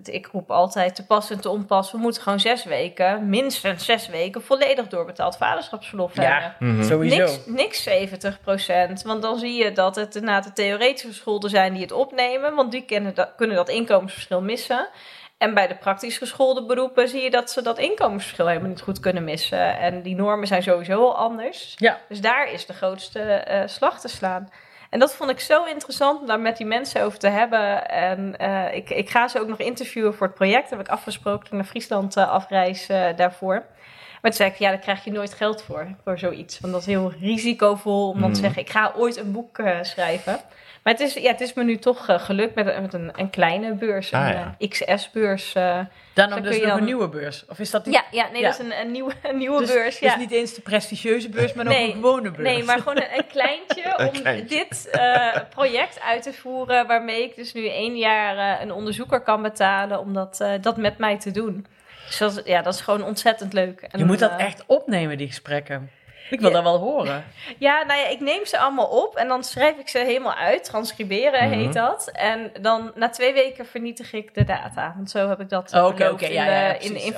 ik 0.02 0.26
roep 0.32 0.50
altijd 0.50 0.94
te 0.94 1.06
pas 1.06 1.30
en 1.30 1.40
te 1.40 1.48
onpas. 1.48 1.92
We 1.92 1.98
moeten 1.98 2.22
gewoon 2.22 2.40
zes 2.40 2.64
weken, 2.64 3.28
minstens 3.28 3.84
zes 3.84 4.08
weken, 4.08 4.42
volledig 4.42 4.88
doorbetaald 4.88 5.36
vaderschapsverlof 5.36 6.14
hebben. 6.14 6.34
Ja, 6.34 6.56
Mhm. 6.58 6.82
sowieso. 6.82 7.16
Niks, 7.16 7.46
niks 7.46 7.82
70% 7.82 9.02
Want 9.02 9.22
dan 9.22 9.38
zie 9.38 9.64
je 9.64 9.72
dat 9.72 9.96
het 9.96 10.14
inderdaad 10.14 10.44
de 10.44 10.52
theoretische 10.52 11.12
scholen 11.14 11.50
zijn 11.50 11.72
die 11.72 11.82
het 11.82 11.92
opnemen. 11.92 12.54
Want 12.54 12.72
die 12.72 13.12
dat, 13.14 13.32
kunnen 13.36 13.56
dat 13.56 13.68
inkomensverschil 13.68 14.42
missen. 14.42 14.88
En 15.38 15.54
bij 15.54 15.66
de 15.66 15.76
praktisch 15.76 16.18
geschoolde 16.18 16.64
beroepen 16.66 17.08
zie 17.08 17.22
je 17.22 17.30
dat 17.30 17.50
ze 17.50 17.62
dat 17.62 17.78
inkomensverschil 17.78 18.46
helemaal 18.46 18.68
niet 18.68 18.80
goed 18.80 19.00
kunnen 19.00 19.24
missen. 19.24 19.78
En 19.78 20.02
die 20.02 20.14
normen 20.14 20.46
zijn 20.46 20.62
sowieso 20.62 21.00
al 21.04 21.16
anders. 21.16 21.74
Ja. 21.76 21.98
Dus 22.08 22.20
daar 22.20 22.52
is 22.52 22.66
de 22.66 22.72
grootste 22.72 23.20
eh, 23.20 23.62
slag 23.66 24.00
te 24.00 24.08
slaan. 24.08 24.48
En 24.94 25.00
dat 25.00 25.14
vond 25.14 25.30
ik 25.30 25.40
zo 25.40 25.64
interessant 25.64 26.20
om 26.20 26.26
daar 26.26 26.40
met 26.40 26.56
die 26.56 26.66
mensen 26.66 27.02
over 27.02 27.18
te 27.18 27.28
hebben. 27.28 27.88
En 27.88 28.36
eh, 28.36 28.74
ik, 28.74 28.90
ik 28.90 29.10
ga 29.10 29.28
ze 29.28 29.40
ook 29.40 29.48
nog 29.48 29.58
interviewen 29.58 30.14
voor 30.14 30.26
het 30.26 30.36
project. 30.36 30.70
heb 30.70 30.80
ik 30.80 30.88
afgesproken 30.88 31.38
dat 31.38 31.48
ik 31.48 31.52
naar 31.52 31.64
Friesland 31.64 32.16
eh, 32.16 32.30
afreis 32.30 32.88
eh, 32.88 33.16
daarvoor. 33.16 33.64
Maar 34.24 34.32
toen 34.32 34.42
zei 34.42 34.50
ik, 34.54 34.58
ja, 34.58 34.68
daar 34.70 34.78
krijg 34.78 35.04
je 35.04 35.12
nooit 35.12 35.34
geld 35.34 35.62
voor, 35.62 35.86
voor 36.04 36.18
zoiets. 36.18 36.60
Want 36.60 36.72
dat 36.72 36.80
is 36.82 36.88
heel 36.88 37.12
risicovol 37.20 38.08
om 38.08 38.20
dan 38.20 38.32
te 38.32 38.36
Mhm. 38.40 38.44
zeggen, 38.44 38.62
ik 38.62 38.70
ga 38.70 38.92
ooit 38.96 39.16
een 39.16 39.32
boek 39.32 39.58
eh, 39.58 39.78
schrijven. 39.82 40.40
Maar 40.82 40.92
het 40.92 41.02
is, 41.02 41.14
ja, 41.14 41.30
het 41.30 41.40
is 41.40 41.54
me 41.54 41.64
nu 41.64 41.76
toch 41.76 42.08
eh, 42.08 42.18
gelukt 42.20 42.54
met, 42.54 42.66
een- 42.66 42.82
met 42.82 42.94
een, 42.94 43.10
een 43.16 43.30
kleine 43.30 43.74
beurs, 43.74 44.12
Ah, 44.12 44.26
een 44.26 44.32
ja. 44.34 44.54
eh, 44.58 44.68
XS-beurs. 44.68 45.52
eh. 45.54 45.78
Dan 46.14 46.28
Dan 46.30 46.42
dus 46.42 46.50
kun 46.50 46.54
je 46.58 46.60
nog 46.60 46.68
dan- 46.70 46.78
een 46.78 46.84
nieuwe 46.84 47.08
beurs. 47.08 47.44
Of 47.48 47.58
is 47.58 47.70
dat 47.70 47.84
niet? 47.86 47.94
ja, 47.94 48.04
ja, 48.10 48.28
nee, 48.32 48.40
Ja. 48.40 48.50
dat 48.50 48.58
is 48.60 48.64
een, 48.66 48.80
een 48.80 48.90
nieuwe, 48.90 49.12
een 49.22 49.36
nieuwe 49.38 49.60
dus, 49.60 49.72
beurs. 49.72 49.98
Ja. 49.98 50.08
dus 50.08 50.18
niet 50.18 50.30
eens 50.30 50.54
de 50.54 50.60
prestigieuze 50.60 51.28
beurs, 51.28 51.52
maar 51.52 51.64
nog 51.64 51.74
een 51.74 51.92
gewone 51.92 52.30
beurs. 52.30 52.48
Nee, 52.48 52.64
maar 52.64 52.78
gewoon 52.78 52.96
een, 52.96 53.14
een 53.16 53.26
kleintje 53.26 53.82
Een 53.96 54.06
om 54.06 54.12
kleintje. 54.12 54.56
dit 54.56 54.88
eh, 54.90 55.36
project 55.48 56.00
uit 56.00 56.22
te 56.22 56.32
voeren. 56.32 56.86
Waarmee 56.86 57.22
ik 57.22 57.36
dus 57.36 57.52
nu 57.52 57.68
één 57.68 57.96
jaar 57.96 58.60
een 58.62 58.72
onderzoeker 58.72 59.20
kan 59.20 59.42
betalen 59.42 59.98
om 60.00 60.12
dat, 60.14 60.40
eh, 60.40 60.50
dat 60.60 60.76
met 60.76 60.98
mij 60.98 61.18
te 61.18 61.30
doen. 61.30 61.66
Dus 62.06 62.18
dat, 62.18 62.42
ja, 62.44 62.62
dat 62.62 62.74
is 62.74 62.80
gewoon 62.80 63.04
ontzettend 63.04 63.52
leuk. 63.52 63.80
En, 63.80 63.98
je 63.98 64.04
moet 64.04 64.18
dat 64.18 64.30
eh, 64.30 64.40
echt 64.40 64.64
opnemen, 64.66 65.18
die 65.18 65.26
gesprekken. 65.26 65.90
Ik 66.30 66.40
wil 66.40 66.48
Ja. 66.48 66.54
dat 66.54 66.64
wel 66.64 66.78
horen. 66.78 67.24
Ja, 67.58 67.82
nou 67.86 68.00
ja, 68.00 68.06
ik 68.08 68.20
neem 68.20 68.46
ze 68.46 68.58
allemaal 68.58 68.86
op 68.86 69.16
en 69.16 69.28
dan 69.28 69.44
schrijf 69.44 69.76
ik 69.78 69.88
ze 69.88 69.98
helemaal 69.98 70.34
uit. 70.34 70.64
Transcriberen 70.64 71.48
Mhm. 71.48 71.58
heet 71.58 71.72
dat. 71.72 72.10
En 72.12 72.52
dan 72.60 72.92
na 72.94 73.08
twee 73.08 73.32
weken 73.32 73.66
vernietig 73.66 74.12
ik 74.12 74.34
de 74.34 74.44
data. 74.44 74.92
Want 74.96 75.10
zo 75.10 75.28
heb 75.28 75.40
ik 75.40 75.48
dat 75.48 75.72
Oh, 75.74 75.98
in, 75.98 76.32
ja, 76.32 76.44
de- 76.72 76.78
in, 76.78 76.96
in 76.96 77.12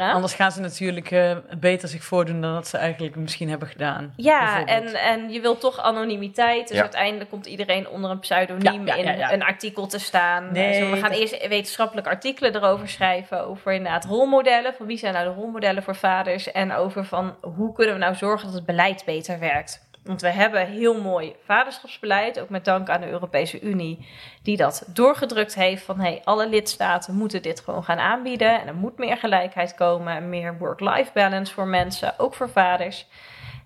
Oh. 0.00 0.14
Anders 0.14 0.34
gaan 0.34 0.52
ze 0.52 0.60
natuurlijk 0.60 1.10
eh, 1.10 1.36
beter 1.58 1.88
zich 1.88 2.02
voordoen 2.04 2.40
dan 2.40 2.54
dat 2.54 2.68
ze 2.68 2.76
eigenlijk 2.78 3.16
misschien 3.16 3.48
hebben 3.48 3.68
gedaan. 3.68 4.12
Ja, 4.16 4.64
en, 4.64 4.94
en 4.94 5.30
je 5.32 5.40
wilt 5.40 5.60
toch 5.60 5.78
anonimiteit. 5.80 6.68
Dus 6.68 6.76
Ja. 6.76 6.82
uiteindelijk 6.82 7.30
komt 7.30 7.46
iedereen 7.46 7.88
onder 7.88 8.10
een 8.10 8.18
pseudoniem 8.18 8.86
Ja, 8.86 8.94
ja, 8.94 9.02
ja, 9.02 9.12
ja. 9.12 9.28
in 9.30 9.40
een 9.40 9.46
artikel 9.46 9.86
te 9.86 9.98
staan. 9.98 10.52
Nee, 10.52 10.80
Dus 10.80 10.90
we 10.90 10.96
gaan 10.96 11.10
dat- 11.10 11.18
eerst 11.20 11.48
wetenschappelijke 11.48 12.10
artikelen 12.10 12.54
erover 12.56 12.88
schrijven. 12.88 13.46
Over 13.46 13.72
inderdaad 13.72 14.04
rolmodellen. 14.04 14.74
Van 14.74 14.86
wie 14.86 14.98
zijn 14.98 15.12
nou 15.14 15.28
de 15.28 15.34
rolmodellen 15.34 15.82
voor 15.82 15.96
vaders? 15.96 16.52
En 16.52 16.72
over 16.74 17.04
van 17.04 17.34
hoe 17.40 17.72
kunnen 17.76 17.94
we 17.94 18.00
nou 18.00 18.14
zorgen 18.14 18.46
dat 18.46 18.54
het 18.54 18.66
beleid 18.66 19.02
beter 19.04 19.38
werkt. 19.38 19.86
Want 20.06 20.20
we 20.20 20.28
hebben 20.28 20.66
heel 20.66 21.00
mooi 21.00 21.34
vaderschapsbeleid. 21.44 22.40
Ook 22.40 22.48
met 22.48 22.64
dank 22.64 22.88
aan 22.88 23.00
de 23.00 23.10
Europese 23.10 23.60
Unie. 23.60 24.06
Die 24.42 24.56
dat 24.56 24.84
doorgedrukt 24.86 25.54
heeft. 25.54 25.84
Van 25.84 26.00
hey, 26.00 26.20
alle 26.24 26.48
lidstaten 26.48 27.14
moeten 27.14 27.42
dit 27.42 27.60
gewoon 27.60 27.84
gaan 27.84 27.98
aanbieden. 27.98 28.60
En 28.60 28.66
er 28.66 28.74
moet 28.74 28.98
meer 28.98 29.16
gelijkheid 29.16 29.74
komen. 29.74 30.16
En 30.16 30.28
meer 30.28 30.58
work-life 30.58 31.10
balance 31.14 31.54
voor 31.54 31.66
mensen. 31.66 32.18
Ook 32.18 32.34
voor 32.34 32.50
vaders. 32.50 33.06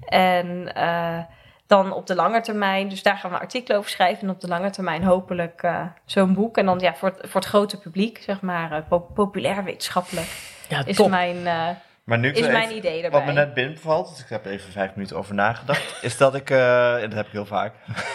En 0.07 0.75
eh, 0.75 1.19
dan 1.67 1.93
op 1.93 2.07
de 2.07 2.15
lange 2.15 2.41
termijn, 2.41 2.89
dus 2.89 3.03
daar 3.03 3.17
gaan 3.17 3.31
we 3.31 3.39
artikelen 3.39 3.79
over 3.79 3.91
schrijven. 3.91 4.23
En 4.23 4.35
op 4.35 4.41
de 4.41 4.49
lange 4.49 4.71
termijn 4.71 5.05
hopelijk 5.05 5.63
eh, 5.63 5.83
zo'n 6.05 6.35
boek. 6.35 6.57
En 6.57 6.67
dan 6.67 6.79
ja, 6.79 6.95
voor 6.95 7.09
het, 7.09 7.31
voor 7.31 7.41
het 7.41 7.51
grote 7.51 7.79
publiek, 7.79 8.19
zeg 8.23 8.41
maar, 8.41 8.73
eh, 8.73 8.79
po- 8.89 9.11
populair 9.15 9.65
wetenschappelijk, 9.65 10.29
ja, 10.69 10.85
is, 10.85 10.97
top. 10.97 11.09
mijn, 11.11 11.47
Maar 12.11 12.19
nu 12.19 12.31
is 12.31 12.41
mijn 12.41 12.55
even- 12.65 12.77
idee 12.77 13.03
Wat 13.03 13.11
me 13.11 13.17
daarbij. 13.17 13.35
net 13.35 13.55
binnenvalt, 13.55 14.09
dus 14.09 14.21
ik 14.21 14.29
heb 14.29 14.45
er 14.45 14.51
even 14.51 14.73
vijf 14.73 14.95
minuten 14.95 15.17
over 15.17 15.35
nagedacht, 15.35 15.99
is 16.05 16.17
dat 16.17 16.35
ik, 16.35 16.51
eh, 16.51 16.95
en 16.95 17.01
dat 17.03 17.13
heb 17.15 17.27
ik 17.27 17.33
heel 17.33 17.47
vaak, 17.47 17.75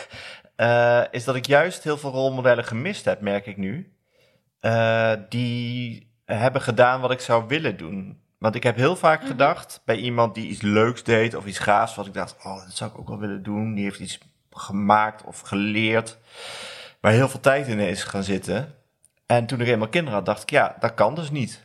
eh, 0.56 1.02
is 1.12 1.24
dat 1.24 1.36
ik 1.36 1.46
juist 1.46 1.84
heel 1.84 1.98
veel 1.98 2.12
rolmodellen 2.12 2.64
gemist 2.64 3.06
heb, 3.06 3.22
merk 3.22 3.46
ik 3.46 3.58
nu. 3.58 3.94
Eh, 4.60 5.12
die 5.30 6.12
hebben 6.26 6.62
gedaan 6.62 7.02
wat 7.02 7.12
ik 7.12 7.20
zou 7.20 7.48
willen 7.48 7.78
doen. 7.78 8.20
Want 8.38 8.56
ik 8.56 8.64
heb 8.64 8.76
heel 8.76 8.96
vaak 8.96 9.20
Mhm. 9.20 9.30
gedacht 9.30 9.82
bij 9.86 9.96
iemand 9.96 10.36
die 10.36 10.48
iets 10.48 10.62
leuks 10.62 11.04
deed 11.04 11.36
of 11.36 11.46
iets 11.46 11.60
gaafs, 11.60 11.96
wat 11.96 12.06
ik 12.06 12.14
dacht, 12.14 12.36
oh, 12.44 12.64
dat 12.66 12.74
zou 12.76 12.92
ik 12.92 13.00
ook 13.00 13.08
wel 13.08 13.20
willen 13.20 13.44
doen. 13.44 13.74
Die 13.74 13.84
heeft 13.84 14.00
iets 14.00 14.20
gemaakt 14.52 15.24
of 15.24 15.40
geleerd, 15.40 16.18
waar 17.02 17.12
heel 17.12 17.30
veel 17.30 17.40
tijd 17.40 17.68
in 17.68 17.80
is 17.80 18.04
gaan 18.04 18.24
zitten. 18.24 18.74
En 19.26 19.46
toen 19.46 19.62
ik 19.62 19.68
eenmaal 19.68 19.88
kinderen 19.90 20.18
had, 20.18 20.26
dacht 20.26 20.42
ik, 20.42 20.50
ja, 20.50 20.76
dat 20.80 20.94
kan 20.94 21.16
dus 21.16 21.30
niet 21.32 21.64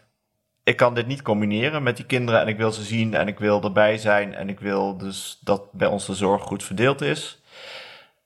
ik 0.65 0.77
kan 0.77 0.95
dit 0.95 1.07
niet 1.07 1.23
combineren 1.23 1.83
met 1.83 1.97
die 1.97 2.07
kinderen 2.07 2.41
en 2.41 2.49
ik 2.49 2.57
wil 2.57 2.73
ze 2.73 2.83
zien 2.83 3.15
en 3.15 3.29
ik 3.29 3.39
wil 3.39 3.63
erbij 3.63 3.99
zijn 3.99 4.35
en 4.35 4.49
ik 4.49 4.61
wil 4.61 4.97
dus 4.97 5.39
dat 5.41 5.73
bij 5.73 5.89
ons 5.89 6.07
de 6.07 6.15
zorg 6.15 6.43
goed 6.43 6.65
verdeeld 6.65 7.01
is. 7.01 7.41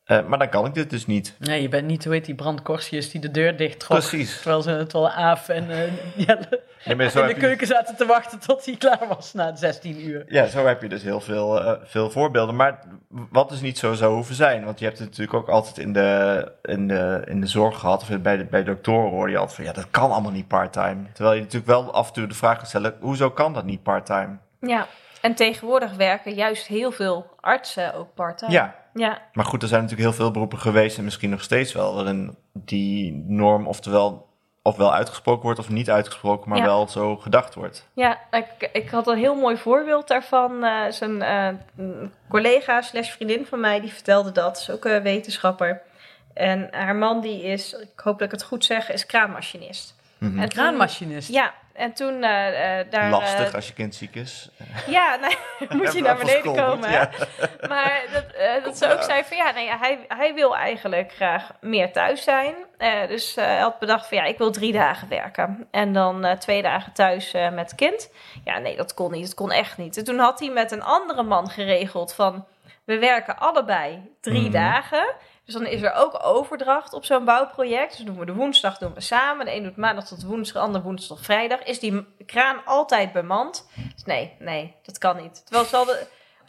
Eh, 0.04 0.26
maar 0.26 0.38
dan 0.38 0.48
kan 0.48 0.66
ik 0.66 0.74
dit 0.74 0.90
dus 0.90 1.06
niet. 1.06 1.34
Nee, 1.38 1.62
je 1.62 1.68
bent 1.68 1.86
niet, 1.86 2.04
hoe 2.04 2.12
heet 2.12 2.24
die, 2.24 2.34
Brand 2.34 2.62
Korsjes 2.62 3.10
die 3.10 3.20
de 3.20 3.30
deur 3.30 3.56
dicht 3.56 3.80
trok. 3.80 3.98
Precies. 3.98 4.36
Terwijl, 4.36 4.62
ze, 4.62 4.86
terwijl 4.86 5.12
Aaf 5.12 5.48
en 5.48 5.70
eh, 5.70 5.92
Jelle 6.26 6.62
Nee, 6.84 6.96
maar 6.96 7.10
zo, 7.10 7.20
in 7.20 7.26
de 7.26 7.32
heb 7.32 7.40
je, 7.40 7.46
keuken 7.46 7.66
zaten 7.66 7.96
te 7.96 8.06
wachten 8.06 8.38
tot 8.38 8.64
hij 8.64 8.76
klaar 8.76 9.08
was 9.08 9.32
na 9.32 9.56
16 9.56 10.08
uur. 10.08 10.24
ja, 10.28 10.46
zo 10.46 10.66
heb 10.66 10.82
je 10.82 10.88
dus 10.88 11.02
heel 11.02 11.20
veel, 11.20 11.64
eh, 11.64 11.72
veel 11.82 12.10
voorbeelden. 12.10 12.56
Maar 12.56 12.78
wat 13.08 13.48
dus 13.48 13.60
niet 13.60 13.78
zo 13.78 13.92
zou 13.92 14.14
hoeven 14.14 14.34
zijn. 14.34 14.64
Want 14.64 14.78
je 14.78 14.84
hebt 14.84 14.98
het 14.98 15.08
natuurlijk 15.08 15.36
ook 15.36 15.48
altijd 15.48 15.78
in 15.78 15.92
de, 15.92 16.52
in 16.62 16.88
de, 16.88 17.22
in 17.26 17.40
de 17.40 17.46
zorg 17.46 17.78
gehad. 17.78 18.02
Of 18.02 18.20
bij, 18.20 18.36
de, 18.36 18.44
bij 18.44 18.64
doktoren 18.64 19.10
hoor 19.10 19.30
je 19.30 19.36
altijd 19.36 19.56
van 19.56 19.64
ja, 19.64 19.72
dat 19.72 19.90
kan 19.90 20.10
allemaal 20.10 20.32
niet 20.32 20.48
part-time. 20.48 21.02
Terwijl 21.12 21.34
je 21.34 21.40
natuurlijk 21.40 21.66
wel 21.66 21.92
af 21.92 22.06
en 22.06 22.12
toe 22.12 22.26
de 22.26 22.34
vraag 22.34 22.56
kan 22.56 22.66
stellen, 22.66 22.94
hoezo 23.00 23.30
kan 23.30 23.52
dat 23.52 23.64
niet 23.64 23.82
part-time? 23.82 24.36
Ja, 24.60 24.86
en 25.20 25.34
tegenwoordig 25.34 25.92
werken 25.96 26.34
juist 26.34 26.66
heel 26.66 26.92
veel 26.92 27.26
artsen 27.40 27.94
ook 27.94 28.14
part-time. 28.14 28.52
Ja, 28.52 28.74
Ja, 28.94 29.18
Maar 29.32 29.44
goed, 29.44 29.62
er 29.62 29.68
zijn 29.68 29.82
natuurlijk 29.82 30.08
heel 30.08 30.18
veel 30.18 30.30
beroepen 30.30 30.58
geweest 30.58 30.98
en 30.98 31.04
misschien 31.04 31.30
nog 31.30 31.42
steeds 31.42 31.72
wel, 31.72 31.94
waarin 31.94 32.36
die 32.52 33.24
norm 33.26 33.66
oftewel 33.66 34.33
ofwel 34.66 34.92
uitgesproken 34.94 35.42
wordt 35.42 35.58
of 35.58 35.68
niet 35.68 35.90
uitgesproken, 35.90 36.48
maar 36.48 36.58
Ja. 36.58 36.64
wel 36.64 36.88
zo 36.88 37.16
gedacht 37.16 37.54
wordt. 37.54 37.88
Ja, 37.92 38.18
ik, 38.30 38.70
ik 38.72 38.88
had 38.90 39.06
een 39.06 39.18
heel 39.18 39.34
mooi 39.34 39.56
voorbeeld 39.56 40.08
daarvan. 40.08 40.64
Eh 40.64 40.80
zijn 40.90 41.22
eh, 41.22 41.48
een 41.76 42.12
collega 42.28 42.82
slash 42.82 43.10
vriendin 43.10 43.46
van 43.46 43.60
mij, 43.60 43.80
die 43.80 43.92
vertelde 43.92 44.32
dat. 44.32 44.58
Is 44.58 44.70
ook 44.70 44.84
een 44.84 45.02
wetenschapper. 45.02 45.82
En 46.34 46.68
haar 46.70 46.96
man 46.96 47.20
die 47.20 47.42
is, 47.42 47.72
ik 47.72 48.00
hoop 48.00 48.18
dat 48.18 48.26
ik 48.26 48.32
het 48.32 48.42
goed 48.44 48.64
zeg, 48.64 48.92
is 48.92 49.06
kraanmachinist. 49.06 49.94
En 50.20 50.34
toen- 50.36 50.48
Kraanmachinist. 50.48 51.28
Ja, 51.28 51.54
en 51.74 51.92
toen 51.92 52.22
eh, 52.22 52.78
eh, 52.80 52.86
daar... 52.90 53.10
Lastig 53.10 53.48
eh, 53.48 53.54
als 53.54 53.66
je 53.66 53.72
kind 53.72 53.94
ziek 53.94 54.14
is. 54.14 54.48
ja, 54.86 55.16
nee, 55.16 55.36
moet 55.80 55.92
je 55.92 56.02
naar 56.02 56.16
beneden 56.16 56.54
komen. 56.54 56.90
Ja. 56.90 57.10
Maar 57.68 58.02
dat, 58.12 58.24
dat 58.64 58.78
ze 58.78 58.92
ook 58.92 59.02
zei 59.02 59.24
van 59.24 59.36
ja, 59.36 59.50
nee, 59.50 59.68
hij, 59.68 59.98
hij 60.08 60.34
wil 60.34 60.56
eigenlijk 60.56 61.12
graag 61.12 61.50
meer 61.60 61.92
thuis 61.92 62.22
zijn. 62.22 62.54
Dus 63.08 63.34
hij 63.34 63.58
had 63.58 63.78
bedacht 63.78 64.08
van 64.08 64.18
ja, 64.18 64.24
ik 64.24 64.38
wil 64.38 64.50
drie 64.52 64.72
dagen 64.72 65.08
werken. 65.08 65.66
En 65.70 65.92
dan 65.92 66.36
twee 66.38 66.62
dagen 66.62 66.92
thuis 66.92 67.32
met 67.52 67.74
kind. 67.74 68.10
Ja, 68.44 68.58
nee, 68.58 68.76
dat 68.76 68.94
kon 68.94 69.10
niet. 69.10 69.24
Dat 69.24 69.34
kon 69.34 69.50
echt 69.52 69.76
niet. 69.78 69.96
En 69.96 70.04
toen 70.04 70.18
had 70.18 70.40
hij 70.40 70.48
met 70.50 70.70
een 70.72 70.82
andere 70.82 71.22
man 71.22 71.48
geregeld 71.50 72.14
van 72.14 72.44
we 72.84 72.98
werken 72.98 73.38
allebei 73.38 74.14
drie 74.20 74.42
Mhm. 74.42 74.52
dagen. 74.52 75.14
Dus 75.44 75.54
dan 75.54 75.66
is 75.66 75.82
er 75.82 75.92
ook 75.92 76.24
overdracht 76.24 76.92
op 76.92 77.04
zo'n 77.04 77.24
bouwproject. 77.24 77.96
Dus 77.96 78.06
doen 78.06 78.18
we 78.18 78.26
de 78.26 78.34
woensdag 78.34 78.78
doen 78.78 78.94
we 78.94 79.00
samen. 79.00 79.46
De 79.46 79.54
een 79.54 79.62
doet 79.62 79.76
maandag 79.76 80.06
tot 80.06 80.22
woensdag, 80.22 80.62
de 80.62 80.68
ander 80.68 80.82
woensdag 80.82 81.16
tot 81.16 81.26
vrijdag. 81.26 81.62
Is 81.62 81.78
die 81.78 82.06
kraan 82.26 82.64
altijd 82.64 83.12
bemand? 83.12 83.68
Dus 83.94 84.04
nee, 84.04 84.36
nee, 84.38 84.74
dat 84.82 84.98
kan 84.98 85.16
niet. 85.16 85.42
Terwijl 85.44 85.66
ze 85.66 85.76
hadden 85.76 85.96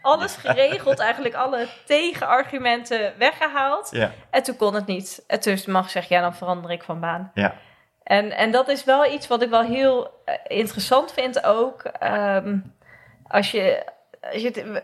alles 0.02 0.36
geregeld, 0.36 1.00
eigenlijk 1.00 1.36
alle 1.36 1.68
tegenargumenten 1.86 3.14
weggehaald. 3.18 3.92
Ja. 3.92 4.12
En 4.30 4.44
toen 4.44 4.56
kon 4.56 4.74
het 4.74 4.86
niet. 4.86 5.24
En 5.28 5.40
toen 5.40 5.60
mag 5.68 5.90
zeggen, 5.90 6.16
ja, 6.16 6.22
dan 6.22 6.36
verander 6.36 6.72
ik 6.72 6.84
van 6.84 7.00
baan. 7.00 7.32
Ja. 7.34 7.56
En, 8.04 8.32
en 8.32 8.52
dat 8.52 8.68
is 8.68 8.84
wel 8.84 9.06
iets 9.12 9.28
wat 9.28 9.42
ik 9.42 9.50
wel 9.50 9.64
heel 9.64 10.22
eh, 10.26 10.36
interessant 10.48 11.12
vind 11.12 11.44
ook. 11.44 11.84
Ehm, 11.84 12.58
als 13.28 13.52
je, 13.52 13.86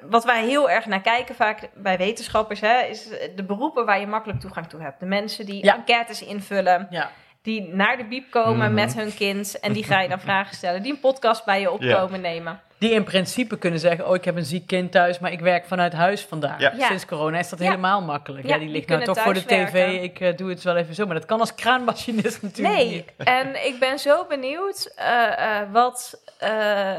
wat 0.10 0.24
wij 0.24 0.44
heel 0.46 0.70
erg 0.70 0.86
naar 0.86 1.02
kijken 1.02 1.36
vaak 1.36 1.70
bij 1.76 1.98
wetenschappers, 1.98 2.60
hè, 2.60 2.82
is 2.82 3.08
de 3.36 3.44
beroepen 3.44 3.86
waar 3.86 4.00
je 4.00 4.08
makkelijk 4.08 4.40
toegang 4.40 4.68
toe 4.68 4.82
hebt. 4.82 5.00
De 5.00 5.06
mensen 5.06 5.46
die 5.46 5.66
Ja. 5.66 5.76
enquêtes 5.76 6.22
invullen. 6.24 6.88
Ja. 6.90 7.10
die 7.44 7.74
naar 7.74 7.98
de 7.98 8.06
biep 8.06 8.32
komen 8.32 8.66
Mhm. 8.66 8.74
met 8.74 8.94
hun 8.96 9.14
kind. 9.14 9.60
En 9.60 9.74
die 9.74 9.84
ga 9.84 10.02
je 10.02 10.10
dan 10.10 10.20
vragen 10.30 10.56
stellen. 10.56 10.82
Die 10.82 10.92
een 10.92 11.00
podcast 11.00 11.46
bij 11.46 11.62
je 11.62 11.72
opkomen 11.72 12.22
nemen. 12.22 12.60
Die 12.78 12.92
in 12.92 13.04
principe 13.04 13.58
kunnen 13.58 13.80
zeggen, 13.80 14.08
oh 14.08 14.16
ik 14.16 14.26
heb 14.26 14.36
een 14.36 14.46
ziek 14.46 14.68
kind 14.68 14.92
thuis, 14.92 15.20
maar 15.20 15.32
ik 15.32 15.40
werk 15.40 15.66
vanuit 15.66 15.94
huis 15.94 16.22
vandaag. 16.26 16.72
Sinds 16.80 17.06
corona 17.06 17.40
is 17.40 17.50
dat 17.50 17.60
Ja. 17.60 17.66
helemaal 17.66 18.02
makkelijk. 18.02 18.44
Ja, 18.48 18.50
Ja, 18.54 18.58
die 18.58 18.66
die 18.66 18.76
ligt 18.76 18.88
nou 18.88 19.00
kunnen 19.00 19.16
toch 19.16 19.26
voor 19.26 19.34
de 19.42 19.46
tv, 19.56 19.72
werken. 19.72 20.04
ik 20.04 20.20
eh, 20.20 20.38
doe 20.38 20.50
het 20.50 20.64
wel 20.64 20.76
even 20.76 20.96
zo. 20.96 21.06
Maar 21.06 21.16
dat 21.16 21.26
kan 21.26 21.40
als 21.40 21.56
kraanmachinist 21.56 22.42
natuurlijk 22.44 22.76
Nee, 22.78 22.90
niet. 22.92 23.12
en 23.18 23.66
ik 23.66 23.76
ben 23.80 24.00
zo 24.00 24.26
benieuwd 24.26 24.94
eh, 24.96 25.60
eh, 25.60 25.72
wat, 25.72 26.22
eh, 26.40 26.92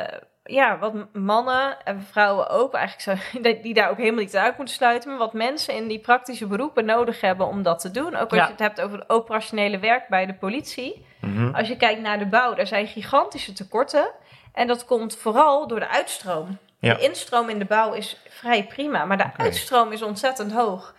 ja, 0.44 0.78
wat 0.78 0.92
mannen 1.12 1.84
en 1.84 2.02
vrouwen 2.02 2.48
ook 2.48 2.74
eigenlijk 2.74 3.22
zo, 3.32 3.40
die- 3.62 3.74
daar 3.74 3.90
ook 3.90 3.96
helemaal 3.96 4.20
niet 4.22 4.36
uit 4.36 4.56
moeten 4.56 4.74
sluiten, 4.74 5.08
maar 5.10 5.18
wat 5.18 5.32
mensen 5.32 5.74
in 5.74 5.88
die 5.88 5.98
praktische 6.00 6.46
beroepen 6.46 6.84
nodig 6.84 7.20
hebben 7.20 7.46
om 7.46 7.62
dat 7.62 7.80
te 7.80 7.90
doen. 7.90 8.16
Ook 8.16 8.30
als 8.30 8.38
Ja. 8.38 8.44
je 8.44 8.50
het 8.50 8.58
hebt 8.60 8.80
over 8.80 8.98
het 8.98 9.10
operationele 9.10 9.78
werk 9.78 10.08
bij 10.08 10.26
de 10.26 10.34
politie. 10.34 11.06
Mhm. 11.20 11.54
Als 11.54 11.68
je 11.68 11.76
kijkt 11.76 12.00
naar 12.00 12.18
de 12.18 12.26
bouw, 12.26 12.54
daar 12.54 12.66
zijn 12.66 12.86
gigantische 12.86 13.52
tekorten. 13.52 14.10
En 14.52 14.66
dat 14.66 14.84
komt 14.84 15.16
vooral 15.16 15.66
door 15.66 15.80
de 15.80 15.88
uitstroom. 15.88 16.58
Ja. 16.78 16.94
De 16.94 17.00
instroom 17.02 17.48
in 17.48 17.58
de 17.58 17.64
bouw 17.64 17.92
is 17.92 18.20
vrij 18.28 18.64
prima, 18.64 19.04
maar 19.04 19.16
de 19.16 19.30
uitstroom 19.36 19.92
is 19.92 20.02
ontzettend 20.02 20.52
hoog. 20.52 20.94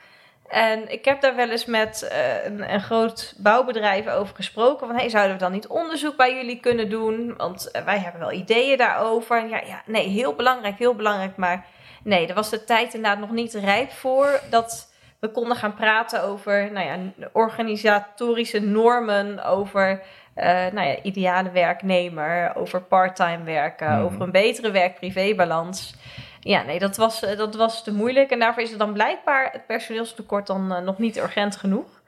En 0.50 0.92
ik 0.92 1.06
heb 1.06 1.22
daar 1.22 1.36
wel 1.36 1.50
eens 1.50 1.66
met 1.66 2.02
eh, 2.02 2.46
een, 2.46 2.74
een 2.74 2.82
groot 2.82 3.34
bouwbedrijf 3.38 4.08
over 4.08 4.36
gesproken. 4.36 4.88
Van, 4.88 4.96
hey, 4.96 5.10
zouden 5.10 5.34
we 5.34 5.40
dan 5.40 5.52
niet 5.52 5.68
onderzoek 5.68 6.16
bij 6.16 6.36
jullie 6.36 6.60
kunnen 6.60 6.90
doen? 6.90 7.34
Want 7.38 7.72
eh, 7.72 7.84
wij 7.86 8.00
hebben 8.00 8.22
wel 8.22 8.32
ideeën 8.32 8.78
daarover. 8.78 9.38
En 9.38 9.50
ja, 9.50 9.62
ja, 9.66 9.82
nee, 9.86 10.08
heel 10.08 10.34
belangrijk, 10.36 10.78
heel 10.78 10.96
belangrijk. 10.96 11.36
Maar 11.38 11.66
nee, 12.04 12.28
er 12.28 12.34
was 12.36 12.50
de 12.50 12.64
tijd 12.64 12.94
inderdaad 12.94 13.20
nog 13.20 13.32
niet 13.32 13.54
rijp 13.54 13.92
voor 13.92 14.40
dat 14.50 14.92
we 15.20 15.30
konden 15.32 15.58
gaan 15.58 15.74
praten 15.76 16.24
over 16.24 16.72
nou 16.72 16.86
ja, 16.86 16.98
organisatorische 17.32 18.60
normen, 18.60 19.44
over 19.46 20.02
eh, 20.34 20.46
nou 20.48 20.88
ja, 20.88 20.96
ideale 21.02 21.52
werknemer, 21.52 22.56
over 22.56 22.82
parttime 22.82 23.44
werken, 23.44 23.92
Mhm. 23.92 24.02
over 24.04 24.22
een 24.22 24.32
betere 24.32 24.72
werk-privé-balans. 24.72 25.96
Ja, 26.44 26.64
nee, 26.64 26.80
dat 26.80 26.98
was, 26.98 27.24
eh, 27.24 27.38
dat 27.38 27.56
was 27.56 27.84
te 27.84 27.94
moeilijk. 27.94 28.32
En 28.32 28.40
daarvoor 28.40 28.64
is 28.64 28.70
het 28.70 28.80
dan 28.80 28.94
blijkbaar 28.94 29.50
het 29.52 29.66
personeelstekort 29.66 30.48
dan 30.48 30.74
eh, 30.74 30.82
nog 30.82 30.98
niet 30.98 31.18
urgent 31.18 31.56
genoeg. 31.56 32.02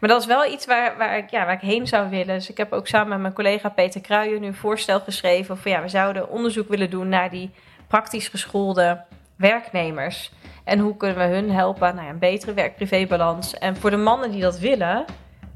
Maar 0.00 0.08
dat 0.08 0.20
is 0.20 0.26
wel 0.26 0.52
iets 0.52 0.66
waar, 0.66 0.96
waar, 0.96 1.16
ik, 1.16 1.30
ja, 1.30 1.44
waar 1.44 1.54
ik 1.54 1.60
heen 1.60 1.86
zou 1.86 2.08
willen. 2.10 2.34
Dus 2.34 2.50
ik 2.50 2.56
heb 2.56 2.72
ook 2.72 2.86
samen 2.86 3.08
met 3.08 3.20
mijn 3.20 3.32
collega 3.32 3.68
Peter 3.68 4.00
Kruijen 4.00 4.40
nu 4.40 4.46
een 4.46 4.54
voorstel 4.54 5.00
geschreven. 5.00 5.58
Van 5.58 5.70
ja, 5.70 5.82
we 5.82 5.88
zouden 5.88 6.30
onderzoek 6.30 6.68
willen 6.68 6.90
doen 6.90 7.08
naar 7.08 7.30
die 7.30 7.50
praktisch 7.86 8.28
geschoolde 8.28 9.04
werknemers. 9.36 10.32
En 10.64 10.78
hoe 10.78 10.96
kunnen 10.96 11.16
we 11.16 11.34
hun 11.34 11.50
helpen 11.50 11.94
naar 11.94 12.08
een 12.08 12.18
betere 12.18 12.52
werk-privé-balans. 12.52 13.58
En 13.58 13.76
voor 13.76 13.90
de 13.90 13.96
mannen 13.96 14.30
die 14.30 14.40
dat 14.40 14.58
willen, 14.58 15.04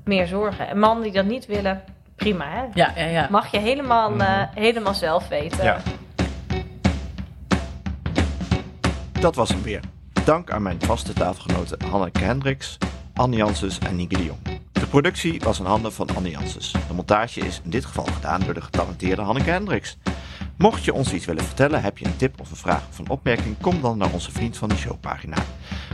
meer 0.05 0.27
zorgen. 0.27 0.69
En 0.69 0.79
mannen 0.79 1.05
die 1.05 1.13
dat 1.13 1.25
niet 1.25 1.47
willen, 1.47 1.85
prima 2.17 2.49
hè. 2.49 2.65
Ja, 2.75 2.93
ja, 2.97 3.05
ja. 3.05 3.27
Mag 3.31 3.51
je 3.51 3.59
helemaal, 3.59 4.19
eh, 4.19 4.43
helemaal 4.55 4.95
zelf 4.95 5.29
weten. 5.29 5.65
Ja. 5.65 5.79
Dat 9.23 9.35
was 9.35 9.49
hem 9.49 9.63
weer. 9.63 9.81
Dank 10.25 10.51
aan 10.51 10.63
mijn 10.63 10.81
vaste 10.81 11.13
tafelgenoten 11.13 11.83
Hanneke 11.85 12.25
Hendricks, 12.25 12.79
Anne 13.15 13.37
Janssens 13.37 13.79
en 13.79 13.97
Nieke 13.97 14.17
de 14.17 14.25
Jong. 14.25 14.39
De 14.73 14.87
productie 14.87 15.41
was 15.45 15.59
in 15.59 15.65
handen 15.65 15.93
van 15.93 16.09
Anne 16.15 16.31
Janssens. 16.31 16.73
De 16.73 16.95
montage 16.95 17.41
is 17.41 17.61
in 17.65 17.71
dit 17.71 17.85
geval 17.85 18.05
gedaan 18.05 18.41
door 18.41 18.55
de 18.55 18.61
getalenteerde 18.61 19.23
Hanneke 19.23 19.51
Hendricks. 19.51 19.99
Mocht 20.59 20.85
je 20.85 20.93
ons 20.93 21.13
iets 21.13 21.25
willen 21.25 21.45
vertellen, 21.45 21.83
heb 21.83 21.99
je 21.99 22.05
een 22.05 22.17
tip 22.17 22.41
of 22.41 22.51
een 22.51 22.57
vraag 22.57 22.89
of 22.91 22.99
een 22.99 23.09
opmerking, 23.09 23.57
kom 23.61 23.81
dan 23.81 23.99
naar 23.99 24.13
onze 24.13 24.33
Vriend 24.33 24.57
van 24.57 24.69
de 24.69 24.77
Show 24.77 25.01
pagina. 25.01 25.37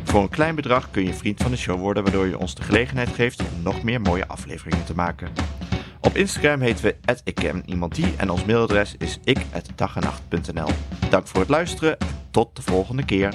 Voor 0.05 0.23
een 0.23 0.29
klein 0.29 0.55
bedrag 0.55 0.91
kun 0.91 1.05
je 1.05 1.15
Vriend 1.15 1.43
van 1.43 1.51
de 1.51 1.57
Show 1.57 1.79
worden, 1.79 2.03
waardoor 2.03 2.27
je 2.27 2.39
ons 2.39 2.55
de 2.55 2.63
gelegenheid 2.63 3.09
geeft 3.09 3.41
om 3.41 3.63
nog 3.63 3.83
meer 3.83 4.01
mooie 4.01 4.27
afleveringen 4.27 4.85
te 4.85 4.95
maken. 4.95 5.33
Op 6.01 6.17
Instagram 6.17 6.61
heten 6.61 6.85
we 6.85 6.97
ik 7.25 7.35
ken 7.35 7.63
iemand 7.67 7.95
die 7.95 8.15
en 8.17 8.31
ons 8.31 8.45
mailadres 8.45 8.95
is 8.99 9.19
ik@dagenacht.nl. 9.25 10.69
Dank 11.11 11.27
voor 11.27 11.41
het 11.41 11.49
luisteren 11.49 11.99
en 11.99 12.18
tot 12.31 12.57
de 12.57 12.63
volgende 12.63 13.05
keer. 13.05 13.35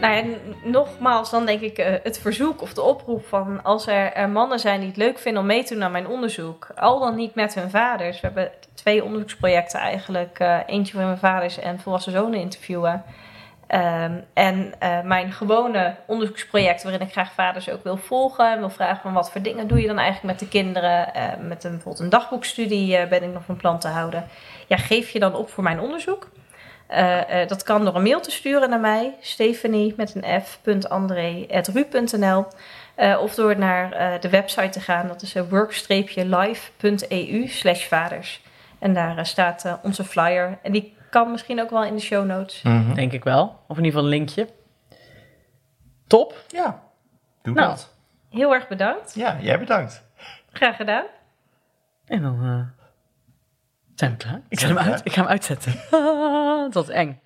Nou 0.00 0.55
nogmaals, 0.70 1.30
dan 1.30 1.46
denk 1.46 1.60
ik 1.60 1.78
eh, 1.78 1.94
het 2.02 2.18
verzoek 2.18 2.62
of 2.62 2.74
de 2.74 2.82
oproep 2.82 3.26
van 3.26 3.62
als 3.62 3.86
er, 3.86 4.28
mannen 4.28 4.58
zijn 4.58 4.78
die 4.80 4.88
het 4.88 4.96
leuk 4.96 5.18
vinden 5.18 5.40
om 5.40 5.48
mee 5.48 5.64
te 5.64 5.74
doen 5.74 5.82
aan 5.82 5.90
mijn 5.90 6.08
onderzoek, 6.08 6.68
al 6.74 6.98
dan 7.00 7.14
niet 7.14 7.34
met 7.34 7.54
hun 7.54 7.70
vaders. 7.70 8.20
We 8.20 8.26
hebben 8.26 8.50
twee 8.74 9.04
onderzoeksprojecten 9.04 9.80
eigenlijk, 9.80 10.38
eh, 10.38 10.58
eentje 10.66 10.92
voor 10.92 11.04
mijn 11.04 11.18
vaders 11.18 11.58
en 11.58 11.80
volwassen 11.80 12.12
zonen 12.12 12.40
interviewen. 12.40 13.04
Ehm, 13.66 14.12
en 14.34 14.74
eh, 14.78 15.00
mijn 15.02 15.32
gewone 15.32 15.94
onderzoeksproject, 16.06 16.82
waarin 16.82 17.00
ik 17.00 17.12
graag 17.12 17.32
vaders 17.32 17.70
ook 17.70 17.82
wil 17.82 17.96
volgen 17.96 18.52
en 18.52 18.58
wil 18.58 18.70
vragen 18.70 19.02
van 19.02 19.12
wat 19.12 19.30
voor 19.30 19.42
dingen 19.42 19.68
doe 19.68 19.80
je 19.80 19.86
dan 19.86 19.98
eigenlijk 19.98 20.26
met 20.26 20.38
de 20.38 20.58
kinderen. 20.58 21.08
Met 21.40 21.64
een, 21.64 21.70
bijvoorbeeld 21.70 22.04
een 22.04 22.10
dagboekstudie 22.10 23.06
ben 23.06 23.22
ik 23.22 23.32
nog 23.32 23.44
van 23.44 23.56
plan 23.56 23.78
te 23.78 23.88
houden. 23.88 24.26
Ja, 24.66 24.76
geef 24.76 25.10
je 25.10 25.18
dan 25.18 25.34
op 25.34 25.50
voor 25.50 25.62
mijn 25.62 25.80
onderzoek? 25.80 26.28
Eh, 26.86 27.40
eh, 27.42 27.48
dat 27.48 27.62
kan 27.62 27.84
door 27.84 27.94
een 27.94 28.02
mail 28.02 28.20
te 28.20 28.30
sturen 28.30 28.70
naar 28.70 28.80
mij, 28.80 29.16
Stephanie 29.20 29.94
met 29.96 30.14
een 30.14 30.40
f.andré.ru.nl. 30.42 32.46
Eh, 32.94 33.18
of 33.20 33.34
door 33.34 33.58
naar 33.58 33.92
eh, 33.92 34.20
de 34.20 34.28
website 34.28 34.68
te 34.68 34.80
gaan, 34.80 35.08
dat 35.08 35.22
is 35.22 35.36
uh, 35.36 35.42
work-live.eu 35.48 37.46
slash 37.48 37.86
vaders. 37.86 38.42
En 38.78 38.94
daar 38.94 39.26
staat 39.26 39.78
onze 39.82 40.04
flyer. 40.04 40.58
En 40.62 40.72
die 40.72 40.96
kan 41.10 41.30
misschien 41.30 41.60
ook 41.60 41.70
wel 41.70 41.84
in 41.84 41.94
de 41.94 42.00
show 42.00 42.26
notes. 42.26 42.62
Denk 42.94 43.12
ik 43.12 43.24
wel. 43.24 43.60
Of 43.68 43.78
in 43.78 43.84
ieder 43.84 44.00
geval 44.00 44.04
een 44.04 44.08
linkje. 44.18 44.48
Top. 46.06 46.44
Ja, 46.48 46.82
doe 47.42 47.54
Nou. 47.54 47.68
dat. 47.68 47.94
Heel 48.30 48.54
erg 48.54 48.68
bedankt. 48.68 49.14
Ja, 49.14 49.36
jij 49.40 49.58
bedankt. 49.58 50.02
Graag 50.52 50.76
gedaan. 50.76 51.04
En 52.06 52.22
dan 52.22 52.42
eh, 52.42 52.60
zijn 53.98 54.10
we 54.10 54.16
klaar. 54.16 54.40
Ik 54.48 54.60
ga 54.60 54.66
hem, 54.66 54.78
uit, 54.78 55.00
ik 55.04 55.12
ga 55.12 55.20
hem 55.20 55.30
uitzetten. 55.30 55.74
Dat 56.72 56.74
was 56.74 56.88
eng. 56.88 57.20